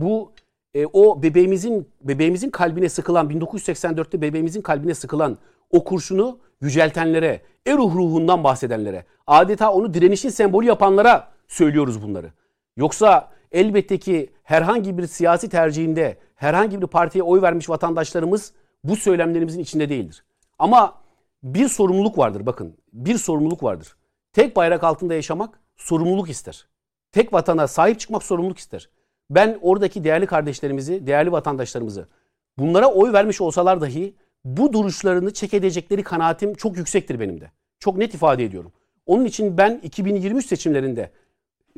Bu 0.00 0.32
e, 0.74 0.86
o 0.92 1.22
bebeğimizin 1.22 1.88
bebeğimizin 2.00 2.50
kalbine 2.50 2.88
sıkılan 2.88 3.30
1984'te 3.30 4.22
bebeğimizin 4.22 4.62
kalbine 4.62 4.94
sıkılan 4.94 5.38
o 5.70 5.84
kurşunu 5.84 6.38
yüceltenlere, 6.60 7.40
eruh 7.66 7.94
ruhundan 7.94 8.44
bahsedenlere, 8.44 9.04
adeta 9.26 9.72
onu 9.72 9.94
direnişin 9.94 10.28
sembolü 10.28 10.66
yapanlara 10.66 11.28
söylüyoruz 11.48 12.02
bunları. 12.02 12.32
Yoksa 12.76 13.30
elbette 13.52 13.98
ki 13.98 14.30
herhangi 14.42 14.98
bir 14.98 15.06
siyasi 15.06 15.48
tercihinde 15.48 16.18
herhangi 16.34 16.82
bir 16.82 16.86
partiye 16.86 17.22
oy 17.22 17.42
vermiş 17.42 17.70
vatandaşlarımız 17.70 18.52
bu 18.84 18.96
söylemlerimizin 18.96 19.60
içinde 19.60 19.88
değildir. 19.88 20.24
Ama 20.58 20.94
bir 21.42 21.68
sorumluluk 21.68 22.18
vardır 22.18 22.46
bakın. 22.46 22.76
Bir 22.92 23.18
sorumluluk 23.18 23.62
vardır. 23.62 23.96
Tek 24.32 24.56
bayrak 24.56 24.84
altında 24.84 25.14
yaşamak 25.14 25.60
sorumluluk 25.76 26.30
ister. 26.30 26.66
Tek 27.12 27.32
vatana 27.32 27.66
sahip 27.68 28.00
çıkmak 28.00 28.22
sorumluluk 28.22 28.58
ister. 28.58 28.88
Ben 29.30 29.58
oradaki 29.62 30.04
değerli 30.04 30.26
kardeşlerimizi, 30.26 31.06
değerli 31.06 31.32
vatandaşlarımızı 31.32 32.08
bunlara 32.58 32.86
oy 32.92 33.12
vermiş 33.12 33.40
olsalar 33.40 33.80
dahi 33.80 34.14
bu 34.44 34.72
duruşlarını 34.72 35.32
çek 35.32 35.54
edecekleri 35.54 36.02
kanaatim 36.02 36.54
çok 36.54 36.76
yüksektir 36.76 37.20
benim 37.20 37.40
de. 37.40 37.50
Çok 37.78 37.96
net 37.96 38.14
ifade 38.14 38.44
ediyorum. 38.44 38.72
Onun 39.06 39.24
için 39.24 39.58
ben 39.58 39.80
2023 39.82 40.46
seçimlerinde 40.46 41.10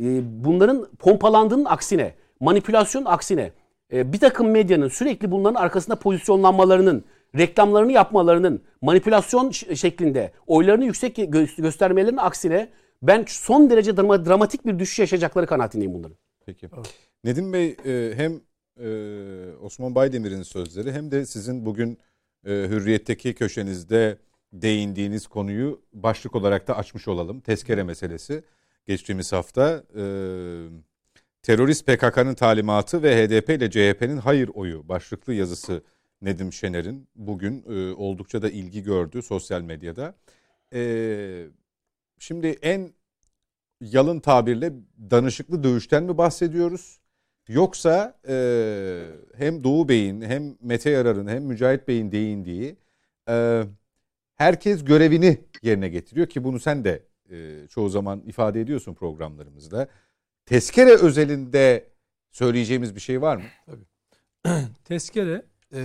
e, 0.02 0.20
bunların 0.44 0.88
pompalandığının 0.98 1.64
aksine, 1.64 2.14
manipülasyon 2.40 3.04
aksine 3.04 3.52
e, 3.92 4.12
bir 4.12 4.18
takım 4.18 4.50
medyanın 4.50 4.88
sürekli 4.88 5.30
bunların 5.30 5.60
arkasında 5.60 5.96
pozisyonlanmalarının, 5.96 7.04
reklamlarını 7.36 7.92
yapmalarının 7.92 8.62
manipülasyon 8.82 9.50
şeklinde 9.50 10.32
oylarını 10.46 10.84
yüksek 10.84 11.18
gö- 11.18 11.62
göstermelerinin 11.62 12.16
aksine 12.16 12.68
ben 13.02 13.24
son 13.28 13.70
derece 13.70 13.96
dramatik 13.96 14.66
bir 14.66 14.78
düşüş 14.78 14.98
yaşayacakları 14.98 15.46
kanaatindeyim 15.46 15.94
bunların. 15.94 16.16
Peki. 16.46 16.68
Nedim 17.24 17.52
Bey 17.52 17.76
e, 17.84 18.12
hem 18.16 18.40
Osman 19.62 19.94
Baydemir'in 19.94 20.42
sözleri 20.42 20.92
hem 20.92 21.10
de 21.10 21.26
sizin 21.26 21.66
bugün 21.66 21.98
Hürriyet'teki 22.44 23.34
köşenizde 23.34 24.18
değindiğiniz 24.52 25.26
konuyu 25.26 25.80
başlık 25.92 26.34
olarak 26.34 26.68
da 26.68 26.76
açmış 26.76 27.08
olalım. 27.08 27.40
Tezkere 27.40 27.82
meselesi. 27.82 28.42
Geçtiğimiz 28.88 29.32
hafta 29.32 29.84
terörist 31.42 31.86
PKK'nın 31.86 32.34
talimatı 32.34 33.02
ve 33.02 33.26
HDP 33.26 33.50
ile 33.50 33.70
CHP'nin 33.70 34.16
hayır 34.16 34.50
oyu 34.54 34.88
başlıklı 34.88 35.34
yazısı 35.34 35.82
Nedim 36.22 36.52
Şener'in 36.52 37.08
bugün 37.14 37.64
e, 37.68 37.94
oldukça 37.94 38.42
da 38.42 38.50
ilgi 38.50 38.82
gördü 38.82 39.22
sosyal 39.22 39.60
medyada. 39.60 40.14
E, 40.74 41.46
şimdi 42.18 42.46
en 42.46 42.92
yalın 43.80 44.20
tabirle 44.20 44.72
danışıklı 45.10 45.64
dövüşten 45.64 46.02
mi 46.02 46.18
bahsediyoruz? 46.18 47.00
Yoksa 47.48 48.20
e, 48.28 48.34
hem 49.36 49.64
Doğu 49.64 49.88
Bey'in 49.88 50.20
hem 50.20 50.56
Mete 50.60 50.90
Yarar'ın 50.90 51.28
hem 51.28 51.42
Mücahit 51.44 51.88
Bey'in 51.88 52.12
değindiği 52.12 52.76
e, 53.28 53.62
herkes 54.36 54.84
görevini 54.84 55.38
yerine 55.62 55.88
getiriyor 55.88 56.26
ki 56.26 56.44
bunu 56.44 56.60
sen 56.60 56.84
de 56.84 57.07
e, 57.30 57.68
çoğu 57.68 57.88
zaman 57.88 58.20
ifade 58.20 58.60
ediyorsun 58.60 58.94
programlarımızda. 58.94 59.88
Tezkere 60.46 60.90
özelinde 60.90 61.88
söyleyeceğimiz 62.30 62.94
bir 62.94 63.00
şey 63.00 63.22
var 63.22 63.36
mı? 63.36 63.42
Tabii. 63.66 63.84
Tezkere 64.84 65.42
e, 65.72 65.82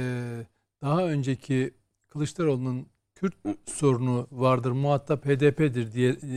daha 0.82 1.08
önceki 1.08 1.74
Kılıçdaroğlu'nun 2.10 2.88
Kürt 3.16 3.36
sorunu 3.66 4.28
vardır, 4.32 4.72
muhatap 4.72 5.26
HDP'dir 5.26 5.92
diye 5.92 6.10
e, 6.10 6.36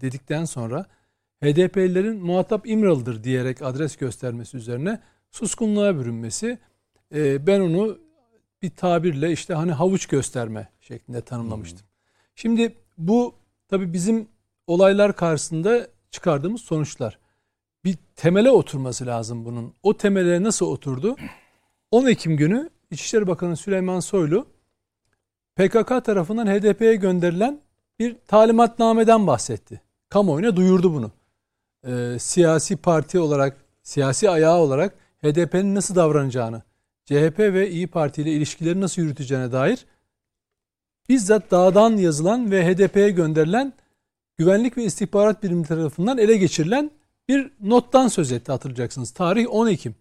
dedikten 0.00 0.44
sonra 0.44 0.86
HDP'lilerin 1.44 2.16
muhatap 2.16 2.66
İmralı'dır 2.66 3.24
diyerek 3.24 3.62
adres 3.62 3.96
göstermesi 3.96 4.56
üzerine 4.56 5.00
suskunluğa 5.30 5.98
bürünmesi 5.98 6.58
e, 7.14 7.46
ben 7.46 7.60
onu 7.60 7.98
bir 8.62 8.70
tabirle 8.70 9.32
işte 9.32 9.54
hani 9.54 9.72
havuç 9.72 10.06
gösterme 10.06 10.68
şeklinde 10.80 11.20
tanımlamıştım. 11.20 11.80
Hmm. 11.80 11.86
Şimdi 12.34 12.74
bu 12.98 13.34
tabi 13.68 13.92
bizim 13.92 14.28
olaylar 14.66 15.16
karşısında 15.16 15.88
çıkardığımız 16.10 16.60
sonuçlar. 16.60 17.18
Bir 17.84 17.96
temele 18.16 18.50
oturması 18.50 19.06
lazım 19.06 19.44
bunun. 19.44 19.74
O 19.82 19.96
temele 19.96 20.42
nasıl 20.42 20.66
oturdu? 20.66 21.16
10 21.90 22.06
Ekim 22.06 22.36
günü 22.36 22.70
İçişleri 22.90 23.26
Bakanı 23.26 23.56
Süleyman 23.56 24.00
Soylu 24.00 24.46
PKK 25.56 26.04
tarafından 26.04 26.46
HDP'ye 26.46 26.94
gönderilen 26.94 27.60
bir 27.98 28.16
talimatnameden 28.26 29.26
bahsetti. 29.26 29.80
Kamuoyuna 30.08 30.56
duyurdu 30.56 30.94
bunu. 30.94 31.10
Ee, 31.86 32.18
siyasi 32.18 32.76
parti 32.76 33.18
olarak, 33.18 33.56
siyasi 33.82 34.30
ayağı 34.30 34.58
olarak 34.58 34.94
HDP'nin 35.22 35.74
nasıl 35.74 35.94
davranacağını, 35.94 36.62
CHP 37.04 37.38
ve 37.38 37.70
İyi 37.70 37.86
Parti 37.86 38.22
ile 38.22 38.32
ilişkileri 38.32 38.80
nasıl 38.80 39.02
yürüteceğine 39.02 39.52
dair 39.52 39.86
bizzat 41.08 41.50
dağdan 41.50 41.96
yazılan 41.96 42.50
ve 42.50 42.66
HDP'ye 42.66 43.10
gönderilen 43.10 43.72
güvenlik 44.42 44.76
ve 44.76 44.84
istihbarat 44.84 45.42
birimi 45.42 45.66
tarafından 45.66 46.18
ele 46.18 46.36
geçirilen 46.36 46.90
bir 47.28 47.50
nottan 47.60 48.08
söz 48.08 48.32
etti 48.32 48.52
hatırlayacaksınız. 48.52 49.10
Tarih 49.10 49.46
10 49.50 49.66
Ekim. 49.66 49.94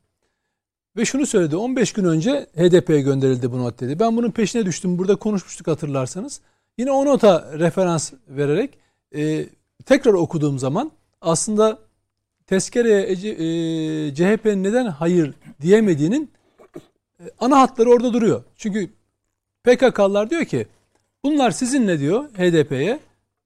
Ve 0.97 1.05
şunu 1.05 1.25
söyledi 1.25 1.55
15 1.55 1.93
gün 1.93 2.05
önce 2.05 2.47
HDP'ye 2.55 3.01
gönderildi 3.01 3.51
bu 3.51 3.59
not 3.59 3.79
dedi. 3.79 3.99
Ben 3.99 4.17
bunun 4.17 4.31
peşine 4.31 4.65
düştüm. 4.65 4.97
Burada 4.97 5.15
konuşmuştuk 5.15 5.67
hatırlarsanız. 5.67 6.41
Yine 6.77 6.91
o 6.91 7.05
nota 7.05 7.59
referans 7.59 8.13
vererek 8.27 8.77
e, 9.15 9.45
tekrar 9.85 10.13
okuduğum 10.13 10.59
zaman 10.59 10.91
aslında 11.21 11.79
tezkereye 12.47 13.01
e, 13.01 13.11
e 13.11 14.15
CHP'nin 14.15 14.63
neden 14.63 14.85
hayır 14.85 15.33
diyemediğinin 15.61 16.31
e, 17.19 17.23
ana 17.39 17.59
hatları 17.59 17.89
orada 17.89 18.13
duruyor. 18.13 18.43
Çünkü 18.55 18.89
PKK'lılar 19.63 20.29
diyor 20.29 20.45
ki 20.45 20.67
bunlar 21.23 21.51
sizinle 21.51 21.99
diyor 21.99 22.29
HDP'ye 22.29 22.99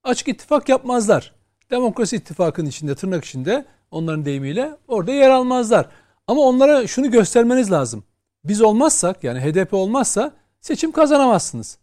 açık 0.05 0.27
ittifak 0.27 0.69
yapmazlar. 0.69 1.35
Demokrasi 1.71 2.15
ittifakının 2.15 2.69
içinde 2.69 2.95
tırnak 2.95 3.25
içinde 3.25 3.65
onların 3.91 4.25
deyimiyle 4.25 4.77
orada 4.87 5.11
yer 5.11 5.29
almazlar. 5.29 5.89
Ama 6.27 6.41
onlara 6.41 6.87
şunu 6.87 7.11
göstermeniz 7.11 7.71
lazım. 7.71 8.03
Biz 8.43 8.61
olmazsak 8.61 9.23
yani 9.23 9.39
HDP 9.39 9.73
olmazsa 9.73 10.31
seçim 10.61 10.91
kazanamazsınız. 10.91 11.77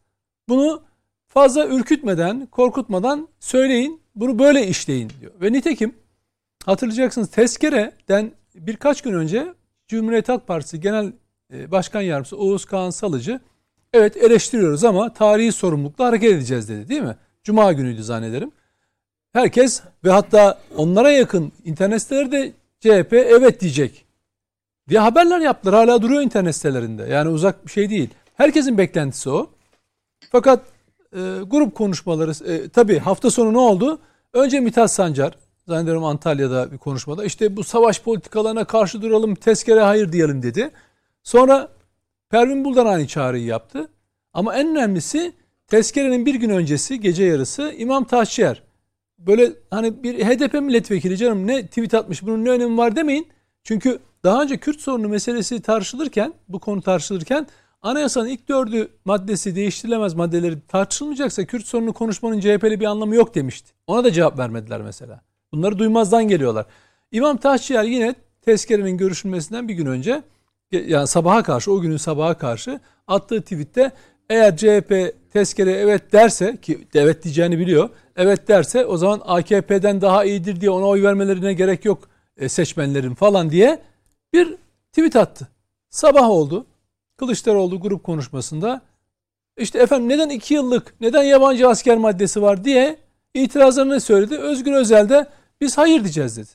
Bunu 0.48 0.82
fazla 1.26 1.66
ürkütmeden, 1.66 2.46
korkutmadan 2.46 3.28
söyleyin. 3.40 4.00
Bunu 4.14 4.38
böyle 4.38 4.66
işleyin 4.66 5.12
diyor. 5.20 5.32
Ve 5.40 5.52
nitekim 5.52 5.94
hatırlayacaksınız 6.64 7.30
tezkereden 7.30 8.32
birkaç 8.54 9.02
gün 9.02 9.12
önce 9.12 9.54
Cumhuriyet 9.88 10.28
Halk 10.28 10.46
Partisi 10.46 10.80
Genel 10.80 11.12
e, 11.52 11.70
Başkan 11.70 12.00
Yardımcısı 12.00 12.36
Oğuz 12.36 12.64
Kağan 12.64 12.90
Salıcı 12.90 13.40
evet 13.92 14.16
eleştiriyoruz 14.16 14.84
ama 14.84 15.12
tarihi 15.12 15.52
sorumlulukla 15.52 16.04
hareket 16.04 16.32
edeceğiz 16.32 16.68
dedi 16.68 16.88
değil 16.88 17.02
mi? 17.02 17.16
Cuma 17.42 17.72
günüydü 17.72 18.02
zannederim. 18.02 18.52
Herkes 19.32 19.82
ve 20.04 20.10
hatta 20.10 20.58
onlara 20.76 21.10
yakın 21.10 21.52
internet 21.64 22.02
siteleri 22.02 22.32
de 22.32 22.52
CHP 22.80 23.12
evet 23.12 23.60
diyecek 23.60 24.04
diye 24.88 25.00
haberler 25.00 25.40
yaptılar. 25.40 25.74
Hala 25.74 26.02
duruyor 26.02 26.22
internet 26.22 26.56
sitelerinde. 26.56 27.02
Yani 27.02 27.28
uzak 27.28 27.66
bir 27.66 27.70
şey 27.70 27.90
değil. 27.90 28.10
Herkesin 28.34 28.78
beklentisi 28.78 29.30
o. 29.30 29.50
Fakat 30.32 30.60
e, 31.12 31.18
grup 31.46 31.74
konuşmaları 31.74 32.52
e, 32.52 32.68
tabii 32.68 32.98
hafta 32.98 33.30
sonu 33.30 33.52
ne 33.52 33.58
oldu? 33.58 33.98
Önce 34.32 34.60
Mithat 34.60 34.92
Sancar 34.92 35.38
zannediyorum 35.68 36.04
Antalya'da 36.04 36.72
bir 36.72 36.78
konuşmada 36.78 37.24
işte 37.24 37.56
bu 37.56 37.64
savaş 37.64 38.00
politikalarına 38.02 38.64
karşı 38.64 39.02
duralım 39.02 39.34
tezkere 39.34 39.80
hayır 39.80 40.12
diyelim 40.12 40.42
dedi. 40.42 40.70
Sonra 41.22 41.68
Pervin 42.30 42.64
Buldan 42.64 42.86
aynı 42.86 43.06
çağrıyı 43.06 43.44
yaptı. 43.44 43.88
Ama 44.32 44.54
en 44.54 44.68
önemlisi 44.68 45.32
tezkerenin 45.72 46.26
bir 46.26 46.34
gün 46.34 46.50
öncesi 46.50 47.00
gece 47.00 47.24
yarısı 47.24 47.74
İmam 47.78 48.04
Taşyer 48.04 48.62
böyle 49.18 49.52
hani 49.70 50.02
bir 50.02 50.24
HDP 50.24 50.54
milletvekili 50.54 51.16
canım 51.16 51.46
ne 51.46 51.66
tweet 51.66 51.94
atmış 51.94 52.22
bunun 52.22 52.44
ne 52.44 52.50
önemi 52.50 52.78
var 52.78 52.96
demeyin. 52.96 53.28
Çünkü 53.64 53.98
daha 54.24 54.42
önce 54.42 54.56
Kürt 54.56 54.80
sorunu 54.80 55.08
meselesi 55.08 55.62
tartışılırken 55.62 56.32
bu 56.48 56.58
konu 56.58 56.82
tartışılırken 56.82 57.46
anayasanın 57.82 58.28
ilk 58.28 58.48
dördü 58.48 58.88
maddesi 59.04 59.56
değiştirilemez 59.56 60.14
maddeleri 60.14 60.60
tartışılmayacaksa 60.68 61.44
Kürt 61.44 61.66
sorunu 61.66 61.92
konuşmanın 61.92 62.40
CHP'li 62.40 62.80
bir 62.80 62.86
anlamı 62.86 63.14
yok 63.14 63.34
demişti. 63.34 63.72
Ona 63.86 64.04
da 64.04 64.12
cevap 64.12 64.38
vermediler 64.38 64.80
mesela. 64.80 65.20
Bunları 65.52 65.78
duymazdan 65.78 66.28
geliyorlar. 66.28 66.66
İmam 67.12 67.36
Taşçıyer 67.36 67.84
yine 67.84 68.14
tezkerenin 68.42 68.96
görüşülmesinden 68.96 69.68
bir 69.68 69.74
gün 69.74 69.86
önce 69.86 70.22
yani 70.72 71.06
sabaha 71.06 71.42
karşı 71.42 71.72
o 71.72 71.80
günün 71.80 71.96
sabaha 71.96 72.38
karşı 72.38 72.80
attığı 73.06 73.42
tweette 73.42 73.92
eğer 74.32 74.56
CHP 74.56 75.14
tezkere 75.32 75.70
evet 75.70 76.12
derse 76.12 76.56
ki 76.56 76.86
evet 76.94 77.24
diyeceğini 77.24 77.58
biliyor. 77.58 77.90
Evet 78.16 78.48
derse 78.48 78.86
o 78.86 78.96
zaman 78.96 79.20
AKP'den 79.24 80.00
daha 80.00 80.24
iyidir 80.24 80.60
diye 80.60 80.70
ona 80.70 80.86
oy 80.86 81.02
vermelerine 81.02 81.52
gerek 81.54 81.84
yok 81.84 82.08
e, 82.36 82.48
seçmenlerin 82.48 83.14
falan 83.14 83.50
diye 83.50 83.82
bir 84.32 84.56
tweet 84.92 85.16
attı. 85.16 85.48
Sabah 85.90 86.30
oldu. 86.30 86.66
Kılıçdaroğlu 87.16 87.80
grup 87.80 88.04
konuşmasında 88.04 88.80
işte 89.56 89.78
efendim 89.78 90.08
neden 90.08 90.28
iki 90.28 90.54
yıllık 90.54 90.94
neden 91.00 91.22
yabancı 91.22 91.68
asker 91.68 91.96
maddesi 91.96 92.42
var 92.42 92.64
diye 92.64 92.96
itirazlarını 93.34 94.00
söyledi. 94.00 94.38
Özgür 94.38 94.72
Özel 94.72 95.08
de 95.08 95.26
biz 95.60 95.78
hayır 95.78 96.00
diyeceğiz 96.00 96.36
dedi. 96.36 96.50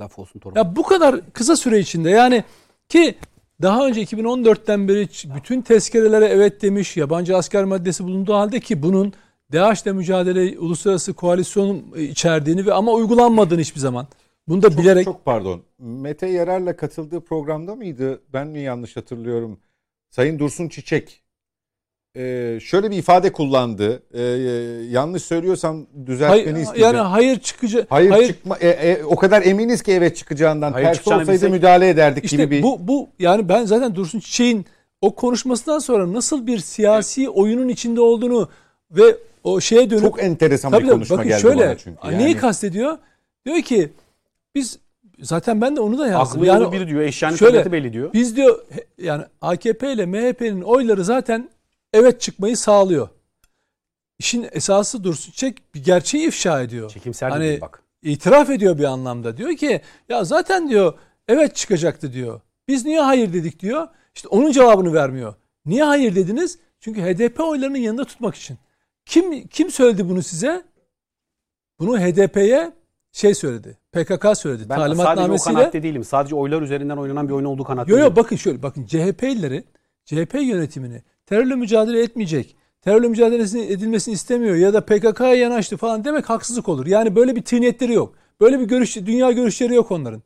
Laf 0.00 0.18
olsun 0.18 0.40
torba. 0.40 0.58
Ya 0.58 0.76
bu 0.76 0.82
kadar 0.82 1.20
kısa 1.32 1.56
süre 1.56 1.78
içinde 1.78 2.10
yani 2.10 2.44
ki 2.88 3.14
daha 3.62 3.86
önce 3.86 4.02
2014'ten 4.02 4.88
beri 4.88 5.08
bütün 5.36 5.62
tezkerelere 5.62 6.24
evet 6.24 6.62
demiş, 6.62 6.96
yabancı 6.96 7.36
asker 7.36 7.64
maddesi 7.64 8.04
bulunduğu 8.04 8.34
halde 8.34 8.60
ki 8.60 8.82
bunun 8.82 9.12
DAEŞ'le 9.52 9.86
mücadele 9.86 10.58
uluslararası 10.58 11.14
koalisyon 11.14 11.82
içerdiğini 11.98 12.66
ve 12.66 12.72
ama 12.72 12.92
uygulanmadığını 12.92 13.60
hiçbir 13.60 13.80
zaman. 13.80 14.06
Bunu 14.48 14.62
da 14.62 14.70
çok, 14.70 14.78
bilerek 14.78 15.04
Çok 15.04 15.24
pardon. 15.24 15.62
Mete 15.78 16.26
Yarar'la 16.26 16.76
katıldığı 16.76 17.20
programda 17.20 17.74
mıydı? 17.74 18.22
Ben 18.32 18.46
mi 18.46 18.60
yanlış 18.60 18.96
hatırlıyorum? 18.96 19.58
Sayın 20.10 20.38
Dursun 20.38 20.68
Çiçek 20.68 21.22
ee, 22.16 22.60
şöyle 22.60 22.90
bir 22.90 22.96
ifade 22.96 23.32
kullandı. 23.32 24.02
Ee, 24.14 24.22
yanlış 24.90 25.22
söylüyorsam 25.22 25.86
düzeltmeni 26.06 26.52
hayır, 26.52 26.56
isteyeceğim. 26.56 26.96
Yani 26.96 27.08
hayır 27.08 27.38
çıkacak. 27.38 27.86
Hayır, 27.90 28.10
hayır 28.10 28.26
çıkma 28.26 28.56
e, 28.60 28.68
e, 28.68 29.04
o 29.04 29.16
kadar 29.16 29.42
eminiz 29.42 29.82
ki 29.82 29.92
evet 29.92 30.16
çıkacağından. 30.16 30.72
Hayır 30.72 30.86
Ters 30.86 30.96
çıkacağını 30.96 31.22
olsaydı 31.22 31.38
bilsek- 31.38 31.50
müdahale 31.50 31.88
ederdik 31.88 32.24
İşte 32.24 32.36
gibi 32.36 32.50
bir 32.50 32.62
bu 32.62 32.88
bu 32.88 33.08
yani 33.18 33.48
ben 33.48 33.64
zaten 33.64 33.94
Dursun 33.94 34.20
Çiçek'in 34.20 34.66
o 35.00 35.14
konuşmasından 35.14 35.78
sonra 35.78 36.12
nasıl 36.12 36.46
bir 36.46 36.58
siyasi 36.58 37.28
oyunun 37.28 37.68
içinde 37.68 38.00
olduğunu 38.00 38.48
ve 38.90 39.16
o 39.44 39.60
şeye 39.60 39.90
dönüp 39.90 40.02
çok 40.02 40.22
enteresan 40.22 40.70
Tabii 40.70 40.84
bir 40.84 40.90
konuşma 40.90 41.16
bakın 41.16 41.28
geldi 41.28 41.42
şöyle, 41.42 41.66
bana 41.66 41.76
çünkü. 41.76 42.08
Neyi 42.08 42.20
Yani 42.20 42.36
kastediyor? 42.36 42.98
Diyor 43.46 43.62
ki 43.62 43.92
biz 44.54 44.78
zaten 45.20 45.60
ben 45.60 45.76
de 45.76 45.80
onu 45.80 45.98
da 45.98 46.06
yazdım. 46.06 46.42
Aklı 46.42 46.46
yani 46.46 46.72
bir 46.72 46.88
diyor. 46.88 47.00
Eşyanın 47.00 47.36
şöyle, 47.36 47.72
belli 47.72 47.92
diyor. 47.92 48.12
Biz 48.12 48.36
diyor 48.36 48.64
yani 48.98 49.24
AKP 49.40 49.92
ile 49.92 50.06
MHP'nin 50.06 50.62
oyları 50.62 51.04
zaten 51.04 51.48
evet 51.92 52.20
çıkmayı 52.20 52.56
sağlıyor. 52.56 53.08
İşin 54.18 54.48
esası 54.52 55.04
Dursun 55.04 55.30
Çiçek 55.32 55.74
bir 55.74 55.84
gerçeği 55.84 56.26
ifşa 56.28 56.62
ediyor. 56.62 56.90
Çekimsel 56.90 57.30
Hani 57.30 57.44
değil 57.44 57.60
bak. 57.60 57.82
itiraf 58.02 58.50
ediyor 58.50 58.78
bir 58.78 58.84
anlamda. 58.84 59.36
Diyor 59.36 59.56
ki 59.56 59.80
ya 60.08 60.24
zaten 60.24 60.68
diyor 60.68 60.94
evet 61.28 61.56
çıkacaktı 61.56 62.12
diyor. 62.12 62.40
Biz 62.68 62.84
niye 62.84 63.00
hayır 63.00 63.32
dedik 63.32 63.60
diyor. 63.60 63.88
İşte 64.14 64.28
onun 64.28 64.52
cevabını 64.52 64.92
vermiyor. 64.94 65.34
Niye 65.66 65.84
hayır 65.84 66.14
dediniz? 66.14 66.58
Çünkü 66.80 67.02
HDP 67.02 67.40
oylarının 67.40 67.78
yanında 67.78 68.04
tutmak 68.04 68.34
için. 68.34 68.58
Kim 69.06 69.46
kim 69.48 69.70
söyledi 69.70 70.08
bunu 70.08 70.22
size? 70.22 70.64
Bunu 71.78 71.98
HDP'ye 72.00 72.72
şey 73.12 73.34
söyledi. 73.34 73.78
PKK 73.92 74.36
söyledi. 74.36 74.68
Ben 74.68 74.76
sadece 74.76 74.92
o 74.92 74.96
Talimatnamesiyle. 75.04 75.58
kanatte 75.58 75.82
değilim. 75.82 76.04
Sadece 76.04 76.34
oylar 76.34 76.62
üzerinden 76.62 76.96
oynanan 76.96 77.28
bir 77.28 77.32
oyun 77.32 77.44
olduğu 77.44 77.64
kanatte 77.64 77.92
Yok 77.92 78.00
yok 78.00 78.16
bakın 78.16 78.36
şöyle 78.36 78.62
bakın 78.62 78.86
CHP'lilerin 78.86 79.64
CHP 80.04 80.34
yönetimini 80.34 81.02
terörle 81.26 81.54
mücadele 81.54 82.02
etmeyecek, 82.02 82.56
terörle 82.80 83.08
mücadelesini 83.08 83.62
edilmesini 83.62 84.14
istemiyor 84.14 84.56
ya 84.56 84.74
da 84.74 84.80
PKK'ya 84.80 85.34
yanaştı 85.34 85.76
falan 85.76 86.04
demek 86.04 86.30
haksızlık 86.30 86.68
olur. 86.68 86.86
Yani 86.86 87.16
böyle 87.16 87.36
bir 87.36 87.42
tıynetleri 87.42 87.92
yok. 87.92 88.14
Böyle 88.40 88.60
bir 88.60 88.64
görüş, 88.64 88.96
dünya 88.96 89.32
görüşleri 89.32 89.74
yok 89.74 89.90
onların. 89.90 90.22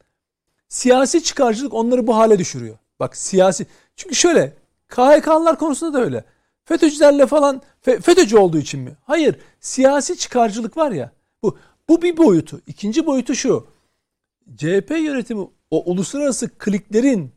Siyasi 0.69 1.23
çıkarcılık 1.23 1.75
onları 1.75 2.07
bu 2.07 2.17
hale 2.17 2.39
düşürüyor. 2.39 2.79
Bak 3.01 3.17
siyasi. 3.17 3.67
Çünkü 3.97 4.15
şöyle 4.15 4.57
KHK'lılar 4.89 5.59
konusunda 5.59 5.99
da 5.99 6.05
öyle. 6.05 6.25
FETÖ'cülerle 6.65 7.27
falan 7.27 7.63
Fe- 7.87 8.01
FETÖ'cü 8.01 8.37
olduğu 8.37 8.59
için 8.59 8.81
mi? 8.81 8.97
Hayır. 9.05 9.37
Siyasi 9.61 10.19
çıkarcılık 10.19 10.77
var 10.77 10.91
ya. 10.91 11.11
Bu 11.43 11.59
bu 11.89 12.03
bir 12.03 12.17
boyutu. 12.17 12.61
İkinci 12.67 13.07
boyutu 13.07 13.35
şu. 13.35 13.67
CHP 14.57 14.91
yönetimi 14.91 15.49
o 15.71 15.91
uluslararası 15.91 16.49
kliklerin 16.59 17.33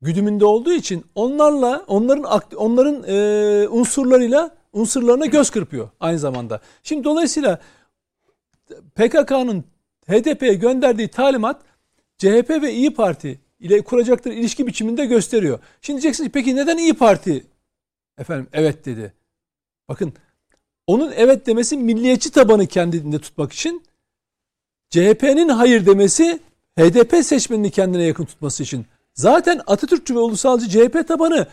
güdümünde 0.00 0.44
olduğu 0.44 0.72
için 0.72 1.04
onlarla 1.14 1.84
onların 1.86 2.40
onların 2.56 3.04
e, 3.06 3.68
unsurlarıyla 3.68 4.56
unsurlarına 4.72 5.26
göz 5.26 5.50
kırpıyor 5.50 5.90
aynı 6.00 6.18
zamanda. 6.18 6.60
Şimdi 6.82 7.04
dolayısıyla 7.04 7.60
PKK'nın 8.94 9.64
HDP'ye 10.08 10.54
gönderdiği 10.54 11.08
talimat 11.08 11.62
CHP 12.18 12.50
ve 12.50 12.72
İyi 12.72 12.94
Parti 12.94 13.40
ile 13.60 13.80
kuracakları 13.80 14.34
ilişki 14.34 14.66
biçiminde 14.66 15.06
gösteriyor. 15.06 15.58
Şimdi 15.82 16.02
diyeceksiniz 16.02 16.28
ki, 16.28 16.32
peki 16.32 16.56
neden 16.56 16.78
İyi 16.78 16.94
Parti 16.94 17.46
efendim 18.18 18.48
evet 18.52 18.86
dedi. 18.86 19.12
Bakın 19.88 20.12
onun 20.86 21.12
evet 21.16 21.46
demesi 21.46 21.76
milliyetçi 21.76 22.30
tabanı 22.30 22.66
kendinde 22.66 23.18
tutmak 23.18 23.52
için 23.52 23.82
CHP'nin 24.90 25.48
hayır 25.48 25.86
demesi 25.86 26.40
HDP 26.78 27.24
seçmenini 27.24 27.70
kendine 27.70 28.02
yakın 28.02 28.24
tutması 28.24 28.62
için. 28.62 28.86
Zaten 29.18 29.60
Atatürkçü 29.66 30.14
ve 30.14 30.18
ulusalcı 30.18 30.68
CHP 30.68 31.08
tabanı 31.08 31.46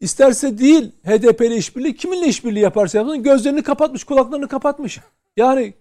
isterse 0.00 0.58
değil 0.58 0.92
HDP 1.04 1.40
ile 1.40 1.56
işbirliği 1.56 1.96
kiminle 1.96 2.26
işbirliği 2.26 2.60
yaparsa 2.60 2.98
yapsın 2.98 3.22
gözlerini 3.22 3.62
kapatmış 3.62 4.04
kulaklarını 4.04 4.48
kapatmış. 4.48 4.98
Yani 5.36 5.74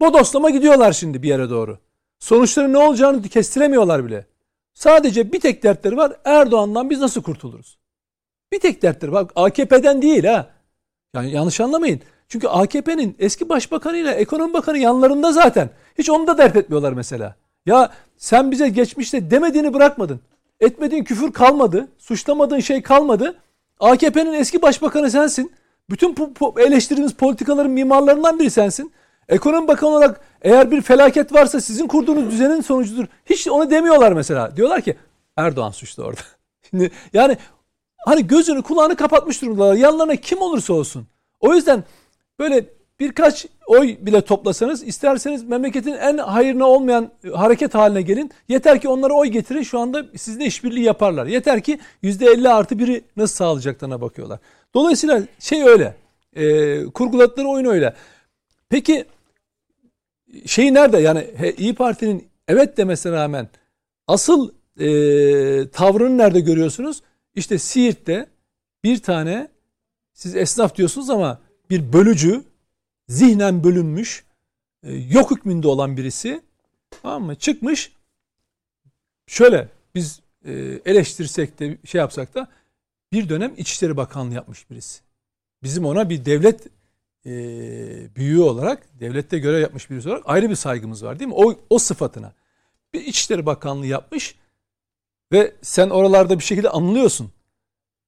bodoslama 0.00 0.50
gidiyorlar 0.50 0.92
şimdi 0.92 1.22
bir 1.22 1.28
yere 1.28 1.50
doğru. 1.50 1.78
Sonuçları 2.18 2.72
ne 2.72 2.78
olacağını 2.78 3.22
kestiremiyorlar 3.22 4.04
bile. 4.04 4.26
Sadece 4.74 5.32
bir 5.32 5.40
tek 5.40 5.62
dertleri 5.62 5.96
var 5.96 6.12
Erdoğan'dan 6.24 6.90
biz 6.90 7.00
nasıl 7.00 7.22
kurtuluruz? 7.22 7.78
Bir 8.52 8.60
tek 8.60 8.82
dertleri 8.82 9.12
var. 9.12 9.26
AKP'den 9.36 10.02
değil 10.02 10.24
ha. 10.24 10.50
Yani 11.14 11.30
yanlış 11.30 11.60
anlamayın. 11.60 12.00
Çünkü 12.28 12.48
AKP'nin 12.48 13.16
eski 13.18 13.48
başbakanıyla 13.48 14.12
ekonomi 14.12 14.52
bakanı 14.52 14.78
yanlarında 14.78 15.32
zaten. 15.32 15.70
Hiç 15.98 16.10
onu 16.10 16.26
da 16.26 16.38
dert 16.38 16.56
etmiyorlar 16.56 16.92
mesela. 16.92 17.36
Ya 17.66 17.92
sen 18.16 18.50
bize 18.50 18.68
geçmişte 18.68 19.30
demediğini 19.30 19.74
bırakmadın. 19.74 20.20
Etmediğin 20.60 21.04
küfür 21.04 21.32
kalmadı. 21.32 21.88
Suçlamadığın 21.98 22.60
şey 22.60 22.82
kalmadı. 22.82 23.38
AKP'nin 23.80 24.32
eski 24.32 24.62
başbakanı 24.62 25.10
sensin. 25.10 25.52
Bütün 25.90 26.16
eleştirdiğimiz 26.58 27.14
politikaların 27.14 27.70
mimarlarından 27.70 28.38
biri 28.38 28.50
sensin. 28.50 28.92
Ekonomi 29.28 29.68
bakanı 29.68 29.90
olarak 29.90 30.20
eğer 30.42 30.70
bir 30.70 30.82
felaket 30.82 31.32
varsa 31.32 31.60
sizin 31.60 31.86
kurduğunuz 31.86 32.30
düzenin 32.30 32.60
sonucudur. 32.60 33.06
Hiç 33.26 33.48
onu 33.48 33.70
demiyorlar 33.70 34.12
mesela. 34.12 34.56
Diyorlar 34.56 34.80
ki 34.80 34.96
Erdoğan 35.36 35.70
suçlu 35.70 36.04
orada. 36.04 36.20
Şimdi 36.70 36.90
yani 37.12 37.36
hani 38.06 38.26
gözünü 38.26 38.62
kulağını 38.62 38.96
kapatmış 38.96 39.42
durumdalar. 39.42 39.74
Yanlarına 39.74 40.16
kim 40.16 40.42
olursa 40.42 40.72
olsun. 40.72 41.06
O 41.40 41.54
yüzden 41.54 41.84
böyle 42.38 42.77
birkaç 43.00 43.46
oy 43.66 43.96
bile 44.00 44.20
toplasanız 44.20 44.82
isterseniz 44.82 45.44
memleketin 45.44 45.92
en 45.92 46.18
hayırına 46.18 46.66
olmayan 46.66 47.10
hareket 47.34 47.74
haline 47.74 48.02
gelin. 48.02 48.30
Yeter 48.48 48.80
ki 48.80 48.88
onlara 48.88 49.12
oy 49.12 49.26
getirin 49.26 49.62
şu 49.62 49.78
anda 49.78 50.06
sizinle 50.16 50.44
işbirliği 50.44 50.84
yaparlar. 50.84 51.26
Yeter 51.26 51.60
ki 51.60 51.78
%50 52.02 52.48
artı 52.48 52.78
biri 52.78 53.04
nasıl 53.16 53.34
sağlayacaklarına 53.34 54.00
bakıyorlar. 54.00 54.38
Dolayısıyla 54.74 55.22
şey 55.38 55.62
öyle. 55.62 55.94
E, 56.36 56.84
kurguladıkları 56.84 57.48
oyun 57.48 57.64
öyle. 57.64 57.94
Peki 58.68 59.04
şey 60.46 60.74
nerede 60.74 60.98
yani 60.98 61.26
İyi 61.58 61.74
Parti'nin 61.74 62.28
evet 62.48 62.76
demesine 62.76 63.12
rağmen 63.12 63.48
asıl 64.06 64.50
e, 64.80 64.88
tavrını 65.68 66.18
nerede 66.18 66.40
görüyorsunuz? 66.40 67.02
İşte 67.34 67.58
Siirt'te 67.58 68.26
bir 68.84 68.98
tane 68.98 69.48
siz 70.12 70.36
esnaf 70.36 70.76
diyorsunuz 70.76 71.10
ama 71.10 71.38
bir 71.70 71.92
bölücü 71.92 72.42
zihnen 73.08 73.64
bölünmüş 73.64 74.24
e, 74.82 74.94
yok 74.94 75.30
hükmünde 75.30 75.68
olan 75.68 75.96
birisi 75.96 76.42
tamam 76.90 77.22
mı 77.22 77.34
çıkmış 77.34 77.92
şöyle 79.26 79.68
biz 79.94 80.20
e, 80.44 80.52
eleştirsek 80.84 81.58
de 81.58 81.78
şey 81.84 81.98
yapsak 81.98 82.34
da 82.34 82.48
bir 83.12 83.28
dönem 83.28 83.54
İçişleri 83.56 83.96
Bakanlığı 83.96 84.34
yapmış 84.34 84.70
birisi. 84.70 85.00
Bizim 85.62 85.84
ona 85.84 86.10
bir 86.10 86.24
devlet 86.24 86.66
e, 87.26 87.30
büyüğü 88.16 88.40
olarak, 88.40 89.00
devlette 89.00 89.38
görev 89.38 89.60
yapmış 89.60 89.90
birisi 89.90 90.08
olarak 90.08 90.22
ayrı 90.26 90.50
bir 90.50 90.54
saygımız 90.54 91.04
var 91.04 91.18
değil 91.18 91.28
mi? 91.28 91.34
O, 91.34 91.54
o 91.70 91.78
sıfatına. 91.78 92.32
Bir 92.94 93.00
İçişleri 93.00 93.46
Bakanlığı 93.46 93.86
yapmış 93.86 94.34
ve 95.32 95.54
sen 95.62 95.90
oralarda 95.90 96.38
bir 96.38 96.44
şekilde 96.44 96.70
anlıyorsun. 96.70 97.32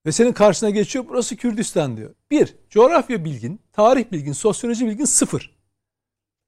Ve 0.07 0.13
senin 0.13 0.33
karşısına 0.33 0.71
geçiyor 0.71 1.05
burası 1.09 1.37
Kürdistan 1.37 1.97
diyor. 1.97 2.15
Bir, 2.31 2.57
coğrafya 2.71 3.25
bilgin, 3.25 3.61
tarih 3.73 4.13
bilgin, 4.13 4.33
sosyoloji 4.33 4.87
bilgin 4.87 5.05
sıfır. 5.05 5.61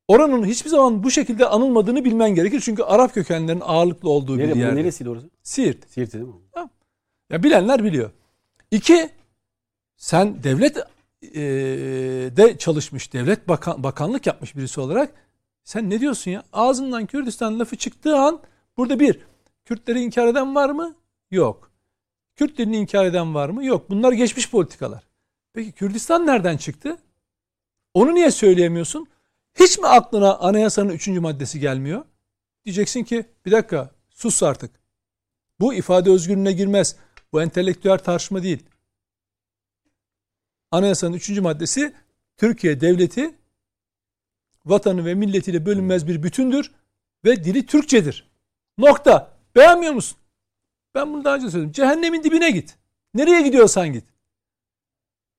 Oranın 0.09 0.45
hiçbir 0.47 0.71
zaman 0.71 1.03
bu 1.03 1.11
şekilde 1.11 1.47
anılmadığını 1.47 2.05
bilmen 2.05 2.35
gerekir. 2.35 2.61
Çünkü 2.61 2.83
Arap 2.83 3.15
kökenlerin 3.15 3.63
ağırlıklı 3.65 4.09
olduğu 4.09 4.39
Nere, 4.39 4.55
bir 4.55 4.61
yer. 4.61 4.77
neresiydi 4.77 5.11
orası? 5.11 5.31
Siirt. 5.43 5.91
Siirt'ti 5.91 6.19
değil 6.19 6.29
mi? 6.29 6.35
Ya 7.31 7.43
bilenler 7.43 7.85
biliyor. 7.85 8.11
İki, 8.71 9.11
sen 9.97 10.43
devlet 10.43 10.77
e, 11.23 11.41
de 12.37 12.59
çalışmış, 12.59 13.13
devlet 13.13 13.49
bakan, 13.49 13.83
bakanlık 13.83 14.27
yapmış 14.27 14.57
birisi 14.57 14.81
olarak 14.81 15.15
sen 15.65 15.91
ne 15.91 16.01
diyorsun 16.01 16.31
ya? 16.31 16.43
Ağzından 16.53 17.07
Kürdistan 17.07 17.59
lafı 17.59 17.77
çıktığı 17.77 18.17
an 18.17 18.41
burada 18.77 19.01
bir, 19.01 19.19
Kürtleri 19.65 20.01
inkar 20.01 20.27
eden 20.27 20.55
var 20.55 20.71
mı? 20.71 20.95
Yok. 21.31 21.72
Kürt 22.37 22.59
dilini 22.59 22.77
inkar 22.77 23.05
eden 23.05 23.35
var 23.35 23.49
mı? 23.49 23.65
Yok. 23.65 23.91
Bunlar 23.91 24.13
geçmiş 24.13 24.51
politikalar. 24.51 25.09
Peki 25.53 25.73
Kürdistan 25.73 26.27
nereden 26.27 26.57
çıktı? 26.57 26.97
Onu 27.95 28.15
niye 28.15 28.31
söyleyemiyorsun? 28.31 29.07
Hiç 29.55 29.79
mi 29.79 29.87
aklına 29.87 30.37
anayasanın 30.37 30.91
üçüncü 30.91 31.21
maddesi 31.21 31.61
gelmiyor? 31.61 32.05
Diyeceksin 32.65 33.05
ki 33.05 33.27
bir 33.47 33.51
dakika 33.51 33.91
sus 34.11 34.43
artık. 34.43 34.71
Bu 35.61 35.75
ifade 35.75 36.11
özgürlüğüne 36.11 36.53
girmez. 36.53 36.97
Bu 37.33 37.43
entelektüel 37.43 37.99
tartışma 37.99 38.43
değil. 38.43 38.63
Anayasanın 40.71 41.13
üçüncü 41.13 41.41
maddesi 41.41 41.95
Türkiye 42.37 42.81
devleti 42.81 43.35
vatanı 44.65 45.05
ve 45.05 45.15
milletiyle 45.15 45.67
bölünmez 45.67 46.09
bir 46.09 46.23
bütündür 46.23 46.73
ve 47.25 47.45
dili 47.45 47.67
Türkçedir. 47.67 48.31
Nokta. 48.79 49.33
Beğenmiyor 49.57 49.93
musun? 49.93 50.19
Ben 50.95 51.13
bunu 51.13 51.25
daha 51.25 51.35
önce 51.35 51.51
söyledim. 51.51 51.73
Cehennemin 51.73 52.23
dibine 52.23 52.51
git. 52.51 52.77
Nereye 53.15 53.43
gidiyorsan 53.43 53.93
git. 53.93 54.05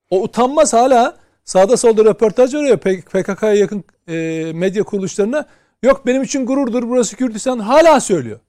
O 0.09 0.23
utanmaz 0.23 0.73
hala 0.73 1.17
sağda 1.45 1.77
solda 1.77 2.05
röportaj 2.05 2.53
veriyor 2.53 2.77
PKK'ya 2.77 3.53
yakın 3.53 3.83
e, 4.07 4.51
medya 4.55 4.83
kuruluşlarına. 4.83 5.45
Yok 5.83 6.05
benim 6.05 6.23
için 6.23 6.45
gururdur 6.45 6.89
burası 6.89 7.15
Kürdistan 7.15 7.59
hala 7.59 7.99
söylüyor. 7.99 8.39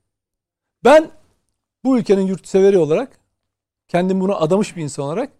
Ben 0.84 1.10
bu 1.84 1.98
ülkenin 1.98 2.26
yurtseveri 2.26 2.78
olarak 2.78 3.18
kendim 3.88 4.20
buna 4.20 4.34
adamış 4.34 4.76
bir 4.76 4.82
insan 4.82 5.04
olarak 5.04 5.30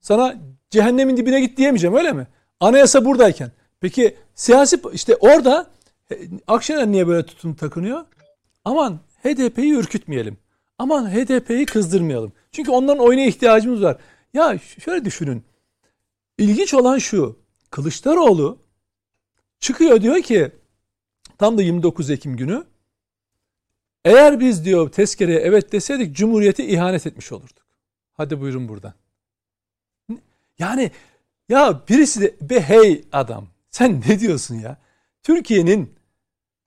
sana 0.00 0.34
cehennemin 0.70 1.16
dibine 1.16 1.40
git 1.40 1.56
diyemeyeceğim 1.56 1.96
öyle 1.96 2.12
mi? 2.12 2.26
Anayasa 2.60 3.04
buradayken. 3.04 3.52
Peki 3.80 4.16
siyasi 4.34 4.80
işte 4.92 5.16
orada 5.16 5.66
e, 6.12 6.14
Akşener 6.46 6.86
niye 6.86 7.06
böyle 7.06 7.26
tutum 7.26 7.54
takınıyor? 7.54 8.04
Aman 8.64 9.00
HDP'yi 9.22 9.72
ürkütmeyelim. 9.72 10.38
Aman 10.80 11.10
HDP'yi 11.10 11.66
kızdırmayalım. 11.66 12.32
Çünkü 12.52 12.70
onların 12.70 13.04
oyuna 13.04 13.22
ihtiyacımız 13.22 13.82
var. 13.82 13.96
Ya 14.34 14.58
şöyle 14.58 15.04
düşünün. 15.04 15.44
İlginç 16.38 16.74
olan 16.74 16.98
şu. 16.98 17.38
Kılıçdaroğlu 17.70 18.58
çıkıyor 19.58 20.02
diyor 20.02 20.22
ki 20.22 20.50
tam 21.38 21.58
da 21.58 21.62
29 21.62 22.10
Ekim 22.10 22.36
günü 22.36 22.64
eğer 24.04 24.40
biz 24.40 24.64
diyor 24.64 24.92
tezkereye 24.92 25.38
evet 25.38 25.72
deseydik 25.72 26.16
Cumhuriyeti 26.16 26.66
ihanet 26.66 27.06
etmiş 27.06 27.32
olurduk. 27.32 27.66
Hadi 28.12 28.40
buyurun 28.40 28.68
buradan. 28.68 28.94
Yani 30.58 30.90
ya 31.48 31.80
birisi 31.88 32.20
de 32.20 32.36
be 32.40 32.60
hey 32.60 33.04
adam 33.12 33.48
sen 33.70 34.02
ne 34.08 34.20
diyorsun 34.20 34.54
ya? 34.54 34.76
Türkiye'nin 35.22 35.94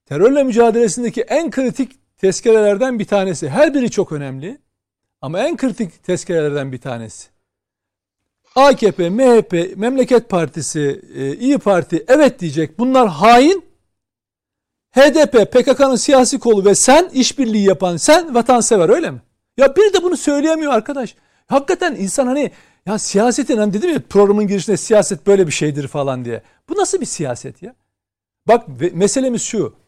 terörle 0.06 0.44
mücadelesindeki 0.44 1.22
en 1.22 1.52
kritik 1.52 2.03
tezkerelerden 2.24 3.00
bir 3.00 3.06
tanesi. 3.06 3.50
Her 3.50 3.74
biri 3.74 3.92
çok 3.92 4.12
önemli 4.12 4.58
ama 5.22 5.40
en 5.40 5.58
kritik 5.58 6.04
tezkerelerden 6.04 6.72
bir 6.72 6.78
tanesi. 6.78 7.28
AKP, 8.56 9.10
MHP, 9.10 9.78
Memleket 9.78 10.30
Partisi, 10.30 11.02
e, 11.16 11.36
İyi 11.36 11.58
Parti 11.58 12.06
evet 12.08 12.40
diyecek. 12.40 12.80
Bunlar 12.80 13.08
hain. 13.08 13.66
HDP, 14.92 15.52
PKK'nın 15.52 15.96
siyasi 15.96 16.40
kolu 16.40 16.66
ve 16.66 16.76
sen 16.76 17.10
işbirliği 17.14 17.68
yapan 17.68 17.98
sen 17.98 18.36
vatansever 18.36 18.90
öyle 18.90 19.12
mi? 19.12 19.22
Ya 19.58 19.76
biri 19.76 19.94
de 19.94 20.04
bunu 20.04 20.18
söyleyemiyor 20.18 20.74
arkadaş. 20.74 21.16
Hakikaten 21.48 21.96
insan 21.96 22.28
hani 22.28 22.52
ya 22.86 23.00
siyasetin 23.00 23.58
hani 23.58 23.74
dedim 23.74 23.90
ya 23.90 24.02
programın 24.10 24.48
girişinde 24.48 24.78
siyaset 24.78 25.28
böyle 25.28 25.48
bir 25.48 25.52
şeydir 25.52 25.88
falan 25.88 26.26
diye. 26.26 26.42
Bu 26.70 26.76
nasıl 26.76 27.02
bir 27.02 27.06
siyaset 27.06 27.62
ya? 27.62 27.76
Bak 28.48 28.68
meselemiz 28.94 29.42
şu. 29.42 29.83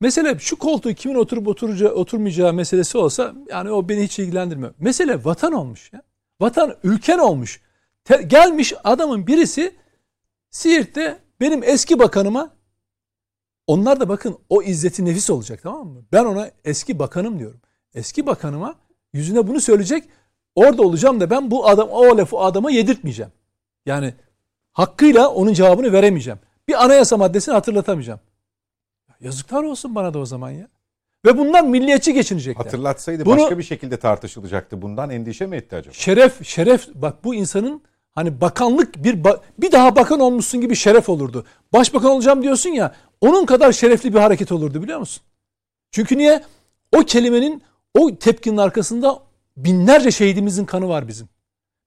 Mesele 0.00 0.38
şu 0.38 0.56
koltuğu 0.56 0.94
kimin 0.94 1.14
oturup 1.14 1.48
oturacağı, 1.48 1.90
oturmayacağı 1.90 2.52
meselesi 2.52 2.98
olsa 2.98 3.34
yani 3.50 3.70
o 3.70 3.88
beni 3.88 4.02
hiç 4.02 4.18
ilgilendirmiyor. 4.18 4.74
Mesele 4.78 5.24
vatan 5.24 5.52
olmuş 5.52 5.92
ya. 5.92 6.02
Vatan 6.40 6.76
ülken 6.82 7.18
olmuş. 7.18 7.60
Te, 8.04 8.22
gelmiş 8.22 8.74
adamın 8.84 9.26
birisi 9.26 9.74
Siirt'te 10.50 11.18
benim 11.40 11.62
eski 11.62 11.98
bakanıma 11.98 12.50
onlar 13.66 14.00
da 14.00 14.08
bakın 14.08 14.38
o 14.48 14.62
izzeti 14.62 15.04
nefis 15.04 15.30
olacak 15.30 15.60
tamam 15.62 15.88
mı? 15.88 16.04
Ben 16.12 16.24
ona 16.24 16.50
eski 16.64 16.98
bakanım 16.98 17.38
diyorum. 17.38 17.60
Eski 17.94 18.26
bakanıma 18.26 18.74
yüzüne 19.12 19.46
bunu 19.46 19.60
söyleyecek. 19.60 20.04
Orada 20.54 20.82
olacağım 20.82 21.20
da 21.20 21.30
ben 21.30 21.50
bu 21.50 21.68
adam 21.68 21.88
o 21.88 22.16
lafı 22.18 22.38
adama 22.38 22.70
yedirtmeyeceğim. 22.70 23.32
Yani 23.86 24.14
hakkıyla 24.72 25.28
onun 25.28 25.52
cevabını 25.52 25.92
veremeyeceğim. 25.92 26.38
Bir 26.68 26.84
anayasa 26.84 27.16
maddesini 27.16 27.54
hatırlatamayacağım. 27.54 28.20
Yazıklar 29.20 29.62
olsun 29.62 29.94
bana 29.94 30.14
da 30.14 30.18
o 30.18 30.26
zaman 30.26 30.50
ya. 30.50 30.68
Ve 31.26 31.38
bundan 31.38 31.68
milliyetçi 31.68 32.14
geçinecekler. 32.14 32.64
Hatırlatsaydı 32.64 33.24
Bunu, 33.24 33.36
başka 33.36 33.58
bir 33.58 33.62
şekilde 33.62 33.96
tartışılacaktı. 33.96 34.82
Bundan 34.82 35.10
endişe 35.10 35.46
mi 35.46 35.56
etti 35.56 35.76
acaba? 35.76 35.94
Şeref, 35.94 36.46
şeref 36.46 36.88
bak 36.94 37.24
bu 37.24 37.34
insanın 37.34 37.82
hani 38.14 38.40
bakanlık 38.40 39.04
bir 39.04 39.24
bir 39.58 39.72
daha 39.72 39.96
bakan 39.96 40.20
olmuşsun 40.20 40.60
gibi 40.60 40.76
şeref 40.76 41.08
olurdu. 41.08 41.46
Başbakan 41.72 42.10
olacağım 42.10 42.42
diyorsun 42.42 42.70
ya 42.70 42.94
onun 43.20 43.46
kadar 43.46 43.72
şerefli 43.72 44.14
bir 44.14 44.18
hareket 44.18 44.52
olurdu 44.52 44.82
biliyor 44.82 44.98
musun? 44.98 45.22
Çünkü 45.90 46.18
niye? 46.18 46.42
O 46.96 47.00
kelimenin 47.00 47.62
o 47.94 48.16
tepkinin 48.16 48.56
arkasında 48.56 49.18
binlerce 49.56 50.10
şehidimizin 50.10 50.64
kanı 50.64 50.88
var 50.88 51.08
bizim. 51.08 51.28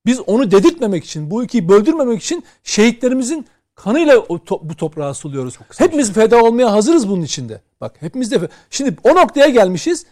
Biz 0.06 0.20
onu 0.20 0.52
dedirtmemek 0.52 1.06
için, 1.06 1.32
bu 1.32 1.44
ülkeyi 1.44 1.70
böldürmemek 1.70 2.24
için 2.24 2.44
şehitlerimizin 2.64 3.46
kanıyla 3.84 4.16
to- 4.16 4.60
bu 4.62 4.76
toprağı 4.76 5.14
suluyoruz. 5.14 5.60
Hepimiz 5.78 6.14
şey. 6.14 6.24
feda 6.24 6.44
olmaya 6.44 6.72
hazırız 6.72 7.10
bunun 7.10 7.22
içinde. 7.22 7.62
Bak 7.82 7.96
hepimiz 8.00 8.32
de 8.32 8.50
şimdi 8.70 8.96
o 9.04 9.16
noktaya 9.16 9.50
gelmişiz. 9.50 10.06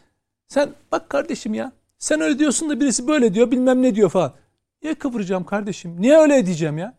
Sen 0.48 0.70
bak 0.92 1.10
kardeşim 1.10 1.54
ya. 1.54 1.72
Sen 2.00 2.22
öyle 2.22 2.40
diyorsun 2.40 2.70
da 2.70 2.80
birisi 2.80 3.08
böyle 3.08 3.34
diyor 3.34 3.52
bilmem 3.52 3.82
ne 3.82 3.96
diyor 3.96 4.10
falan. 4.10 4.34
Niye 4.84 4.96
kıvıracağım 4.96 5.44
kardeşim? 5.44 5.96
Niye 6.00 6.18
öyle 6.18 6.46
diyeceğim 6.46 6.78
ya? 6.78 6.94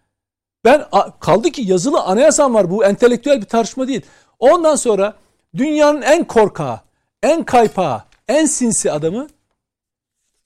Ben 0.65 0.85
kaldı 1.21 1.51
ki 1.51 1.63
yazılı 1.63 2.01
anayasam 2.03 2.55
var. 2.55 2.71
Bu 2.71 2.85
entelektüel 2.85 3.41
bir 3.41 3.47
tartışma 3.47 3.89
değil. 3.89 4.03
Ondan 4.39 4.77
sonra 4.77 5.15
dünyanın 5.57 6.03
en 6.03 6.25
korkağı, 6.25 6.81
en 7.23 7.45
kaypağı, 7.45 8.03
en 8.29 8.47
sinsi 8.47 8.93
adamı 8.93 9.27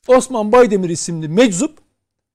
Osman 0.08 0.52
Baydemir 0.52 0.88
isimli 0.88 1.28
meczup 1.28 1.78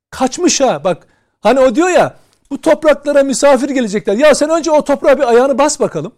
kaçmış 0.10 0.61
ha. 0.61 0.84
Bak 0.84 1.07
hani 1.41 1.60
o 1.60 1.76
diyor 1.76 1.90
ya 1.90 2.16
bu 2.51 2.61
topraklara 2.61 3.23
misafir 3.23 3.69
gelecekler. 3.69 4.13
Ya 4.13 4.35
sen 4.35 4.49
önce 4.49 4.71
o 4.71 4.84
toprağa 4.84 5.17
bir 5.17 5.30
ayağını 5.30 5.57
bas 5.57 5.80
bakalım. 5.80 6.11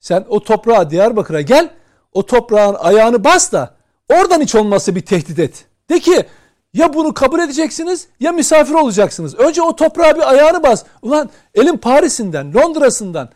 Sen 0.00 0.24
o 0.28 0.42
toprağa 0.42 0.90
Diyarbakır'a 0.90 1.40
gel. 1.40 1.70
O 2.12 2.26
toprağın 2.26 2.74
ayağını 2.74 3.24
bas 3.24 3.52
da 3.52 3.74
oradan 4.08 4.40
hiç 4.40 4.54
olmazsa 4.54 4.94
bir 4.94 5.06
tehdit 5.06 5.38
et. 5.38 5.66
De 5.90 6.00
ki 6.00 6.26
ya 6.74 6.94
bunu 6.94 7.14
kabul 7.14 7.40
edeceksiniz 7.40 8.08
ya 8.20 8.32
misafir 8.32 8.74
olacaksınız. 8.74 9.34
Önce 9.34 9.62
o 9.62 9.76
toprağa 9.76 10.16
bir 10.16 10.30
ayağını 10.30 10.62
bas. 10.62 10.84
Ulan 11.02 11.30
elin 11.54 11.76
Paris'inden, 11.76 12.54
Londra'sından 12.54 13.28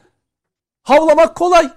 havlamak 0.82 1.36
kolay. 1.36 1.70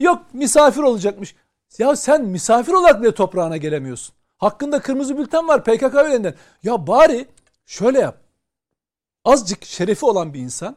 Yok 0.00 0.22
misafir 0.32 0.80
olacakmış. 0.80 1.34
Ya 1.78 1.96
sen 1.96 2.24
misafir 2.24 2.72
olarak 2.72 3.02
bile 3.02 3.14
toprağına 3.14 3.56
gelemiyorsun. 3.56 4.14
Hakkında 4.38 4.80
kırmızı 4.80 5.18
bülten 5.18 5.48
var 5.48 5.64
PKK 5.64 5.94
üyelerinden. 5.94 6.34
Ya 6.62 6.86
bari 6.86 7.26
şöyle 7.66 8.00
yap. 8.00 8.29
Azıcık 9.24 9.64
şerefi 9.64 10.06
olan 10.06 10.34
bir 10.34 10.40
insan, 10.40 10.76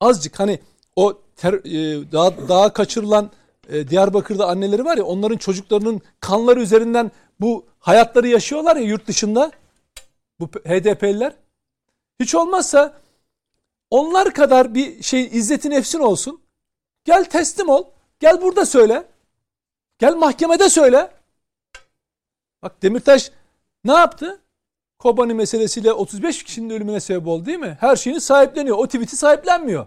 azıcık 0.00 0.40
hani 0.40 0.60
o 0.96 1.18
ter, 1.36 1.52
e, 1.52 2.12
daha, 2.12 2.48
daha 2.48 2.72
kaçırılan 2.72 3.30
e, 3.68 3.88
Diyarbakır'da 3.88 4.48
anneleri 4.48 4.84
var 4.84 4.96
ya 4.96 5.04
onların 5.04 5.36
çocuklarının 5.36 6.00
kanları 6.20 6.60
üzerinden 6.60 7.10
bu 7.40 7.66
hayatları 7.78 8.28
yaşıyorlar 8.28 8.76
ya 8.76 8.82
yurt 8.82 9.06
dışında 9.06 9.50
bu 10.40 10.46
HDP'liler. 10.46 11.32
Hiç 12.20 12.34
olmazsa 12.34 13.00
onlar 13.90 14.34
kadar 14.34 14.74
bir 14.74 15.02
şey 15.02 15.28
izzeti 15.32 15.70
nefsin 15.70 15.98
olsun. 15.98 16.40
Gel 17.04 17.24
teslim 17.24 17.68
ol. 17.68 17.84
Gel 18.20 18.42
burada 18.42 18.66
söyle. 18.66 19.08
Gel 19.98 20.14
mahkemede 20.14 20.68
söyle. 20.68 21.10
Bak 22.62 22.82
Demirtaş 22.82 23.30
ne 23.84 23.92
yaptı? 23.92 24.39
Kobani 25.00 25.34
meselesiyle 25.34 25.92
35 25.92 26.42
kişinin 26.42 26.70
ölümüne 26.70 27.00
sebep 27.00 27.26
oldu 27.26 27.46
değil 27.46 27.58
mi? 27.58 27.76
Her 27.80 27.96
şeyini 27.96 28.20
sahipleniyor. 28.20 28.78
O 28.78 28.86
tweet'i 28.86 29.16
sahiplenmiyor. 29.16 29.86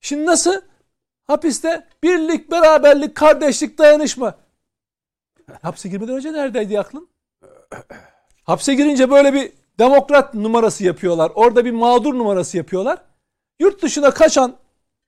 Şimdi 0.00 0.26
nasıl? 0.26 0.60
Hapiste 1.24 1.86
birlik, 2.02 2.50
beraberlik, 2.50 3.14
kardeşlik, 3.14 3.78
dayanışma. 3.78 4.38
Hapse 5.62 5.88
girmeden 5.88 6.16
önce 6.16 6.32
neredeydi 6.32 6.80
aklın? 6.80 7.08
Hapse 8.44 8.74
girince 8.74 9.10
böyle 9.10 9.34
bir 9.34 9.52
demokrat 9.78 10.34
numarası 10.34 10.84
yapıyorlar. 10.84 11.32
Orada 11.34 11.64
bir 11.64 11.70
mağdur 11.70 12.14
numarası 12.14 12.56
yapıyorlar. 12.56 12.98
Yurt 13.60 13.82
dışına 13.82 14.10
kaçan 14.10 14.56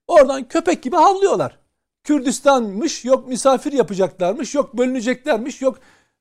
oradan 0.07 0.49
köpek 0.49 0.83
gibi 0.83 0.97
havlıyorlar. 0.97 1.59
Kürdistan'mış, 2.05 3.05
yok 3.05 3.29
misafir 3.29 3.73
yapacaklarmış, 3.73 4.55
yok 4.55 4.79
bölüneceklermiş, 4.79 5.63
yok 5.63 5.79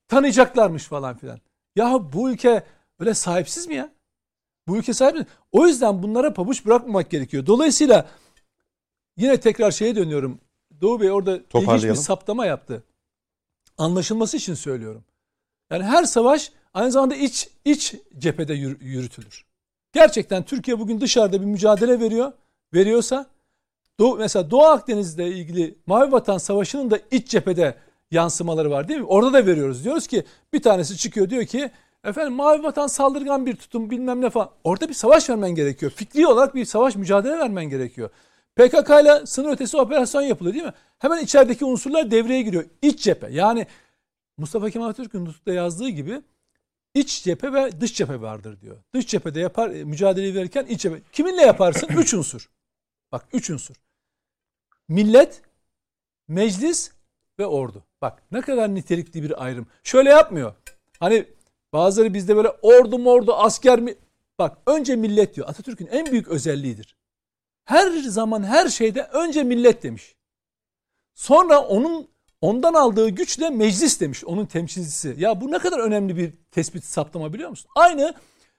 tanıyacaklarmış 0.07 0.83
falan 0.83 1.17
filan. 1.17 1.39
Ya 1.79 2.13
bu 2.13 2.31
ülke 2.31 2.63
öyle 2.99 3.13
sahipsiz 3.13 3.67
mi 3.67 3.75
ya? 3.75 3.89
Bu 4.67 4.77
ülke 4.77 4.93
sahip 4.93 5.15
mi? 5.15 5.25
O 5.51 5.67
yüzden 5.67 6.03
bunlara 6.03 6.33
pabuç 6.33 6.65
bırakmamak 6.65 7.09
gerekiyor. 7.09 7.45
Dolayısıyla 7.45 8.07
yine 9.17 9.39
tekrar 9.39 9.71
şeye 9.71 9.95
dönüyorum. 9.95 10.39
Doğu 10.81 11.01
Bey 11.01 11.11
orada 11.11 11.31
ilginç 11.35 11.83
bir 11.83 11.95
saptama 12.03 12.45
yaptı. 12.45 12.83
Anlaşılması 13.77 14.37
için 14.37 14.53
söylüyorum. 14.53 15.03
Yani 15.71 15.83
her 15.83 16.03
savaş 16.03 16.51
aynı 16.73 16.91
zamanda 16.91 17.15
iç 17.15 17.49
iç 17.65 17.95
cephede 18.17 18.53
yürü- 18.53 18.83
yürütülür. 18.83 19.45
Gerçekten 19.93 20.43
Türkiye 20.43 20.79
bugün 20.79 21.01
dışarıda 21.01 21.41
bir 21.41 21.45
mücadele 21.45 21.99
veriyor. 21.99 22.31
Veriyorsa 22.73 23.25
Doğu, 23.99 24.17
mesela 24.17 24.51
Doğu 24.51 24.63
Akdeniz'le 24.65 25.19
ilgili 25.19 25.75
Mavi 25.85 26.11
Vatan 26.11 26.37
Savaşı'nın 26.37 26.91
da 26.91 26.99
iç 27.11 27.27
cephede 27.29 27.77
yansımaları 28.11 28.71
var 28.71 28.87
değil 28.87 28.99
mi? 28.99 29.05
Orada 29.05 29.33
da 29.33 29.45
veriyoruz. 29.45 29.83
Diyoruz 29.83 30.07
ki 30.07 30.23
bir 30.53 30.61
tanesi 30.61 30.97
çıkıyor 30.97 31.29
diyor 31.29 31.45
ki 31.45 31.71
efendim 32.03 32.33
Mavi 32.33 32.63
Vatan 32.63 32.87
saldırgan 32.87 33.45
bir 33.45 33.55
tutum 33.55 33.89
bilmem 33.89 34.21
ne 34.21 34.29
falan. 34.29 34.49
Orada 34.63 34.89
bir 34.89 34.93
savaş 34.93 35.29
vermen 35.29 35.55
gerekiyor. 35.55 35.91
Fikri 35.91 36.27
olarak 36.27 36.55
bir 36.55 36.65
savaş 36.65 36.95
mücadele 36.95 37.37
vermen 37.37 37.65
gerekiyor. 37.65 38.09
PKK 38.55 38.89
ile 38.89 39.25
sınır 39.25 39.49
ötesi 39.49 39.77
operasyon 39.77 40.21
yapılıyor 40.21 40.53
değil 40.53 40.65
mi? 40.65 40.73
Hemen 40.99 41.23
içerideki 41.23 41.65
unsurlar 41.65 42.11
devreye 42.11 42.41
giriyor. 42.41 42.65
İç 42.81 43.03
cephe 43.03 43.27
yani 43.31 43.67
Mustafa 44.37 44.69
Kemal 44.69 44.89
Atatürk'ün 44.89 45.25
nutukta 45.25 45.53
yazdığı 45.53 45.89
gibi 45.89 46.21
iç 46.93 47.23
cephe 47.23 47.53
ve 47.53 47.81
dış 47.81 47.95
cephe 47.95 48.21
vardır 48.21 48.61
diyor. 48.61 48.77
Dış 48.93 49.07
cephede 49.07 49.39
yapar 49.39 49.69
e, 49.69 49.83
mücadeleyi 49.83 50.35
verirken 50.35 50.65
iç 50.65 50.81
cephe. 50.81 51.01
Kiminle 51.11 51.41
yaparsın? 51.41 51.87
üç 51.97 52.13
unsur. 52.13 52.49
Bak 53.11 53.25
üç 53.33 53.49
unsur. 53.49 53.75
Millet, 54.87 55.41
meclis 56.27 56.91
ve 57.39 57.45
ordu. 57.45 57.83
Bak 58.01 58.23
ne 58.31 58.41
kadar 58.41 58.75
nitelikli 58.75 59.23
bir 59.23 59.43
ayrım. 59.43 59.67
Şöyle 59.83 60.09
yapmıyor. 60.09 60.53
Hani 60.99 61.25
bazıları 61.73 62.13
bizde 62.13 62.35
böyle 62.35 62.49
ordu 62.61 62.99
mordu 62.99 63.33
asker 63.33 63.79
mi? 63.79 63.95
Bak 64.39 64.57
önce 64.65 64.95
millet 64.95 65.35
diyor. 65.35 65.49
Atatürk'ün 65.49 65.87
en 65.87 66.05
büyük 66.05 66.27
özelliğidir. 66.27 66.95
Her 67.65 67.91
zaman 67.91 68.43
her 68.43 68.67
şeyde 68.67 69.03
önce 69.03 69.43
millet 69.43 69.83
demiş. 69.83 70.15
Sonra 71.15 71.59
onun 71.59 72.07
ondan 72.41 72.73
aldığı 72.73 73.09
güçle 73.09 73.49
meclis 73.49 73.99
demiş 73.99 74.25
onun 74.25 74.45
temsilcisi. 74.45 75.15
Ya 75.17 75.41
bu 75.41 75.51
ne 75.51 75.59
kadar 75.59 75.79
önemli 75.79 76.17
bir 76.17 76.33
tespit 76.51 76.83
saptama 76.83 77.33
biliyor 77.33 77.49
musun? 77.49 77.71
Aynı 77.75 78.13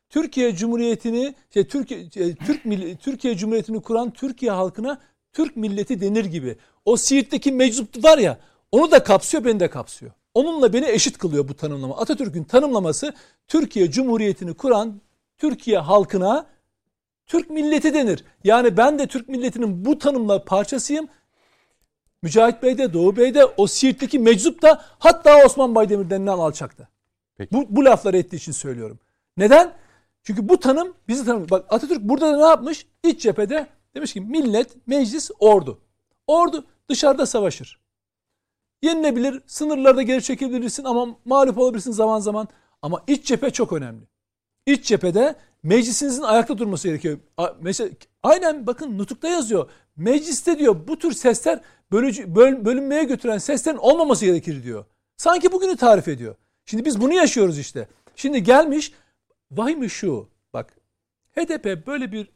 Türkiye 0.09 0.55
Cumhuriyeti'ni 0.55 1.35
şey, 1.55 1.65
Türkiye 1.65 2.01
e, 2.01 2.35
Türk 2.35 2.62
Türkiye 3.01 3.37
Cumhuriyeti'ni 3.37 3.83
kuran 3.83 4.11
Türkiye 4.11 4.53
halkına 4.53 5.01
Türk 5.33 5.57
milleti 5.57 6.01
denir 6.01 6.25
gibi. 6.25 6.59
O 6.85 6.97
Siirt'teki 6.97 7.53
meczup 7.53 8.05
var 8.05 8.19
ya 8.19 8.39
onu 8.73 8.91
da 8.91 9.05
kapsıyor 9.05 9.45
beni 9.45 9.61
de 9.61 9.71
kapsıyor. 9.71 10.13
Onunla 10.35 10.73
beni 10.73 10.87
eşit 10.87 11.19
kılıyor 11.19 11.49
bu 11.49 11.55
tanımlama. 11.55 11.97
Atatürk'ün 11.97 12.45
tanımlaması 12.45 13.15
Türkiye 13.49 13.91
Cumhuriyeti'ni 13.91 14.55
kuran 14.55 15.01
Türkiye 15.39 15.79
halkına 15.79 16.47
Türk 17.27 17.51
milleti 17.51 17.95
denir. 17.95 18.25
Yani 18.45 18.77
ben 18.77 18.99
de 18.99 19.07
Türk 19.07 19.29
milletinin 19.29 19.85
bu 19.85 19.99
tanımla 19.99 20.45
parçasıyım. 20.45 21.09
Mücahit 22.23 22.63
Bey 22.63 22.79
de 22.79 22.93
Doğu 22.93 23.17
Bey 23.17 23.35
de 23.35 23.45
o 23.45 23.67
Siirt'teki 23.67 24.19
meczup 24.19 24.63
da 24.63 24.85
hatta 24.99 25.45
Osman 25.45 25.75
Baydemir 25.75 26.11
denilen 26.11 26.39
alçakta. 26.39 26.89
Peki. 27.37 27.55
Bu, 27.55 27.67
bu 27.69 27.85
lafları 27.85 28.19
ettiği 28.19 28.37
için 28.37 28.53
söylüyorum. 28.53 28.99
Neden? 29.37 29.73
Çünkü 30.23 30.49
bu 30.49 30.61
tanım 30.61 30.95
bizi 31.09 31.25
tanım. 31.25 31.47
Bak 31.51 31.65
Atatürk 31.69 32.03
burada 32.03 32.33
da 32.33 32.37
ne 32.37 32.43
yapmış? 32.43 32.87
İç 33.05 33.23
cephede 33.23 33.67
demiş 33.95 34.13
ki 34.13 34.21
millet, 34.21 34.87
meclis, 34.87 35.31
ordu. 35.39 35.81
Ordu 36.27 36.65
dışarıda 36.89 37.27
savaşır. 37.27 37.80
Yenilebilir, 38.82 39.43
sınırlarda 39.47 40.02
geri 40.02 40.23
çekebilirsin 40.23 40.85
ama 40.85 41.16
mağlup 41.24 41.59
olabilirsin 41.59 41.93
zaman 41.93 42.20
zaman. 42.20 42.48
Ama 42.82 43.05
iç 43.07 43.27
cephe 43.27 43.51
çok 43.51 43.73
önemli. 43.73 44.05
İç 44.66 44.85
cephede 44.85 45.36
meclisinizin 45.62 46.23
ayakta 46.23 46.59
durması 46.59 46.89
gerekiyor. 46.89 47.19
Mesela 47.61 47.90
aynen 48.23 48.66
bakın 48.66 48.98
nutukta 48.98 49.28
yazıyor. 49.28 49.70
Mecliste 49.97 50.59
diyor 50.59 50.77
bu 50.89 50.98
tür 50.98 51.12
sesler 51.12 51.61
bölücü, 51.93 52.35
böl- 52.35 52.65
bölünmeye 52.65 53.05
götüren 53.05 53.39
seslerin 53.39 53.77
olmaması 53.77 54.24
gerekir 54.24 54.62
diyor. 54.62 54.85
Sanki 55.16 55.52
bugünü 55.52 55.77
tarif 55.77 56.09
ediyor. 56.09 56.35
Şimdi 56.65 56.85
biz 56.85 57.01
bunu 57.01 57.12
yaşıyoruz 57.15 57.59
işte. 57.59 57.89
Şimdi 58.16 58.43
gelmiş 58.43 58.93
vahimi 59.51 59.90
şu 59.90 60.28
bak 60.52 60.74
HDP 61.36 61.86
böyle 61.86 62.12
bir 62.12 62.28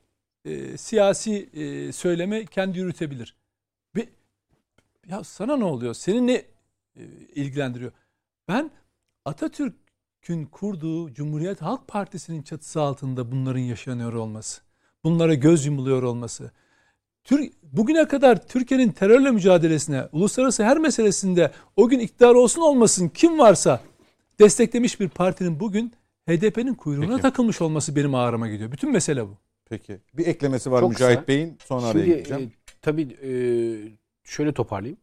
e, 0.45 0.77
siyasi 0.79 1.49
e, 1.53 1.93
söyleme 1.93 2.47
kendi 2.47 2.79
yürütebilir. 2.79 3.37
Ya 5.11 5.25
sana 5.25 5.57
ne 5.57 5.65
oluyor? 5.65 5.95
Seni 5.95 6.27
ne 6.27 6.35
e, 6.97 7.03
ilgilendiriyor? 7.35 7.93
Ben 8.49 8.71
Atatürk'ün 9.25 10.47
kurduğu 10.47 11.15
Cumhuriyet 11.15 11.63
Halk 11.63 11.89
Partisi'nin 11.89 12.43
çatısı 12.43 12.81
altında 12.81 13.33
bunların 13.33 13.61
yaşanıyor 13.61 14.13
olması, 14.13 14.63
bunlara 15.05 15.35
göz 15.35 15.67
yumuluyor 15.67 16.03
olması, 16.03 16.51
Tür 17.25 17.51
bugüne 17.63 18.09
kadar 18.09 18.47
Türkiye'nin 18.49 18.93
terörle 18.93 19.31
mücadelesine, 19.31 20.05
uluslararası 20.13 20.65
her 20.65 20.79
meselesinde 20.79 21.53
o 21.77 21.89
gün 21.89 21.99
iktidar 21.99 22.35
olsun 22.35 22.63
olmasın 22.63 23.09
kim 23.09 23.39
varsa 23.39 23.81
desteklemiş 24.41 25.01
bir 25.01 25.09
partinin 25.09 25.61
bugün 25.61 25.93
HDP'nin 26.29 26.75
kuyruğuna 26.75 27.09
Peki. 27.11 27.23
takılmış 27.23 27.61
olması 27.61 27.97
benim 27.97 28.15
ağrıma 28.15 28.49
gidiyor. 28.49 28.73
Bütün 28.73 28.93
mesele 28.93 29.27
bu. 29.27 29.39
Peki. 29.65 30.01
Bir 30.15 30.27
eklemesi 30.27 30.71
var 30.71 30.81
Çok 30.81 30.91
Mücahit 30.91 31.17
kısa. 31.17 31.29
Bey'in. 31.29 31.59
Sonra 31.65 31.87
araya 31.87 31.93
Şimdi 32.05 32.17
gideceğim. 32.17 32.43
e, 32.43 32.73
tabii 32.83 33.03
e, 33.03 33.31
şöyle 34.25 34.53
toparlayayım. 34.53 34.99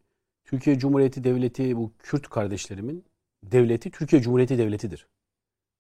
Türkiye 0.45 0.79
Cumhuriyeti 0.79 1.23
Devleti 1.23 1.77
bu 1.77 1.91
Kürt 1.99 2.29
kardeşlerimin 2.29 3.05
devleti 3.43 3.91
Türkiye 3.91 4.21
Cumhuriyeti 4.21 4.57
Devleti'dir. 4.57 5.07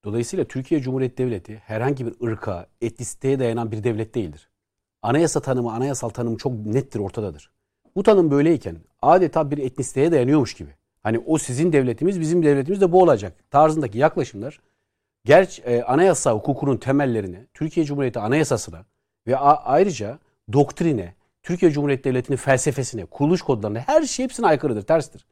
Dolayısıyla 0.05 0.45
Türkiye 0.45 0.81
Cumhuriyeti 0.81 1.17
Devleti 1.17 1.55
herhangi 1.55 2.05
bir 2.05 2.27
ırka, 2.27 2.67
etnisiteye 2.81 3.39
dayanan 3.39 3.71
bir 3.71 3.83
devlet 3.83 4.15
değildir. 4.15 4.49
Anayasa 5.01 5.39
tanımı, 5.39 5.73
anayasal 5.73 6.09
tanımı 6.09 6.37
çok 6.37 6.53
nettir, 6.65 6.99
ortadadır. 6.99 7.51
Bu 7.95 8.03
tanım 8.03 8.31
böyleyken 8.31 8.77
adeta 9.01 9.51
bir 9.51 9.57
etnisiteye 9.57 10.11
dayanıyormuş 10.11 10.53
gibi. 10.53 10.69
Hani 11.03 11.19
o 11.19 11.37
sizin 11.37 11.73
devletimiz, 11.73 12.19
bizim 12.19 12.43
devletimiz 12.43 12.81
de 12.81 12.91
bu 12.91 13.01
olacak 13.01 13.51
tarzındaki 13.51 13.97
yaklaşımlar 13.97 14.61
gerçi 15.25 15.61
e, 15.61 15.83
anayasa 15.83 16.31
hukukunun 16.31 16.77
temellerine, 16.77 17.47
Türkiye 17.53 17.85
Cumhuriyeti 17.85 18.19
Anayasası'na 18.19 18.85
ve 19.27 19.37
ayrıca 19.37 20.19
doktrine, 20.53 21.13
Türkiye 21.43 21.71
Cumhuriyeti 21.71 22.03
Devleti'nin 22.03 22.37
felsefesine, 22.37 23.05
kuruluş 23.05 23.41
kodlarına 23.41 23.79
her 23.79 24.01
şey 24.01 24.23
hepsine 24.23 24.47
aykırıdır, 24.47 24.81
terstir. 24.81 25.25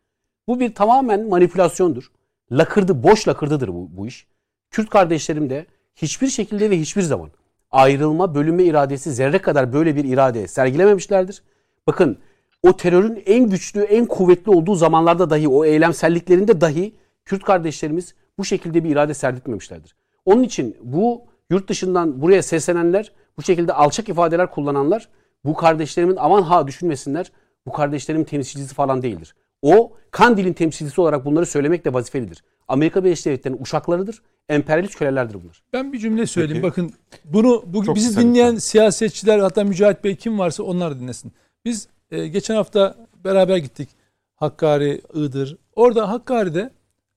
Bu 0.47 0.59
bir 0.59 0.75
tamamen 0.75 1.29
manipülasyondur. 1.29 2.11
Lakırdı, 2.51 3.03
boş 3.03 3.27
lakırdıdır 3.27 3.67
bu, 3.67 3.97
bu 3.97 4.07
iş. 4.07 4.27
Kürt 4.71 4.89
kardeşlerim 4.89 5.49
de 5.49 5.65
hiçbir 5.95 6.27
şekilde 6.27 6.69
ve 6.69 6.79
hiçbir 6.79 7.01
zaman 7.01 7.29
ayrılma, 7.71 8.35
bölünme 8.35 8.63
iradesi 8.63 9.13
zerre 9.13 9.39
kadar 9.39 9.73
böyle 9.73 9.95
bir 9.95 10.03
irade 10.03 10.47
sergilememişlerdir. 10.47 11.43
Bakın 11.87 12.17
o 12.63 12.77
terörün 12.77 13.23
en 13.25 13.49
güçlü, 13.49 13.81
en 13.81 14.05
kuvvetli 14.05 14.51
olduğu 14.51 14.75
zamanlarda 14.75 15.29
dahi, 15.29 15.47
o 15.47 15.65
eylemselliklerinde 15.65 16.61
dahi 16.61 16.95
Kürt 17.25 17.43
kardeşlerimiz 17.43 18.15
bu 18.37 18.45
şekilde 18.45 18.83
bir 18.83 18.89
irade 18.89 19.13
sergitmemişlerdir. 19.13 19.95
Onun 20.25 20.43
için 20.43 20.77
bu 20.83 21.21
yurt 21.49 21.69
dışından 21.69 22.21
buraya 22.21 22.43
seslenenler, 22.43 23.11
bu 23.37 23.41
şekilde 23.41 23.73
alçak 23.73 24.09
ifadeler 24.09 24.51
kullananlar 24.51 25.09
bu 25.45 25.53
kardeşlerimin 25.53 26.15
aman 26.15 26.41
ha 26.41 26.67
düşünmesinler. 26.67 27.31
Bu 27.65 27.71
kardeşlerimin 27.71 28.25
temsilcisi 28.25 28.75
falan 28.75 29.01
değildir. 29.01 29.35
O 29.61 29.93
Kandil'in 30.11 30.53
temsilcisi 30.53 31.01
olarak 31.01 31.25
bunları 31.25 31.45
söylemek 31.45 31.85
de 31.85 31.93
vazifelidir. 31.93 32.43
Amerika 32.67 33.03
Birleşik 33.03 33.25
Devletleri'nin 33.25 33.61
uşaklarıdır, 33.61 34.21
emperyalist 34.49 34.95
kölelerdir 34.95 35.37
bunlar. 35.43 35.63
Ben 35.73 35.93
bir 35.93 35.99
cümle 35.99 36.25
söyleyeyim. 36.25 36.61
Peki. 36.61 36.71
Bakın 36.71 36.93
bunu 37.25 37.63
bugün 37.67 37.85
Çok 37.85 37.95
bizi 37.95 38.21
dinleyen 38.21 38.47
lütfen. 38.47 38.59
siyasetçiler 38.59 39.39
hatta 39.39 39.63
Mücahit 39.63 40.03
Bey 40.03 40.15
kim 40.15 40.39
varsa 40.39 40.63
onlar 40.63 40.99
dinlesin. 40.99 41.31
Biz 41.65 41.87
e, 42.11 42.27
geçen 42.27 42.55
hafta 42.55 42.95
beraber 43.23 43.57
gittik. 43.57 43.89
Hakkari, 44.35 45.01
Iğdır. 45.13 45.57
Orada 45.75 46.09
Hakkari'de 46.09 46.71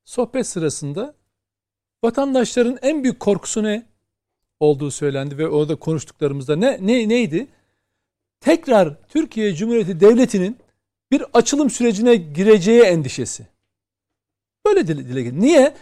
sohbet 0.05 0.47
sırasında 0.47 1.15
vatandaşların 2.05 2.79
en 2.83 3.03
büyük 3.03 3.21
korkusu 3.21 3.63
ne 3.63 3.87
olduğu 4.61 4.91
söylendi 4.91 5.39
ve 5.39 5.49
orada 5.49 5.77
konuştuklarımızda 5.77 6.57
ne, 6.57 6.79
ne 6.81 7.09
neydi? 7.09 7.47
Tekrar 8.43 8.95
Türkiye 9.09 9.55
Cumhuriyeti 9.55 10.01
Devleti'nin 10.01 10.57
bir 11.11 11.25
açılım 11.35 11.71
sürecine 11.71 12.17
gireceği 12.17 12.83
endişesi. 12.83 13.47
Böyle 14.67 14.87
dile, 14.87 15.09
dile 15.09 15.23
geldi. 15.23 15.41
Niye? 15.41 15.75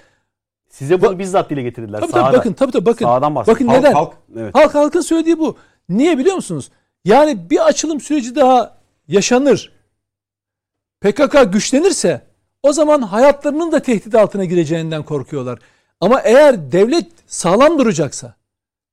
Size 0.68 1.02
bunu 1.02 1.18
bizzat 1.18 1.50
dile 1.50 1.62
getirdiler. 1.62 2.00
Tabii 2.00 2.12
tabii 2.12 2.36
bakın 2.36 2.52
tabii 2.52 2.72
tabii 2.72 2.86
bakın. 2.86 3.04
Sağdan 3.04 3.34
bahsediyorum. 3.34 3.66
Bakın 3.66 3.74
Halk- 3.74 3.80
neden? 3.80 3.92
halk- 3.94 4.14
Evet. 4.36 4.54
Halk 4.54 4.74
halkın 4.74 5.00
söylediği 5.00 5.38
bu. 5.38 5.56
Niye 5.88 6.18
biliyor 6.18 6.36
musunuz? 6.36 6.70
Yani 7.04 7.50
bir 7.50 7.66
açılım 7.66 8.00
süreci 8.00 8.34
daha 8.36 8.78
yaşanır. 9.08 9.72
PKK 11.00 11.44
güçlenirse 11.52 12.22
o 12.62 12.72
zaman 12.72 13.02
hayatlarının 13.02 13.72
da 13.72 13.82
tehdit 13.82 14.14
altına 14.14 14.44
gireceğinden 14.44 15.02
korkuyorlar. 15.02 15.58
Ama 16.00 16.20
eğer 16.20 16.72
devlet 16.72 17.06
sağlam 17.26 17.78
duracaksa, 17.78 18.34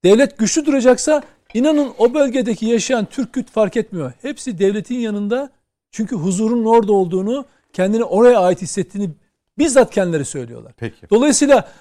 devlet 0.03 0.37
güçlü 0.37 0.65
duracaksa 0.65 1.23
inanın 1.57 1.93
o 1.97 2.13
bölgedeki 2.13 2.65
yaşayan 2.65 3.05
Türk 3.05 3.33
Kürt 3.33 3.49
fark 3.49 3.77
etmiyor. 3.77 4.13
Hepsi 4.21 4.59
devletin 4.59 4.99
yanında 4.99 5.49
çünkü 5.91 6.15
huzurun 6.15 6.65
orada 6.65 6.93
olduğunu, 6.93 7.45
kendini 7.73 8.03
oraya 8.03 8.39
ait 8.39 8.61
hissettiğini 8.61 9.09
bizzat 9.57 9.93
kendileri 9.93 10.25
söylüyorlar. 10.25 10.73
Peki. 10.77 11.09
Dolayısıyla 11.09 11.71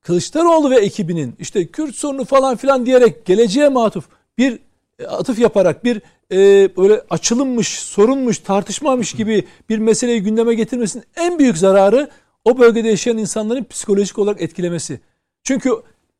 Kılıçdaroğlu 0.00 0.70
ve 0.70 0.76
ekibinin 0.76 1.34
işte 1.38 1.66
Kürt 1.66 1.94
sorunu 1.94 2.24
falan 2.24 2.56
filan 2.56 2.86
diyerek 2.86 3.26
geleceğe 3.26 3.68
matuf 3.68 4.08
bir 4.38 4.58
e, 4.98 5.06
atıf 5.06 5.38
yaparak 5.38 5.84
bir 5.84 6.02
e, 6.32 6.36
böyle 6.76 7.02
açılımmış, 7.10 7.68
sorunmuş, 7.68 8.38
tartışmamış 8.38 9.12
gibi 9.12 9.46
bir 9.68 9.78
meseleyi 9.78 10.22
gündeme 10.22 10.54
getirmesinin 10.54 11.04
en 11.16 11.38
büyük 11.38 11.58
zararı 11.58 12.10
o 12.44 12.58
bölgede 12.58 12.88
yaşayan 12.88 13.18
insanların 13.18 13.64
psikolojik 13.64 14.18
olarak 14.18 14.42
etkilemesi. 14.42 15.00
Çünkü 15.44 15.70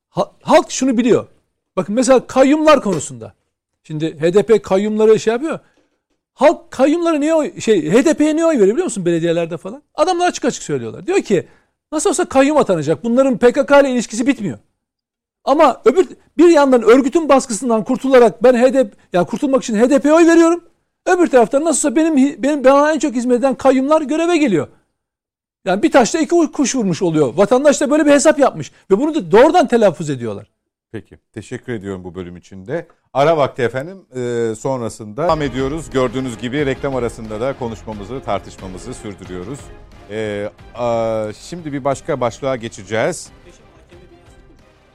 ha- 0.08 0.32
halk 0.42 0.70
şunu 0.70 0.98
biliyor. 0.98 1.26
Bakın 1.80 1.94
mesela 1.94 2.26
kayyumlar 2.26 2.82
konusunda. 2.82 3.32
Şimdi 3.82 4.20
HDP 4.20 4.64
kayyumları 4.64 5.20
şey 5.20 5.32
yapıyor. 5.32 5.58
Halk 6.34 6.70
kayyumları 6.70 7.20
niye 7.20 7.34
oy, 7.34 7.60
şey 7.60 7.90
HDP'ye 7.90 8.36
niye 8.36 8.46
oy 8.46 8.54
veriyor 8.54 8.72
biliyor 8.72 8.84
musun 8.84 9.06
belediyelerde 9.06 9.56
falan? 9.56 9.82
Adamlar 9.94 10.28
açık 10.28 10.44
açık 10.44 10.62
söylüyorlar. 10.62 11.06
Diyor 11.06 11.20
ki 11.20 11.48
nasıl 11.92 12.10
olsa 12.10 12.24
kayyum 12.24 12.56
atanacak. 12.56 13.04
Bunların 13.04 13.38
PKK 13.38 13.70
ile 13.80 13.90
ilişkisi 13.90 14.26
bitmiyor. 14.26 14.58
Ama 15.44 15.80
öbür 15.84 16.08
bir 16.38 16.48
yandan 16.48 16.82
örgütün 16.82 17.28
baskısından 17.28 17.84
kurtularak 17.84 18.42
ben 18.42 18.54
HDP 18.54 18.94
yani 19.12 19.26
kurtulmak 19.26 19.62
için 19.62 19.76
HDP'ye 19.76 20.14
oy 20.14 20.26
veriyorum. 20.26 20.64
Öbür 21.06 21.26
taraftan 21.26 21.64
nasılsa 21.64 21.96
benim 21.96 22.42
benim 22.42 22.64
bana 22.64 22.92
en 22.92 22.98
çok 22.98 23.14
hizmet 23.14 23.38
eden 23.38 23.54
kayyumlar 23.54 24.02
göreve 24.02 24.36
geliyor. 24.36 24.68
Yani 25.64 25.82
bir 25.82 25.90
taşla 25.90 26.18
iki 26.18 26.52
kuş 26.52 26.74
vurmuş 26.74 27.02
oluyor. 27.02 27.34
Vatandaş 27.34 27.80
da 27.80 27.90
böyle 27.90 28.06
bir 28.06 28.10
hesap 28.10 28.38
yapmış 28.38 28.72
ve 28.90 28.98
bunu 28.98 29.14
da 29.14 29.32
doğrudan 29.32 29.68
telaffuz 29.68 30.10
ediyorlar. 30.10 30.59
Peki. 30.92 31.18
Teşekkür 31.32 31.72
ediyorum 31.72 32.04
bu 32.04 32.14
bölüm 32.14 32.36
için 32.36 32.66
de. 32.66 32.86
Ara 33.12 33.36
vakti 33.36 33.62
efendim. 33.62 34.06
Ee, 34.16 34.54
sonrasında 34.54 35.22
devam 35.22 35.42
ediyoruz. 35.42 35.90
Gördüğünüz 35.90 36.38
gibi 36.38 36.66
reklam 36.66 36.96
arasında 36.96 37.40
da 37.40 37.58
konuşmamızı, 37.58 38.22
tartışmamızı 38.22 38.94
sürdürüyoruz. 38.94 39.60
Ee, 40.10 40.50
a, 40.74 41.32
şimdi 41.40 41.72
bir 41.72 41.84
başka 41.84 42.20
başlığa 42.20 42.56
geçeceğiz. 42.56 43.30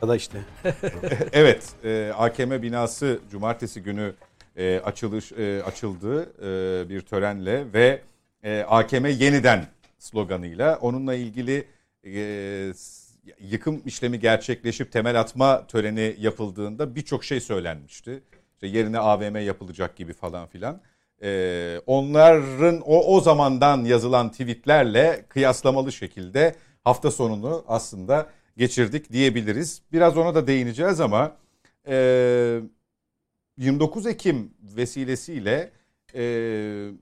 Ya 0.01 0.07
da 0.07 0.15
işte 0.15 0.37
evet, 1.33 1.63
e, 1.83 2.11
AKM 2.17 2.51
binası 2.61 3.19
cumartesi 3.31 3.83
günü 3.83 4.13
e, 4.55 4.79
açılış 4.79 5.31
e, 5.31 5.63
açıldı 5.63 6.33
e, 6.41 6.89
bir 6.89 7.01
törenle 7.01 7.73
ve 7.73 8.01
e, 8.43 8.65
AKM 8.67 9.05
yeniden 9.05 9.65
sloganıyla 9.99 10.77
onunla 10.81 11.13
ilgili 11.13 11.67
e, 12.03 12.73
yıkım 13.39 13.81
işlemi 13.85 14.19
gerçekleşip 14.19 14.91
temel 14.91 15.19
atma 15.19 15.67
töreni 15.67 16.15
yapıldığında 16.19 16.95
birçok 16.95 17.23
şey 17.23 17.39
söylenmişti. 17.39 18.23
İşte 18.53 18.67
yerine 18.67 18.99
AVM 18.99 19.37
yapılacak 19.37 19.95
gibi 19.95 20.13
falan 20.13 20.47
filan. 20.47 20.81
E, 21.23 21.81
onların 21.85 22.81
o 22.81 23.15
o 23.15 23.21
zamandan 23.21 23.83
yazılan 23.83 24.31
tweetlerle 24.31 25.25
kıyaslamalı 25.29 25.91
şekilde 25.91 26.55
hafta 26.83 27.11
sonunu 27.11 27.63
aslında 27.67 28.29
geçirdik 28.57 29.11
diyebiliriz. 29.11 29.81
Biraz 29.91 30.17
ona 30.17 30.35
da 30.35 30.47
değineceğiz 30.47 30.99
ama 30.99 31.37
e, 31.87 32.59
29 33.57 34.05
Ekim 34.05 34.53
vesilesiyle 34.61 35.71
e, 36.15 36.23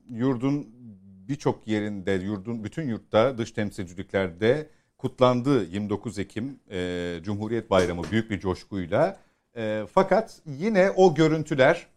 yurdun 0.09 0.67
birçok 1.27 1.67
yerinde, 1.67 2.11
yurdun 2.11 2.63
bütün 2.63 2.87
yurtta, 2.87 3.37
dış 3.37 3.51
temsilciliklerde 3.51 4.69
kutlandı 5.03 5.65
29 5.65 6.19
Ekim 6.19 6.59
e, 6.71 7.19
Cumhuriyet 7.23 7.69
Bayramı 7.69 8.03
büyük 8.11 8.31
bir 8.31 8.39
coşkuyla. 8.39 9.17
E, 9.55 9.83
fakat 9.93 10.41
yine 10.45 10.91
o 10.91 11.15
görüntüler 11.15 11.87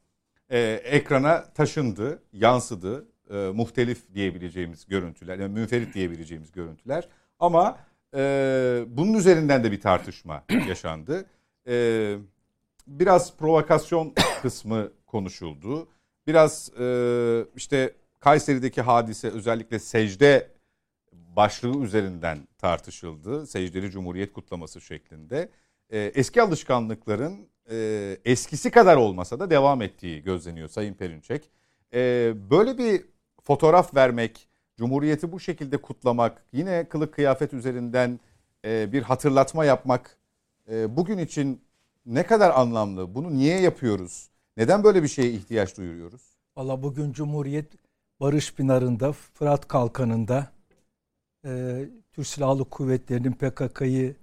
e, 0.51 0.61
ekrana 0.71 1.53
taşındı, 1.53 2.23
yansıdı. 2.33 3.07
E, 3.31 3.35
muhtelif 3.35 4.15
diyebileceğimiz 4.15 4.87
görüntüler, 4.87 5.39
yani 5.39 5.53
münferit 5.53 5.95
diyebileceğimiz 5.95 6.53
görüntüler. 6.53 7.09
Ama 7.39 7.79
e, 8.17 8.85
bunun 8.89 9.15
üzerinden 9.15 9.65
de 9.65 9.73
bir 9.73 9.81
tartışma 9.81 10.45
yaşandı. 10.69 11.27
E, 11.69 12.17
biraz 12.87 13.37
provokasyon 13.37 14.15
kısmı 14.43 14.89
konuşuldu. 15.07 15.89
Biraz 16.27 16.71
e, 16.81 16.87
işte 17.57 17.95
Kayseri'deki 18.21 18.83
hadise 18.83 19.29
özellikle 19.29 19.79
secde 19.79 20.56
başlığı 21.37 21.85
üzerinden 21.85 22.39
tartışıldı. 22.59 23.47
Secdeli 23.47 23.91
Cumhuriyet 23.91 24.33
kutlaması 24.33 24.81
şeklinde. 24.81 25.51
E, 25.91 25.99
eski 25.99 26.43
alışkanlıkların 26.43 27.49
e, 27.71 28.17
eskisi 28.25 28.71
kadar 28.71 28.97
olmasa 28.97 29.41
da 29.41 29.51
devam 29.51 29.83
ettiği 29.83 30.23
gözleniyor 30.23 30.69
Sayın 30.69 30.95
Perinçek. 30.95 31.51
E, 31.95 32.33
böyle 32.51 32.79
bir 32.79 33.05
fotoğraf 33.43 33.95
vermek, 33.95 34.49
Cumhuriyeti 34.77 35.33
bu 35.33 35.41
şekilde 35.41 35.77
kutlamak, 35.77 36.45
yine 36.53 36.89
kılık 36.89 37.15
kıyafet 37.15 37.55
üzerinden 37.55 38.21
e, 38.65 38.93
bir 38.93 39.03
hatırlatma 39.03 39.65
yapmak 39.65 40.17
e, 40.71 40.97
bugün 40.97 41.19
için 41.19 41.61
ne 42.07 42.23
kadar 42.23 42.51
anlamlı? 42.51 43.15
Bunu 43.15 43.35
niye 43.37 43.61
yapıyoruz? 43.61 44.29
Neden 44.57 44.85
böyle 44.85 45.03
bir 45.03 45.09
şeye 45.09 45.31
ihtiyaç 45.31 45.77
duyuyoruz? 45.77 46.23
Valla 46.57 46.83
bugün 46.83 47.13
Cumhuriyet 47.13 47.73
Barış 48.21 48.55
Pınarı'nda, 48.55 49.13
Fırat 49.13 49.69
Kalkanı'nda 49.69 50.56
e, 51.47 51.85
Türk 52.13 52.27
Silahlı 52.27 52.65
Kuvvetleri'nin 52.65 53.33
PKK'yı 53.33 54.15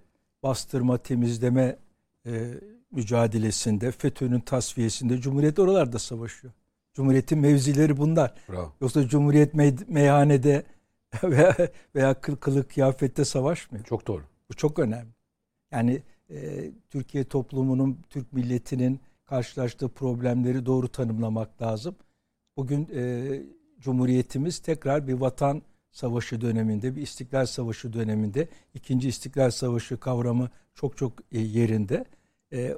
bastırma, 0.44 0.98
temizleme 0.98 1.78
e, 2.26 2.54
mücadelesinde, 2.92 3.92
FETÖ'nün 3.92 4.40
tasfiyesinde 4.40 5.18
Cumhuriyet 5.18 5.60
oralarda 5.60 6.00
savaşıyor. 6.00 6.54
Cumhuriyet'in 6.94 7.40
mevzileri 7.40 7.98
bunlar. 7.98 8.34
bravo. 8.50 8.74
Yoksa 8.82 9.08
Cumhuriyet 9.08 9.54
mey- 9.54 9.86
meyhanede 9.88 10.64
veya, 11.24 11.58
veya 11.96 12.14
kıl, 12.14 12.36
kılık 12.36 12.70
kıyafette 12.70 13.26
savaşmıyor. 13.26 13.86
Çok 13.86 14.08
doğru. 14.08 14.24
Bu 14.50 14.54
çok 14.54 14.80
önemli. 14.80 15.12
Yani 15.72 16.02
e, 16.30 16.72
Türkiye 16.90 17.24
toplumunun, 17.24 18.00
Türk 18.10 18.34
milletinin 18.34 19.00
karşılaştığı 19.26 19.90
problemleri 19.90 20.66
doğru 20.66 20.88
tanımlamak 20.88 21.62
lazım. 21.62 21.96
Bugün 22.58 22.90
e, 22.96 23.42
Cumhuriyetimiz 23.80 24.60
tekrar 24.60 25.08
bir 25.08 25.14
vatan 25.14 25.62
savaşı 25.94 26.42
döneminde, 26.42 26.96
bir 26.96 27.02
istiklal 27.02 27.46
savaşı 27.46 27.94
döneminde, 27.94 28.48
ikinci 28.74 29.08
istiklal 29.08 29.52
savaşı 29.52 30.00
kavramı 30.00 30.50
çok 30.76 30.98
çok 30.98 31.14
e, 31.32 31.40
yerinde. 31.40 32.06
E, 32.54 32.78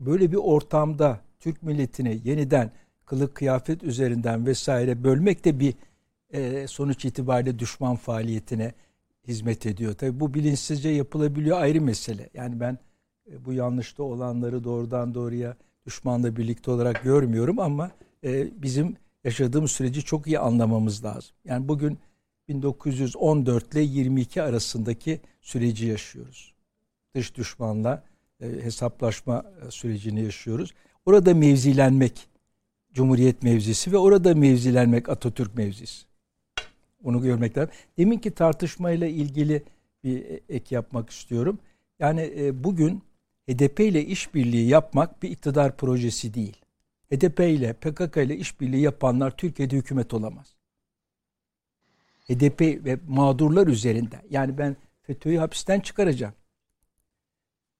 böyle 0.00 0.32
bir 0.32 0.36
ortamda 0.36 1.20
Türk 1.40 1.62
milletini 1.62 2.20
yeniden 2.24 2.72
kılık 3.06 3.34
kıyafet 3.34 3.82
üzerinden 3.82 4.46
vesaire 4.46 5.04
bölmek 5.04 5.44
de 5.44 5.60
bir 5.60 5.74
e, 6.32 6.66
sonuç 6.66 7.04
itibariyle 7.04 7.58
düşman 7.58 7.96
faaliyetine 7.96 8.72
hizmet 9.28 9.66
ediyor. 9.66 9.94
Tabii 9.94 10.20
bu 10.20 10.34
bilinçsizce 10.34 10.88
yapılabiliyor 10.88 11.60
ayrı 11.60 11.80
mesele. 11.80 12.30
Yani 12.34 12.60
ben 12.60 12.78
bu 13.44 13.52
yanlışta 13.52 14.02
olanları 14.02 14.64
doğrudan 14.64 15.14
doğruya 15.14 15.56
düşmanla 15.86 16.36
birlikte 16.36 16.70
olarak 16.70 17.02
görmüyorum 17.02 17.58
ama 17.58 17.90
bizim 18.52 18.96
yaşadığımız 19.24 19.70
süreci 19.70 20.02
çok 20.02 20.26
iyi 20.26 20.38
anlamamız 20.38 21.04
lazım. 21.04 21.30
Yani 21.44 21.68
bugün 21.68 21.98
1914 22.48 23.72
ile 23.74 23.80
22 23.80 24.42
arasındaki 24.42 25.20
süreci 25.40 25.86
yaşıyoruz. 25.86 26.54
Dış 27.14 27.36
düşmanla 27.36 28.04
e, 28.40 28.46
hesaplaşma 28.46 29.44
e, 29.66 29.70
sürecini 29.70 30.24
yaşıyoruz. 30.24 30.70
Orada 31.06 31.34
mevzilenmek 31.34 32.28
Cumhuriyet 32.92 33.42
mevzisi 33.42 33.92
ve 33.92 33.98
orada 33.98 34.34
mevzilenmek 34.34 35.08
Atatürk 35.08 35.54
mevzisi. 35.54 36.06
Onu 37.04 37.22
görmek 37.22 37.58
lazım. 37.58 37.74
Deminki 37.98 38.30
tartışmayla 38.30 39.06
ilgili 39.06 39.62
bir 40.04 40.40
ek 40.48 40.74
yapmak 40.74 41.10
istiyorum. 41.10 41.58
Yani 41.98 42.32
e, 42.36 42.64
bugün 42.64 43.02
HDP 43.48 43.80
ile 43.80 44.04
işbirliği 44.04 44.68
yapmak 44.68 45.22
bir 45.22 45.30
iktidar 45.30 45.76
projesi 45.76 46.34
değil. 46.34 46.56
HDP 47.12 47.40
ile 47.40 47.72
PKK 47.72 48.16
ile 48.16 48.36
işbirliği 48.36 48.82
yapanlar 48.82 49.36
Türkiye'de 49.36 49.76
hükümet 49.76 50.14
olamaz. 50.14 50.53
HDP 52.24 52.60
ve 52.60 52.98
mağdurlar 53.08 53.66
üzerinde. 53.66 54.22
Yani 54.30 54.58
ben 54.58 54.76
FETÖ'yü 55.02 55.38
hapisten 55.38 55.80
çıkaracağım. 55.80 56.34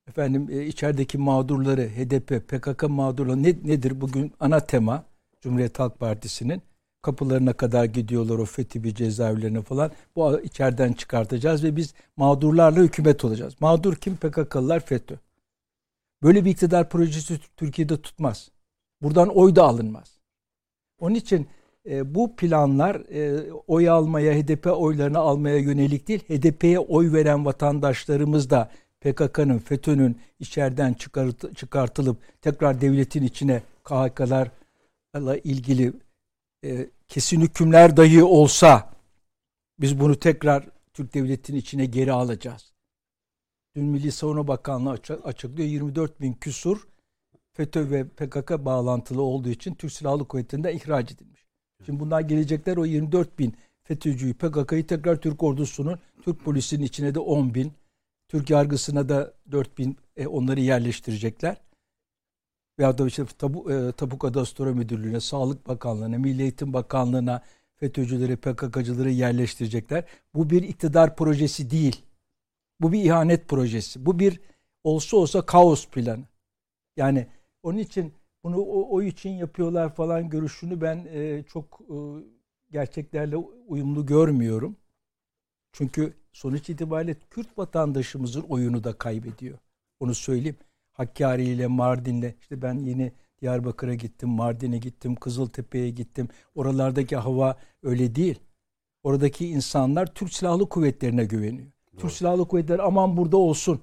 Efendim 0.09 0.49
e, 0.51 0.67
içerideki 0.67 1.19
mağdurları 1.19 1.83
HDP, 1.83 2.49
PKK 2.49 2.83
mağdurları 2.89 3.43
ne, 3.43 3.49
nedir 3.49 4.01
bugün 4.01 4.33
ana 4.41 4.61
tema 4.61 5.05
Cumhuriyet 5.41 5.79
Halk 5.79 6.01
Partisi'nin 6.01 6.63
kapılarına 7.03 7.53
kadar 7.53 7.85
gidiyorlar 7.85 8.39
o 8.39 8.45
FETÖ'cü 8.45 8.95
cezaevlerine 8.95 9.63
falan. 9.63 9.91
Bu 10.17 10.41
içeriden 10.41 10.93
çıkartacağız 10.93 11.65
ve 11.65 11.77
biz 11.77 11.95
mağdurlarla 12.17 12.81
hükümet 12.81 13.25
olacağız. 13.25 13.55
Mağdur 13.61 13.95
kim? 13.95 14.17
PKK'lılar 14.17 14.81
FETÖ. 14.81 15.15
Böyle 16.23 16.45
bir 16.45 16.51
iktidar 16.51 16.89
projesi 16.89 17.39
Türkiye'de 17.57 18.03
tutmaz. 18.03 18.51
Buradan 19.03 19.29
oy 19.29 19.57
da 19.57 19.65
alınmaz. 19.65 20.19
Onun 20.99 21.15
için 21.15 21.47
e, 21.89 22.15
bu 22.15 22.37
planlar 22.37 22.97
e, 22.97 23.53
oy 23.53 23.89
almaya, 23.89 24.35
HDP 24.35 24.67
oylarını 24.67 25.19
almaya 25.19 25.59
yönelik 25.59 26.09
değil, 26.09 26.25
HDP'ye 26.29 26.79
oy 26.79 27.13
veren 27.13 27.45
vatandaşlarımız 27.45 28.51
da 28.51 28.71
PKK'nın, 29.01 29.59
FETÖ'nün 29.59 30.21
içeriden 30.41 30.93
çıkart, 30.93 31.57
çıkartılıp 31.57 32.17
tekrar 32.43 32.81
devletin 32.81 33.23
içine 33.23 33.63
KHK'larla 33.85 35.37
ilgili 35.45 35.93
e, 36.65 36.87
kesin 37.09 37.41
hükümler 37.41 37.97
dahi 37.97 38.23
olsa 38.23 38.91
biz 39.81 40.01
bunu 40.01 40.19
tekrar 40.19 40.69
Türk 40.93 41.15
devletinin 41.15 41.59
içine 41.59 41.87
geri 41.87 42.13
alacağız. 42.13 42.73
Dün 43.77 43.85
Milli 43.85 44.13
Savunma 44.13 44.49
Bakanlığı 44.49 44.99
açıklıyor 45.25 45.69
24 45.69 46.21
bin 46.21 46.33
küsur 46.33 46.89
FETÖ 47.53 47.91
ve 47.91 48.09
PKK 48.09 48.51
bağlantılı 48.51 49.23
olduğu 49.23 49.49
için 49.49 49.75
Türk 49.75 49.93
Silahlı 49.93 50.29
Kuvvetleri'nden 50.29 50.77
ihraç 50.77 51.13
edilmiş. 51.13 51.34
Şimdi 51.87 52.01
bunlar 52.01 52.21
gelecekler 52.21 52.77
o 52.77 52.85
24 52.85 53.39
bin 53.39 53.55
FETÖ'cüyü 53.83 54.35
PKK'yı 54.35 54.87
tekrar 54.87 55.17
Türk 55.17 55.43
ordusunun, 55.43 55.99
Türk 56.23 56.45
polisinin 56.45 56.85
içine 56.85 57.15
de 57.15 57.19
10 57.19 57.55
bin, 57.55 57.73
Türk 58.29 58.51
yargısına 58.51 59.09
da 59.09 59.35
4 59.51 59.79
bin 59.79 59.97
e, 60.17 60.27
onları 60.27 60.61
yerleştirecekler. 60.61 61.57
Veya 62.79 62.99
da 62.99 63.07
işte 63.07 63.25
tabu, 63.39 63.73
e, 63.73 63.93
Tapu 63.93 64.19
Kadastro 64.19 64.75
Müdürlüğü'ne, 64.75 65.21
Sağlık 65.21 65.69
Bakanlığı'na, 65.69 66.19
Milli 66.19 66.43
Eğitim 66.43 66.73
Bakanlığı'na 66.73 67.43
FETÖ'cüleri, 67.77 68.37
PKK'cıları 68.37 69.11
yerleştirecekler. 69.11 70.05
Bu 70.35 70.51
bir 70.51 70.63
iktidar 70.63 71.17
projesi 71.17 71.71
değil. 71.71 72.03
Bu 72.81 72.93
bir 72.93 73.05
ihanet 73.05 73.49
projesi. 73.49 74.07
Bu 74.07 74.19
bir 74.19 74.41
olsa 74.85 75.17
olsa 75.17 75.47
kaos 75.47 75.87
planı. 75.87 76.25
Yani 76.97 77.27
onun 77.63 77.79
için 77.79 78.13
bunu 78.45 78.59
o, 78.59 78.97
o 78.97 79.03
için 79.03 79.31
yapıyorlar 79.31 79.95
falan 79.95 80.29
görüşünü 80.29 80.81
ben 80.81 81.07
e, 81.11 81.43
çok 81.43 81.81
e, 81.81 81.97
gerçeklerle 82.71 83.37
uyumlu 83.67 84.07
görmüyorum. 84.07 84.77
Çünkü 85.73 86.15
sonuç 86.33 86.71
itibariyle 86.71 87.17
Kürt 87.31 87.59
vatandaşımızın 87.59 88.43
oyunu 88.43 88.85
da 88.85 88.93
kaybediyor. 88.93 89.59
Onu 90.01 90.15
söyleyeyim. 90.15 90.57
Hakkari 90.93 91.45
ile 91.45 91.67
Mardin'le 91.67 92.35
işte 92.41 92.63
ben 92.63 92.75
yeni 92.75 93.13
Diyarbakır'a 93.41 93.95
gittim, 93.95 94.29
Mardin'e 94.29 94.79
gittim, 94.79 95.15
Kızıltepe'ye 95.15 95.91
gittim. 95.91 96.29
Oralardaki 96.55 97.17
hava 97.17 97.57
öyle 97.83 98.15
değil. 98.15 98.41
Oradaki 99.03 99.49
insanlar 99.49 100.15
Türk 100.15 100.33
Silahlı 100.33 100.69
Kuvvetlerine 100.69 101.25
güveniyor. 101.25 101.73
Doğru. 101.93 102.01
Türk 102.01 102.13
Silahlı 102.13 102.49
Kuvvetleri 102.49 102.83
aman 102.83 103.17
burada 103.17 103.37
olsun. 103.37 103.81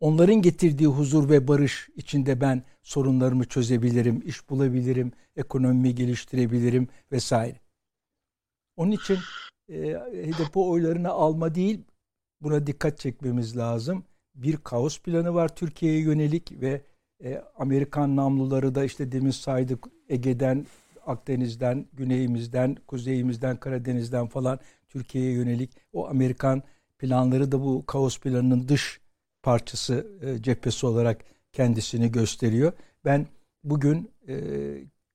Onların 0.00 0.42
getirdiği 0.42 0.86
huzur 0.86 1.28
ve 1.28 1.48
barış 1.48 1.88
içinde 1.96 2.40
ben 2.40 2.62
sorunlarımı 2.82 3.44
çözebilirim, 3.44 4.22
iş 4.24 4.50
bulabilirim, 4.50 5.12
ekonomimi 5.36 5.94
geliştirebilirim 5.94 6.88
vesaire. 7.12 7.56
Onun 8.76 8.90
için 8.90 9.18
e, 9.68 9.94
HDP 10.32 10.56
oylarını 10.56 11.08
alma 11.08 11.54
değil, 11.54 11.80
buna 12.40 12.66
dikkat 12.66 12.98
çekmemiz 12.98 13.56
lazım. 13.56 14.04
Bir 14.34 14.56
kaos 14.56 14.98
planı 15.00 15.34
var 15.34 15.56
Türkiye'ye 15.56 16.00
yönelik 16.00 16.60
ve 16.60 16.82
e, 17.24 17.42
Amerikan 17.56 18.16
namluları 18.16 18.74
da 18.74 18.84
işte 18.84 19.12
demin 19.12 19.30
saydık 19.30 19.86
Ege'den, 20.08 20.66
Akdeniz'den, 21.06 21.86
güneyimizden, 21.92 22.76
kuzeyimizden, 22.86 23.56
Karadeniz'den 23.56 24.26
falan 24.26 24.58
Türkiye'ye 24.88 25.32
yönelik 25.32 25.70
o 25.92 26.08
Amerikan 26.08 26.62
planları 26.98 27.52
da 27.52 27.60
bu 27.60 27.86
kaos 27.86 28.20
planının 28.20 28.68
dış 28.68 29.00
parçası 29.42 30.06
e, 30.22 30.42
cephesi 30.42 30.86
olarak 30.86 31.24
kendisini 31.52 32.12
gösteriyor. 32.12 32.72
Ben 33.04 33.26
bugün 33.64 34.10
e, 34.28 34.34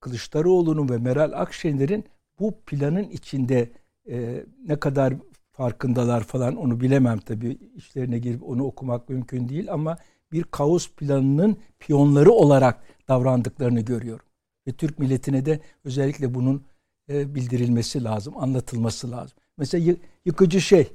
Kılıçdaroğlu'nun 0.00 0.88
ve 0.88 0.98
Meral 0.98 1.32
Akşener'in 1.32 2.04
bu 2.38 2.60
planın 2.66 3.08
içinde 3.08 3.70
e, 4.08 4.44
ne 4.66 4.80
kadar 4.80 5.14
farkındalar 5.52 6.24
falan 6.24 6.56
onu 6.56 6.80
bilemem 6.80 7.18
tabii. 7.18 7.58
işlerine 7.76 8.18
girip 8.18 8.42
onu 8.42 8.64
okumak 8.64 9.08
mümkün 9.08 9.48
değil 9.48 9.72
ama 9.72 9.96
bir 10.32 10.42
kaos 10.42 10.90
planının 10.90 11.56
piyonları 11.78 12.30
olarak 12.30 12.82
davrandıklarını 13.08 13.80
görüyorum. 13.80 14.26
Ve 14.66 14.72
Türk 14.72 14.98
milletine 14.98 15.46
de 15.46 15.60
özellikle 15.84 16.34
bunun 16.34 16.64
bildirilmesi 17.08 18.04
lazım, 18.04 18.34
anlatılması 18.36 19.10
lazım. 19.10 19.38
Mesela 19.58 19.96
yıkıcı 20.24 20.60
şey, 20.60 20.92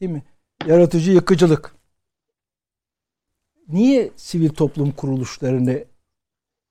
değil 0.00 0.12
mi? 0.12 0.22
Yaratıcı 0.66 1.12
yıkıcılık. 1.12 1.75
Niye 3.68 4.10
sivil 4.16 4.48
toplum 4.48 4.92
kuruluşlarını 4.92 5.84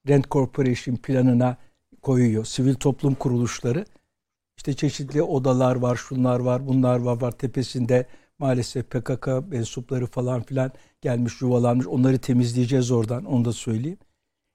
Rent 0.08 0.32
Corporation 0.32 0.96
planına 0.96 1.58
koyuyor? 2.02 2.46
Sivil 2.46 2.74
toplum 2.74 3.16
kuruluşları 3.16 3.86
işte 4.58 4.74
çeşitli 4.74 5.22
odalar 5.22 5.76
var, 5.76 5.96
şunlar 5.96 6.40
var, 6.40 6.68
bunlar 6.68 7.00
var, 7.00 7.22
var 7.22 7.32
tepesinde 7.32 8.06
maalesef 8.40 8.90
PKK 8.90 9.28
mensupları 9.50 10.06
falan 10.06 10.44
filan 10.44 10.72
gelmiş, 11.02 11.42
yuvalanmış. 11.42 11.88
Onları 11.88 12.18
temizleyeceğiz 12.18 12.92
oradan, 12.92 13.26
onu 13.26 13.46
da 13.46 13.54
söyleyeyim. 13.54 14.00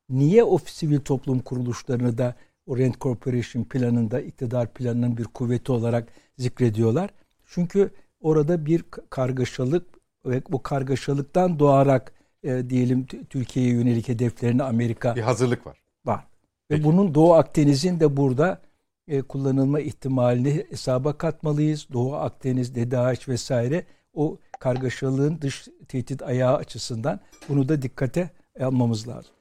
Niye 0.09 0.45
o 0.45 0.59
sivil 0.59 1.01
toplum 1.01 1.39
kuruluşlarını 1.39 2.19
da 2.19 2.35
o 2.67 2.79
Rent 2.79 3.01
Corporation 3.01 3.65
planında, 3.65 4.21
iktidar 4.21 4.75
planının 4.75 5.17
bir 5.17 5.25
kuvveti 5.25 5.73
olarak 5.73 6.09
zikrediyorlar? 6.39 7.11
Çünkü 7.47 7.91
orada 8.21 8.67
bir 8.67 8.83
kargaşalık 9.11 9.87
ve 10.27 10.43
bu 10.49 10.63
kargaşalıktan 10.63 11.59
doğarak 11.59 12.13
e, 12.43 12.71
diyelim 12.71 13.07
Türkiye'ye 13.07 13.73
yönelik 13.73 14.09
hedeflerini 14.09 14.63
Amerika 14.63 15.17
bir 15.17 15.21
hazırlık 15.21 15.67
var. 15.67 15.83
Var. 16.05 16.27
Peki. 16.69 16.83
Ve 16.83 16.85
bunun 16.85 17.15
Doğu 17.15 17.35
Akdeniz'in 17.35 18.01
de 18.01 18.17
burada 18.17 18.61
e, 19.09 19.23
kullanılma 19.23 19.81
ihtimalini 19.81 20.67
hesaba 20.71 21.19
katmalıyız. 21.19 21.89
Doğu 21.93 22.15
Akdeniz'de 22.15 22.91
DAEŞ 22.91 23.29
vesaire 23.29 23.87
o 24.15 24.39
kargaşalığın 24.61 25.41
dış 25.41 25.69
tehdit 25.89 26.23
ayağı 26.23 26.57
açısından 26.57 27.21
bunu 27.49 27.69
da 27.69 27.83
dikkate 27.83 28.31
almamız 28.61 29.09
lazım. 29.09 29.35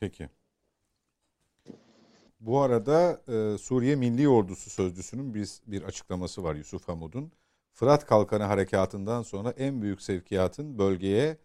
Peki. 0.00 0.28
Bu 2.40 2.60
arada 2.60 3.20
e, 3.28 3.58
Suriye 3.58 3.96
Milli 3.96 4.28
Ordusu 4.28 4.70
Sözcüsü'nün 4.70 5.34
bir, 5.34 5.50
bir 5.66 5.82
açıklaması 5.82 6.44
var 6.44 6.54
Yusuf 6.54 6.88
Hamud'un. 6.88 7.32
Fırat 7.72 8.06
Kalkanı 8.06 8.42
Harekatı'ndan 8.42 9.22
sonra 9.22 9.50
en 9.50 9.82
büyük 9.82 10.02
sevkiyatın 10.02 10.78
bölgeye 10.78 11.36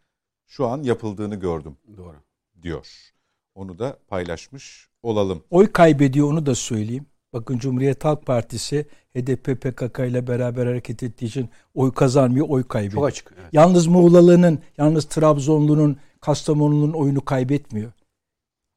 şu 0.47 0.67
an 0.67 0.83
yapıldığını 0.83 1.35
gördüm. 1.35 1.77
Doğru. 1.97 2.15
Diyor. 2.61 2.87
Onu 3.55 3.79
da 3.79 3.97
paylaşmış 4.07 4.89
olalım. 5.03 5.43
Oy 5.49 5.71
kaybediyor 5.71 6.31
onu 6.31 6.45
da 6.45 6.55
söyleyeyim. 6.55 7.05
Bakın 7.33 7.57
Cumhuriyet 7.57 8.05
Halk 8.05 8.25
Partisi 8.25 8.85
HDP 9.15 9.61
PKK 9.61 9.99
ile 9.99 10.27
beraber 10.27 10.65
hareket 10.65 11.03
ettiği 11.03 11.25
için 11.25 11.49
oy 11.73 11.93
kazanmıyor, 11.93 12.49
oy 12.49 12.63
kaybediyor. 12.67 13.01
Çok 13.01 13.07
açık. 13.07 13.33
Evet. 13.41 13.49
Yalnız 13.53 13.87
Muğlalı'nın, 13.87 14.59
yalnız 14.77 15.05
Trabzonlu'nun, 15.05 15.97
Kastamonu'nun 16.21 16.93
oyunu 16.93 17.25
kaybetmiyor. 17.25 17.91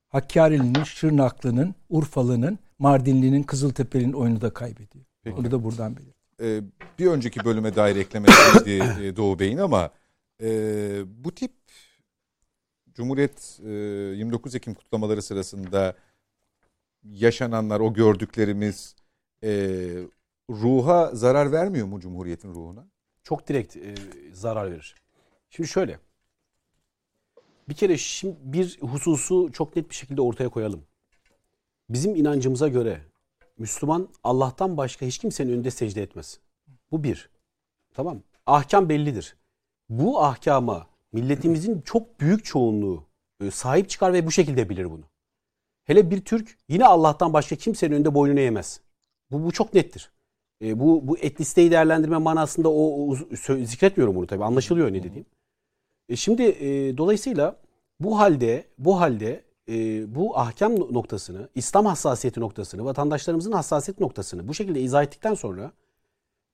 Hakkari'nin, 0.08 0.84
Şırnaklı'nın, 0.84 1.74
Urfalı'nın, 1.88 2.58
Mardinli'nin, 2.78 3.42
Kızıltepe'nin 3.42 4.12
oyunu 4.12 4.40
da 4.40 4.50
kaybediyor. 4.50 5.04
Peki. 5.24 5.36
Onu 5.36 5.50
da 5.50 5.64
buradan 5.64 5.96
belirteyim. 5.96 6.64
Ee, 6.64 6.98
bir 6.98 7.06
önceki 7.06 7.44
bölüme 7.44 7.76
dair 7.76 7.96
eklemek 7.96 8.30
istediği 8.30 8.82
Doğu 9.16 9.38
Bey'in 9.38 9.58
ama 9.58 9.90
e, 10.40 11.02
bu 11.24 11.34
tip 11.34 11.52
Cumhuriyet 12.94 13.60
e, 13.64 13.68
29 13.68 14.54
Ekim 14.54 14.74
kutlamaları 14.74 15.22
sırasında 15.22 15.96
yaşananlar, 17.04 17.80
o 17.80 17.92
gördüklerimiz 17.92 18.96
e, 19.44 19.50
ruha 20.50 21.10
zarar 21.14 21.52
vermiyor 21.52 21.86
mu 21.86 22.00
Cumhuriyet'in 22.00 22.54
ruhuna? 22.54 22.86
Çok 23.22 23.48
direkt 23.48 23.76
e, 23.76 23.94
zarar 24.32 24.70
verir. 24.70 24.94
Şimdi 25.50 25.68
şöyle. 25.68 25.98
Bir 27.68 27.74
kere 27.74 27.98
şimdi 27.98 28.36
bir 28.42 28.78
hususu 28.80 29.52
çok 29.52 29.76
net 29.76 29.90
bir 29.90 29.94
şekilde 29.94 30.22
ortaya 30.22 30.48
koyalım. 30.48 30.84
Bizim 31.88 32.16
inancımıza 32.16 32.68
göre 32.68 33.00
Müslüman 33.58 34.08
Allah'tan 34.24 34.76
başka 34.76 35.06
hiç 35.06 35.18
kimsenin 35.18 35.52
önünde 35.52 35.70
secde 35.70 36.02
etmez. 36.02 36.40
Bu 36.90 37.04
bir. 37.04 37.30
Tamam. 37.94 38.22
Ahkam 38.46 38.88
bellidir. 38.88 39.36
Bu 39.90 40.22
ahkama 40.22 40.86
milletimizin 41.12 41.80
çok 41.80 42.20
büyük 42.20 42.44
çoğunluğu 42.44 43.04
e, 43.40 43.50
sahip 43.50 43.88
çıkar 43.88 44.12
ve 44.12 44.26
bu 44.26 44.30
şekilde 44.30 44.68
bilir 44.68 44.90
bunu. 44.90 45.04
Hele 45.84 46.10
bir 46.10 46.20
Türk 46.20 46.58
yine 46.68 46.86
Allah'tan 46.86 47.32
başka 47.32 47.56
kimsenin 47.56 47.94
önünde 47.94 48.14
boynunu 48.14 48.40
eğmez. 48.40 48.80
Bu, 49.30 49.44
bu 49.44 49.52
çok 49.52 49.74
nettir. 49.74 50.12
E, 50.62 50.80
bu, 50.80 51.08
bu 51.08 51.18
etnisiteyi 51.18 51.70
değerlendirme 51.70 52.16
manasında 52.16 52.68
o, 52.68 53.08
o 53.08 53.16
zikretmiyorum 53.64 54.14
bunu 54.14 54.26
tabii 54.26 54.44
anlaşılıyor 54.44 54.92
ne 54.92 55.02
dediğim. 55.02 55.26
E, 56.08 56.16
şimdi 56.16 56.42
e, 56.42 56.96
dolayısıyla 56.98 57.56
bu 58.00 58.18
halde 58.18 58.64
bu 58.78 59.00
halde 59.00 59.44
e, 59.68 59.74
bu 60.14 60.38
ahkam 60.38 60.76
noktasını, 60.76 61.48
İslam 61.54 61.86
hassasiyeti 61.86 62.40
noktasını, 62.40 62.84
vatandaşlarımızın 62.84 63.52
hassasiyet 63.52 64.00
noktasını 64.00 64.48
bu 64.48 64.54
şekilde 64.54 64.80
izah 64.80 65.02
ettikten 65.02 65.34
sonra 65.34 65.72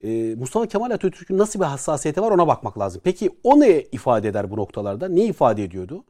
e, 0.04 0.34
Mustafa 0.34 0.66
Kemal 0.66 0.90
Atatürk'ün 0.90 1.38
nasıl 1.38 1.60
bir 1.60 1.64
hassasiyeti 1.64 2.22
var 2.22 2.30
ona 2.30 2.46
bakmak 2.46 2.78
lazım. 2.78 3.00
Peki 3.04 3.30
o 3.42 3.60
ne 3.60 3.80
ifade 3.80 4.28
eder 4.28 4.50
bu 4.50 4.56
noktalarda? 4.56 5.08
Ne 5.08 5.24
ifade 5.24 5.64
ediyordu? 5.64 6.04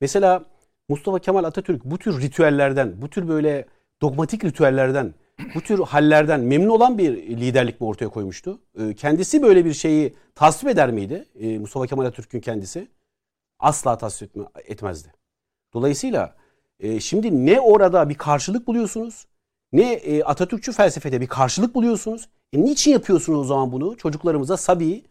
Mesela 0.00 0.44
Mustafa 0.88 1.18
Kemal 1.18 1.44
Atatürk 1.44 1.84
bu 1.84 1.98
tür 1.98 2.20
ritüellerden, 2.20 3.02
bu 3.02 3.10
tür 3.10 3.28
böyle 3.28 3.66
dogmatik 4.02 4.44
ritüellerden, 4.44 5.14
bu 5.54 5.60
tür 5.60 5.78
hallerden 5.78 6.40
memnun 6.40 6.68
olan 6.68 6.98
bir 6.98 7.16
liderlik 7.16 7.80
mi 7.80 7.86
ortaya 7.86 8.08
koymuştu? 8.08 8.58
E, 8.78 8.94
kendisi 8.94 9.42
böyle 9.42 9.64
bir 9.64 9.72
şeyi 9.72 10.14
tasvip 10.34 10.70
eder 10.70 10.90
miydi? 10.90 11.24
E, 11.40 11.58
Mustafa 11.58 11.86
Kemal 11.86 12.04
Atatürk'ün 12.04 12.40
kendisi 12.40 12.88
asla 13.58 13.98
tasvip 13.98 14.30
etmezdi. 14.64 15.12
Dolayısıyla 15.74 16.36
e, 16.80 17.00
şimdi 17.00 17.46
ne 17.46 17.60
orada 17.60 18.08
bir 18.08 18.14
karşılık 18.14 18.66
buluyorsunuz, 18.66 19.26
ne 19.72 19.92
e, 19.92 20.22
Atatürkçü 20.22 20.72
felsefede 20.72 21.20
bir 21.20 21.26
karşılık 21.26 21.74
buluyorsunuz. 21.74 22.28
E, 22.52 22.64
niçin 22.64 22.90
yapıyorsunuz 22.90 23.38
o 23.38 23.44
zaman 23.44 23.72
bunu? 23.72 23.96
Çocuklarımıza 23.96 24.56
sabi, 24.56 25.04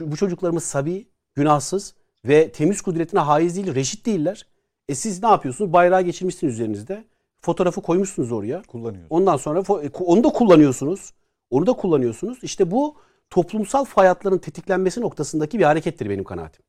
bu 0.00 0.16
çocuklarımız 0.16 0.64
sabi, 0.64 1.08
günahsız 1.34 1.94
ve 2.24 2.52
temiz 2.52 2.80
kudretine 2.80 3.20
haiz 3.20 3.56
değil, 3.56 3.74
reşit 3.74 4.06
değiller. 4.06 4.46
E 4.88 4.94
siz 4.94 5.22
ne 5.22 5.28
yapıyorsunuz? 5.28 5.72
Bayrağı 5.72 6.02
geçirmişsiniz 6.02 6.54
üzerinizde. 6.54 7.04
Fotoğrafı 7.40 7.82
koymuşsunuz 7.82 8.32
oraya. 8.32 8.62
Kullanıyorsunuz. 8.62 9.12
Ondan 9.12 9.36
sonra 9.36 9.58
e, 9.58 9.90
onu 9.98 10.24
da 10.24 10.28
kullanıyorsunuz. 10.28 11.12
Onu 11.50 11.66
da 11.66 11.72
kullanıyorsunuz. 11.72 12.38
İşte 12.42 12.70
bu 12.70 12.96
toplumsal 13.30 13.84
fayatların 13.84 14.38
tetiklenmesi 14.38 15.00
noktasındaki 15.00 15.58
bir 15.58 15.64
harekettir 15.64 16.10
benim 16.10 16.24
kanaatim. 16.24 16.62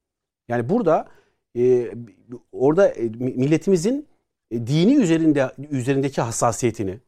Yani 0.47 0.69
burada 0.69 1.07
e, 1.57 1.93
orada 2.51 2.87
e, 2.87 3.09
milletimizin 3.19 4.07
e, 4.51 4.67
dini 4.67 4.95
üzerinde 4.95 5.51
üzerindeki 5.69 6.21
hassasiyetini, 6.21 6.99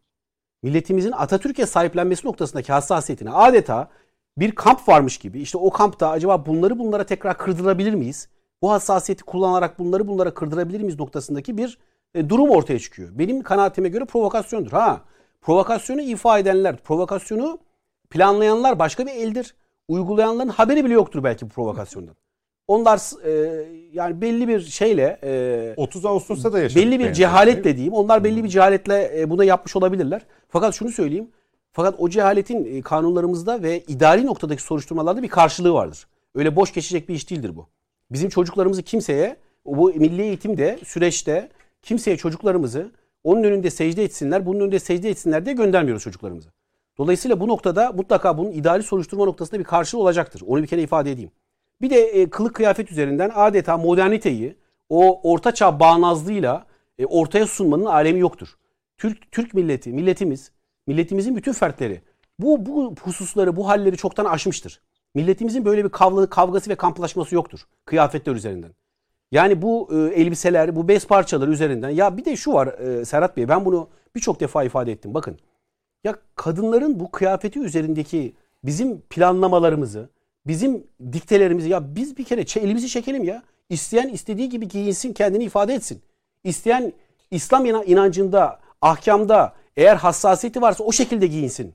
milletimizin 0.64 1.11
Atatürk'e 1.11 1.65
sahiplenmesi 1.65 2.27
noktasındaki 2.27 2.73
hassasiyetini 2.73 3.31
adeta 3.31 3.90
bir 4.38 4.52
kamp 4.52 4.90
varmış 4.90 5.18
gibi 5.18 5.41
işte 5.41 5.57
o 5.57 5.69
kampta 5.69 6.10
acaba 6.10 6.45
bunları 6.45 6.80
bunlara 6.80 7.06
tekrar 7.06 7.38
kırdırabilir 7.38 7.94
miyiz? 7.94 8.30
Bu 8.61 8.72
hassasiyeti 8.72 9.23
kullanarak 9.23 9.80
bunları 9.80 10.07
bunlara 10.07 10.34
kırdırabilir 10.34 10.81
miyiz 10.81 10.99
noktasındaki 10.99 11.57
bir 11.57 11.77
e, 12.15 12.30
durum 12.30 12.49
ortaya 12.49 12.80
çıkıyor. 12.80 13.10
Benim 13.14 13.44
kanaatime 13.44 13.90
göre 13.90 14.06
provokasyondur. 14.06 14.72
Ha, 14.72 15.02
provokasyonu 15.41 16.02
ifa 16.02 16.40
edenler, 16.40 16.77
provokasyonu 16.77 17.60
planlayanlar 18.10 18.80
başka 18.80 19.06
bir 19.06 19.11
eldir. 19.11 19.56
Uygulayanların 19.88 20.49
haberi 20.49 20.85
bile 20.85 20.94
yoktur 20.94 21.23
belki 21.23 21.45
bu 21.45 21.49
provokasyondan. 21.49 22.15
Onlar 22.68 23.26
e, 23.26 23.65
yani 23.94 24.22
belli 24.22 24.48
bir 24.48 24.60
şeyle 24.60 25.19
e, 25.23 25.73
30 25.77 26.06
Ağustos'ta 26.06 26.53
da 26.53 26.60
yaşadık. 26.60 26.84
belli 26.84 26.99
bir 26.99 27.14
cehaletle 27.14 27.64
şey. 27.64 27.76
diyeyim. 27.76 27.94
Onlar 27.94 28.23
belli 28.23 28.44
bir 28.44 28.49
cehaletle 28.49 29.22
e, 29.22 29.30
bunu 29.30 29.44
yapmış 29.44 29.76
olabilirler. 29.76 30.26
Fakat 30.49 30.76
şunu 30.76 30.91
söyleyeyim. 30.91 31.27
Fakat 31.72 31.95
o 31.98 32.10
cehaletin 32.10 32.77
e, 32.77 32.81
kanunlarımızda 32.81 33.64
ve 33.64 33.80
idari 33.80 34.26
noktadaki 34.26 34.64
soruşturmalarda 34.64 35.23
bir 35.23 35.27
karşılığı 35.27 35.73
vardır. 35.73 36.07
Öyle 36.35 36.56
boş 36.56 36.73
geçecek 36.73 37.10
bir 37.10 37.15
iş 37.15 37.30
değildir 37.30 37.56
bu. 37.56 37.68
Bizim 38.11 38.30
çocuklarımızı 38.30 38.84
kimseye 38.84 39.35
bu 39.65 39.94
milli 39.95 40.22
eğitimde 40.22 40.80
süreçte 40.85 41.49
kimseye 41.81 42.18
çocuklarımızı 42.18 42.91
onun 43.23 43.44
önünde 43.44 43.69
secde 43.69 44.03
etsinler, 44.03 44.45
bunun 44.45 44.60
önünde 44.60 44.80
secde 44.80 45.10
etsinler 45.10 45.45
diye 45.45 45.56
göndermiyoruz 45.56 46.03
çocuklarımızı. 46.03 46.49
Dolayısıyla 46.98 47.40
bu 47.40 47.48
noktada 47.48 47.91
mutlaka 47.91 48.38
bunun 48.38 48.52
idari 48.52 48.84
soruşturma 48.84 49.26
noktasında 49.26 49.60
bir 49.60 49.64
karşılığı 49.64 50.02
olacaktır. 50.02 50.41
Onu 50.48 50.61
bir 50.61 50.68
kere 50.68 50.81
ifade 50.81 51.11
edeyim. 51.11 51.31
Bir 51.84 51.89
de 51.89 52.01
e, 52.01 52.30
kılık 52.30 52.55
kıyafet 52.55 52.91
üzerinden 52.91 53.31
adeta 53.35 53.77
moderniteyi 53.77 54.55
o 54.89 55.31
ortaçağ 55.31 55.80
bağnazlığıyla 55.80 56.65
e, 56.99 57.05
ortaya 57.05 57.47
sunmanın 57.47 57.85
alemi 57.85 58.19
yoktur. 58.19 58.47
Türk 58.97 59.31
Türk 59.31 59.53
milleti, 59.53 59.93
milletimiz, 59.93 60.51
milletimizin 60.88 61.35
bütün 61.35 61.53
fertleri 61.53 62.01
bu 62.39 62.65
bu 62.65 62.95
hususları, 63.01 63.55
bu 63.55 63.68
halleri 63.68 63.97
çoktan 63.97 64.26
aşmıştır. 64.26 64.81
Milletimizin 65.15 65.65
böyle 65.65 65.84
bir 65.84 65.89
kavga, 65.89 66.30
kavgası 66.30 66.69
ve 66.69 66.76
kamplaşması 66.76 67.35
yoktur 67.35 67.60
kıyafetler 67.85 68.35
üzerinden. 68.35 68.72
Yani 69.31 69.61
bu 69.61 69.89
e, 69.91 70.22
elbiseler, 70.22 70.76
bu 70.76 70.88
bez 70.88 71.07
parçaları 71.07 71.51
üzerinden 71.51 71.89
ya 71.89 72.18
bir 72.18 72.26
de 72.26 72.35
şu 72.35 72.53
var 72.53 72.68
e, 72.68 73.05
Serhat 73.05 73.38
Bey 73.38 73.49
ben 73.49 73.65
bunu 73.65 73.89
birçok 74.15 74.39
defa 74.39 74.64
ifade 74.64 74.91
ettim. 74.91 75.14
Bakın 75.14 75.38
ya 76.03 76.15
kadınların 76.35 76.99
bu 76.99 77.11
kıyafeti 77.11 77.60
üzerindeki 77.60 78.34
bizim 78.64 79.01
planlamalarımızı, 79.01 80.10
bizim 80.48 80.88
diktelerimizi 81.14 81.70
ya 81.70 81.95
biz 81.95 82.18
bir 82.18 82.24
kere 82.24 82.41
elimizi 82.60 82.88
çekelim 82.90 83.24
ya. 83.24 83.44
İsteyen 83.70 84.10
istediği 84.10 84.49
gibi 84.49 84.68
giyinsin, 84.68 85.14
kendini 85.14 85.44
ifade 85.44 85.74
etsin. 85.74 86.02
İsteyen 86.44 86.94
İslam 87.32 87.65
ina- 87.65 87.86
inancında, 87.86 88.60
ahkamda 88.82 89.53
eğer 89.78 89.95
hassasiyeti 89.95 90.61
varsa 90.61 90.84
o 90.84 90.91
şekilde 90.91 91.28
giyinsin. 91.28 91.74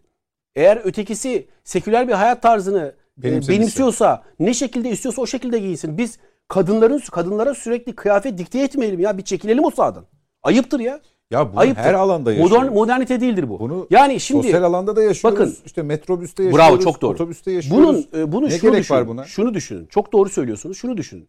Eğer 0.56 0.80
ötekisi 0.84 1.46
seküler 1.64 2.08
bir 2.08 2.12
hayat 2.12 2.42
tarzını 2.42 2.94
e, 3.18 3.22
Benimsemişse. 3.22 3.52
benimsiyorsa, 3.52 4.22
ne 4.40 4.54
şekilde 4.54 4.90
istiyorsa 4.90 5.22
o 5.22 5.26
şekilde 5.26 5.58
giyinsin. 5.58 5.98
Biz 5.98 6.18
kadınların 6.48 6.98
kadınlara 6.98 7.54
sürekli 7.54 7.94
kıyafet 7.94 8.38
dikte 8.38 8.58
etmeyelim 8.58 9.00
ya. 9.00 9.18
Bir 9.18 9.22
çekilelim 9.22 9.64
o 9.64 9.70
sahadan. 9.70 10.06
Ayıptır 10.42 10.80
ya. 10.80 11.00
Ya 11.30 11.50
Ayıptır. 11.56 11.82
her 11.82 11.94
alanda 11.94 12.32
yaşıyoruz. 12.32 12.56
Modern, 12.56 12.72
modernite 12.72 13.20
değildir 13.20 13.48
bu. 13.48 13.60
Bunu 13.60 13.86
yani 13.90 14.20
şimdi 14.20 14.42
sosyal 14.42 14.62
alanda 14.62 14.96
da 14.96 15.02
yaşıyoruz. 15.02 15.40
bakın, 15.40 15.56
işte 15.66 15.82
metrobüste 15.82 16.42
yaşıyoruz. 16.42 16.68
Bravo 16.68 16.80
çok 16.80 17.02
doğru. 17.02 17.12
Otobüste 17.12 17.50
yaşıyoruz. 17.52 18.06
Bunun 18.12 18.22
e, 18.22 18.32
bunu 18.32 18.46
ne 18.46 18.50
şunu 18.50 18.70
gerek 18.70 18.82
düşünün. 18.82 18.98
var 18.98 19.08
buna? 19.08 19.24
Şunu 19.24 19.54
düşünün. 19.54 19.86
Çok 19.86 20.12
doğru 20.12 20.28
söylüyorsunuz. 20.28 20.78
Şunu 20.78 20.96
düşünün. 20.96 21.28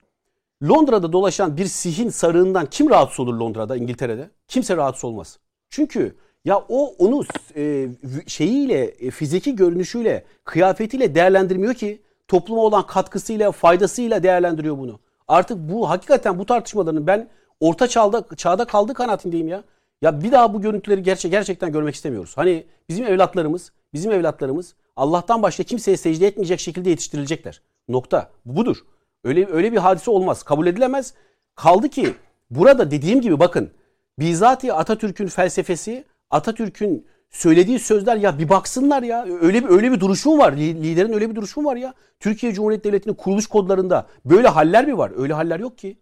Londra'da 0.64 1.14
dolaşan 1.14 1.58
bir 1.58 1.66
sihin 1.66 2.10
sarığından 2.10 2.66
kim 2.66 2.90
rahatsız 2.90 3.20
olur 3.20 3.34
Londra'da, 3.34 3.78
İngiltere'de? 3.78 4.30
Kimse 4.48 4.78
rahatsız 4.78 5.04
olmaz. 5.04 5.40
Çünkü 5.70 6.16
ya 6.46 6.64
o 6.70 6.94
onu 6.98 7.24
e, 7.56 7.88
şeyiyle, 8.28 8.84
e, 8.84 9.12
fiziki 9.12 9.56
görünüşüyle, 9.56 10.24
kıyafetiyle 10.46 11.16
değerlendirmiyor 11.16 11.74
ki 11.74 12.02
topluma 12.28 12.62
olan 12.62 12.88
katkısıyla, 12.88 13.52
faydasıyla 13.52 14.24
değerlendiriyor 14.24 14.78
bunu. 14.78 15.00
Artık 15.28 15.58
bu 15.58 15.90
hakikaten 15.90 16.40
bu 16.40 16.46
tartışmaların 16.46 17.08
ben 17.08 17.30
orta 17.60 17.88
çağda 17.88 18.24
çağda 18.38 18.66
kaldığı 18.66 18.94
kanaatindeyim 18.94 19.48
ya. 19.48 19.64
Ya 20.02 20.22
bir 20.22 20.32
daha 20.32 20.54
bu 20.54 20.62
görüntüleri 20.62 21.04
gerçek 21.04 21.32
gerçekten 21.32 21.72
görmek 21.72 21.96
istemiyoruz. 21.96 22.34
Hani 22.38 22.66
bizim 22.90 23.06
evlatlarımız, 23.06 23.72
bizim 23.94 24.12
evlatlarımız 24.12 24.76
Allah'tan 24.96 25.44
başka 25.44 25.64
kimseye 25.64 25.98
secde 25.98 26.28
etmeyecek 26.28 26.60
şekilde 26.60 26.90
yetiştirilecekler. 26.90 27.62
Nokta. 27.88 28.30
Bu 28.46 28.56
budur. 28.56 28.78
Öyle 29.24 29.48
öyle 29.52 29.72
bir 29.72 29.78
hadise 29.78 30.12
olmaz. 30.12 30.44
Kabul 30.44 30.68
edilemez. 30.68 31.14
Kaldı 31.56 31.90
ki 31.90 32.14
burada 32.52 32.92
dediğim 32.92 33.22
gibi 33.22 33.40
bakın 33.40 33.72
bizatihi 34.20 34.74
Atatürk'ün 34.74 35.28
felsefesi, 35.28 36.06
Atatürk'ün 36.30 37.08
söylediği 37.30 37.80
sözler 37.80 38.16
ya 38.18 38.40
bir 38.40 38.50
baksınlar 38.50 39.04
ya. 39.04 39.26
Öyle 39.42 39.64
bir 39.64 39.70
öyle 39.70 39.92
bir 39.92 40.00
duruşum 40.00 40.40
var. 40.40 40.54
Li- 40.54 40.84
Liderin 40.84 41.14
öyle 41.14 41.30
bir 41.30 41.36
duruşum 41.36 41.66
var 41.66 41.76
ya. 41.76 41.94
Türkiye 42.20 42.54
Cumhuriyeti 42.54 42.84
Devleti'nin 42.88 43.14
kuruluş 43.16 43.48
kodlarında 43.48 44.08
böyle 44.26 44.48
haller 44.48 44.88
mi 44.88 44.98
var? 44.98 45.12
Öyle 45.18 45.34
haller 45.34 45.60
yok 45.60 45.78
ki. 45.78 45.98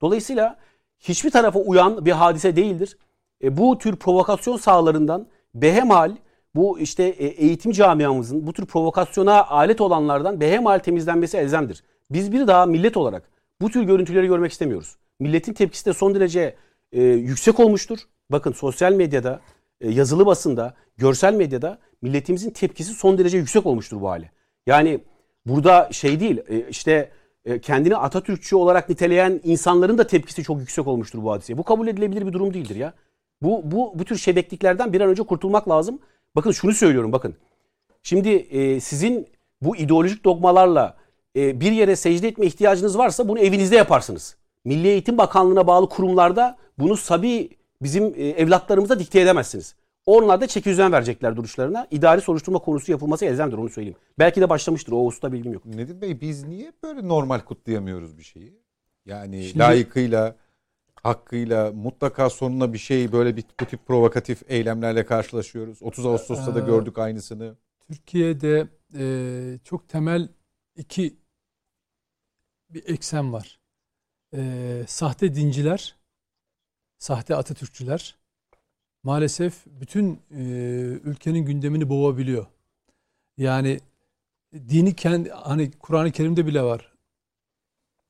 Dolayısıyla 0.00 0.56
hiçbir 1.00 1.30
tarafa 1.30 1.58
uyan 1.58 2.06
bir 2.06 2.12
hadise 2.12 2.56
değildir. 2.56 2.96
E, 3.42 3.56
bu 3.56 3.78
tür 3.78 3.96
provokasyon 3.96 4.56
sahalarından 4.56 5.26
behemhal 5.54 6.16
bu 6.54 6.78
işte 6.78 7.04
e, 7.04 7.26
eğitim 7.26 7.72
camiamızın 7.72 8.46
bu 8.46 8.52
tür 8.52 8.66
provokasyona 8.66 9.44
alet 9.44 9.80
olanlardan 9.80 10.40
behemhal 10.40 10.78
temizlenmesi 10.78 11.36
elzemdir. 11.36 11.82
Biz 12.10 12.32
bir 12.32 12.46
daha 12.46 12.66
millet 12.66 12.96
olarak 12.96 13.22
bu 13.60 13.70
tür 13.70 13.82
görüntüleri 13.82 14.26
görmek 14.26 14.52
istemiyoruz. 14.52 14.96
Milletin 15.20 15.52
tepkisi 15.52 15.86
de 15.86 15.92
son 15.92 16.14
derece 16.14 16.56
e, 16.92 17.02
yüksek 17.02 17.60
olmuştur. 17.60 17.98
Bakın 18.30 18.52
sosyal 18.52 18.92
medyada, 18.92 19.40
e, 19.80 19.90
yazılı 19.90 20.26
basında, 20.26 20.74
görsel 20.96 21.34
medyada 21.34 21.78
milletimizin 22.02 22.50
tepkisi 22.50 22.92
son 22.92 23.18
derece 23.18 23.38
yüksek 23.38 23.66
olmuştur 23.66 24.00
bu 24.00 24.10
hale. 24.10 24.30
Yani 24.66 25.00
burada 25.46 25.88
şey 25.92 26.20
değil 26.20 26.40
e, 26.48 26.68
işte 26.68 27.10
e, 27.44 27.60
kendini 27.60 27.96
Atatürkçü 27.96 28.56
olarak 28.56 28.88
niteleyen 28.88 29.40
insanların 29.44 29.98
da 29.98 30.06
tepkisi 30.06 30.42
çok 30.42 30.60
yüksek 30.60 30.86
olmuştur 30.86 31.22
bu 31.22 31.32
hadiseye. 31.32 31.58
Bu 31.58 31.62
kabul 31.62 31.88
edilebilir 31.88 32.26
bir 32.26 32.32
durum 32.32 32.54
değildir 32.54 32.76
ya. 32.76 32.94
Bu, 33.42 33.62
bu, 33.64 33.92
bu 33.98 34.04
tür 34.04 34.16
şebekliklerden 34.16 34.92
bir 34.92 35.00
an 35.00 35.08
önce 35.08 35.22
kurtulmak 35.22 35.68
lazım. 35.68 35.98
Bakın 36.36 36.50
şunu 36.50 36.72
söylüyorum 36.72 37.12
bakın. 37.12 37.36
Şimdi 38.02 38.28
e, 38.28 38.80
sizin 38.80 39.26
bu 39.62 39.76
ideolojik 39.76 40.24
dogmalarla 40.24 40.96
e, 41.36 41.60
bir 41.60 41.72
yere 41.72 41.96
secde 41.96 42.28
etme 42.28 42.46
ihtiyacınız 42.46 42.98
varsa 42.98 43.28
bunu 43.28 43.38
evinizde 43.38 43.76
yaparsınız. 43.76 44.36
Milli 44.64 44.88
Eğitim 44.88 45.18
Bakanlığı'na 45.18 45.66
bağlı 45.66 45.88
kurumlarda 45.88 46.56
bunu 46.78 46.96
sabi 46.96 47.50
bizim 47.82 48.04
e, 48.04 48.28
evlatlarımıza 48.28 48.98
dikte 48.98 49.20
edemezsiniz. 49.20 49.74
Onlar 50.06 50.40
da 50.40 50.46
çeki 50.46 50.70
düzen 50.70 50.92
verecekler 50.92 51.36
duruşlarına. 51.36 51.86
İdari 51.90 52.20
soruşturma 52.20 52.58
konusu 52.58 52.92
yapılması 52.92 53.24
elzemdir 53.24 53.58
onu 53.58 53.68
söyleyeyim. 53.68 53.96
Belki 54.18 54.40
de 54.40 54.48
başlamıştır 54.48 54.92
o 54.92 55.06
hususta 55.06 55.32
bilgim 55.32 55.52
yok. 55.52 55.66
Nedim 55.66 56.00
Bey 56.00 56.20
biz 56.20 56.44
niye 56.44 56.72
böyle 56.82 57.08
normal 57.08 57.40
kutlayamıyoruz 57.40 58.18
bir 58.18 58.22
şeyi? 58.22 58.62
Yani 59.06 59.44
Şimdi- 59.44 59.58
layıkıyla, 59.58 60.36
hakkıyla 61.02 61.72
mutlaka 61.72 62.30
sonuna 62.30 62.72
bir 62.72 62.78
şey 62.78 63.12
böyle 63.12 63.36
bir 63.36 63.44
bu 63.60 63.66
tip 63.66 63.86
provokatif 63.86 64.42
eylemlerle 64.46 65.06
karşılaşıyoruz. 65.06 65.82
30 65.82 66.06
Ağustos'ta 66.06 66.54
da 66.54 66.60
gördük 66.60 66.98
aynısını. 66.98 67.56
Türkiye'de 67.88 68.68
e, 68.94 69.58
çok 69.64 69.88
temel 69.88 70.28
iki 70.76 71.16
bir 72.70 72.88
eksen 72.88 73.32
var. 73.32 73.60
E, 74.34 74.84
sahte 74.88 75.34
dinciler, 75.34 75.96
sahte 76.98 77.36
Atatürkçüler 77.36 78.16
maalesef 79.02 79.66
bütün 79.66 80.20
e, 80.30 80.42
ülkenin 81.04 81.44
gündemini 81.44 81.88
boğabiliyor. 81.88 82.46
Yani 83.36 83.80
dini 84.54 84.96
kendi 84.96 85.30
hani 85.30 85.70
Kur'an-ı 85.70 86.12
Kerim'de 86.12 86.46
bile 86.46 86.62
var. 86.62 86.92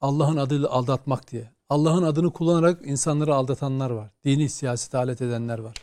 Allah'ın 0.00 0.36
adıyla 0.36 0.68
aldatmak 0.68 1.30
diye. 1.30 1.50
Allah'ın 1.72 2.02
adını 2.02 2.32
kullanarak 2.32 2.86
insanları 2.86 3.34
aldatanlar 3.34 3.90
var. 3.90 4.10
Dini 4.24 4.48
siyasete 4.48 4.98
alet 4.98 5.22
edenler 5.22 5.58
var. 5.58 5.76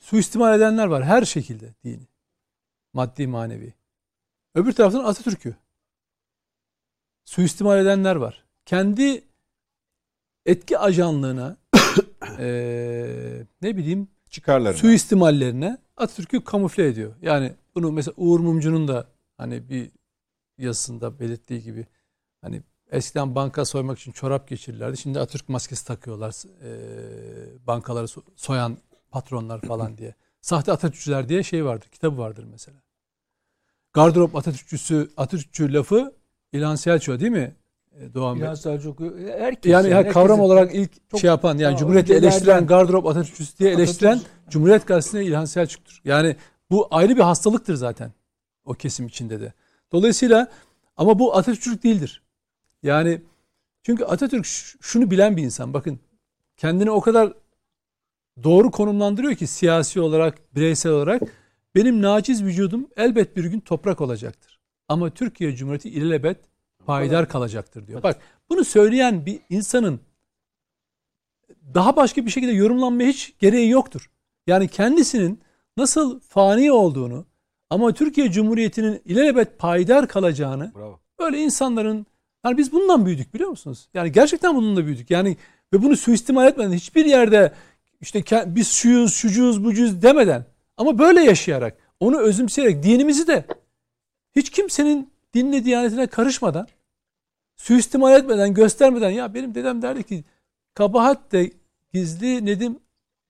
Suistimal 0.00 0.56
edenler 0.56 0.86
var 0.86 1.04
her 1.04 1.24
şekilde 1.24 1.74
dini. 1.84 2.06
Maddi 2.92 3.26
manevi. 3.26 3.74
Öbür 4.54 4.72
taraftan 4.72 5.04
Atatürk'ü 5.04 5.56
suistimal 7.24 7.78
edenler 7.78 8.16
var. 8.16 8.44
Kendi 8.66 9.24
etki 10.46 10.78
ajanlığına 10.78 11.56
eee 12.38 13.46
ne 13.62 13.76
bileyim 13.76 14.08
Çıkarlarına. 14.30 14.78
suistimallerine 14.78 15.78
Atatürk'ü 15.96 16.44
kamufle 16.44 16.86
ediyor. 16.86 17.14
Yani 17.22 17.54
bunu 17.74 17.92
mesela 17.92 18.14
Uğur 18.16 18.40
Mumcu'nun 18.40 18.88
da 18.88 19.08
hani 19.36 19.68
bir 19.68 19.90
yazısında 20.58 21.20
belirttiği 21.20 21.62
gibi 21.62 21.86
hani 22.40 22.62
eskiden 22.94 23.34
banka 23.34 23.64
soymak 23.64 23.98
için 23.98 24.12
çorap 24.12 24.48
geçirirlerdi. 24.48 24.96
Şimdi 24.96 25.20
Atatürk 25.20 25.48
maskesi 25.48 25.86
takıyorlar 25.86 26.34
eee, 26.44 27.66
bankaları 27.66 28.06
so- 28.06 28.22
soyan 28.36 28.76
patronlar 29.10 29.60
falan 29.60 29.98
diye. 29.98 30.14
Sahte 30.40 30.72
Atatürkçüler 30.72 31.28
diye 31.28 31.42
şey 31.42 31.64
vardır. 31.64 31.88
Kitabı 31.92 32.18
vardır 32.18 32.44
mesela. 32.50 32.78
Gardırop 33.92 34.36
Atatürkçüsü, 34.36 35.10
Atatürkçü 35.16 35.72
lafı 35.72 36.14
İlhan 36.52 36.74
Selçuk'a 36.74 37.20
değil 37.20 37.32
mi? 37.32 37.54
E, 38.00 38.14
Doğan 38.14 38.34
Bey. 38.36 38.42
İlhan 38.42 38.54
Selçuk 38.54 39.00
herkes 39.38 39.72
Yani 39.72 39.90
yani, 39.90 40.08
kavram 40.08 40.40
olarak 40.40 40.74
ilk 40.74 41.10
çok- 41.10 41.20
şey 41.20 41.28
yapan 41.28 41.58
yani 41.58 41.76
Cumhuriyet'i 41.76 42.12
eleştiren 42.14 42.66
gardırop 42.66 43.06
Atatürkçüsü 43.06 43.58
diye 43.58 43.70
eleştiren 43.72 44.16
Atatürk- 44.16 44.50
Cumhuriyet 44.50 44.86
Gazetesi'ne 44.86 45.24
İlhan 45.24 45.44
Selçuk'tur. 45.44 46.00
Yani 46.04 46.36
bu 46.70 46.88
ayrı 46.90 47.16
bir 47.16 47.20
hastalıktır 47.22 47.74
zaten 47.74 48.12
o 48.64 48.72
kesim 48.74 49.06
içinde 49.06 49.40
de. 49.40 49.52
Dolayısıyla 49.92 50.50
ama 50.96 51.18
bu 51.18 51.36
Atatürkçülük 51.36 51.82
değildir. 51.84 52.22
Yani 52.84 53.20
çünkü 53.82 54.04
Atatürk 54.04 54.46
şunu 54.80 55.10
bilen 55.10 55.36
bir 55.36 55.42
insan. 55.42 55.74
Bakın 55.74 55.98
kendini 56.56 56.90
o 56.90 57.00
kadar 57.00 57.32
doğru 58.42 58.70
konumlandırıyor 58.70 59.34
ki 59.34 59.46
siyasi 59.46 60.00
olarak, 60.00 60.54
bireysel 60.54 60.92
olarak 60.92 61.22
benim 61.74 62.02
naciz 62.02 62.44
vücudum 62.44 62.88
elbet 62.96 63.36
bir 63.36 63.44
gün 63.44 63.60
toprak 63.60 64.00
olacaktır. 64.00 64.60
Ama 64.88 65.10
Türkiye 65.10 65.56
Cumhuriyeti 65.56 65.90
ilelebet 65.90 66.38
payidar 66.86 67.28
kalacaktır 67.28 67.86
diyor. 67.86 68.02
Bak 68.02 68.20
bunu 68.48 68.64
söyleyen 68.64 69.26
bir 69.26 69.40
insanın 69.50 70.00
daha 71.74 71.96
başka 71.96 72.26
bir 72.26 72.30
şekilde 72.30 72.52
yorumlanmaya 72.52 73.08
hiç 73.08 73.34
gereği 73.38 73.70
yoktur. 73.70 74.10
Yani 74.46 74.68
kendisinin 74.68 75.40
nasıl 75.76 76.20
fani 76.20 76.72
olduğunu 76.72 77.26
ama 77.70 77.92
Türkiye 77.92 78.30
Cumhuriyeti'nin 78.30 79.02
ilelebet 79.04 79.58
payidar 79.58 80.08
kalacağını 80.08 80.72
Bravo. 80.74 81.00
Öyle 81.18 81.38
insanların 81.38 82.06
yani 82.44 82.58
biz 82.58 82.72
bundan 82.72 83.06
büyüdük 83.06 83.34
biliyor 83.34 83.50
musunuz? 83.50 83.88
Yani 83.94 84.12
gerçekten 84.12 84.56
bununla 84.56 84.86
büyüdük. 84.86 85.10
Yani 85.10 85.36
ve 85.72 85.82
bunu 85.82 85.96
suistimal 85.96 86.46
etmeden 86.46 86.72
hiçbir 86.72 87.04
yerde 87.04 87.52
işte 88.00 88.24
biz 88.46 88.68
şuyuz, 88.68 89.14
şucuyuz, 89.14 89.64
bucuyuz 89.64 90.02
demeden 90.02 90.44
ama 90.76 90.98
böyle 90.98 91.20
yaşayarak 91.20 91.78
onu 92.00 92.18
özümseyerek 92.18 92.82
dinimizi 92.82 93.26
de 93.26 93.44
hiç 94.36 94.50
kimsenin 94.50 95.10
dinle 95.34 95.64
diyanetine 95.64 96.06
karışmadan 96.06 96.68
suistimal 97.56 98.14
etmeden, 98.14 98.54
göstermeden 98.54 99.10
ya 99.10 99.34
benim 99.34 99.54
dedem 99.54 99.82
derdi 99.82 100.02
ki 100.02 100.24
kabahat 100.74 101.32
de 101.32 101.50
gizli 101.92 102.46
Nedim 102.46 102.78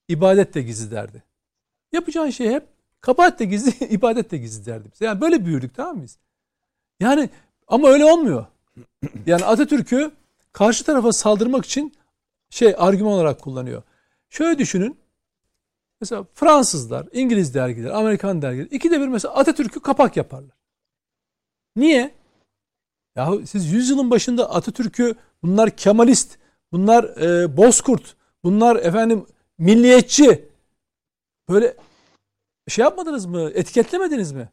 ibadet 0.09 0.55
de 0.55 0.63
gizli 0.63 0.91
derdi. 0.91 1.23
Yapacağın 1.93 2.31
şey 2.31 2.51
hep 2.51 2.67
kabahat 3.01 3.39
de 3.39 3.45
gizli, 3.45 3.87
ibadet 3.91 4.31
de 4.31 4.39
gizli 4.39 4.67
derdi. 4.67 4.89
Yani 5.01 5.21
böyle 5.21 5.47
büyüdük 5.47 5.75
tamam 5.75 5.97
mı 5.97 6.03
biz? 6.03 6.19
Yani 7.01 7.31
ama 7.67 7.89
öyle 7.89 8.05
olmuyor. 8.05 8.47
Yani 9.27 9.45
Atatürk'ü 9.45 10.11
karşı 10.53 10.85
tarafa 10.85 11.13
saldırmak 11.13 11.65
için 11.65 11.95
şey 12.51 12.75
argüman 12.79 13.13
olarak 13.13 13.41
kullanıyor. 13.41 13.83
Şöyle 14.31 14.59
düşünün. 14.59 14.99
Mesela 16.01 16.25
Fransızlar, 16.35 17.09
İngiliz 17.13 17.55
dergiler, 17.55 17.91
Amerikan 17.91 18.43
dergiler 18.43 18.67
ikide 18.71 19.01
bir 19.01 19.09
mesela 19.09 19.35
Atatürk'ü 19.35 19.81
kapak 19.81 20.17
yaparlar. 20.17 20.57
Niye? 21.77 22.15
Yahu 23.17 23.47
siz 23.47 23.73
yüzyılın 23.73 24.11
başında 24.11 24.51
Atatürk'ü 24.51 25.15
bunlar 25.43 25.71
Kemalist, 25.71 26.39
bunlar 26.73 27.05
e, 27.05 27.57
Bozkurt, 27.57 28.17
bunlar 28.45 28.77
efendim 28.77 29.27
milliyetçi 29.59 30.49
böyle 31.49 31.77
şey 32.69 32.83
yapmadınız 32.83 33.27
mı? 33.27 33.51
Etiketlemediniz 33.55 34.33
mi? 34.33 34.49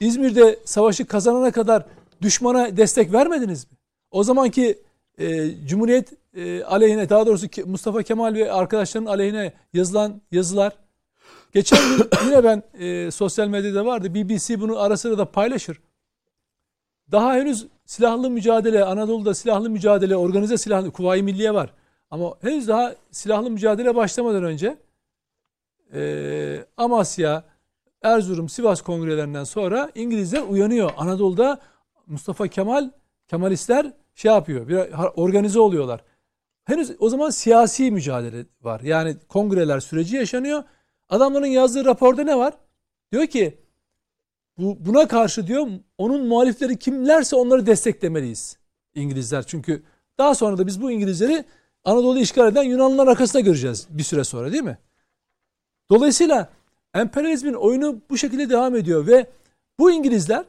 İzmir'de 0.00 0.58
savaşı 0.64 1.06
kazanana 1.06 1.52
kadar 1.52 1.86
düşmana 2.22 2.76
destek 2.76 3.12
vermediniz 3.12 3.64
mi? 3.64 3.78
O 4.10 4.24
zamanki 4.24 4.82
e, 5.18 5.50
Cumhuriyet 5.66 6.12
e, 6.34 6.62
aleyhine 6.64 7.08
daha 7.08 7.26
doğrusu 7.26 7.46
Mustafa 7.66 8.02
Kemal 8.02 8.34
ve 8.34 8.52
arkadaşlarının 8.52 9.08
aleyhine 9.08 9.52
yazılan 9.72 10.22
yazılar. 10.32 10.72
Geçen 11.52 11.78
gün 11.96 12.08
yine 12.26 12.44
ben 12.44 12.62
e, 12.78 13.10
sosyal 13.10 13.48
medyada 13.48 13.86
vardı. 13.86 14.14
BBC 14.14 14.60
bunu 14.60 14.78
ara 14.78 14.96
sıra 14.96 15.18
da 15.18 15.30
paylaşır. 15.30 15.80
Daha 17.12 17.34
henüz 17.34 17.66
silahlı 17.84 18.30
mücadele, 18.30 18.84
Anadolu'da 18.84 19.34
silahlı 19.34 19.70
mücadele, 19.70 20.16
organize 20.16 20.58
silahlı, 20.58 20.90
Kuvayi 20.90 21.22
Milliye 21.22 21.54
var. 21.54 21.74
Ama 22.10 22.34
henüz 22.40 22.68
daha 22.68 22.94
silahlı 23.10 23.50
mücadele 23.50 23.94
başlamadan 23.94 24.44
önce 24.44 24.78
e, 25.94 26.64
Amasya, 26.76 27.44
Erzurum, 28.02 28.48
Sivas 28.48 28.82
kongrelerinden 28.82 29.44
sonra 29.44 29.90
İngilizler 29.94 30.42
uyanıyor. 30.42 30.90
Anadolu'da 30.96 31.60
Mustafa 32.08 32.48
Kemal, 32.48 32.90
Kemalistler 33.28 33.92
şey 34.14 34.32
yapıyor, 34.32 34.68
bir 34.68 34.76
organize 35.16 35.60
oluyorlar. 35.60 36.04
Henüz 36.64 36.92
o 36.98 37.08
zaman 37.08 37.30
siyasi 37.30 37.90
mücadele 37.90 38.46
var. 38.62 38.80
Yani 38.80 39.16
kongreler 39.28 39.80
süreci 39.80 40.16
yaşanıyor. 40.16 40.64
Adamların 41.08 41.46
yazdığı 41.46 41.84
raporda 41.84 42.22
ne 42.22 42.38
var? 42.38 42.54
Diyor 43.12 43.26
ki 43.26 43.58
bu 44.58 44.76
buna 44.80 45.08
karşı 45.08 45.46
diyor 45.46 45.68
onun 45.98 46.26
muhalifleri 46.26 46.78
kimlerse 46.78 47.36
onları 47.36 47.66
desteklemeliyiz. 47.66 48.58
İngilizler 48.94 49.42
çünkü 49.46 49.82
daha 50.18 50.34
sonra 50.34 50.58
da 50.58 50.66
biz 50.66 50.82
bu 50.82 50.90
İngilizleri 50.90 51.44
Anadolu'yu 51.84 52.22
işgal 52.22 52.52
eden 52.52 52.62
Yunanlılar 52.62 53.06
arkasında 53.06 53.40
göreceğiz 53.40 53.86
bir 53.90 54.02
süre 54.02 54.24
sonra 54.24 54.52
değil 54.52 54.62
mi? 54.62 54.78
Dolayısıyla 55.90 56.48
emperyalizmin 56.94 57.54
oyunu 57.54 58.00
bu 58.10 58.18
şekilde 58.18 58.50
devam 58.50 58.76
ediyor 58.76 59.06
ve 59.06 59.30
bu 59.78 59.90
İngilizler 59.90 60.44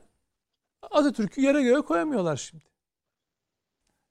Atatürk'ü 0.82 1.42
yere 1.42 1.64
göğe 1.64 1.82
koyamıyorlar 1.82 2.38
şimdi. 2.38 2.64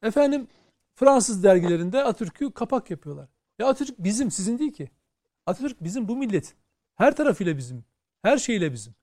Efendim 0.03 0.49
Fransız 0.95 1.45
dergilerinde 1.45 2.05
Atatürk'ü 2.05 2.53
kapak 2.53 2.90
yapıyorlar. 2.90 3.28
Ya 3.59 3.66
Atatürk 3.69 3.99
bizim, 3.99 4.31
sizin 4.31 4.59
değil 4.59 4.73
ki. 4.73 4.90
Atatürk 5.47 5.85
bizim 5.85 6.09
bu 6.09 6.16
milletin. 6.16 6.55
Her 6.95 7.16
tarafıyla 7.16 7.57
bizim. 7.57 7.85
Her 8.23 8.39
şeyle 8.39 8.73
bizim. 8.73 8.95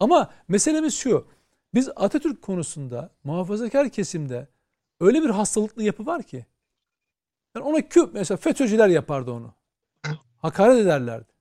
Ama 0.00 0.30
meselemiz 0.48 0.94
şu. 0.94 1.28
Biz 1.74 1.88
Atatürk 1.96 2.42
konusunda 2.42 3.10
muhafazakar 3.24 3.88
kesimde 3.88 4.48
öyle 5.00 5.22
bir 5.22 5.30
hastalıklı 5.30 5.82
yapı 5.82 6.06
var 6.06 6.22
ki. 6.22 6.46
Yani 7.56 7.66
ona 7.66 7.88
küp 7.88 8.14
mesela 8.14 8.38
FETÖ'cüler 8.38 8.88
yapardı 8.88 9.30
onu. 9.30 9.54
Hakaret 10.36 10.78
ederlerdi. 10.78 11.32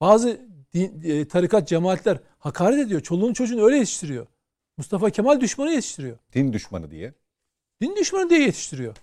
Bazı 0.00 0.40
din, 0.72 1.02
e, 1.04 1.28
tarikat 1.28 1.68
cemaatler 1.68 2.18
hakaret 2.38 2.78
ediyor. 2.78 3.00
Çoluğun 3.00 3.32
çocuğunu 3.32 3.64
öyle 3.64 3.76
yetiştiriyor. 3.76 4.26
Mustafa 4.80 5.10
Kemal 5.10 5.40
düşmanı 5.40 5.70
yetiştiriyor. 5.70 6.18
Din 6.34 6.52
düşmanı 6.52 6.90
diye. 6.90 7.14
Din 7.82 7.96
düşmanı 7.96 8.30
diye 8.30 8.40
yetiştiriyor. 8.40 8.96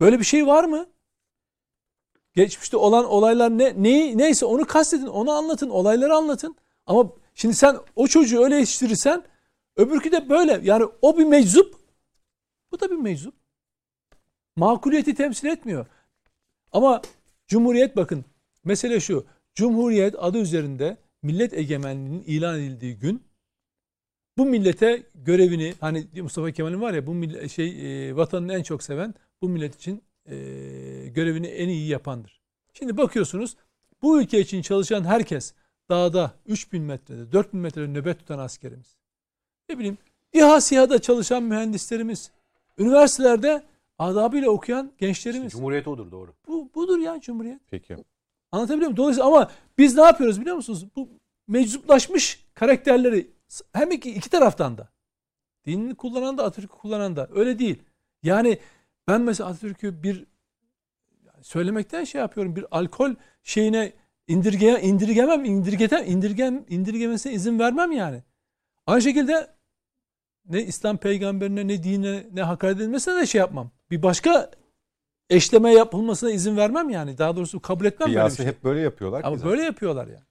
Böyle 0.00 0.18
bir 0.18 0.24
şey 0.24 0.46
var 0.46 0.64
mı? 0.64 0.86
Geçmişte 2.34 2.76
olan 2.76 3.04
olaylar 3.04 3.58
ne 3.58 3.82
neyi 3.82 4.18
neyse 4.18 4.46
onu 4.46 4.64
kastedin, 4.66 5.06
onu 5.06 5.30
anlatın, 5.30 5.70
olayları 5.70 6.14
anlatın. 6.14 6.56
Ama 6.86 7.12
şimdi 7.34 7.54
sen 7.54 7.76
o 7.96 8.06
çocuğu 8.06 8.44
öyle 8.44 8.56
yetiştirirsen 8.56 9.24
öbürkü 9.76 10.12
de 10.12 10.28
böyle. 10.28 10.60
Yani 10.62 10.86
o 11.02 11.18
bir 11.18 11.24
meczup, 11.24 11.74
bu 12.72 12.80
da 12.80 12.90
bir 12.90 12.96
meczup. 12.96 13.34
Makuliyeti 14.56 15.14
temsil 15.14 15.48
etmiyor. 15.48 15.86
Ama 16.72 17.02
Cumhuriyet 17.46 17.96
bakın 17.96 18.24
mesele 18.64 19.00
şu. 19.00 19.26
Cumhuriyet 19.54 20.14
adı 20.18 20.38
üzerinde 20.38 20.96
millet 21.22 21.54
egemenliğinin 21.54 22.22
ilan 22.22 22.58
edildiği 22.58 22.98
gün 22.98 23.27
bu 24.38 24.46
millete 24.46 25.02
görevini 25.14 25.74
hani 25.80 26.06
Mustafa 26.22 26.50
Kemal'in 26.50 26.80
var 26.80 26.94
ya 26.94 27.06
bu 27.06 27.14
millet, 27.14 27.50
şey 27.50 28.08
e, 28.08 28.16
vatanını 28.16 28.54
en 28.54 28.62
çok 28.62 28.82
seven 28.82 29.14
bu 29.42 29.48
millet 29.48 29.74
için 29.74 30.02
e, 30.26 30.36
görevini 31.08 31.46
en 31.46 31.68
iyi 31.68 31.88
yapandır. 31.88 32.40
Şimdi 32.72 32.96
bakıyorsunuz 32.96 33.56
bu 34.02 34.22
ülke 34.22 34.40
için 34.40 34.62
çalışan 34.62 35.04
herkes 35.04 35.54
dağda 35.90 36.32
3000 36.46 36.82
metrede 36.82 37.32
4000 37.32 37.60
metrede 37.60 37.88
nöbet 37.88 38.18
tutan 38.18 38.38
askerimiz. 38.38 38.96
Ne 39.68 39.78
bileyim 39.78 39.98
İHA 40.32 40.60
SİHA'da 40.60 40.98
çalışan 40.98 41.42
mühendislerimiz, 41.42 42.30
üniversitelerde 42.78 43.62
adabıyla 43.98 44.50
okuyan 44.50 44.92
gençlerimiz. 44.98 45.52
Cumhuriyet 45.52 45.88
odur 45.88 46.10
doğru. 46.10 46.34
Bu 46.48 46.70
budur 46.74 46.98
ya 46.98 47.20
Cumhuriyet. 47.20 47.60
Peki. 47.70 47.96
Anlatabiliyor 48.52 48.90
muyum? 48.90 48.96
Dolayısıyla 48.96 49.28
ama 49.28 49.50
biz 49.78 49.96
ne 49.96 50.02
yapıyoruz 50.02 50.40
biliyor 50.40 50.56
musunuz? 50.56 50.86
Bu 50.96 51.08
meczuplaşmış 51.48 52.46
karakterleri 52.54 53.37
hem 53.72 53.90
iki, 53.90 54.14
iki 54.14 54.30
taraftan 54.30 54.78
da. 54.78 54.88
Dinini 55.66 55.94
kullanan 55.94 56.38
da 56.38 56.44
Atatürk'ü 56.44 56.78
kullanan 56.78 57.16
da. 57.16 57.28
Öyle 57.34 57.58
değil. 57.58 57.82
Yani 58.22 58.58
ben 59.08 59.20
mesela 59.20 59.50
Atatürk'ü 59.50 60.02
bir 60.02 60.26
söylemekten 61.42 62.04
şey 62.04 62.20
yapıyorum. 62.20 62.56
Bir 62.56 62.66
alkol 62.70 63.14
şeyine 63.42 63.92
indirge, 64.28 64.80
indirgemem, 64.82 65.44
indirgetem, 65.44 66.04
indirgem, 66.06 66.64
indirgemesine 66.68 67.32
izin 67.32 67.58
vermem 67.58 67.92
yani. 67.92 68.22
Aynı 68.86 69.02
şekilde 69.02 69.50
ne 70.48 70.62
İslam 70.62 70.96
peygamberine 70.96 71.68
ne 71.68 71.82
dine 71.82 72.26
ne 72.32 72.42
hakaret 72.42 72.76
edilmesine 72.76 73.16
de 73.16 73.26
şey 73.26 73.38
yapmam. 73.38 73.70
Bir 73.90 74.02
başka 74.02 74.50
eşleme 75.30 75.72
yapılmasına 75.72 76.30
izin 76.30 76.56
vermem 76.56 76.90
yani. 76.90 77.18
Daha 77.18 77.36
doğrusu 77.36 77.60
kabul 77.60 77.84
etmem 77.84 78.14
böyle 78.14 78.30
bir 78.30 78.36
şey. 78.36 78.46
hep 78.46 78.64
böyle 78.64 78.80
yapıyorlar. 78.80 79.24
Ama 79.24 79.44
böyle 79.44 79.62
yapıyorlar 79.62 80.06
yani. 80.06 80.24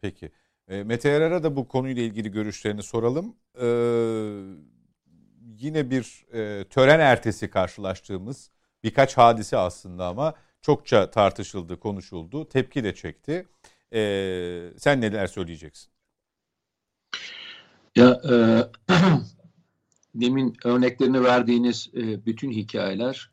Peki. 0.00 0.32
E, 0.68 0.82
Mete 0.82 1.08
Yarar'a 1.08 1.42
da 1.42 1.56
bu 1.56 1.68
konuyla 1.68 2.02
ilgili 2.02 2.30
görüşlerini 2.30 2.82
soralım. 2.82 3.36
Ee, 3.60 3.66
yine 5.58 5.90
bir 5.90 6.26
e, 6.32 6.64
tören 6.64 7.00
ertesi 7.00 7.50
karşılaştığımız 7.50 8.50
birkaç 8.82 9.16
hadise 9.16 9.56
aslında 9.56 10.06
ama 10.06 10.34
çokça 10.62 11.10
tartışıldı, 11.10 11.80
konuşuldu, 11.80 12.48
tepki 12.48 12.84
de 12.84 12.94
çekti. 12.94 13.46
Ee, 13.92 14.70
sen 14.78 15.00
neler 15.00 15.26
söyleyeceksin? 15.26 15.90
Ya 17.96 18.20
e, 18.30 18.34
demin 20.14 20.56
örneklerini 20.64 21.24
verdiğiniz 21.24 21.90
e, 21.94 22.26
bütün 22.26 22.50
hikayeler 22.50 23.30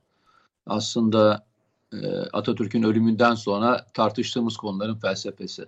aslında 0.66 1.46
e, 1.94 2.08
Atatürk'ün 2.34 2.84
ölümünden 2.84 3.36
sonra 3.36 3.86
tartıştığımız 3.94 4.58
konuların 4.58 4.96
felsefesi. 4.96 5.66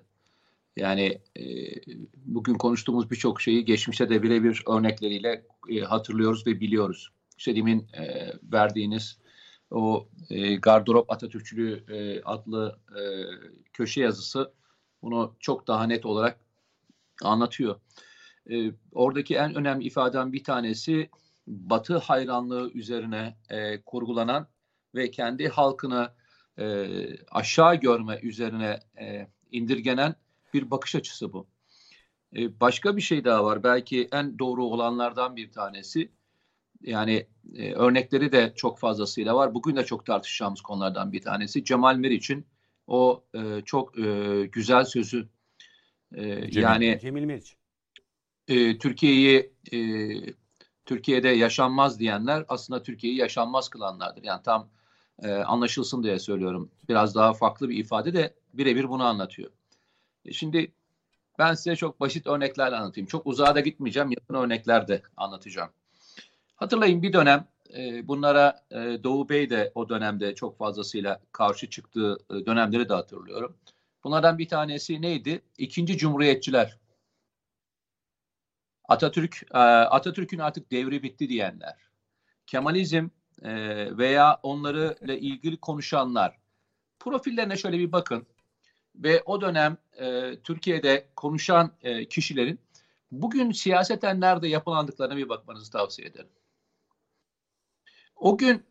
Yani 0.76 1.22
e, 1.38 1.44
bugün 2.16 2.54
konuştuğumuz 2.54 3.12
birçok 3.12 3.42
şeyi 3.42 3.66
geçmişte 3.66 4.10
de 4.10 4.24
birebir 4.24 4.64
örnekleriyle 4.68 5.46
e, 5.70 5.80
hatırlıyoruz 5.80 6.48
ve 6.48 6.60
biliyoruz. 6.60 7.12
İşte 7.38 7.52
e, 7.52 8.34
verdiğiniz 8.44 9.18
o 9.72 10.08
e, 10.30 10.56
Gardırop 10.56 11.12
Atatürkçülüğü 11.12 11.84
e, 11.90 12.22
adlı 12.22 12.80
e, 12.90 13.02
köşe 13.74 14.02
yazısı 14.02 14.54
bunu 15.02 15.36
çok 15.40 15.68
daha 15.68 15.84
net 15.88 16.06
olarak 16.06 16.40
anlatıyor. 17.24 17.80
E, 18.52 18.72
oradaki 18.92 19.36
en 19.36 19.56
önemli 19.56 19.86
ifaden 19.86 20.34
bir 20.34 20.44
tanesi 20.44 21.10
Batı 21.48 21.98
hayranlığı 21.98 22.72
üzerine 22.72 23.38
e, 23.50 23.82
kurgulanan 23.82 24.48
ve 24.96 25.12
kendi 25.12 25.48
halkını 25.48 26.10
e, 26.60 26.88
aşağı 27.32 27.76
görme 27.76 28.20
üzerine 28.24 28.80
e, 29.00 29.28
indirgenen 29.52 30.16
bir 30.54 30.72
bakış 30.72 30.96
açısı 30.96 31.34
bu. 31.34 31.48
E, 32.36 32.60
başka 32.60 32.98
bir 32.98 33.02
şey 33.02 33.24
daha 33.24 33.46
var. 33.46 33.64
Belki 33.64 34.08
en 34.12 34.40
doğru 34.40 34.66
olanlardan 34.66 35.36
bir 35.36 35.52
tanesi. 35.52 36.12
Yani 36.82 37.28
e, 37.56 37.74
örnekleri 37.74 38.32
de 38.32 38.54
çok 38.56 38.80
fazlasıyla 38.80 39.36
var. 39.36 39.54
Bugün 39.54 39.76
de 39.76 39.86
çok 39.86 40.06
tartışacağımız 40.06 40.62
konulardan 40.62 41.12
bir 41.12 41.22
tanesi. 41.22 41.64
Cemal 41.64 41.96
Meriç'in 41.96 42.46
o 42.88 43.24
e, 43.34 43.62
çok 43.66 44.00
e, 44.00 44.46
güzel 44.52 44.86
sözü. 44.86 45.30
E, 46.16 46.22
Cemil- 46.24 46.62
yani 46.62 47.00
Cemil 47.02 47.24
Meriç. 47.24 47.56
e, 48.48 48.78
Türkiye'yi 48.78 49.54
e, 49.74 49.80
Türkiye'de 50.86 51.30
yaşanmaz 51.30 52.00
diyenler 52.00 52.46
aslında 52.48 52.84
Türkiye'yi 52.84 53.20
yaşanmaz 53.20 53.70
kılanlardır. 53.70 54.24
Yani 54.24 54.44
tam 54.44 54.70
e, 55.24 55.32
anlaşılsın 55.32 56.04
diye 56.04 56.20
söylüyorum. 56.20 56.72
Biraz 56.90 57.16
daha 57.16 57.34
farklı 57.34 57.70
bir 57.70 57.78
ifade 57.78 58.14
de 58.14 58.34
birebir 58.54 58.90
bunu 58.90 59.04
anlatıyor. 59.04 59.52
Şimdi 60.34 60.72
ben 61.40 61.54
size 61.54 61.76
çok 61.76 62.00
basit 62.00 62.28
örneklerle 62.28 62.76
anlatayım. 62.76 63.08
Çok 63.08 63.28
uzağa 63.28 63.56
da 63.56 63.60
gitmeyeceğim. 63.60 64.12
Yakın 64.12 64.34
örnekler 64.34 64.88
de 64.88 65.02
anlatacağım. 65.18 65.70
Hatırlayın 66.56 67.02
bir 67.02 67.14
dönem 67.14 67.48
e, 67.74 68.08
bunlara 68.08 68.66
e, 68.72 69.04
Doğu 69.04 69.30
Bey 69.30 69.50
de 69.50 69.72
o 69.76 69.90
dönemde 69.90 70.36
çok 70.36 70.58
fazlasıyla 70.58 71.22
karşı 71.32 71.70
çıktığı 71.70 72.18
e, 72.30 72.46
dönemleri 72.46 72.90
de 72.90 72.94
hatırlıyorum. 72.94 73.58
Bunlardan 74.04 74.38
bir 74.38 74.48
tanesi 74.48 75.02
neydi? 75.02 75.42
İkinci 75.58 75.98
Cumhuriyetçiler. 75.98 76.78
Atatürk 78.88 79.44
e, 79.54 79.58
Atatürk'ün 79.58 80.40
artık 80.40 80.72
devri 80.72 81.04
bitti 81.04 81.30
diyenler. 81.30 81.76
Kemalizm 82.48 83.10
e, 83.42 83.52
veya 83.98 84.40
onları 84.44 84.96
ile 85.02 85.20
ilgili 85.20 85.58
konuşanlar. 85.58 86.38
Profillerine 87.00 87.58
şöyle 87.58 87.80
bir 87.80 87.92
bakın 87.92 88.28
ve 88.98 89.24
o 89.26 89.42
dönem 89.42 89.78
e, 89.98 90.36
Türkiye'de 90.44 91.08
konuşan 91.16 91.72
e, 91.82 92.06
kişilerin 92.06 92.60
bugün 93.12 93.52
siyaseten 93.52 94.22
nerede 94.22 94.48
yapılandıklarına 94.48 95.18
bir 95.18 95.30
bakmanızı 95.30 95.72
tavsiye 95.72 96.08
ederim. 96.08 96.30
O 98.16 98.38
gün 98.38 98.66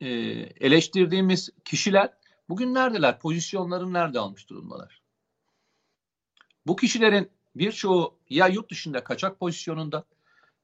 e, 0.00 0.08
eleştirdiğimiz 0.60 1.50
kişiler 1.64 2.12
bugün 2.48 2.74
neredeler? 2.74 3.18
Pozisyonlarını 3.18 3.92
nerede 3.92 4.18
almış 4.18 4.48
durumdalar? 4.48 5.02
Bu 6.66 6.76
kişilerin 6.76 7.30
birçoğu 7.54 8.18
ya 8.30 8.46
yurt 8.46 8.70
dışında 8.70 9.04
kaçak 9.04 9.40
pozisyonunda 9.40 10.04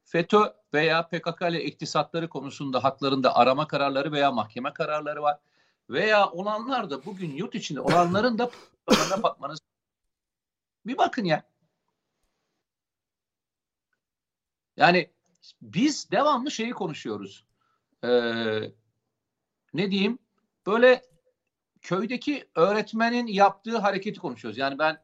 FETÖ 0.04 0.42
veya 0.74 1.08
PKK 1.08 1.42
ile 1.50 1.64
iktisatları 1.64 2.28
konusunda 2.28 2.84
haklarında 2.84 3.36
arama 3.36 3.66
kararları 3.66 4.12
veya 4.12 4.32
mahkeme 4.32 4.72
kararları 4.72 5.22
var. 5.22 5.38
Veya 5.93 6.31
olanlar 6.31 6.90
da 6.90 7.05
bugün 7.05 7.31
yurt 7.31 7.55
içinde 7.55 7.81
olanların 7.81 8.39
da 8.39 8.51
bakmanız. 9.23 9.59
Bir 10.86 10.98
bakın 10.98 11.24
ya. 11.24 11.43
Yani 14.77 15.10
biz 15.62 16.10
devamlı 16.10 16.51
şeyi 16.51 16.70
konuşuyoruz. 16.70 17.44
Ee, 18.05 18.09
ne 19.74 19.90
diyeyim? 19.90 20.19
Böyle 20.66 21.02
köydeki 21.82 22.48
öğretmenin 22.55 23.27
yaptığı 23.27 23.78
hareketi 23.78 24.20
konuşuyoruz. 24.20 24.59
Yani 24.59 24.78
ben 24.78 25.02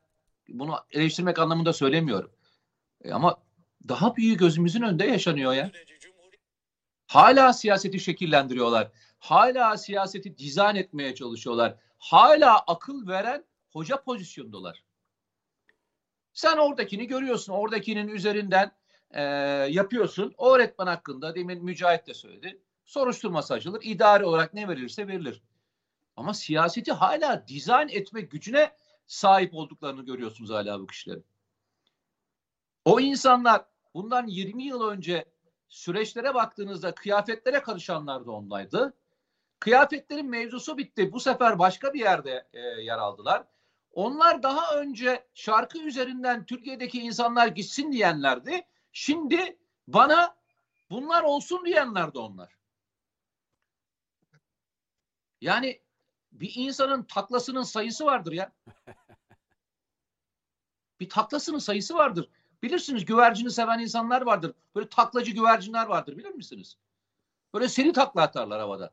bunu 0.48 0.76
eleştirmek 0.90 1.38
anlamında 1.38 1.72
söylemiyorum. 1.72 2.30
E, 3.04 3.12
ama 3.12 3.36
daha 3.88 4.16
büyük 4.16 4.38
gözümüzün 4.38 4.82
önünde 4.82 5.04
yaşanıyor 5.04 5.52
ya. 5.52 5.70
Hala 7.08 7.52
siyaseti 7.52 8.00
şekillendiriyorlar. 8.00 8.90
Hala 9.18 9.76
siyaseti 9.76 10.38
dizayn 10.38 10.76
etmeye 10.76 11.14
çalışıyorlar. 11.14 11.76
Hala 11.98 12.58
akıl 12.58 13.08
veren 13.08 13.44
hoca 13.70 14.02
pozisyondalar. 14.02 14.84
Sen 16.32 16.56
oradakini 16.56 17.06
görüyorsun. 17.06 17.52
Oradakinin 17.52 18.08
üzerinden 18.08 18.72
e, 19.10 19.22
yapıyorsun. 19.70 20.34
O 20.38 20.54
öğretmen 20.54 20.86
hakkında 20.86 21.34
demin 21.34 21.64
Mücahit 21.64 22.06
de 22.06 22.14
söyledi. 22.14 22.60
Soruşturması 22.84 23.54
açılır. 23.54 23.80
İdari 23.82 24.24
olarak 24.24 24.54
ne 24.54 24.68
verilirse 24.68 25.08
verilir. 25.08 25.42
Ama 26.16 26.34
siyaseti 26.34 26.92
hala 26.92 27.48
dizayn 27.48 27.88
etme 27.88 28.20
gücüne 28.20 28.76
sahip 29.06 29.54
olduklarını 29.54 30.04
görüyorsunuz 30.04 30.50
hala 30.50 30.80
bu 30.80 30.86
kişilerin. 30.86 31.24
O 32.84 33.00
insanlar 33.00 33.64
bundan 33.94 34.26
20 34.26 34.64
yıl 34.64 34.88
önce 34.88 35.24
süreçlere 35.68 36.34
baktığınızda 36.34 36.94
kıyafetlere 36.94 37.62
karışanlar 37.62 38.26
da 38.26 38.30
ondaydı. 38.30 38.94
Kıyafetlerin 39.60 40.26
mevzusu 40.26 40.78
bitti. 40.78 41.12
Bu 41.12 41.20
sefer 41.20 41.58
başka 41.58 41.94
bir 41.94 42.00
yerde 42.00 42.48
e, 42.52 42.60
yer 42.60 42.98
aldılar. 42.98 43.44
Onlar 43.92 44.42
daha 44.42 44.76
önce 44.76 45.26
şarkı 45.34 45.78
üzerinden 45.78 46.46
Türkiye'deki 46.46 47.00
insanlar 47.00 47.46
gitsin 47.46 47.92
diyenlerdi. 47.92 48.66
Şimdi 48.92 49.58
bana 49.88 50.36
bunlar 50.90 51.22
olsun 51.22 51.64
diyenler 51.64 52.14
de 52.14 52.18
onlar. 52.18 52.58
Yani 55.40 55.80
bir 56.32 56.52
insanın 56.54 57.02
taklasının 57.02 57.62
sayısı 57.62 58.04
vardır 58.04 58.32
ya. 58.32 58.52
Bir 61.00 61.08
taklasının 61.08 61.58
sayısı 61.58 61.94
vardır. 61.94 62.28
Bilirsiniz 62.62 63.04
güvercini 63.04 63.50
seven 63.50 63.78
insanlar 63.78 64.22
vardır. 64.22 64.54
Böyle 64.74 64.88
taklacı 64.88 65.32
güvercinler 65.32 65.86
vardır 65.86 66.16
bilir 66.16 66.30
misiniz? 66.30 66.76
Böyle 67.54 67.68
seri 67.68 67.92
takla 67.92 68.22
atarlar 68.22 68.60
havada. 68.60 68.90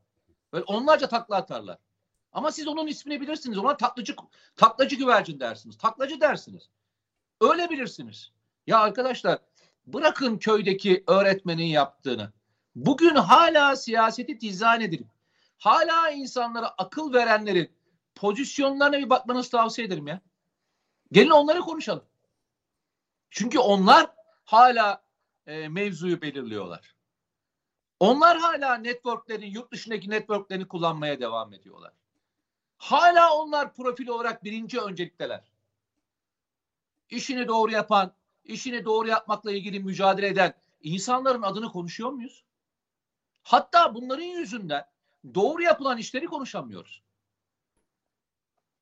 Böyle 0.54 0.66
onlarca 0.66 1.10
takla 1.10 1.36
atarlar. 1.36 1.78
Ama 2.32 2.52
siz 2.52 2.68
onun 2.68 2.88
ismini 2.88 3.22
bilirsiniz. 3.22 3.58
Ona 3.58 3.78
taklacı, 3.78 4.16
taklacı 4.56 4.96
güvercin 4.96 5.40
dersiniz. 5.40 5.78
Taklacı 5.78 6.22
dersiniz. 6.22 6.70
Öyle 7.42 7.70
bilirsiniz. 7.70 8.32
Ya 8.68 8.80
arkadaşlar 8.80 9.40
bırakın 9.88 10.38
köydeki 10.38 11.04
öğretmenin 11.08 11.66
yaptığını. 11.66 12.34
Bugün 12.76 13.16
hala 13.16 13.76
siyaseti 13.76 14.42
dizayn 14.42 14.82
edilip 14.82 15.08
hala 15.58 16.10
insanlara 16.10 16.68
akıl 16.78 17.14
verenlerin 17.14 17.72
pozisyonlarına 18.16 18.98
bir 18.98 19.10
bakmanızı 19.10 19.52
tavsiye 19.52 19.88
ederim 19.88 20.08
ya. 20.08 20.22
Gelin 21.12 21.30
onları 21.30 21.60
konuşalım. 21.60 22.04
Çünkü 23.36 23.60
onlar 23.60 24.12
hala 24.46 25.04
e, 25.48 25.68
mevzuyu 25.68 26.22
belirliyorlar. 26.22 26.96
Onlar 28.00 28.38
hala 28.38 28.76
networklerini, 28.76 29.46
yurt 29.46 29.72
dışındaki 29.72 30.10
networklerini 30.10 30.68
kullanmaya 30.68 31.20
devam 31.20 31.54
ediyorlar. 31.54 31.94
Hala 32.78 33.36
onlar 33.36 33.74
profil 33.74 34.08
olarak 34.08 34.44
birinci 34.44 34.80
öncelikteler. 34.80 35.44
İşini 37.10 37.48
doğru 37.48 37.72
yapan, 37.72 38.14
işini 38.44 38.86
doğru 38.86 39.08
yapmakla 39.08 39.52
ilgili 39.52 39.80
mücadele 39.80 40.28
eden 40.28 40.54
insanların 40.82 41.42
adını 41.42 41.72
konuşuyor 41.72 42.12
muyuz? 42.12 42.44
Hatta 43.44 43.96
bunların 43.96 44.24
yüzünden 44.24 44.90
doğru 45.34 45.62
yapılan 45.62 45.98
işleri 45.98 46.26
konuşamıyoruz. 46.26 47.04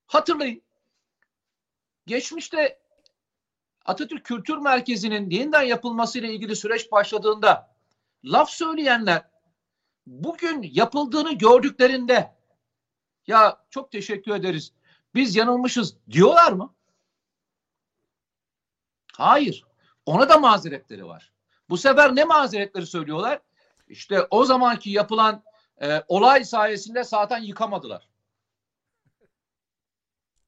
Hatırlayın. 0.07 0.61
Geçmişte 2.05 2.82
Atatürk 3.85 4.25
Kültür 4.25 4.57
Merkezi'nin 4.57 5.29
yeniden 5.29 5.61
yapılmasıyla 5.61 6.29
ilgili 6.29 6.55
süreç 6.55 6.91
başladığında 6.91 7.75
laf 8.23 8.49
söyleyenler 8.49 9.21
bugün 10.07 10.61
yapıldığını 10.71 11.33
gördüklerinde 11.33 12.35
ya 13.27 13.65
çok 13.69 13.91
teşekkür 13.91 14.35
ederiz. 14.35 14.73
Biz 15.15 15.35
yanılmışız 15.35 15.97
diyorlar 16.11 16.51
mı? 16.51 16.73
Hayır. 19.13 19.63
Ona 20.05 20.29
da 20.29 20.37
mazeretleri 20.37 21.05
var. 21.05 21.31
Bu 21.69 21.77
sefer 21.77 22.15
ne 22.15 22.23
mazeretleri 22.23 22.85
söylüyorlar? 22.85 23.39
İşte 23.87 24.27
o 24.31 24.45
zamanki 24.45 24.89
yapılan 24.89 25.43
e, 25.81 26.03
olay 26.07 26.43
sayesinde 26.43 27.03
zaten 27.03 27.41
yıkamadılar. 27.41 28.09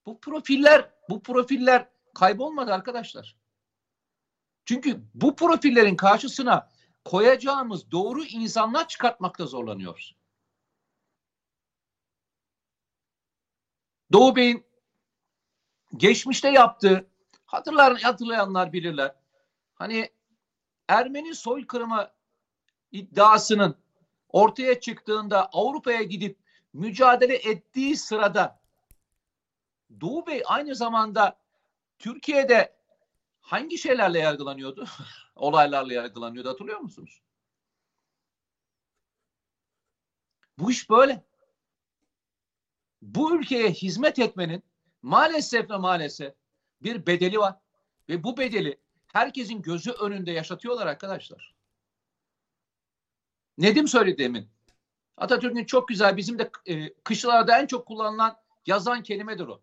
Bu 0.05 0.19
profiller, 0.19 0.89
bu 1.09 1.23
profiller 1.23 1.87
kaybolmadı 2.15 2.73
arkadaşlar. 2.73 3.35
Çünkü 4.65 5.01
bu 5.13 5.35
profillerin 5.35 5.95
karşısına 5.95 6.71
koyacağımız 7.05 7.91
doğru 7.91 8.23
insanlar 8.23 8.87
çıkartmakta 8.87 9.45
zorlanıyoruz. 9.45 10.15
Doğu 14.11 14.35
Bey'in 14.35 14.65
geçmişte 15.97 16.49
yaptığı 16.49 17.07
hatırlar, 17.45 18.01
hatırlayanlar 18.01 18.73
bilirler. 18.73 19.15
Hani 19.75 20.09
Ermeni 20.87 21.35
soykırımı 21.35 22.11
iddiasının 22.91 23.75
ortaya 24.29 24.79
çıktığında 24.79 25.49
Avrupa'ya 25.53 26.03
gidip 26.03 26.39
mücadele 26.73 27.35
ettiği 27.35 27.97
sırada 27.97 28.59
Doğu 30.01 30.27
Bey 30.27 30.41
aynı 30.45 30.75
zamanda 30.75 31.37
Türkiye'de 32.05 32.75
hangi 33.41 33.77
şeylerle 33.77 34.19
yargılanıyordu? 34.19 34.85
Olaylarla 35.35 35.93
yargılanıyordu 35.93 36.49
hatırlıyor 36.49 36.79
musunuz? 36.79 37.21
Bu 40.57 40.71
iş 40.71 40.89
böyle. 40.89 41.25
Bu 43.01 43.35
ülkeye 43.35 43.71
hizmet 43.71 44.19
etmenin 44.19 44.63
maalesef 45.01 45.69
ve 45.69 45.77
maalesef 45.77 46.33
bir 46.81 47.05
bedeli 47.05 47.39
var. 47.39 47.55
Ve 48.09 48.23
bu 48.23 48.37
bedeli 48.37 48.79
herkesin 49.13 49.61
gözü 49.61 49.91
önünde 49.91 50.31
yaşatıyorlar 50.31 50.87
arkadaşlar. 50.87 51.55
Nedim 53.57 53.87
söyledi 53.87 54.17
demin. 54.17 54.49
Atatürk'ün 55.17 55.65
çok 55.65 55.87
güzel 55.87 56.17
bizim 56.17 56.39
de 56.39 56.51
e, 56.65 56.93
kışlarda 56.93 57.59
en 57.59 57.67
çok 57.67 57.87
kullanılan 57.87 58.37
yazan 58.65 59.03
kelimedir 59.03 59.47
o. 59.47 59.61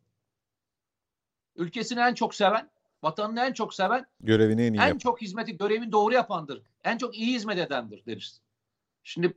Ülkesini 1.56 2.00
en 2.00 2.14
çok 2.14 2.34
seven, 2.34 2.70
vatanını 3.02 3.40
en 3.40 3.52
çok 3.52 3.74
seven, 3.74 4.06
Görevini 4.20 4.62
en 4.62 4.72
iyi 4.72 4.80
en 4.80 4.88
yap. 4.88 5.00
çok 5.00 5.20
hizmeti, 5.22 5.56
görevini 5.56 5.92
doğru 5.92 6.14
yapandır. 6.14 6.62
En 6.84 6.98
çok 6.98 7.18
iyi 7.18 7.34
hizmet 7.34 7.58
edendir 7.58 8.06
deriz. 8.06 8.40
Şimdi 9.04 9.36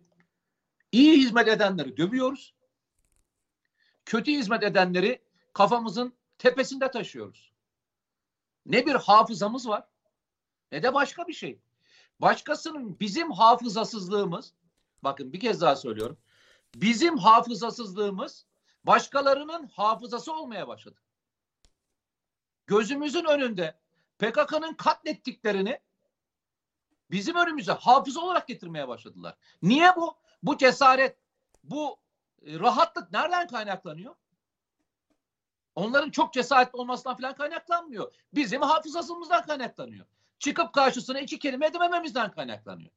iyi 0.91 1.17
hizmet 1.17 1.47
edenleri 1.47 1.97
dövüyoruz. 1.97 2.53
Kötü 4.05 4.31
hizmet 4.31 4.63
edenleri 4.63 5.21
kafamızın 5.53 6.13
tepesinde 6.37 6.91
taşıyoruz. 6.91 7.51
Ne 8.65 8.85
bir 8.85 8.95
hafızamız 8.95 9.67
var 9.67 9.83
ne 10.71 10.83
de 10.83 10.93
başka 10.93 11.27
bir 11.27 11.33
şey. 11.33 11.59
Başkasının 12.21 12.99
bizim 12.99 13.31
hafızasızlığımız 13.31 14.53
bakın 15.03 15.33
bir 15.33 15.39
kez 15.39 15.61
daha 15.61 15.75
söylüyorum. 15.75 16.17
Bizim 16.75 17.17
hafızasızlığımız 17.17 18.45
başkalarının 18.83 19.67
hafızası 19.67 20.33
olmaya 20.33 20.67
başladı. 20.67 20.99
Gözümüzün 22.67 23.25
önünde 23.25 23.79
PKK'nın 24.19 24.73
katlettiklerini 24.73 25.79
bizim 27.11 27.35
önümüze 27.35 27.71
hafıza 27.71 28.21
olarak 28.21 28.47
getirmeye 28.47 28.87
başladılar. 28.87 29.35
Niye 29.61 29.95
bu? 29.95 30.17
Bu 30.43 30.57
cesaret, 30.57 31.17
bu 31.63 31.99
e, 32.45 32.59
rahatlık 32.59 33.11
nereden 33.11 33.47
kaynaklanıyor? 33.47 34.15
Onların 35.75 36.09
çok 36.09 36.33
cesaretli 36.33 36.77
olmasından 36.77 37.17
falan 37.17 37.35
kaynaklanmıyor. 37.35 38.13
Bizim 38.33 38.61
hafızasımızdan 38.61 39.45
kaynaklanıyor. 39.45 40.05
Çıkıp 40.39 40.73
karşısına 40.73 41.19
iki 41.19 41.39
kelime 41.39 41.65
edemememizden 41.65 42.31
kaynaklanıyor. 42.31 42.91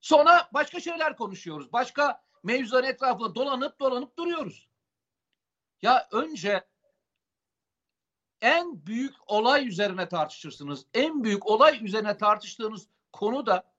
Sonra 0.00 0.48
başka 0.54 0.80
şeyler 0.80 1.16
konuşuyoruz. 1.16 1.72
Başka 1.72 2.22
mevzuların 2.42 2.86
etrafında 2.86 3.34
dolanıp 3.34 3.80
dolanıp 3.80 4.18
duruyoruz. 4.18 4.67
Ya 5.82 6.08
önce 6.12 6.68
en 8.40 8.86
büyük 8.86 9.14
olay 9.26 9.68
üzerine 9.68 10.08
tartışırsınız. 10.08 10.86
En 10.94 11.24
büyük 11.24 11.46
olay 11.46 11.84
üzerine 11.84 12.16
tartıştığınız 12.16 12.88
konu 13.12 13.46
da 13.46 13.72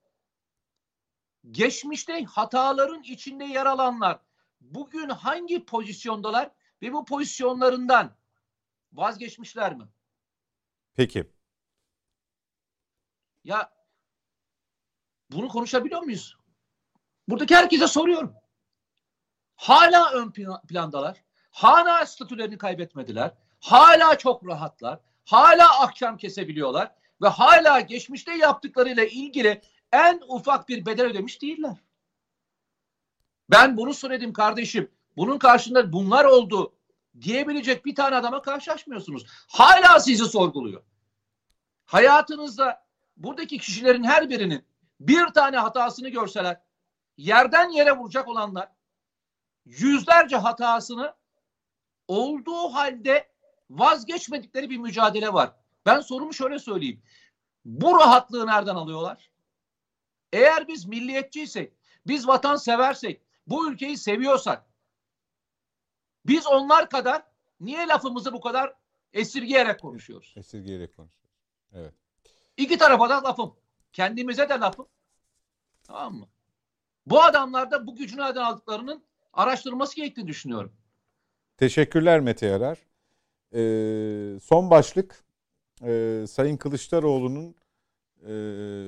geçmişte 1.52 2.24
hataların 2.24 3.04
içinde 3.04 3.46
yer 3.46 3.66
alanlar 3.66 4.20
bugün 4.62 5.10
hangi 5.10 5.66
pozisyondalar 5.66 6.52
ve 6.82 6.94
bu 6.94 7.06
pozisyonlarından 7.06 8.18
vazgeçmişler 8.94 9.76
mi? 9.76 9.88
Peki. 10.94 11.32
Ya 13.44 13.74
bunu 15.32 15.48
konuşabiliyor 15.48 16.02
muyuz? 16.02 16.38
Buradaki 17.28 17.56
herkese 17.56 17.88
soruyorum. 17.88 18.36
Hala 19.56 20.12
ön 20.12 20.32
plandalar. 20.68 21.24
Hala 21.60 22.06
statülerini 22.06 22.58
kaybetmediler. 22.58 23.32
Hala 23.60 24.18
çok 24.18 24.48
rahatlar. 24.48 25.00
Hala 25.26 25.80
akşam 25.80 26.18
kesebiliyorlar. 26.18 26.92
Ve 27.22 27.28
hala 27.28 27.80
geçmişte 27.80 28.36
yaptıklarıyla 28.36 29.04
ilgili 29.04 29.62
en 29.92 30.22
ufak 30.28 30.70
bir 30.70 30.86
bedel 30.86 31.06
ödemiş 31.06 31.42
değiller. 31.42 31.78
Ben 33.50 33.78
bunu 33.78 33.94
söyledim 33.94 34.34
kardeşim. 34.34 34.92
Bunun 35.18 35.38
karşında 35.38 35.94
bunlar 35.94 36.26
oldu 36.26 36.74
diyebilecek 37.22 37.86
bir 37.86 37.96
tane 37.96 38.16
adama 38.16 38.42
karşılaşmıyorsunuz. 38.42 39.26
Hala 39.48 40.00
sizi 40.00 40.26
sorguluyor. 40.26 40.84
Hayatınızda 41.86 42.86
buradaki 43.18 43.58
kişilerin 43.58 44.04
her 44.04 44.30
birinin 44.30 44.66
bir 45.00 45.28
tane 45.28 45.58
hatasını 45.58 46.10
görseler, 46.10 46.62
yerden 47.18 47.70
yere 47.70 47.92
vuracak 47.92 48.28
olanlar 48.28 48.72
yüzlerce 49.66 50.36
hatasını 50.36 51.19
olduğu 52.10 52.74
halde 52.74 53.30
vazgeçmedikleri 53.70 54.70
bir 54.70 54.78
mücadele 54.78 55.34
var. 55.34 55.56
Ben 55.86 56.00
sorumu 56.00 56.34
şöyle 56.34 56.60
söyleyeyim. 56.60 57.02
Bu 57.66 58.00
rahatlığı 58.00 58.48
nereden 58.48 58.76
alıyorlar? 58.76 59.32
Eğer 60.34 60.68
biz 60.68 60.86
milliyetçiysek, 60.86 61.74
biz 62.08 62.28
vatan 62.28 62.56
seversek, 62.56 63.22
bu 63.48 63.72
ülkeyi 63.72 63.98
seviyorsak 63.98 64.66
biz 66.26 66.48
onlar 66.48 66.90
kadar 66.90 67.24
niye 67.60 67.88
lafımızı 67.88 68.34
bu 68.34 68.42
kadar 68.42 68.74
esirgeyerek 69.14 69.82
konuşuyoruz? 69.82 70.34
Esirgeyerek 70.38 70.96
konuşuyoruz. 70.96 71.40
Evet. 71.74 71.94
İki 72.58 72.78
tarafa 72.78 73.10
da 73.10 73.24
lafım. 73.24 73.56
Kendimize 73.94 74.50
de 74.50 74.54
lafım. 74.54 74.88
Tamam 75.84 76.14
mı? 76.14 76.28
Bu 77.06 77.24
adamlar 77.24 77.72
da 77.72 77.88
bu 77.88 77.96
gücü 77.96 78.18
nereden 78.18 78.42
aldıklarının 78.42 79.04
araştırılması 79.34 79.96
gerektiğini 79.96 80.28
düşünüyorum. 80.28 80.79
Teşekkürler 81.60 82.20
Mete 82.20 82.46
Yarar. 82.48 82.78
Ee, 83.54 84.40
son 84.40 84.70
başlık 84.70 85.24
e, 85.84 86.24
Sayın 86.30 86.58
Kılıçdaroğlu'nun 86.58 87.56
e, 88.24 88.32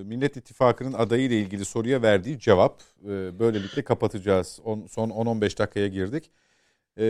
Millet 0.03 0.38
İttifakı'nın 0.38 0.93
adayı 0.93 1.23
ile 1.23 1.39
ilgili 1.39 1.65
soruya 1.65 2.02
verdiği 2.02 2.39
cevap. 2.39 2.81
E, 3.03 3.39
böylelikle 3.39 3.84
kapatacağız. 3.84 4.60
On, 4.64 4.88
son 4.88 5.10
10-15 5.10 5.57
dakikaya 5.57 5.88
girdik. 5.88 6.31
E, 6.98 7.06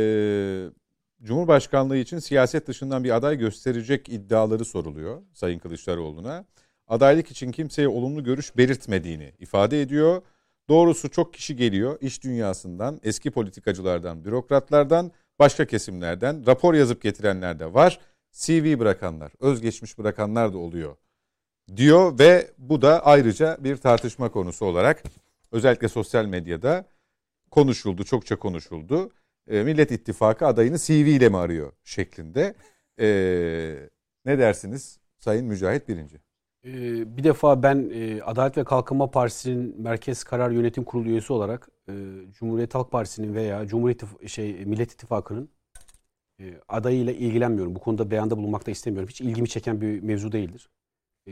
Cumhurbaşkanlığı 1.24 1.98
için 1.98 2.20
siyaset 2.20 2.68
dışından 2.68 3.04
bir 3.04 3.16
aday 3.16 3.38
gösterecek 3.38 4.10
iddiaları 4.10 4.66
soruluyor 4.66 5.22
Sayın 5.34 5.60
Kılıçdaroğlu'na. 5.60 6.46
Adaylık 6.88 7.32
için 7.32 7.52
kimseye 7.52 7.88
olumlu 7.88 8.24
görüş 8.24 8.58
belirtmediğini 8.58 9.34
ifade 9.40 9.82
ediyor. 9.82 10.22
Doğrusu 10.70 11.12
çok 11.12 11.34
kişi 11.34 11.56
geliyor 11.56 11.98
iş 12.02 12.24
dünyasından, 12.24 13.00
eski 13.04 13.32
politikacılardan, 13.32 14.26
bürokratlardan, 14.26 15.12
başka 15.42 15.66
kesimlerden, 15.66 16.46
rapor 16.48 16.74
yazıp 16.74 17.02
getirenler 17.02 17.60
de 17.60 17.74
var. 17.74 18.00
CV 18.32 18.80
bırakanlar, 18.80 19.32
özgeçmiş 19.40 19.98
bırakanlar 19.98 20.54
da 20.54 20.58
oluyor 20.58 20.96
diyor 21.76 22.20
ve 22.20 22.52
bu 22.58 22.82
da 22.82 23.06
ayrıca 23.06 23.58
bir 23.60 23.78
tartışma 23.78 24.32
konusu 24.32 24.66
olarak 24.66 25.04
özellikle 25.52 25.88
sosyal 25.88 26.26
medyada 26.26 26.86
konuşuldu, 27.52 28.04
çokça 28.04 28.36
konuşuldu. 28.40 29.12
E, 29.50 29.64
Millet 29.64 29.92
İttifakı 29.92 30.48
adayını 30.48 30.78
CV 30.78 30.92
ile 30.92 31.30
mi 31.30 31.38
arıyor 31.38 31.74
şeklinde. 31.84 32.56
E, 33.00 33.08
ne 34.26 34.40
dersiniz 34.40 35.00
Sayın 35.20 35.46
Mücahit 35.46 35.88
Birinci? 35.88 36.31
Ee, 36.66 37.18
bir 37.18 37.24
defa 37.24 37.64
ben 37.64 37.90
e, 37.94 38.22
Adalet 38.22 38.58
ve 38.58 38.64
Kalkınma 38.64 39.12
Partisi'nin 39.12 39.82
Merkez 39.82 40.24
Karar 40.24 40.52
Yönetim 40.52 40.84
Kurulu 40.84 41.10
üyesi 41.10 41.34
olarak 41.34 41.70
e, 41.90 41.94
Cumhuriyet 42.32 42.76
Halk 42.76 42.92
Partisi'nin 42.92 43.36
veya 43.36 43.68
Cumhuriyet 43.68 44.04
şey 44.30 44.66
Millet 44.66 44.92
İttifakı'nın 44.92 45.50
e, 46.40 46.54
adayıyla 46.68 47.14
ilgilenmiyorum. 47.14 47.76
Bu 47.76 47.80
konuda 47.80 48.12
beyanda 48.12 48.38
bulunmak 48.38 48.68
da 48.68 48.72
istemiyorum. 48.72 49.10
Hiç 49.10 49.22
ilgimi 49.22 49.50
çeken 49.50 49.82
bir 49.82 50.02
mevzu 50.04 50.32
değildir. 50.32 50.70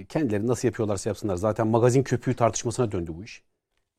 Kendileri 0.09 0.47
nasıl 0.47 0.67
yapıyorlarsa 0.67 1.09
yapsınlar. 1.09 1.35
Zaten 1.35 1.67
magazin 1.67 2.03
köpüğü 2.03 2.35
tartışmasına 2.35 2.91
döndü 2.91 3.11
bu 3.15 3.23
iş. 3.23 3.43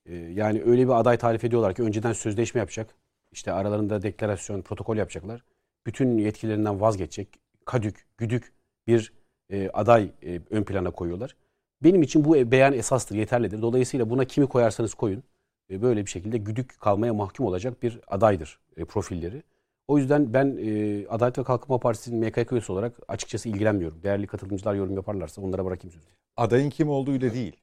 Yani 0.09 0.63
öyle 0.63 0.87
bir 0.87 1.01
aday 1.01 1.19
tarif 1.19 1.45
ediyorlar 1.45 1.75
ki 1.75 1.83
önceden 1.83 2.13
sözleşme 2.13 2.59
yapacak. 2.59 2.95
İşte 3.33 3.53
aralarında 3.53 4.03
deklarasyon, 4.03 4.63
protokol 4.63 4.97
yapacaklar. 4.97 5.45
Bütün 5.87 6.19
yetkilerinden 6.19 6.81
vazgeçecek. 6.81 7.41
Kadük, 7.65 8.07
güdük 8.19 8.53
bir 8.87 9.13
e, 9.51 9.71
aday 9.73 10.11
e, 10.23 10.41
ön 10.51 10.63
plana 10.65 10.91
koyuyorlar. 10.91 11.37
Benim 11.83 12.03
için 12.03 12.25
bu 12.25 12.51
beyan 12.51 12.73
esastır, 12.73 13.17
yeterlidir. 13.17 13.63
Dolayısıyla 13.63 14.11
buna 14.11 14.25
kimi 14.25 14.47
koyarsanız 14.47 14.95
koyun. 14.95 15.23
e, 15.71 15.83
böyle 15.83 16.07
bir 16.07 16.11
şekilde 16.11 16.39
güdük 16.39 16.81
kalmaya 16.81 17.15
mahkum 17.15 17.47
olacak 17.47 17.83
bir 17.83 18.01
adaydır 18.09 18.59
e, 18.77 18.85
profilleri. 18.85 19.43
O 19.89 19.99
yüzden 19.99 20.35
ben 20.35 20.59
e, 20.61 21.07
Adalet 21.09 21.39
ve 21.39 21.45
Kalkınma 21.45 21.79
Partisi'nin 21.79 22.27
MKK 22.27 22.53
üyesi 22.53 22.73
olarak 22.73 22.99
açıkçası 23.09 23.49
ilgilenmiyorum. 23.49 24.03
Değerli 24.03 24.27
katılımcılar 24.27 24.75
yorum 24.75 24.97
yaparlarsa 24.97 25.43
onlara 25.43 25.65
bırakayım 25.65 25.93
sözü. 25.93 26.07
Adayın 26.37 26.71
kim 26.71 26.89
olduğuyla 26.89 27.35
değil. 27.35 27.57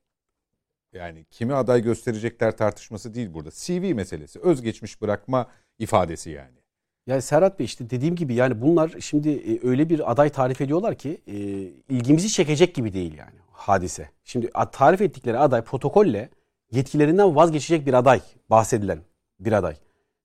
Yani 0.93 1.25
kimi 1.31 1.53
aday 1.53 1.81
gösterecekler 1.81 2.57
tartışması 2.57 3.13
değil 3.13 3.33
burada. 3.33 3.49
CV 3.51 3.93
meselesi. 3.93 4.39
Özgeçmiş 4.39 5.01
bırakma 5.01 5.47
ifadesi 5.79 6.29
yani. 6.29 6.57
Yani 7.07 7.21
Serhat 7.21 7.59
Bey 7.59 7.65
işte 7.65 7.89
dediğim 7.89 8.15
gibi 8.15 8.33
yani 8.33 8.61
bunlar 8.61 8.91
şimdi 8.99 9.29
e, 9.29 9.67
öyle 9.67 9.89
bir 9.89 10.11
aday 10.11 10.29
tarif 10.29 10.61
ediyorlar 10.61 10.95
ki 10.95 11.21
e, 11.27 11.35
ilgimizi 11.89 12.29
çekecek 12.29 12.75
gibi 12.75 12.93
değil 12.93 13.17
yani 13.17 13.35
hadise. 13.51 14.09
Şimdi 14.23 14.49
tarif 14.71 15.01
ettikleri 15.01 15.37
aday 15.37 15.61
protokolle 15.61 16.29
yetkilerinden 16.71 17.35
vazgeçecek 17.35 17.87
bir 17.87 17.93
aday 17.93 18.21
bahsedilen 18.49 18.99
bir 19.39 19.51
aday. 19.51 19.75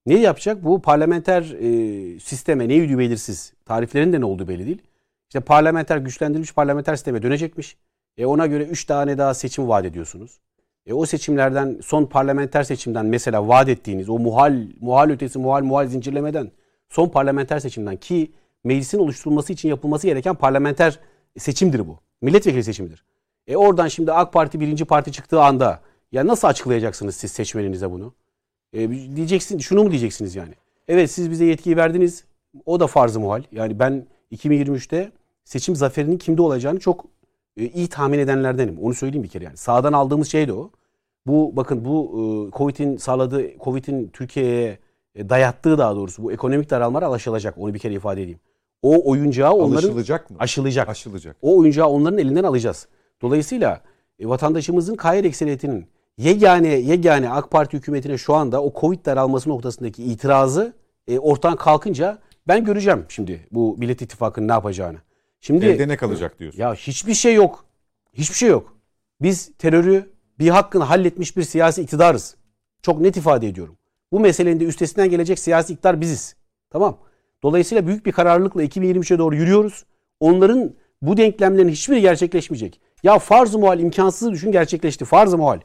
Ne 0.07 0.21
yapacak? 0.21 0.65
Bu 0.65 0.83
parlamenter 0.83 1.43
e, 1.43 2.21
sisteme 2.21 2.69
ne 2.69 2.75
yürüyü 2.75 2.99
belirsiz. 2.99 3.53
Tariflerin 3.65 4.13
de 4.13 4.21
ne 4.21 4.25
olduğu 4.25 4.49
belli 4.49 4.67
değil. 4.67 4.83
İşte 5.29 5.41
parlamenter 5.41 5.97
güçlendirilmiş 5.97 6.55
parlamenter 6.55 6.97
sisteme 6.97 7.23
dönecekmiş. 7.23 7.77
E 8.17 8.27
ona 8.27 8.47
göre 8.47 8.65
3 8.65 8.85
tane 8.85 9.19
daha 9.19 9.35
seçim 9.35 9.69
vaat 9.69 9.85
ediyorsunuz. 9.85 10.41
E 10.87 10.93
o 10.93 11.07
seçimlerden 11.07 11.79
son 11.83 12.07
parlamenter 12.07 12.63
seçimden 12.63 13.07
mesela 13.07 13.49
vaat 13.49 13.69
ettiğiniz 13.69 14.09
o 14.09 14.19
muhal 14.19 14.67
muhal 14.81 15.11
ötesi 15.11 15.39
muhal 15.39 15.63
muhal 15.63 15.87
zincirlemeden 15.87 16.51
son 16.93 17.09
parlamenter 17.09 17.59
seçimden 17.59 17.97
ki 17.97 18.33
meclisin 18.65 18.99
oluşturulması 18.99 19.53
için 19.53 19.69
yapılması 19.69 20.07
gereken 20.07 20.35
parlamenter 20.35 21.01
seçimdir 21.39 21.89
bu. 21.89 21.99
Milletvekili 22.23 22.65
seçimidir. 22.65 23.05
E 23.47 23.57
oradan 23.57 23.89
şimdi 23.89 24.13
AK 24.13 24.33
Parti 24.33 24.61
birinci 24.61 24.85
parti 24.85 25.13
çıktığı 25.13 25.43
anda 25.43 25.81
ya 26.13 26.27
nasıl 26.27 26.49
açıklayacaksınız 26.49 27.17
siz 27.17 27.33
seçmeninize 27.33 27.91
bunu? 27.91 28.15
E, 28.73 28.91
diyeceksin 29.17 29.59
şunu 29.59 29.85
mu 29.85 29.91
diyeceksiniz 29.91 30.37
yani? 30.37 30.55
Evet 30.89 31.11
siz 31.11 31.31
bize 31.31 31.45
yetkiyi 31.45 31.77
verdiniz. 31.77 32.25
O 32.67 32.81
da 32.81 32.87
farz-ı 32.87 33.21
muhal. 33.21 33.43
Yani 33.53 33.79
ben 33.79 34.07
2023'te 34.33 35.13
seçim 35.45 35.77
zaferinin 35.77 36.19
kimde 36.19 36.43
olacağını 36.43 36.81
çok 36.81 37.05
e, 37.57 37.67
iyi 37.67 37.89
tahmin 37.89 38.19
edenlerdenim. 38.19 38.79
Onu 38.79 38.95
söyleyeyim 38.95 39.25
bir 39.25 39.29
kere 39.29 39.45
yani. 39.45 39.57
Sağdan 39.57 39.93
aldığımız 39.93 40.29
şey 40.29 40.49
de 40.49 40.53
o. 40.53 40.71
Bu 41.27 41.57
bakın 41.57 41.85
bu 41.85 42.05
e, 42.05 42.57
Covid'in 42.57 42.97
sağladığı 42.97 43.59
Covid'in 43.59 44.09
Türkiye'ye 44.09 44.79
dayattığı 45.17 45.79
daha 45.79 45.97
doğrusu 45.97 46.23
bu 46.23 46.33
ekonomik 46.33 46.71
daralmalar 46.71 47.03
alaşılacak. 47.03 47.59
Onu 47.59 47.75
bir 47.75 47.79
kere 47.79 47.95
ifade 47.95 48.23
edeyim. 48.23 48.41
O 48.83 49.11
oyuncağı 49.11 49.53
onların 49.53 49.73
Alışılacak 49.89 50.31
mı? 50.31 50.37
aşılayacak. 50.41 50.89
Aşılacak. 50.89 51.37
O 51.43 51.59
oyuncağı 51.59 51.87
onların 51.87 52.19
elinden 52.19 52.45
alacağız. 52.45 52.89
Dolayısıyla 53.23 53.81
e, 54.19 54.29
vatandaşımızın 54.29 54.97
gayet 54.97 55.25
ekseriyetinin 55.25 55.87
yegane 56.19 56.69
yegane 56.69 57.31
AK 57.31 57.51
Parti 57.51 57.77
hükümetine 57.77 58.19
şu 58.19 58.35
anda 58.35 58.63
o 58.63 58.73
Covid 58.81 59.07
daralması 59.07 59.51
noktasındaki 59.51 60.05
itirazı 60.05 60.73
e, 61.09 61.19
ortadan 61.19 61.57
kalkınca 61.57 62.19
ben 62.49 62.65
göreceğim 62.65 63.05
şimdi 63.09 63.47
bu 63.53 63.77
Millet 63.79 64.03
İttifakı'nın 64.03 64.49
ne 64.49 64.53
yapacağını. 64.53 64.99
Şimdi 65.41 65.67
Elde 65.67 65.89
ne 65.89 65.97
kalacak 65.97 66.39
diyorsun? 66.39 66.61
ya 66.61 66.75
hiçbir 66.75 67.15
şey 67.15 67.35
yok. 67.35 67.65
Hiçbir 68.13 68.37
şey 68.37 68.49
yok. 68.49 68.77
Biz 69.21 69.53
terörü 69.59 70.11
bir 70.39 70.49
hakkını 70.49 70.85
halletmiş 70.85 71.37
bir 71.37 71.43
siyasi 71.43 71.83
iktidarız. 71.83 72.37
Çok 72.83 73.01
net 73.01 73.17
ifade 73.17 73.49
ediyorum. 73.49 73.77
Bu 74.13 74.21
meselenin 74.21 74.61
de 74.61 74.65
üstesinden 74.65 75.11
gelecek 75.11 75.39
siyasi 75.39 75.73
iktidar 75.73 76.01
biziz. 76.01 76.37
Tamam. 76.71 76.99
Dolayısıyla 77.43 77.87
büyük 77.87 78.07
bir 78.07 78.13
kararlılıkla 78.13 78.65
2023'e 78.65 79.19
doğru 79.19 79.37
yürüyoruz. 79.37 79.85
Onların 80.21 80.75
bu 81.03 81.17
denklemlerin 81.17 81.69
hiçbiri 81.69 82.01
gerçekleşmeyecek. 82.01 82.81
Ya 83.03 83.19
farz-ı 83.19 83.59
muhal 83.59 83.81
imkansızı 83.81 84.33
düşün 84.33 84.53
gerçekleşti. 84.53 85.05
Farz-ı 85.05 85.39
muhal. 85.39 85.61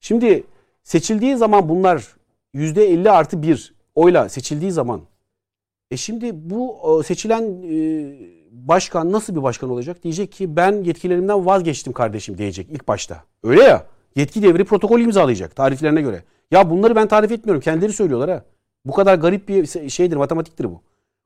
Şimdi 0.00 0.44
seçildiği 0.82 1.36
zaman 1.36 1.68
bunlar 1.68 2.16
%50 2.54 3.10
artı 3.10 3.42
1 3.42 3.74
oyla 3.94 4.28
seçildiği 4.28 4.72
zaman 4.72 5.00
e 5.90 5.96
şimdi 5.96 6.50
bu 6.50 6.76
e, 7.00 7.02
seçilen 7.02 7.42
e, 7.42 8.16
başkan 8.50 9.12
nasıl 9.12 9.36
bir 9.36 9.42
başkan 9.42 9.70
olacak? 9.70 10.02
Diyecek 10.02 10.32
ki 10.32 10.56
ben 10.56 10.72
yetkilerimden 10.82 11.46
vazgeçtim 11.46 11.92
kardeşim 11.92 12.38
diyecek 12.38 12.68
ilk 12.70 12.88
başta. 12.88 13.24
Öyle 13.42 13.62
ya. 13.62 13.86
Yetki 14.16 14.42
devri 14.42 14.64
protokol 14.64 15.00
imzalayacak 15.00 15.56
tariflerine 15.56 16.00
göre. 16.00 16.22
Ya 16.50 16.70
bunları 16.70 16.96
ben 16.96 17.08
tarif 17.08 17.32
etmiyorum. 17.32 17.62
Kendileri 17.62 17.92
söylüyorlar 17.92 18.30
ha. 18.30 18.44
Bu 18.84 18.92
kadar 18.92 19.14
garip 19.14 19.48
bir 19.48 19.90
şeydir, 19.90 20.16
matematiktir 20.16 20.64
bu. 20.64 20.82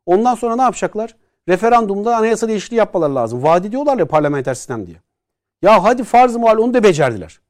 Ondan 0.06 0.34
sonra 0.34 0.56
ne 0.56 0.62
yapacaklar? 0.62 1.16
Referandumda 1.48 2.16
anayasa 2.16 2.48
değişikliği 2.48 2.76
yapmaları 2.76 3.14
lazım. 3.14 3.42
Vaat 3.42 3.66
ediyorlar 3.66 3.98
ya 3.98 4.06
parlamenter 4.06 4.54
sistem 4.54 4.86
diye. 4.86 4.96
Ya 5.62 5.84
hadi 5.84 6.04
farz-ı 6.04 6.38
muhal 6.38 6.58
onu 6.58 6.74
da 6.74 6.82
becerdiler. 6.82 7.40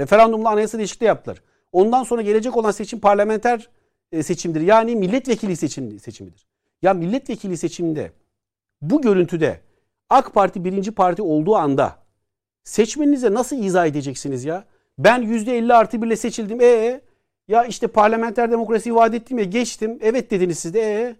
Referandumla 0.00 0.50
anayasa 0.50 0.78
değişikliği 0.78 1.06
yaptılar. 1.06 1.42
Ondan 1.72 2.02
sonra 2.02 2.22
gelecek 2.22 2.56
olan 2.56 2.70
seçim 2.70 3.00
parlamenter 3.00 3.68
e, 4.12 4.22
seçimdir. 4.22 4.60
Yani 4.60 4.96
milletvekili 4.96 5.56
seçim, 5.56 6.00
seçimidir. 6.00 6.46
Ya 6.82 6.94
milletvekili 6.94 7.56
seçiminde 7.56 8.12
bu 8.82 9.02
görüntüde 9.02 9.60
AK 10.10 10.34
Parti 10.34 10.64
birinci 10.64 10.90
parti 10.90 11.22
olduğu 11.22 11.56
anda 11.56 11.96
seçmeninize 12.64 13.34
nasıl 13.34 13.56
izah 13.56 13.86
edeceksiniz 13.86 14.44
ya? 14.44 14.64
Ben 14.98 15.22
%50 15.22 15.74
artı 15.74 16.02
birle 16.02 16.16
seçildim. 16.16 16.60
E 16.60 17.00
ya 17.48 17.64
işte 17.64 17.86
parlamenter 17.86 18.50
demokrasiyi 18.50 18.94
vaat 18.94 19.14
ettim 19.14 19.38
ya 19.38 19.44
geçtim. 19.44 19.98
Evet 20.02 20.30
dediniz 20.30 20.58
siz 20.58 20.74
de. 20.74 20.80
E 20.80 21.16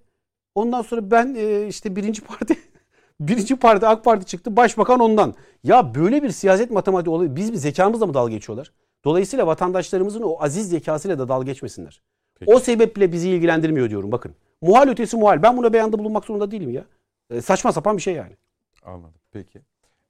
ondan 0.54 0.82
sonra 0.82 1.10
ben 1.10 1.34
e, 1.38 1.66
işte 1.66 1.96
birinci 1.96 2.22
parti 2.22 2.56
birinci 3.20 3.56
parti 3.56 3.86
AK 3.86 4.04
Parti 4.04 4.26
çıktı. 4.26 4.56
Başbakan 4.56 5.00
ondan. 5.00 5.34
Ya 5.64 5.94
böyle 5.94 6.22
bir 6.22 6.30
siyaset 6.30 6.70
matematiği 6.70 7.14
olabilir. 7.14 7.36
Biz 7.36 7.52
bir 7.52 7.56
zekamızla 7.56 8.06
mı 8.06 8.14
dalga 8.14 8.32
geçiyorlar? 8.32 8.72
Dolayısıyla 9.04 9.46
vatandaşlarımızın 9.46 10.22
o 10.22 10.36
aziz 10.40 10.68
zekasıyla 10.68 11.18
da 11.18 11.28
dalga 11.28 11.44
geçmesinler. 11.44 12.02
Peki. 12.34 12.52
O 12.52 12.58
sebeple 12.58 13.12
bizi 13.12 13.30
ilgilendirmiyor 13.30 13.90
diyorum 13.90 14.12
bakın. 14.12 14.34
Muhal 14.62 14.88
ötesi 14.88 15.16
muhal. 15.16 15.42
Ben 15.42 15.56
buna 15.56 15.72
beyanda 15.72 15.98
bulunmak 15.98 16.24
zorunda 16.24 16.50
değilim 16.50 16.70
ya. 16.70 16.84
E, 17.30 17.40
saçma 17.40 17.72
sapan 17.72 17.96
bir 17.96 18.02
şey 18.02 18.14
yani. 18.14 18.36
Anladım. 18.84 19.20
Peki. 19.32 19.60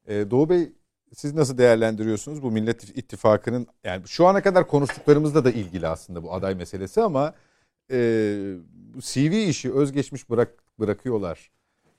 Ee, 0.07 0.31
Doğu 0.31 0.49
Bey 0.49 0.73
siz 1.17 1.35
nasıl 1.35 1.59
değerlendiriyorsunuz 1.59 2.43
bu 2.43 2.51
Millet 2.51 2.99
İttifakı'nın 2.99 3.67
yani 3.85 4.03
şu 4.09 4.27
ana 4.27 4.43
kadar 4.43 4.67
konuştuklarımızla 4.67 5.45
da 5.45 5.51
ilgili 5.51 5.89
aslında 5.89 6.23
bu 6.23 6.33
aday 6.35 6.55
meselesi 6.55 7.01
ama 7.03 7.35
e, 7.91 7.97
CV 9.01 9.33
işi 9.49 9.73
özgeçmiş 9.75 10.31
bırak 10.31 10.49
bırakıyorlar. 10.81 11.51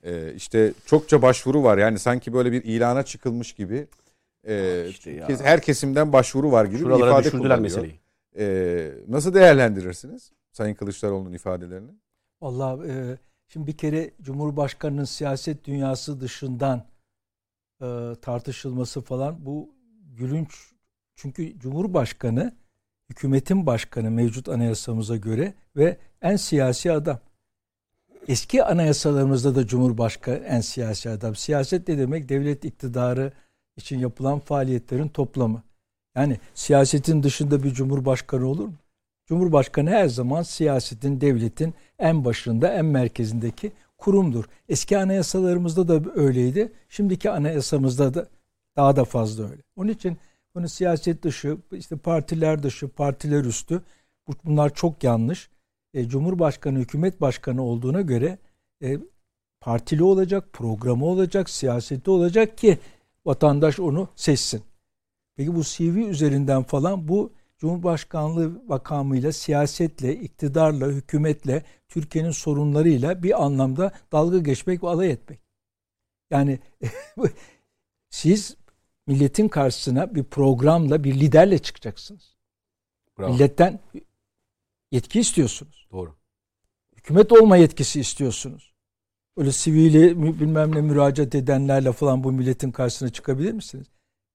E, 0.03 0.33
işte 0.33 0.73
çokça 0.85 1.21
başvuru 1.21 1.63
var 1.63 1.77
yani 1.77 1.99
sanki 1.99 2.33
böyle 2.33 2.51
bir 2.51 2.63
ilana 2.63 3.03
çıkılmış 3.03 3.53
gibi. 3.53 3.87
E, 4.47 4.85
İşte 4.89 5.11
ya. 5.11 5.27
her 5.43 5.61
kesimden 5.61 6.13
başvuru 6.13 6.51
var 6.51 6.65
gibi 6.65 6.75
bir 6.75 6.79
Şuralara 6.79 7.09
ifade 7.09 7.23
düşürdüler 7.23 7.41
kullanıyor. 7.41 7.61
meseleyi. 7.61 7.99
E, 8.37 8.91
nasıl 9.07 9.33
değerlendirirsiniz 9.33 10.31
Sayın 10.51 10.75
Kılıçdaroğlu'nun 10.75 11.33
ifadelerini? 11.33 11.91
Vallahi 12.41 12.87
e, 12.91 13.17
şimdi 13.47 13.67
bir 13.67 13.77
kere 13.77 14.11
Cumhurbaşkanı'nın 14.21 15.03
siyaset 15.03 15.63
dünyası 15.65 16.21
dışından 16.21 16.83
e, 17.81 18.15
tartışılması 18.21 19.01
falan 19.01 19.45
bu 19.45 19.69
gülünç. 20.17 20.71
Çünkü 21.15 21.59
Cumhurbaşkanı 21.59 22.53
hükümetin 23.09 23.65
başkanı 23.65 24.11
mevcut 24.11 24.49
anayasamıza 24.49 25.15
göre 25.15 25.53
ve 25.75 25.97
en 26.21 26.35
siyasi 26.35 26.91
adam. 26.91 27.19
Eski 28.27 28.63
anayasalarımızda 28.63 29.55
da 29.55 29.67
Cumhurbaşkanı 29.67 30.35
en 30.35 30.61
siyasi 30.61 31.09
adam. 31.09 31.35
Siyaset 31.35 31.87
ne 31.87 31.97
demek? 31.97 32.29
Devlet 32.29 32.65
iktidarı 32.65 33.31
için 33.77 33.99
yapılan 33.99 34.39
faaliyetlerin 34.39 35.07
toplamı. 35.07 35.63
Yani 36.15 36.39
siyasetin 36.53 37.23
dışında 37.23 37.63
bir 37.63 37.73
cumhurbaşkanı 37.73 38.47
olur 38.47 38.65
mu? 38.65 38.75
Cumhurbaşkanı 39.25 39.89
her 39.89 40.07
zaman 40.07 40.41
siyasetin, 40.41 41.21
devletin 41.21 41.73
en 41.99 42.25
başında, 42.25 42.73
en 42.73 42.85
merkezindeki 42.85 43.71
kurumdur. 44.05 44.45
Eski 44.69 44.97
anayasalarımızda 44.97 45.87
da 45.87 46.11
öyleydi. 46.15 46.71
Şimdiki 46.89 47.31
anayasamızda 47.31 48.13
da 48.13 48.27
Daha 48.75 48.95
da 48.95 49.05
fazla 49.05 49.43
öyle. 49.49 49.61
Onun 49.75 49.89
için 49.89 50.17
bunu 50.55 50.69
siyaset 50.69 51.23
dışı, 51.23 51.57
işte 51.71 51.97
partiler 51.97 52.63
dışı, 52.63 52.87
partiler 52.87 53.45
üstü 53.45 53.81
bunlar 54.45 54.73
çok 54.73 55.03
yanlış. 55.03 55.49
E, 55.93 56.07
Cumhurbaşkanı, 56.07 56.79
hükümet 56.79 57.21
başkanı 57.21 57.63
olduğuna 57.63 58.01
göre 58.01 58.37
e, 58.83 58.97
partili 59.61 60.03
olacak, 60.03 60.53
programı 60.53 61.05
olacak, 61.05 61.49
siyaseti 61.49 62.09
olacak 62.09 62.57
ki 62.57 62.77
vatandaş 63.25 63.79
onu 63.79 64.07
seçsin. 64.15 64.61
Peki 65.35 65.55
bu 65.55 65.63
CV 65.63 65.97
üzerinden 66.09 66.63
falan 66.63 67.07
bu 67.07 67.31
Cumhurbaşkanlığı 67.57 68.63
makamıyla, 68.67 69.31
siyasetle, 69.31 70.15
iktidarla, 70.15 70.87
hükümetle, 70.87 71.63
Türkiye'nin 71.87 72.31
sorunlarıyla 72.31 73.23
bir 73.23 73.43
anlamda 73.43 73.91
dalga 74.11 74.37
geçmek 74.37 74.83
ve 74.83 74.87
alay 74.87 75.11
etmek. 75.11 75.39
Yani 76.31 76.59
siz 78.09 78.57
milletin 79.07 79.47
karşısına 79.47 80.15
bir 80.15 80.23
programla, 80.23 81.03
bir 81.03 81.19
liderle 81.19 81.59
çıkacaksınız. 81.59 82.35
Bravo. 83.19 83.33
Milletten 83.33 83.79
yetki 84.91 85.19
istiyorsunuz. 85.19 85.87
Doğru. 85.91 86.15
Hükümet 86.95 87.31
olma 87.31 87.57
yetkisi 87.57 87.99
istiyorsunuz. 87.99 88.73
Öyle 89.37 89.51
sivili 89.51 90.21
bilmem 90.39 90.75
ne 90.75 90.81
müracaat 90.81 91.35
edenlerle 91.35 91.91
falan 91.91 92.23
bu 92.23 92.31
milletin 92.31 92.71
karşısına 92.71 93.09
çıkabilir 93.09 93.51
misiniz? 93.51 93.87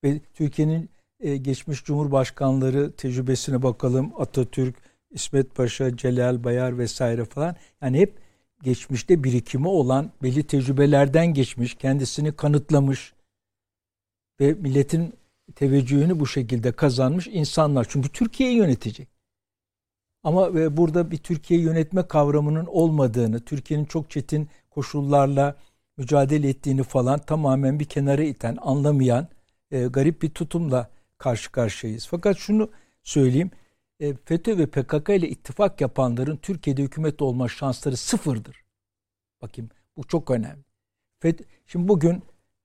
Ve 0.04 0.20
Türkiye'nin 0.34 0.90
e, 1.20 1.36
geçmiş 1.36 1.84
cumhurbaşkanları 1.84 2.92
tecrübesine 2.92 3.62
bakalım. 3.62 4.12
Atatürk, 4.18 4.74
İsmet 5.10 5.54
Paşa, 5.54 5.96
Celal 5.96 6.44
Bayar 6.44 6.78
vesaire 6.78 7.24
falan. 7.24 7.56
Yani 7.82 7.98
hep 7.98 8.18
geçmişte 8.62 9.24
birikimi 9.24 9.68
olan 9.68 10.10
belli 10.22 10.42
tecrübelerden 10.42 11.34
geçmiş, 11.34 11.74
kendisini 11.74 12.32
kanıtlamış 12.32 13.12
ve 14.40 14.52
milletin 14.52 15.14
teveccühünü 15.54 16.20
bu 16.20 16.26
şekilde 16.26 16.72
kazanmış 16.72 17.26
insanlar. 17.26 17.86
Çünkü 17.90 18.08
Türkiye'yi 18.08 18.56
yönetecek. 18.56 19.08
Ama 20.22 20.54
burada 20.76 21.10
bir 21.10 21.18
Türkiye 21.18 21.60
yönetme 21.60 22.08
kavramının 22.08 22.66
olmadığını, 22.66 23.40
Türkiye'nin 23.40 23.84
çok 23.84 24.10
çetin 24.10 24.48
koşullarla 24.70 25.56
mücadele 25.96 26.48
ettiğini 26.48 26.82
falan 26.82 27.18
tamamen 27.18 27.80
bir 27.80 27.84
kenara 27.84 28.22
iten, 28.22 28.58
anlamayan 28.60 29.28
e, 29.70 29.86
garip 29.86 30.22
bir 30.22 30.30
tutumla 30.30 30.90
karşı 31.20 31.52
karşıyayız. 31.52 32.06
Fakat 32.06 32.36
şunu 32.36 32.70
söyleyeyim. 33.02 33.50
E, 34.00 34.14
FETÖ 34.14 34.58
ve 34.58 34.66
PKK 34.66 35.08
ile 35.08 35.28
ittifak 35.28 35.80
yapanların 35.80 36.36
Türkiye'de 36.36 36.82
hükümet 36.82 37.22
olma 37.22 37.48
şansları 37.48 37.96
sıfırdır. 37.96 38.64
Bakayım 39.42 39.70
bu 39.96 40.04
çok 40.04 40.30
önemli. 40.30 40.64
FETÖ, 41.20 41.44
şimdi 41.66 41.88
bugün 41.88 42.22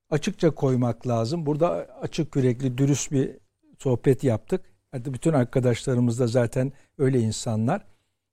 açıkça 0.09 0.51
koymak 0.51 1.07
lazım. 1.07 1.45
Burada 1.45 1.69
açık 2.01 2.35
yürekli, 2.35 2.77
dürüst 2.77 3.11
bir 3.11 3.37
sohbet 3.79 4.23
yaptık. 4.23 4.65
Hatta 4.91 5.13
bütün 5.13 5.33
arkadaşlarımız 5.33 6.19
da 6.19 6.27
zaten 6.27 6.71
öyle 6.97 7.19
insanlar. 7.19 7.85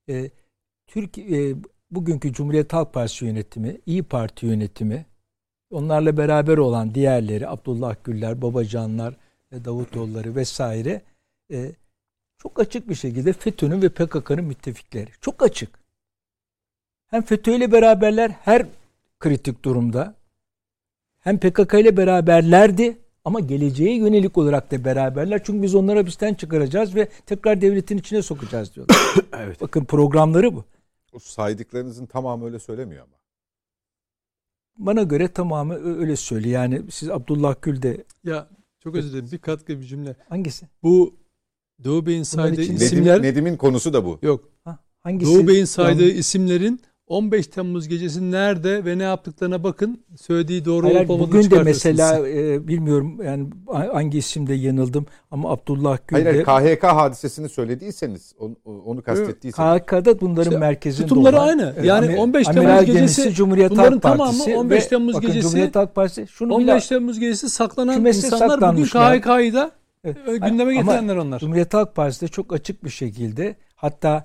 E, 0.08 0.30
Türkiye 0.86 1.50
e, 1.50 1.56
bugünkü 1.90 2.32
Cumhuriyet 2.32 2.72
Halk 2.72 2.94
Partisi 2.94 3.24
yönetimi, 3.24 3.80
İyi 3.86 4.02
Parti 4.02 4.46
yönetimi, 4.46 5.06
onlarla 5.70 6.16
beraber 6.16 6.58
olan 6.58 6.94
diğerleri, 6.94 7.48
Abdullah 7.48 7.96
Güller, 8.04 8.42
Babacanlar, 8.42 9.16
Davutoğulları 9.52 10.36
vesaire 10.36 11.02
e, 11.52 11.72
çok 12.38 12.60
açık 12.60 12.88
bir 12.88 12.94
şekilde 12.94 13.32
FETÖ'nün 13.32 13.82
ve 13.82 13.88
PKK'nın 13.88 14.44
müttefikleri. 14.44 15.10
Çok 15.20 15.42
açık. 15.42 15.78
Hem 17.06 17.22
FETÖ 17.22 17.52
ile 17.52 17.72
beraberler 17.72 18.30
her 18.30 18.66
kritik 19.20 19.64
durumda 19.64 20.14
hem 21.18 21.38
PKK 21.38 21.74
ile 21.74 21.96
beraberlerdi 21.96 22.98
ama 23.24 23.40
geleceğe 23.40 23.96
yönelik 23.96 24.38
olarak 24.38 24.70
da 24.70 24.84
beraberler. 24.84 25.44
Çünkü 25.44 25.62
biz 25.62 25.74
onları 25.74 25.98
hapisten 25.98 26.34
çıkaracağız 26.34 26.94
ve 26.94 27.08
tekrar 27.26 27.60
devletin 27.60 27.98
içine 27.98 28.22
sokacağız 28.22 28.74
diyorlar. 28.74 28.96
evet. 29.38 29.60
Bakın 29.60 29.84
programları 29.84 30.54
bu. 30.54 30.64
O 31.12 31.18
saydıklarınızın 31.18 32.06
tamamı 32.06 32.44
öyle 32.44 32.58
söylemiyor 32.58 33.02
ama. 33.02 33.16
Bana 34.78 35.02
göre 35.02 35.28
tamamı 35.28 35.98
öyle 35.98 36.16
söylüyor. 36.16 36.54
Yani 36.54 36.82
siz 36.90 37.10
Abdullah 37.10 37.54
Gül 37.62 37.82
de 37.82 38.04
ya 38.24 38.48
çok 38.82 38.94
özür 38.94 39.12
dilerim. 39.12 39.28
Bir 39.32 39.38
katkı 39.38 39.80
bir 39.80 39.86
cümle. 39.86 40.16
Hangisi? 40.28 40.66
Bu 40.82 41.16
Doğu 41.84 42.06
Bey'in 42.06 42.22
saydığı 42.22 42.62
isimler... 42.62 43.18
Nedim, 43.18 43.22
Nedim'in 43.22 43.56
konusu 43.56 43.92
da 43.92 44.04
bu. 44.04 44.18
Yok. 44.22 44.48
Ha, 44.64 44.78
hangisi? 45.00 45.34
Doğu 45.34 45.48
Bey'in 45.48 45.64
saydığı 45.64 46.08
yani... 46.08 46.18
isimlerin 46.18 46.80
15 47.12 47.46
Temmuz 47.46 47.88
gecesi 47.88 48.30
nerede 48.30 48.84
ve 48.84 48.98
ne 48.98 49.02
yaptıklarına 49.02 49.64
bakın. 49.64 50.04
Söylediği 50.20 50.64
doğru 50.64 50.86
Hayır, 50.86 50.96
olup 50.96 51.10
olmadığını 51.10 51.38
Bugün 51.38 51.50
de 51.50 51.62
mesela 51.62 52.28
e, 52.28 52.68
bilmiyorum 52.68 53.18
yani 53.24 53.46
hangi 53.66 54.18
isimde 54.18 54.54
yanıldım 54.54 55.06
ama 55.30 55.50
Abdullah 55.50 55.98
Gül 56.08 56.24
Hayır, 56.24 56.44
hayır 56.44 56.76
KHK 56.76 56.84
hadisesini 56.84 57.48
söylediyseniz 57.48 58.34
onu, 58.38 58.56
onu 58.84 59.02
kastettiyseniz. 59.02 59.82
KHK'da 59.82 60.20
bunların 60.20 60.50
işte, 60.50 60.58
merkezinde 60.58 61.06
tutumları 61.06 61.36
olan. 61.36 61.48
aynı. 61.48 61.74
Yani 61.82 62.06
Amer, 62.06 62.18
15 62.18 62.46
Temmuz 62.46 62.64
Amiral 62.64 62.84
gecesi 62.84 63.34
Cumhuriyet 63.34 63.70
bunların 63.70 63.92
Halk 63.92 64.02
Partisi 64.02 64.44
tamamı 64.44 64.60
15 64.60 64.86
Temmuz 64.86 65.14
bakın, 65.14 65.26
gecesi 65.26 65.42
Cumhuriyet 65.42 65.76
Halk 65.76 65.94
Partisi 65.94 66.26
şunu 66.26 66.54
15 66.54 66.86
Temmuz 66.86 67.20
gecesi 67.20 67.50
saklanan 67.50 68.04
insanlar 68.04 68.60
bugün 68.60 68.84
KHK'yı 68.84 69.54
da 69.54 69.70
evet. 70.04 70.42
gündeme 70.42 70.74
getirenler 70.74 71.16
onlar. 71.16 71.38
Cumhuriyet 71.38 71.74
Halk 71.74 71.94
Partisi 71.94 72.20
de 72.20 72.28
çok 72.28 72.52
açık 72.52 72.84
bir 72.84 72.90
şekilde 72.90 73.56
hatta 73.74 74.24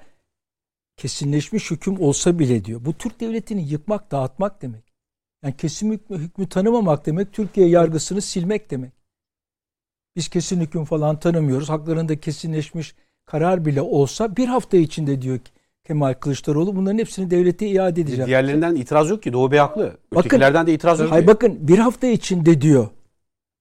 kesinleşmiş 0.98 1.72
hüküm 1.72 2.02
olsa 2.02 2.40
bile 2.40 2.66
diyor. 2.66 2.86
Bu 2.86 2.94
Türk 2.94 3.20
devletini 3.20 3.70
yıkmak, 3.70 4.12
dağıtmak 4.12 4.62
demek. 4.62 4.84
Yani 5.44 5.58
kesin 5.58 5.92
hükmü, 5.92 6.18
hükmü 6.18 6.50
tanımamak 6.50 7.06
demek, 7.06 7.34
Türkiye 7.34 7.68
yargısını 7.68 8.22
silmek 8.22 8.72
demek. 8.72 8.92
Biz 10.16 10.28
kesin 10.28 10.62
hüküm 10.62 10.86
falan 10.86 11.20
tanımıyoruz. 11.20 11.70
Haklarında 11.70 12.20
kesinleşmiş 12.20 12.96
karar 13.26 13.66
bile 13.66 13.82
olsa 13.82 14.36
bir 14.36 14.48
hafta 14.48 14.78
içinde 14.78 15.22
diyor 15.22 15.40
ki 15.40 15.52
Kemal 15.88 16.14
Kılıçdaroğlu 16.14 16.76
bunların 16.76 16.98
hepsini 16.98 17.32
devlete 17.32 17.68
iade 17.68 18.02
edeceğim. 18.02 18.28
Diğerlerinden 18.28 18.76
itiraz 18.76 19.10
yok 19.10 19.24
ki. 19.24 19.34
Doğu 19.34 19.52
Bey 19.52 19.60
haklı. 19.60 19.98
Ötekilerden 20.12 20.68
de 20.68 20.74
itiraz 20.74 21.00
yok. 21.00 21.12
Hayır 21.12 21.28
bakın 21.28 21.68
bir 21.68 21.78
hafta 21.78 22.08
içinde 22.08 22.62
diyor. 22.62 22.88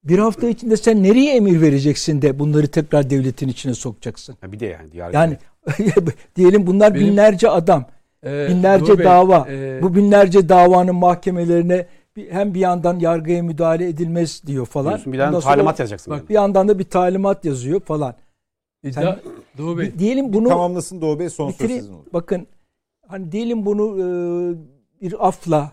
Bir 0.05 0.19
hafta 0.19 0.49
içinde 0.49 0.77
sen 0.77 1.03
nereye 1.03 1.37
emir 1.37 1.61
vereceksin 1.61 2.23
de 2.23 2.39
bunları 2.39 2.69
tekrar 2.69 3.11
devletin 3.11 3.49
içine 3.49 3.75
sokacaksın? 3.75 4.37
Ha 4.41 4.53
bir 4.53 4.61
de 4.61 4.67
yani. 4.67 4.93
Diğer 4.93 5.13
yani 5.13 5.39
diyelim 6.37 6.67
bunlar 6.67 6.95
Benim, 6.95 7.07
binlerce 7.07 7.51
adam. 7.51 7.85
E, 8.25 8.49
binlerce 8.49 8.99
Bey, 8.99 9.05
dava. 9.05 9.47
E, 9.51 9.83
bu 9.83 9.95
binlerce 9.95 10.49
davanın 10.49 10.95
mahkemelerine 10.95 11.87
hem 12.31 12.55
bir 12.55 12.61
yandan 12.61 12.99
yargıya 12.99 13.43
müdahale 13.43 13.89
edilmez 13.89 14.43
diyor 14.47 14.67
falan. 14.67 15.01
Bir 15.07 15.19
yandan 15.19 15.41
talimat 15.41 15.79
yazacaksın. 15.79 16.11
Bak, 16.11 16.19
yani. 16.19 16.29
bir 16.29 16.35
yandan 16.35 16.69
da 16.69 16.79
bir 16.79 16.85
talimat 16.85 17.45
yazıyor 17.45 17.81
falan. 17.81 18.15
Sen, 18.91 19.19
Doğu 19.59 19.79
Bey. 19.79 19.99
Diyelim 19.99 20.33
bunu 20.33 20.49
tamamlasın 20.49 21.01
Doğu 21.01 21.19
Bey 21.19 21.31
son 21.31 21.51
söz 21.51 21.71
sizin 21.71 21.93
olur. 21.93 22.05
Bakın 22.13 22.47
hani 23.09 23.33
diyelim 23.33 23.67
bunu 23.67 23.97
e, 23.99 24.07
bir 25.03 25.29
afla 25.29 25.73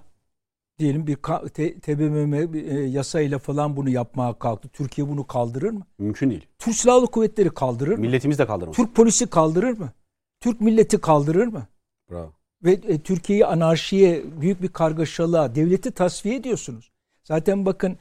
diyelim 0.80 1.08
bir 1.08 1.18
te, 1.54 1.80
TBMM 1.80 2.34
e, 2.34 2.74
yasayla 2.90 3.40
falan 3.40 3.76
bunu 3.76 3.90
yapmaya 3.90 4.34
kalktı. 4.40 4.70
Türkiye 4.74 5.08
bunu 5.08 5.28
kaldırır 5.28 5.72
mı? 5.72 5.86
Mümkün 6.00 6.30
değil. 6.30 6.48
Türk 6.60 6.76
Silahlı 6.76 7.08
Kuvvetleri 7.08 7.50
kaldırır 7.50 7.95
mı? 7.98 8.02
Milletimiz 8.02 8.40
de 8.40 8.48
kaldırır 8.48 8.68
mı? 8.68 8.74
Türk 8.74 8.95
polisi 8.95 9.28
kaldırır 9.28 9.78
mı? 9.78 9.91
Türk 10.40 10.62
milleti 10.62 10.98
kaldırır 10.98 11.48
mı? 11.48 11.68
Bravo. 12.12 12.34
Ve 12.64 12.72
e, 12.72 13.00
Türkiye'yi 13.00 13.45
anarşiye, 13.45 14.24
büyük 14.41 14.62
bir 14.62 14.68
kargaşalığa, 14.68 15.56
devleti 15.56 15.91
tasfiye 15.91 16.36
ediyorsunuz. 16.36 16.91
Zaten 17.24 17.66
bakın 17.66 17.98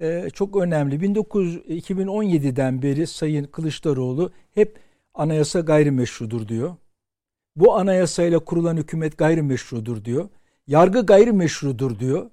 e, 0.00 0.30
çok 0.30 0.56
önemli. 0.56 1.08
19 1.08 1.56
2017'den 1.56 2.82
beri 2.82 3.06
Sayın 3.06 3.44
Kılıçdaroğlu 3.44 4.30
hep 4.54 4.78
anayasa 5.14 5.60
gayrimeşrudur 5.60 6.48
diyor. 6.48 6.76
Bu 7.56 7.74
anayasayla 7.76 8.38
kurulan 8.38 8.76
hükümet 8.76 9.18
gayrimeşrudur 9.18 10.04
diyor. 10.04 10.28
Yargı 10.66 11.06
gayrimeşrudur 11.06 11.98
diyor. 11.98 12.30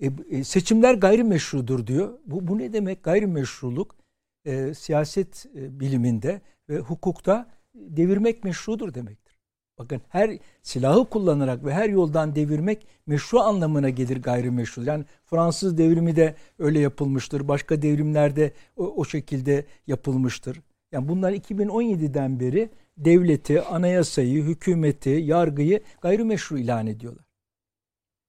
E, 0.00 0.10
e, 0.30 0.44
seçimler 0.44 0.94
gayrimeşrudur 0.94 1.86
diyor. 1.86 2.18
Bu, 2.26 2.48
bu 2.48 2.58
ne 2.58 2.72
demek? 2.72 3.02
Gayrimeşruluk 3.02 3.96
e, 4.44 4.74
siyaset 4.74 5.46
e, 5.56 5.80
biliminde 5.80 6.40
ve 6.68 6.78
hukukta 6.78 7.46
devirmek 7.74 8.44
meşrudur 8.44 8.94
demektir. 8.94 9.38
Bakın 9.78 10.02
her 10.08 10.38
silahı 10.62 11.04
kullanarak 11.04 11.64
ve 11.64 11.74
her 11.74 11.88
yoldan 11.88 12.36
devirmek 12.36 12.86
meşru 13.06 13.40
anlamına 13.40 13.90
gelir 13.90 14.22
gayrimeşru. 14.22 14.84
Yani 14.84 15.04
Fransız 15.24 15.78
devrimi 15.78 16.16
de 16.16 16.34
öyle 16.58 16.78
yapılmıştır. 16.78 17.48
Başka 17.48 17.82
devrimlerde 17.82 18.52
o, 18.76 18.94
o 18.96 19.04
şekilde 19.04 19.64
yapılmıştır. 19.86 20.60
Yani 20.92 21.08
bunlar 21.08 21.32
2017'den 21.32 22.40
beri 22.40 22.70
devleti, 22.96 23.62
anayasayı, 23.62 24.44
hükümeti, 24.44 25.10
yargıyı 25.10 25.80
gayrimeşru 26.02 26.58
ilan 26.58 26.86
ediyorlar. 26.86 27.24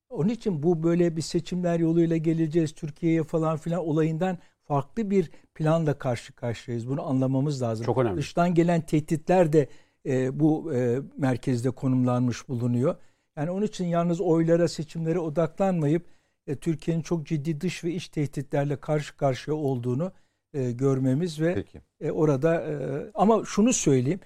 Onun 0.10 0.30
için 0.30 0.64
bu 0.64 0.84
böyle 0.84 1.16
bir 1.16 1.22
seçimler 1.22 1.80
yoluyla 1.80 2.18
geleceğiz 2.18 2.72
Türkiye'ye 2.72 3.24
falan 3.24 3.58
filan 3.58 3.80
olayından 3.88 4.38
farklı 4.64 5.10
bir 5.10 5.32
planla 5.56 5.98
karşı 5.98 6.34
karşıyayız. 6.34 6.88
Bunu 6.88 7.08
anlamamız 7.08 7.62
lazım. 7.62 7.86
Çok 7.86 7.98
önemli. 7.98 8.18
Dıştan 8.18 8.54
gelen 8.54 8.82
tehditler 8.82 9.54
de 9.54 9.68
e, 10.06 10.40
bu 10.40 10.74
e, 10.74 11.00
merkezde 11.18 11.72
konumlanmış 11.72 12.50
bulunuyor. 12.50 12.96
Yani 13.38 13.52
onun 13.52 13.66
için 13.66 13.86
yalnız 13.86 14.22
oylara, 14.22 14.68
seçimlere 14.68 15.20
odaklanmayıp 15.20 16.06
e, 16.48 16.56
Türkiye'nin 16.56 17.02
çok 17.02 17.26
ciddi 17.26 17.62
dış 17.62 17.84
ve 17.84 17.94
iç 17.94 18.08
tehditlerle 18.08 18.76
karşı 18.76 19.18
karşıya 19.18 19.58
olduğunu 19.58 20.12
e, 20.54 20.72
görmemiz 20.72 21.42
ve 21.42 21.54
Peki. 21.54 21.82
e, 22.02 22.12
orada 22.12 22.62
e, 22.62 22.76
ama 23.14 23.46
şunu 23.46 23.74
söyleyeyim 23.74 24.20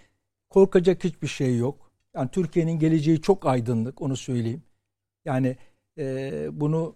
korkacak 0.50 1.04
hiçbir 1.04 1.28
şey 1.28 1.58
yok. 1.58 1.92
Yani 2.16 2.30
Türkiye'nin 2.32 2.80
geleceği 2.80 3.22
çok 3.22 3.46
aydınlık 3.46 4.02
onu 4.02 4.18
söyleyeyim. 4.18 4.64
Yani 5.26 5.58
e, 6.00 6.48
bunu 6.52 6.96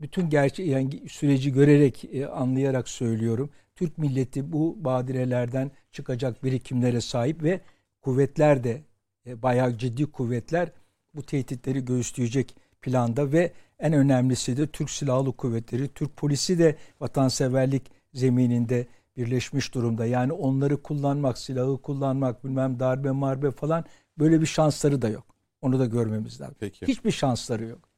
bütün 0.00 0.30
gerçek 0.30 0.66
yani 0.66 1.08
süreci 1.08 1.52
görerek 1.52 2.04
e, 2.04 2.26
anlayarak 2.26 2.88
söylüyorum. 2.88 3.50
Türk 3.76 3.98
milleti 3.98 4.52
bu 4.52 4.84
badirelerden 4.84 5.70
çıkacak 5.92 6.44
birikimlere 6.44 7.00
sahip 7.00 7.42
ve 7.42 7.60
kuvvetler 8.00 8.64
de 8.64 8.82
e, 9.26 9.42
bayağı 9.42 9.78
ciddi 9.78 10.06
kuvvetler 10.06 10.72
bu 11.14 11.22
tehditleri 11.22 11.84
göğüsleyecek 11.84 12.56
planda 12.82 13.32
ve 13.32 13.52
en 13.78 13.92
önemlisi 13.92 14.56
de 14.56 14.66
Türk 14.66 14.90
Silahlı 14.90 15.32
Kuvvetleri, 15.32 15.88
Türk 15.88 16.16
polisi 16.16 16.58
de 16.58 16.76
vatanseverlik 17.00 17.82
zemininde 18.14 18.86
birleşmiş 19.16 19.74
durumda. 19.74 20.06
Yani 20.06 20.32
onları 20.32 20.82
kullanmak, 20.82 21.38
silahı 21.38 21.82
kullanmak, 21.82 22.44
bilmem 22.44 22.80
darbe 22.80 23.10
marbe 23.10 23.50
falan 23.50 23.84
böyle 24.18 24.40
bir 24.40 24.46
şansları 24.46 25.02
da 25.02 25.08
yok. 25.08 25.24
Onu 25.60 25.78
da 25.78 25.86
görmemiz 25.86 26.40
lazım. 26.40 26.56
Peki. 26.60 26.86
Hiçbir 26.86 27.10
şansları 27.10 27.64
yok. 27.64 27.91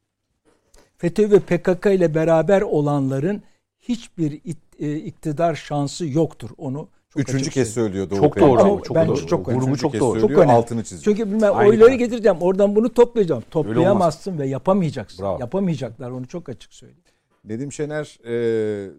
FETÖ 0.98 1.30
ve 1.30 1.38
PKK 1.40 1.86
ile 1.86 2.14
beraber 2.14 2.62
olanların 2.62 3.42
hiçbir 3.80 4.32
it- 4.44 4.58
e, 4.80 4.96
iktidar 4.96 5.54
şansı 5.54 6.06
yoktur. 6.06 6.50
Onu 6.58 6.88
çok 7.10 7.22
Üçüncü 7.22 7.40
açık 7.42 7.52
kez 7.52 7.74
söylüyor 7.74 8.10
Doğu 8.10 8.16
Çok 8.18 8.40
doğru. 8.40 8.60
Ama 8.60 8.82
çok 8.82 8.96
bence 8.96 9.08
doğru. 9.08 9.26
çok 9.26 9.48
önemli. 9.48 9.62
Vurgu 9.64 9.76
çok 9.76 9.94
doğru. 10.00 10.20
Çok 10.20 10.30
önemli. 10.30 10.52
altını 10.52 10.84
çiziyor. 10.84 11.02
Çünkü 11.16 11.30
bilmem 11.30 11.52
Aynı 11.56 11.68
oyları 11.70 11.88
kar. 11.90 11.94
getireceğim. 11.96 12.36
Oradan 12.40 12.76
bunu 12.76 12.94
toplayacağım. 12.94 13.42
Toplayamazsın 13.50 14.38
ve 14.38 14.46
yapamayacaksın. 14.46 15.22
Bravo. 15.22 15.40
Yapamayacaklar. 15.40 16.10
Onu 16.10 16.26
çok 16.26 16.48
açık 16.48 16.74
söyleyeyim. 16.74 17.02
Nedim 17.44 17.72
Şener 17.72 18.18
e, 18.26 18.90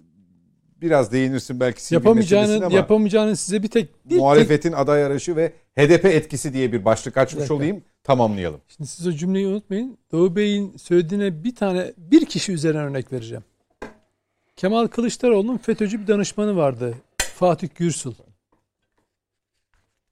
biraz 0.81 1.11
değinirsin 1.11 1.59
belki 1.59 1.83
sivil 1.83 1.95
Yapamayacağını, 1.99 2.41
meselesine 2.41 2.65
ama 2.65 2.75
yapamayacağını 2.75 3.35
size 3.35 3.63
bir 3.63 3.67
tek 3.67 4.05
bir 4.05 4.09
tek- 4.09 4.19
muhalefetin 4.19 4.71
aday 4.71 5.03
arayışı 5.03 5.35
ve 5.35 5.51
HDP 5.77 6.05
etkisi 6.05 6.53
diye 6.53 6.71
bir 6.71 6.85
başlık 6.85 7.17
açmış 7.17 7.39
dakika. 7.39 7.53
olayım 7.53 7.81
tamamlayalım. 8.05 8.61
Şimdi 8.67 8.89
siz 8.89 9.07
o 9.07 9.11
cümleyi 9.11 9.47
unutmayın. 9.47 9.97
Doğu 10.11 10.35
Bey'in 10.35 10.77
söylediğine 10.77 11.43
bir 11.43 11.55
tane 11.55 11.93
bir 11.97 12.25
kişi 12.25 12.51
üzerine 12.51 12.81
örnek 12.81 13.13
vereceğim. 13.13 13.43
Kemal 14.55 14.87
Kılıçdaroğlu'nun 14.87 15.57
FETÖ'cü 15.57 16.01
bir 16.01 16.07
danışmanı 16.07 16.57
vardı. 16.57 16.95
Fatih 17.17 17.69
Gürsul. 17.75 18.13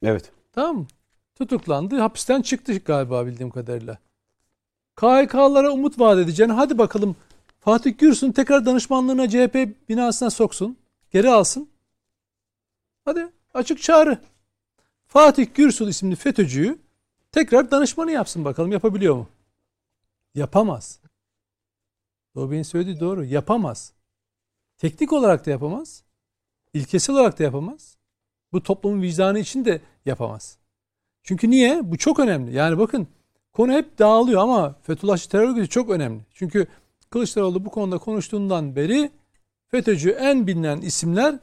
Evet. 0.03 0.32
Tamam 0.52 0.78
mı? 0.78 0.88
Tutuklandı. 1.36 1.99
Hapisten 1.99 2.41
çıktı 2.41 2.78
galiba 2.78 3.26
bildiğim 3.26 3.49
kadarıyla. 3.49 3.98
KHK'lara 4.95 5.72
umut 5.72 5.99
vaat 5.99 6.20
edeceğini 6.20 6.53
hadi 6.53 6.78
bakalım 6.78 7.15
Fatih 7.60 7.98
Gürsun 7.98 8.32
tekrar 8.32 8.65
danışmanlığına 8.65 9.30
CHP 9.30 9.90
binasına 9.90 10.30
soksun. 10.30 10.78
Geri 11.11 11.30
alsın. 11.30 11.70
Hadi 13.06 13.28
açık 13.53 13.82
çağrı. 13.82 14.18
Fatih 15.07 15.48
Gürsul 15.56 15.88
isimli 15.88 16.15
FETÖ'cüyü 16.15 16.83
tekrar 17.34 17.72
danışmanı 17.72 18.12
yapsın 18.12 18.46
bakalım 18.46 18.72
yapabiliyor 18.72 19.16
mu? 19.16 19.30
Yapamaz. 20.36 21.00
Doğu 22.36 22.52
Bey'in 22.52 22.64
söylediği 22.64 23.00
doğru. 23.00 23.26
Yapamaz. 23.26 23.94
Teknik 24.78 25.14
olarak 25.14 25.46
da 25.46 25.52
yapamaz. 25.52 26.04
İlkesel 26.74 27.16
olarak 27.16 27.40
da 27.40 27.44
yapamaz. 27.44 27.98
Bu 28.52 28.64
toplumun 28.64 29.02
vicdanı 29.02 29.40
için 29.40 29.66
de 29.66 29.82
yapamaz. 30.06 30.58
Çünkü 31.24 31.50
niye? 31.50 31.92
Bu 31.92 31.98
çok 31.98 32.20
önemli. 32.20 32.56
Yani 32.56 32.78
bakın 32.78 33.08
konu 33.54 33.72
hep 33.72 34.00
dağılıyor 34.00 34.42
ama 34.42 34.76
Fethullahçı 34.82 35.30
terör 35.30 35.50
örgütü 35.50 35.70
çok 35.70 35.90
önemli. 35.90 36.22
Çünkü 36.34 36.68
Kılıçdaroğlu 37.10 37.66
bu 37.66 37.70
konuda 37.70 37.98
konuştuğundan 37.98 38.76
beri 38.76 39.12
FETÖ'cü 39.68 40.10
en 40.10 40.48
bilinen 40.48 40.82
isimler 40.82 41.40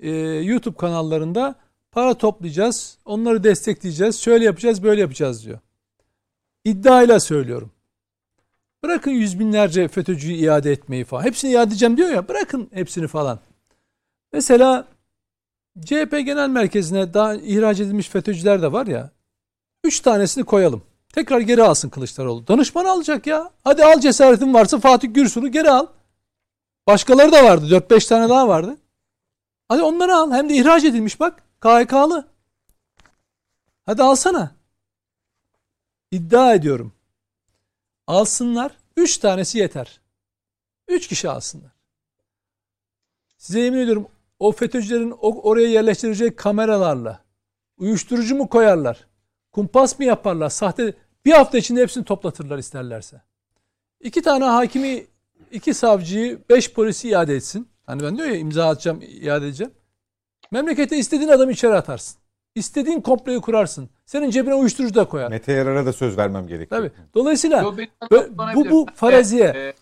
e, 0.00 0.10
YouTube 0.20 0.76
kanallarında 0.76 1.54
para 1.94 2.14
toplayacağız, 2.14 2.98
onları 3.04 3.44
destekleyeceğiz, 3.44 4.20
şöyle 4.20 4.44
yapacağız, 4.44 4.82
böyle 4.82 5.00
yapacağız 5.00 5.46
diyor. 5.46 5.58
İddiayla 6.64 7.20
söylüyorum. 7.20 7.70
Bırakın 8.82 9.10
yüz 9.10 9.38
binlerce 9.38 9.88
FETÖ'cüyü 9.88 10.36
iade 10.36 10.72
etmeyi 10.72 11.04
falan. 11.04 11.22
Hepsini 11.22 11.50
iade 11.50 11.68
edeceğim 11.68 11.96
diyor 11.96 12.08
ya. 12.08 12.28
Bırakın 12.28 12.68
hepsini 12.72 13.06
falan. 13.06 13.38
Mesela 14.32 14.88
CHP 15.84 16.10
Genel 16.10 16.48
Merkezi'ne 16.48 17.14
daha 17.14 17.34
ihraç 17.34 17.80
edilmiş 17.80 18.08
FETÖ'cüler 18.08 18.62
de 18.62 18.72
var 18.72 18.86
ya. 18.86 19.10
Üç 19.84 20.00
tanesini 20.00 20.44
koyalım. 20.44 20.82
Tekrar 21.12 21.40
geri 21.40 21.62
alsın 21.62 21.88
Kılıçdaroğlu. 21.88 22.46
Danışman 22.46 22.84
alacak 22.84 23.26
ya. 23.26 23.50
Hadi 23.64 23.84
al 23.84 24.00
cesaretin 24.00 24.54
varsa 24.54 24.78
Fatih 24.78 25.14
Gürsun'u 25.14 25.52
geri 25.52 25.70
al. 25.70 25.86
Başkaları 26.86 27.32
da 27.32 27.44
vardı. 27.44 27.66
4-5 27.66 28.08
tane 28.08 28.28
daha 28.28 28.48
vardı. 28.48 28.76
Hadi 29.68 29.82
onları 29.82 30.14
al. 30.14 30.32
Hem 30.32 30.48
de 30.48 30.54
ihraç 30.54 30.84
edilmiş 30.84 31.20
bak. 31.20 31.42
KHK'lı. 31.64 32.28
Hadi 33.86 34.02
alsana. 34.02 34.54
İddia 36.10 36.54
ediyorum. 36.54 36.92
Alsınlar. 38.06 38.72
Üç 38.96 39.18
tanesi 39.18 39.58
yeter. 39.58 40.00
Üç 40.88 41.08
kişi 41.08 41.30
alsınlar. 41.30 41.72
Size 43.38 43.60
yemin 43.60 43.78
ediyorum 43.78 44.08
o 44.38 44.52
FETÖ'cülerin 44.52 45.10
oraya 45.20 45.68
yerleştirecek 45.68 46.36
kameralarla 46.36 47.20
uyuşturucu 47.78 48.36
mu 48.36 48.48
koyarlar? 48.48 49.06
Kumpas 49.52 49.98
mı 49.98 50.04
yaparlar? 50.04 50.50
Sahte 50.50 50.94
bir 51.24 51.32
hafta 51.32 51.58
içinde 51.58 51.82
hepsini 51.82 52.04
toplatırlar 52.04 52.58
isterlerse. 52.58 53.22
İki 54.00 54.22
tane 54.22 54.44
hakimi, 54.44 55.06
iki 55.50 55.74
savcıyı, 55.74 56.38
beş 56.50 56.72
polisi 56.72 57.08
iade 57.08 57.34
etsin. 57.34 57.68
Hani 57.86 58.02
ben 58.02 58.16
diyor 58.16 58.28
ya 58.28 58.36
imza 58.36 58.68
atacağım, 58.68 59.02
iade 59.02 59.46
edeceğim. 59.46 59.72
Memlekete 60.50 60.96
istediğin 60.96 61.28
adamı 61.28 61.52
içeri 61.52 61.74
atarsın. 61.74 62.18
İstediğin 62.54 63.00
komployu 63.00 63.40
kurarsın. 63.40 63.90
Senin 64.06 64.30
cebine 64.30 64.54
uyuşturucu 64.54 64.94
da 64.94 65.08
koyar. 65.08 65.30
Mete 65.30 65.52
Yarar'a 65.52 65.86
da 65.86 65.92
söz 65.92 66.18
vermem 66.18 66.46
gerekiyor. 66.46 66.80
Tabii. 66.80 66.92
Dolayısıyla 67.14 67.64
bu, 68.54 68.70
bu, 68.70 68.86
faraziye 68.94 69.44
e, 69.44 69.74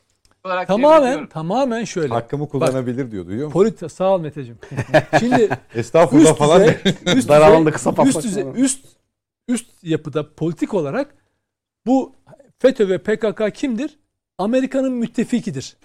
olarak 0.45 0.69
tamamen 0.69 1.27
tamamen 1.27 1.85
şöyle. 1.85 2.15
Hakkımı 2.15 2.49
kullanabilir 2.49 3.11
diyor 3.11 3.27
duyuyor 3.27 3.47
musun? 3.47 3.61
Politi 3.61 3.89
sağ 3.89 4.15
ol 4.15 4.21
Meteciğim. 4.21 4.59
Şimdi 5.19 5.49
Estağfurullah 5.75 6.31
üst 6.31 6.39
falan. 6.39 6.61
düzey, 6.61 7.17
üst 7.17 7.29
Daralanda 7.29 7.71
kısa 7.71 7.95
üst, 8.05 8.25
düzey, 8.25 8.45
üst, 8.55 8.85
üst 9.49 9.85
yapıda 9.85 10.35
politik 10.35 10.75
olarak 10.75 11.15
bu 11.87 12.13
FETÖ 12.59 12.89
ve 12.89 12.99
PKK 12.99 13.55
kimdir? 13.55 13.99
Amerika'nın 14.39 14.93
müttefikidir. 14.93 15.77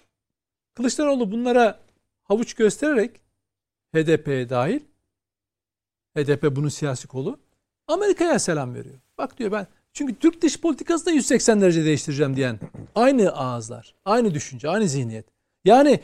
Kılıçdaroğlu 0.75 1.31
bunlara 1.31 1.79
havuç 2.23 2.53
göstererek 2.53 3.21
HDP'ye 3.95 4.49
dahil 4.49 4.79
HDP 6.17 6.55
bunun 6.55 6.69
siyasi 6.69 7.07
kolu 7.07 7.39
Amerika'ya 7.87 8.39
selam 8.39 8.75
veriyor. 8.75 8.95
Bak 9.17 9.37
diyor 9.39 9.51
ben 9.51 9.67
çünkü 9.93 10.15
Türk 10.15 10.41
dış 10.41 10.61
politikası 10.61 11.05
da 11.05 11.11
180 11.11 11.61
derece 11.61 11.85
değiştireceğim 11.85 12.35
diyen 12.35 12.59
aynı 12.95 13.31
ağızlar, 13.31 13.95
aynı 14.05 14.33
düşünce, 14.33 14.69
aynı 14.69 14.87
zihniyet. 14.87 15.25
Yani 15.65 15.99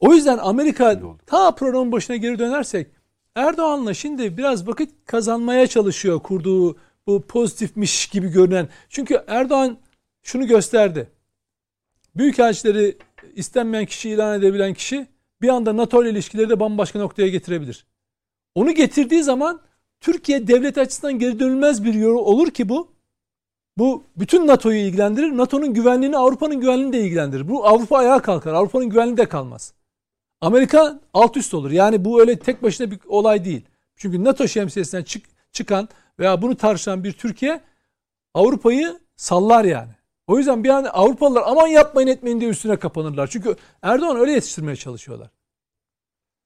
o 0.00 0.14
yüzden 0.14 0.38
Amerika 0.38 1.00
ta 1.26 1.54
programın 1.54 1.92
başına 1.92 2.16
geri 2.16 2.38
dönersek 2.38 2.86
Erdoğan'la 3.34 3.94
şimdi 3.94 4.36
biraz 4.36 4.68
vakit 4.68 4.90
kazanmaya 5.06 5.66
çalışıyor 5.66 6.20
kurduğu 6.20 6.76
bu 7.06 7.22
pozitifmiş 7.22 8.06
gibi 8.06 8.28
görünen. 8.28 8.68
Çünkü 8.88 9.24
Erdoğan 9.26 9.78
şunu 10.22 10.46
gösterdi. 10.46 11.10
Büyükelçileri 12.16 12.98
istenmeyen 13.34 13.86
kişi 13.86 14.10
ilan 14.10 14.38
edebilen 14.38 14.74
kişi 14.74 15.06
bir 15.44 15.48
anda 15.48 15.76
NATO 15.76 16.02
ile 16.02 16.10
ilişkileri 16.10 16.48
de 16.48 16.60
bambaşka 16.60 16.98
noktaya 16.98 17.28
getirebilir. 17.28 17.86
Onu 18.54 18.70
getirdiği 18.70 19.22
zaman 19.22 19.60
Türkiye 20.00 20.46
devlet 20.46 20.78
açısından 20.78 21.18
geri 21.18 21.40
dönülmez 21.40 21.84
bir 21.84 21.94
yol 21.94 22.14
olur 22.14 22.50
ki 22.50 22.68
bu. 22.68 22.88
Bu 23.78 24.02
bütün 24.16 24.46
NATO'yu 24.46 24.76
ilgilendirir. 24.76 25.36
NATO'nun 25.36 25.74
güvenliğini 25.74 26.16
Avrupa'nın 26.16 26.60
güvenliğini 26.60 26.92
de 26.92 27.00
ilgilendirir. 27.00 27.48
Bu 27.48 27.66
Avrupa 27.66 27.98
ayağa 27.98 28.22
kalkar. 28.22 28.54
Avrupa'nın 28.54 28.90
güvenliği 28.90 29.16
de 29.16 29.28
kalmaz. 29.28 29.74
Amerika 30.40 31.00
alt 31.14 31.36
üst 31.36 31.54
olur. 31.54 31.70
Yani 31.70 32.04
bu 32.04 32.20
öyle 32.20 32.38
tek 32.38 32.62
başına 32.62 32.90
bir 32.90 32.98
olay 33.06 33.44
değil. 33.44 33.62
Çünkü 33.96 34.24
NATO 34.24 34.48
şemsiyesinden 34.48 35.04
çık, 35.04 35.24
çıkan 35.52 35.88
veya 36.18 36.42
bunu 36.42 36.56
tartışan 36.56 37.04
bir 37.04 37.12
Türkiye 37.12 37.60
Avrupa'yı 38.34 38.98
sallar 39.16 39.64
yani. 39.64 39.92
O 40.26 40.38
yüzden 40.38 40.64
bir 40.64 40.68
an 40.68 40.84
Avrupalılar 40.84 41.42
aman 41.46 41.66
yapmayın 41.66 42.08
etmeyin 42.08 42.40
diye 42.40 42.50
üstüne 42.50 42.76
kapanırlar. 42.76 43.26
Çünkü 43.26 43.56
Erdoğan 43.82 44.16
öyle 44.16 44.32
yetiştirmeye 44.32 44.76
çalışıyorlar. 44.76 45.30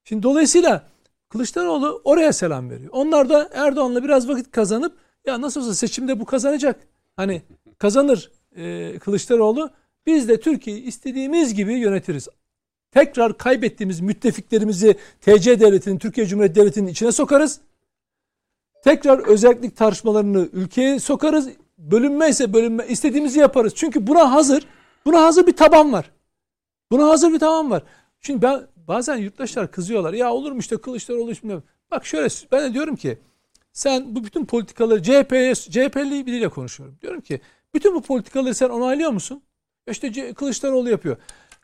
Şimdi 0.09 0.23
dolayısıyla 0.23 0.87
Kılıçdaroğlu 1.29 2.01
oraya 2.05 2.33
selam 2.33 2.71
veriyor. 2.71 2.91
Onlar 2.93 3.29
da 3.29 3.51
Erdoğan'la 3.53 4.05
biraz 4.05 4.29
vakit 4.29 4.51
kazanıp 4.51 4.99
ya 5.27 5.41
nasıl 5.41 5.61
olsa 5.61 5.75
seçimde 5.75 6.21
bu 6.21 6.25
kazanacak. 6.25 6.81
Hani 7.17 7.43
kazanır 7.79 8.31
e, 8.57 8.99
Kılıçdaroğlu. 8.99 9.71
Biz 10.07 10.29
de 10.29 10.41
Türkiye'yi 10.41 10.83
istediğimiz 10.83 11.55
gibi 11.55 11.75
yönetiriz. 11.75 12.29
Tekrar 12.91 13.39
kaybettiğimiz 13.39 14.01
müttefiklerimizi 14.01 14.97
TC 15.21 15.61
Devleti'nin, 15.61 15.99
Türkiye 15.99 16.27
Cumhuriyeti 16.27 16.61
Devleti'nin 16.61 16.89
içine 16.89 17.13
sokarız. 17.13 17.61
Tekrar 18.85 19.19
özellik 19.19 19.77
tartışmalarını 19.77 20.49
ülkeye 20.53 21.01
sokarız. 21.01 21.49
Bölünme 21.79 22.29
ise 22.29 22.53
bölünme 22.53 22.87
istediğimizi 22.87 23.39
yaparız. 23.39 23.73
Çünkü 23.77 24.07
buna 24.07 24.33
hazır, 24.33 24.67
buna 25.07 25.23
hazır 25.23 25.47
bir 25.47 25.57
taban 25.57 25.93
var. 25.93 26.11
Buna 26.93 27.09
hazır 27.09 27.33
bir 27.33 27.39
tamam 27.39 27.71
var. 27.71 27.83
Şimdi 28.21 28.43
ben 28.43 28.67
bazen 28.89 29.17
yurttaşlar 29.17 29.71
kızıyorlar. 29.71 30.13
Ya 30.13 30.33
olur 30.33 30.53
mu 30.53 30.59
işte 30.59 30.77
Kılıçdaroğlu 30.77 31.31
işte. 31.31 31.63
Bak 31.91 32.07
şöyle 32.07 32.29
ben 32.53 32.71
de 32.71 32.75
diyorum 32.75 32.97
ki 32.97 33.19
sen 33.73 34.17
bu 34.17 34.25
bütün 34.25 34.45
politikaları 34.45 35.03
CHP'ye 35.03 35.55
CHP'li 35.55 36.27
biriyle 36.27 36.49
konuşuyorum. 36.49 36.99
Diyorum 37.03 37.21
ki 37.21 37.41
bütün 37.75 37.95
bu 37.95 38.03
politikaları 38.03 38.55
sen 38.55 38.69
onaylıyor 38.69 39.11
musun? 39.11 39.43
İşte 39.91 40.13
C- 40.13 40.35
Kılıçdaroğlu 40.35 40.91
yapıyor. 40.91 41.17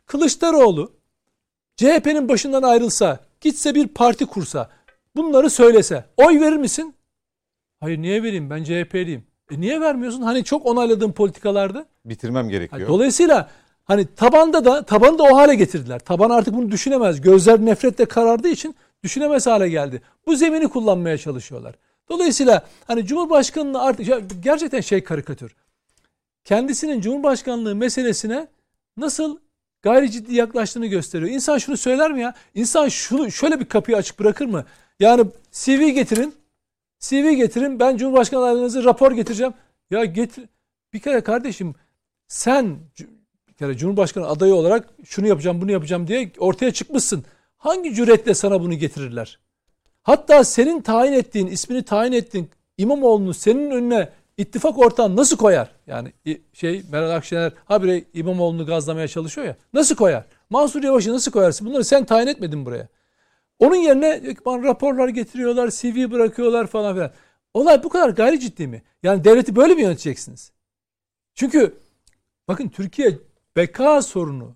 Kılıçdaroğlu 0.05 0.91
CHP'nin 1.77 2.29
başından 2.29 2.63
ayrılsa, 2.63 3.19
gitse 3.41 3.75
bir 3.75 3.87
parti 3.87 4.25
kursa, 4.25 4.69
bunları 5.15 5.49
söylese, 5.49 6.05
oy 6.17 6.39
verir 6.41 6.57
misin? 6.57 6.95
Hayır 7.79 7.97
niye 7.97 8.23
vereyim? 8.23 8.49
Ben 8.49 8.63
CHP'liyim. 8.63 9.23
E 9.51 9.61
niye 9.61 9.81
vermiyorsun? 9.81 10.21
Hani 10.21 10.43
çok 10.43 10.65
onayladığın 10.65 11.11
politikalardı. 11.11 11.85
Bitirmem 12.05 12.49
gerekiyor. 12.49 12.87
Dolayısıyla 12.87 13.49
hani 13.85 14.15
tabanda 14.15 14.65
da 14.65 14.83
tabanı 14.83 15.17
da 15.17 15.23
o 15.23 15.37
hale 15.37 15.55
getirdiler. 15.55 15.99
Taban 15.99 16.29
artık 16.29 16.53
bunu 16.53 16.71
düşünemez. 16.71 17.21
Gözler 17.21 17.59
nefretle 17.59 18.05
karardığı 18.05 18.47
için 18.47 18.75
düşünemez 19.03 19.47
hale 19.47 19.69
geldi. 19.69 20.01
Bu 20.25 20.35
zemini 20.35 20.67
kullanmaya 20.67 21.17
çalışıyorlar. 21.17 21.75
Dolayısıyla 22.09 22.65
hani 22.87 23.05
Cumhurbaşkanı'nın 23.05 23.73
artık 23.73 24.43
gerçekten 24.43 24.81
şey 24.81 25.03
karikatür. 25.03 25.55
Kendisinin 26.43 27.01
Cumhurbaşkanlığı 27.01 27.75
meselesine 27.75 28.47
nasıl 28.97 29.37
gayri 29.81 30.11
ciddi 30.11 30.35
yaklaştığını 30.35 30.85
gösteriyor. 30.85 31.31
İnsan 31.31 31.57
şunu 31.57 31.77
söyler 31.77 32.11
mi 32.11 32.21
ya? 32.21 32.33
İnsan 32.55 32.89
şunu 32.89 33.31
şöyle 33.31 33.59
bir 33.59 33.65
kapıyı 33.65 33.97
açık 33.97 34.19
bırakır 34.19 34.45
mı? 34.45 34.65
Yani 34.99 35.25
CV 35.51 35.89
getirin. 35.89 36.35
CV 36.99 37.31
getirin. 37.31 37.79
Ben 37.79 37.97
Cumhurbaşkanı 37.97 38.41
adaylığınızı 38.41 38.83
rapor 38.83 39.11
getireceğim. 39.11 39.53
Ya 39.89 40.05
getir. 40.05 40.45
Bir 40.93 40.99
kere 40.99 41.21
kardeşim 41.21 41.75
sen 42.27 42.77
kere 43.57 43.77
Cumhurbaşkanı 43.77 44.27
adayı 44.27 44.55
olarak 44.55 44.89
şunu 45.05 45.27
yapacağım 45.27 45.61
bunu 45.61 45.71
yapacağım 45.71 46.07
diye 46.07 46.31
ortaya 46.37 46.73
çıkmışsın. 46.73 47.23
Hangi 47.57 47.93
cüretle 47.93 48.33
sana 48.33 48.61
bunu 48.61 48.73
getirirler? 48.73 49.39
Hatta 50.03 50.43
senin 50.43 50.81
tayin 50.81 51.13
ettiğin, 51.13 51.47
ismini 51.47 51.83
tayin 51.83 52.11
ettiğin 52.11 52.49
İmamoğlu'nu 52.77 53.33
senin 53.33 53.71
önüne 53.71 54.09
ittifak 54.37 54.77
ortağın 54.77 55.17
nasıl 55.17 55.37
koyar? 55.37 55.71
Yani 55.87 56.13
şey 56.53 56.83
Meral 56.91 57.09
Akşener 57.09 57.53
habire 57.65 58.03
İmamoğlu'nu 58.13 58.65
gazlamaya 58.65 59.07
çalışıyor 59.07 59.47
ya. 59.47 59.55
Nasıl 59.73 59.95
koyar? 59.95 60.25
Mansur 60.49 60.83
Yavaş'ı 60.83 61.13
nasıl 61.13 61.31
koyarsın? 61.31 61.67
Bunları 61.67 61.83
sen 61.83 62.05
tayin 62.05 62.27
etmedin 62.27 62.65
buraya. 62.65 62.87
Onun 63.59 63.75
yerine 63.75 64.21
raporlar 64.47 65.09
getiriyorlar, 65.09 65.69
CV 65.69 66.11
bırakıyorlar 66.11 66.67
falan 66.67 66.93
filan. 66.93 67.11
Olay 67.53 67.83
bu 67.83 67.89
kadar 67.89 68.09
gayri 68.09 68.39
ciddi 68.39 68.67
mi? 68.67 68.83
Yani 69.03 69.23
devleti 69.23 69.55
böyle 69.55 69.75
mi 69.75 69.81
yöneteceksiniz? 69.81 70.51
Çünkü 71.33 71.75
bakın 72.47 72.69
Türkiye 72.69 73.19
beka 73.55 74.01
sorunu 74.01 74.55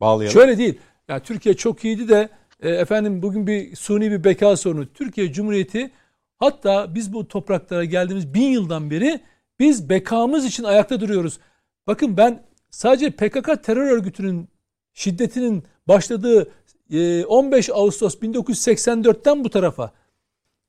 Bağlayalım. 0.00 0.32
Şöyle 0.32 0.58
değil. 0.58 0.78
Ya 1.08 1.22
Türkiye 1.22 1.56
çok 1.56 1.84
iyiydi 1.84 2.08
de 2.08 2.28
e, 2.60 2.70
efendim 2.70 3.22
bugün 3.22 3.46
bir 3.46 3.76
suni 3.76 4.10
bir 4.10 4.24
beka 4.24 4.56
sorunu. 4.56 4.92
Türkiye 4.92 5.32
Cumhuriyeti 5.32 5.90
hatta 6.38 6.94
biz 6.94 7.12
bu 7.12 7.28
topraklara 7.28 7.84
geldiğimiz 7.84 8.34
bin 8.34 8.48
yıldan 8.48 8.90
beri 8.90 9.20
biz 9.58 9.88
bekamız 9.88 10.44
için 10.44 10.64
ayakta 10.64 11.00
duruyoruz. 11.00 11.38
Bakın 11.86 12.16
ben 12.16 12.42
sadece 12.70 13.10
PKK 13.10 13.64
terör 13.64 13.90
örgütünün 13.90 14.48
şiddetinin 14.94 15.64
başladığı 15.88 16.52
e, 16.90 17.24
15 17.24 17.70
Ağustos 17.70 18.14
1984'ten 18.16 19.44
bu 19.44 19.50
tarafa 19.50 19.92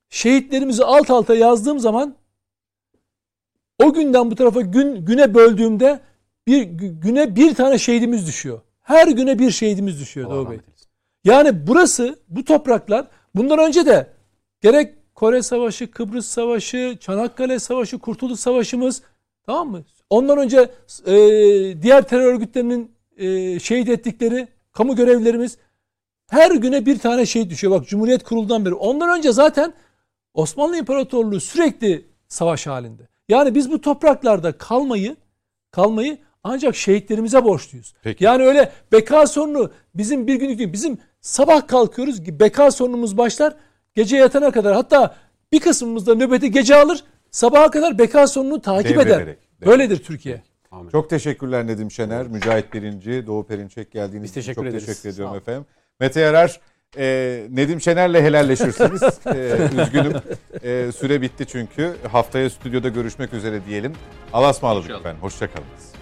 şehitlerimizi 0.10 0.84
alt 0.84 1.10
alta 1.10 1.36
yazdığım 1.36 1.80
zaman 1.80 2.16
o 3.84 3.94
günden 3.94 4.32
bu 4.32 4.36
tarafa 4.36 4.62
gün 4.62 5.06
güne 5.06 5.34
böldüğümde 5.34 6.00
bir 6.50 6.68
gü- 6.68 7.00
güne 7.00 7.36
bir 7.36 7.56
tane 7.56 7.78
şehidimiz 7.78 8.28
düşüyor. 8.28 8.62
Her 8.82 9.08
güne 9.08 9.40
bir 9.40 9.52
şehidimiz 9.52 10.00
düşüyor 10.00 10.30
Doğu 10.30 10.52
Bey. 10.52 10.60
Yani 11.24 11.68
burası, 11.68 12.20
bu 12.30 12.44
topraklar 12.44 13.08
bundan 13.36 13.60
önce 13.60 13.86
de 13.86 14.08
gerek 14.62 15.16
Kore 15.16 15.42
Savaşı, 15.42 15.92
Kıbrıs 15.92 16.26
Savaşı, 16.26 16.98
Çanakkale 17.00 17.60
Savaşı, 17.60 18.00
Kurtuluş 18.00 18.40
Savaşımız 18.40 19.02
tamam 19.46 19.70
mı? 19.70 19.84
Ondan 20.10 20.38
önce 20.38 20.72
e, 21.06 21.16
diğer 21.82 22.08
terör 22.08 22.34
örgütlerinin 22.34 22.92
e, 23.18 23.60
şehit 23.60 23.90
ettikleri 23.90 24.48
kamu 24.72 24.96
görevlilerimiz 24.96 25.58
her 26.30 26.52
güne 26.52 26.86
bir 26.86 27.00
tane 27.00 27.26
şehit 27.26 27.50
düşüyor. 27.50 27.74
Bak 27.74 27.88
Cumhuriyet 27.88 28.24
kuruldan 28.24 28.66
beri. 28.66 28.74
Ondan 28.74 29.18
önce 29.18 29.32
zaten 29.32 29.74
Osmanlı 30.34 30.78
İmparatorluğu 30.78 31.40
sürekli 31.40 32.06
savaş 32.28 32.68
halinde. 32.68 33.08
Yani 33.30 33.56
biz 33.56 33.72
bu 33.72 33.82
topraklarda 33.82 34.52
kalmayı 34.52 35.16
kalmayı 35.72 36.18
ancak 36.50 36.76
şehitlerimize 36.76 37.44
borçluyuz. 37.44 37.94
Peki. 38.04 38.24
Yani 38.24 38.44
öyle 38.44 38.72
beka 38.92 39.28
sorunu 39.28 39.72
bizim 39.96 40.28
bir 40.28 40.36
günlük 40.36 40.60
değil. 40.60 40.74
Bizim 40.74 40.98
sabah 41.22 41.68
kalkıyoruz 41.68 42.40
beka 42.40 42.72
sorunumuz 42.72 43.18
başlar 43.18 43.56
gece 43.96 44.18
yatana 44.18 44.52
kadar 44.52 44.74
hatta 44.76 45.16
bir 45.52 45.60
kısmımız 45.60 46.08
da 46.08 46.16
nöbeti 46.16 46.52
gece 46.52 46.76
alır 46.76 47.04
sabaha 47.32 47.72
kadar 47.72 47.98
beka 47.98 48.28
sorununu 48.28 48.62
takip 48.62 48.92
eder. 48.92 49.06
Devrederek. 49.06 49.40
Böyledir 49.66 50.04
Türkiye. 50.04 50.44
Amin. 50.72 50.90
Çok 50.90 51.10
teşekkürler 51.10 51.68
Nedim 51.68 51.92
Şener, 51.92 52.28
Mücahit 52.28 52.74
Birinci, 52.74 53.28
Doğu 53.28 53.48
Perinçek 53.48 53.92
geldiğiniz 53.92 54.24
Biz 54.24 54.32
için 54.32 54.42
teşekkür 54.42 54.62
çok 54.62 54.66
ederiz. 54.66 54.86
teşekkür 54.86 55.10
ediyorum 55.10 55.36
efendim. 55.36 55.66
Mete 56.00 56.20
Yarar, 56.20 56.60
e, 56.98 57.48
Nedim 57.50 57.82
Şener'le 57.82 58.22
helalleşirsiniz. 58.22 59.04
e, 59.26 59.58
üzgünüm. 59.82 60.14
E, 60.64 60.92
süre 60.92 61.22
bitti 61.22 61.46
çünkü. 61.46 61.96
Haftaya 62.12 62.50
stüdyoda 62.50 62.90
görüşmek 62.90 63.34
üzere 63.34 63.66
diyelim. 63.66 63.94
Allah'a 64.34 64.50
ısmarladık 64.50 64.90
efendim. 64.90 65.22
Hoşçakalın. 65.22 65.99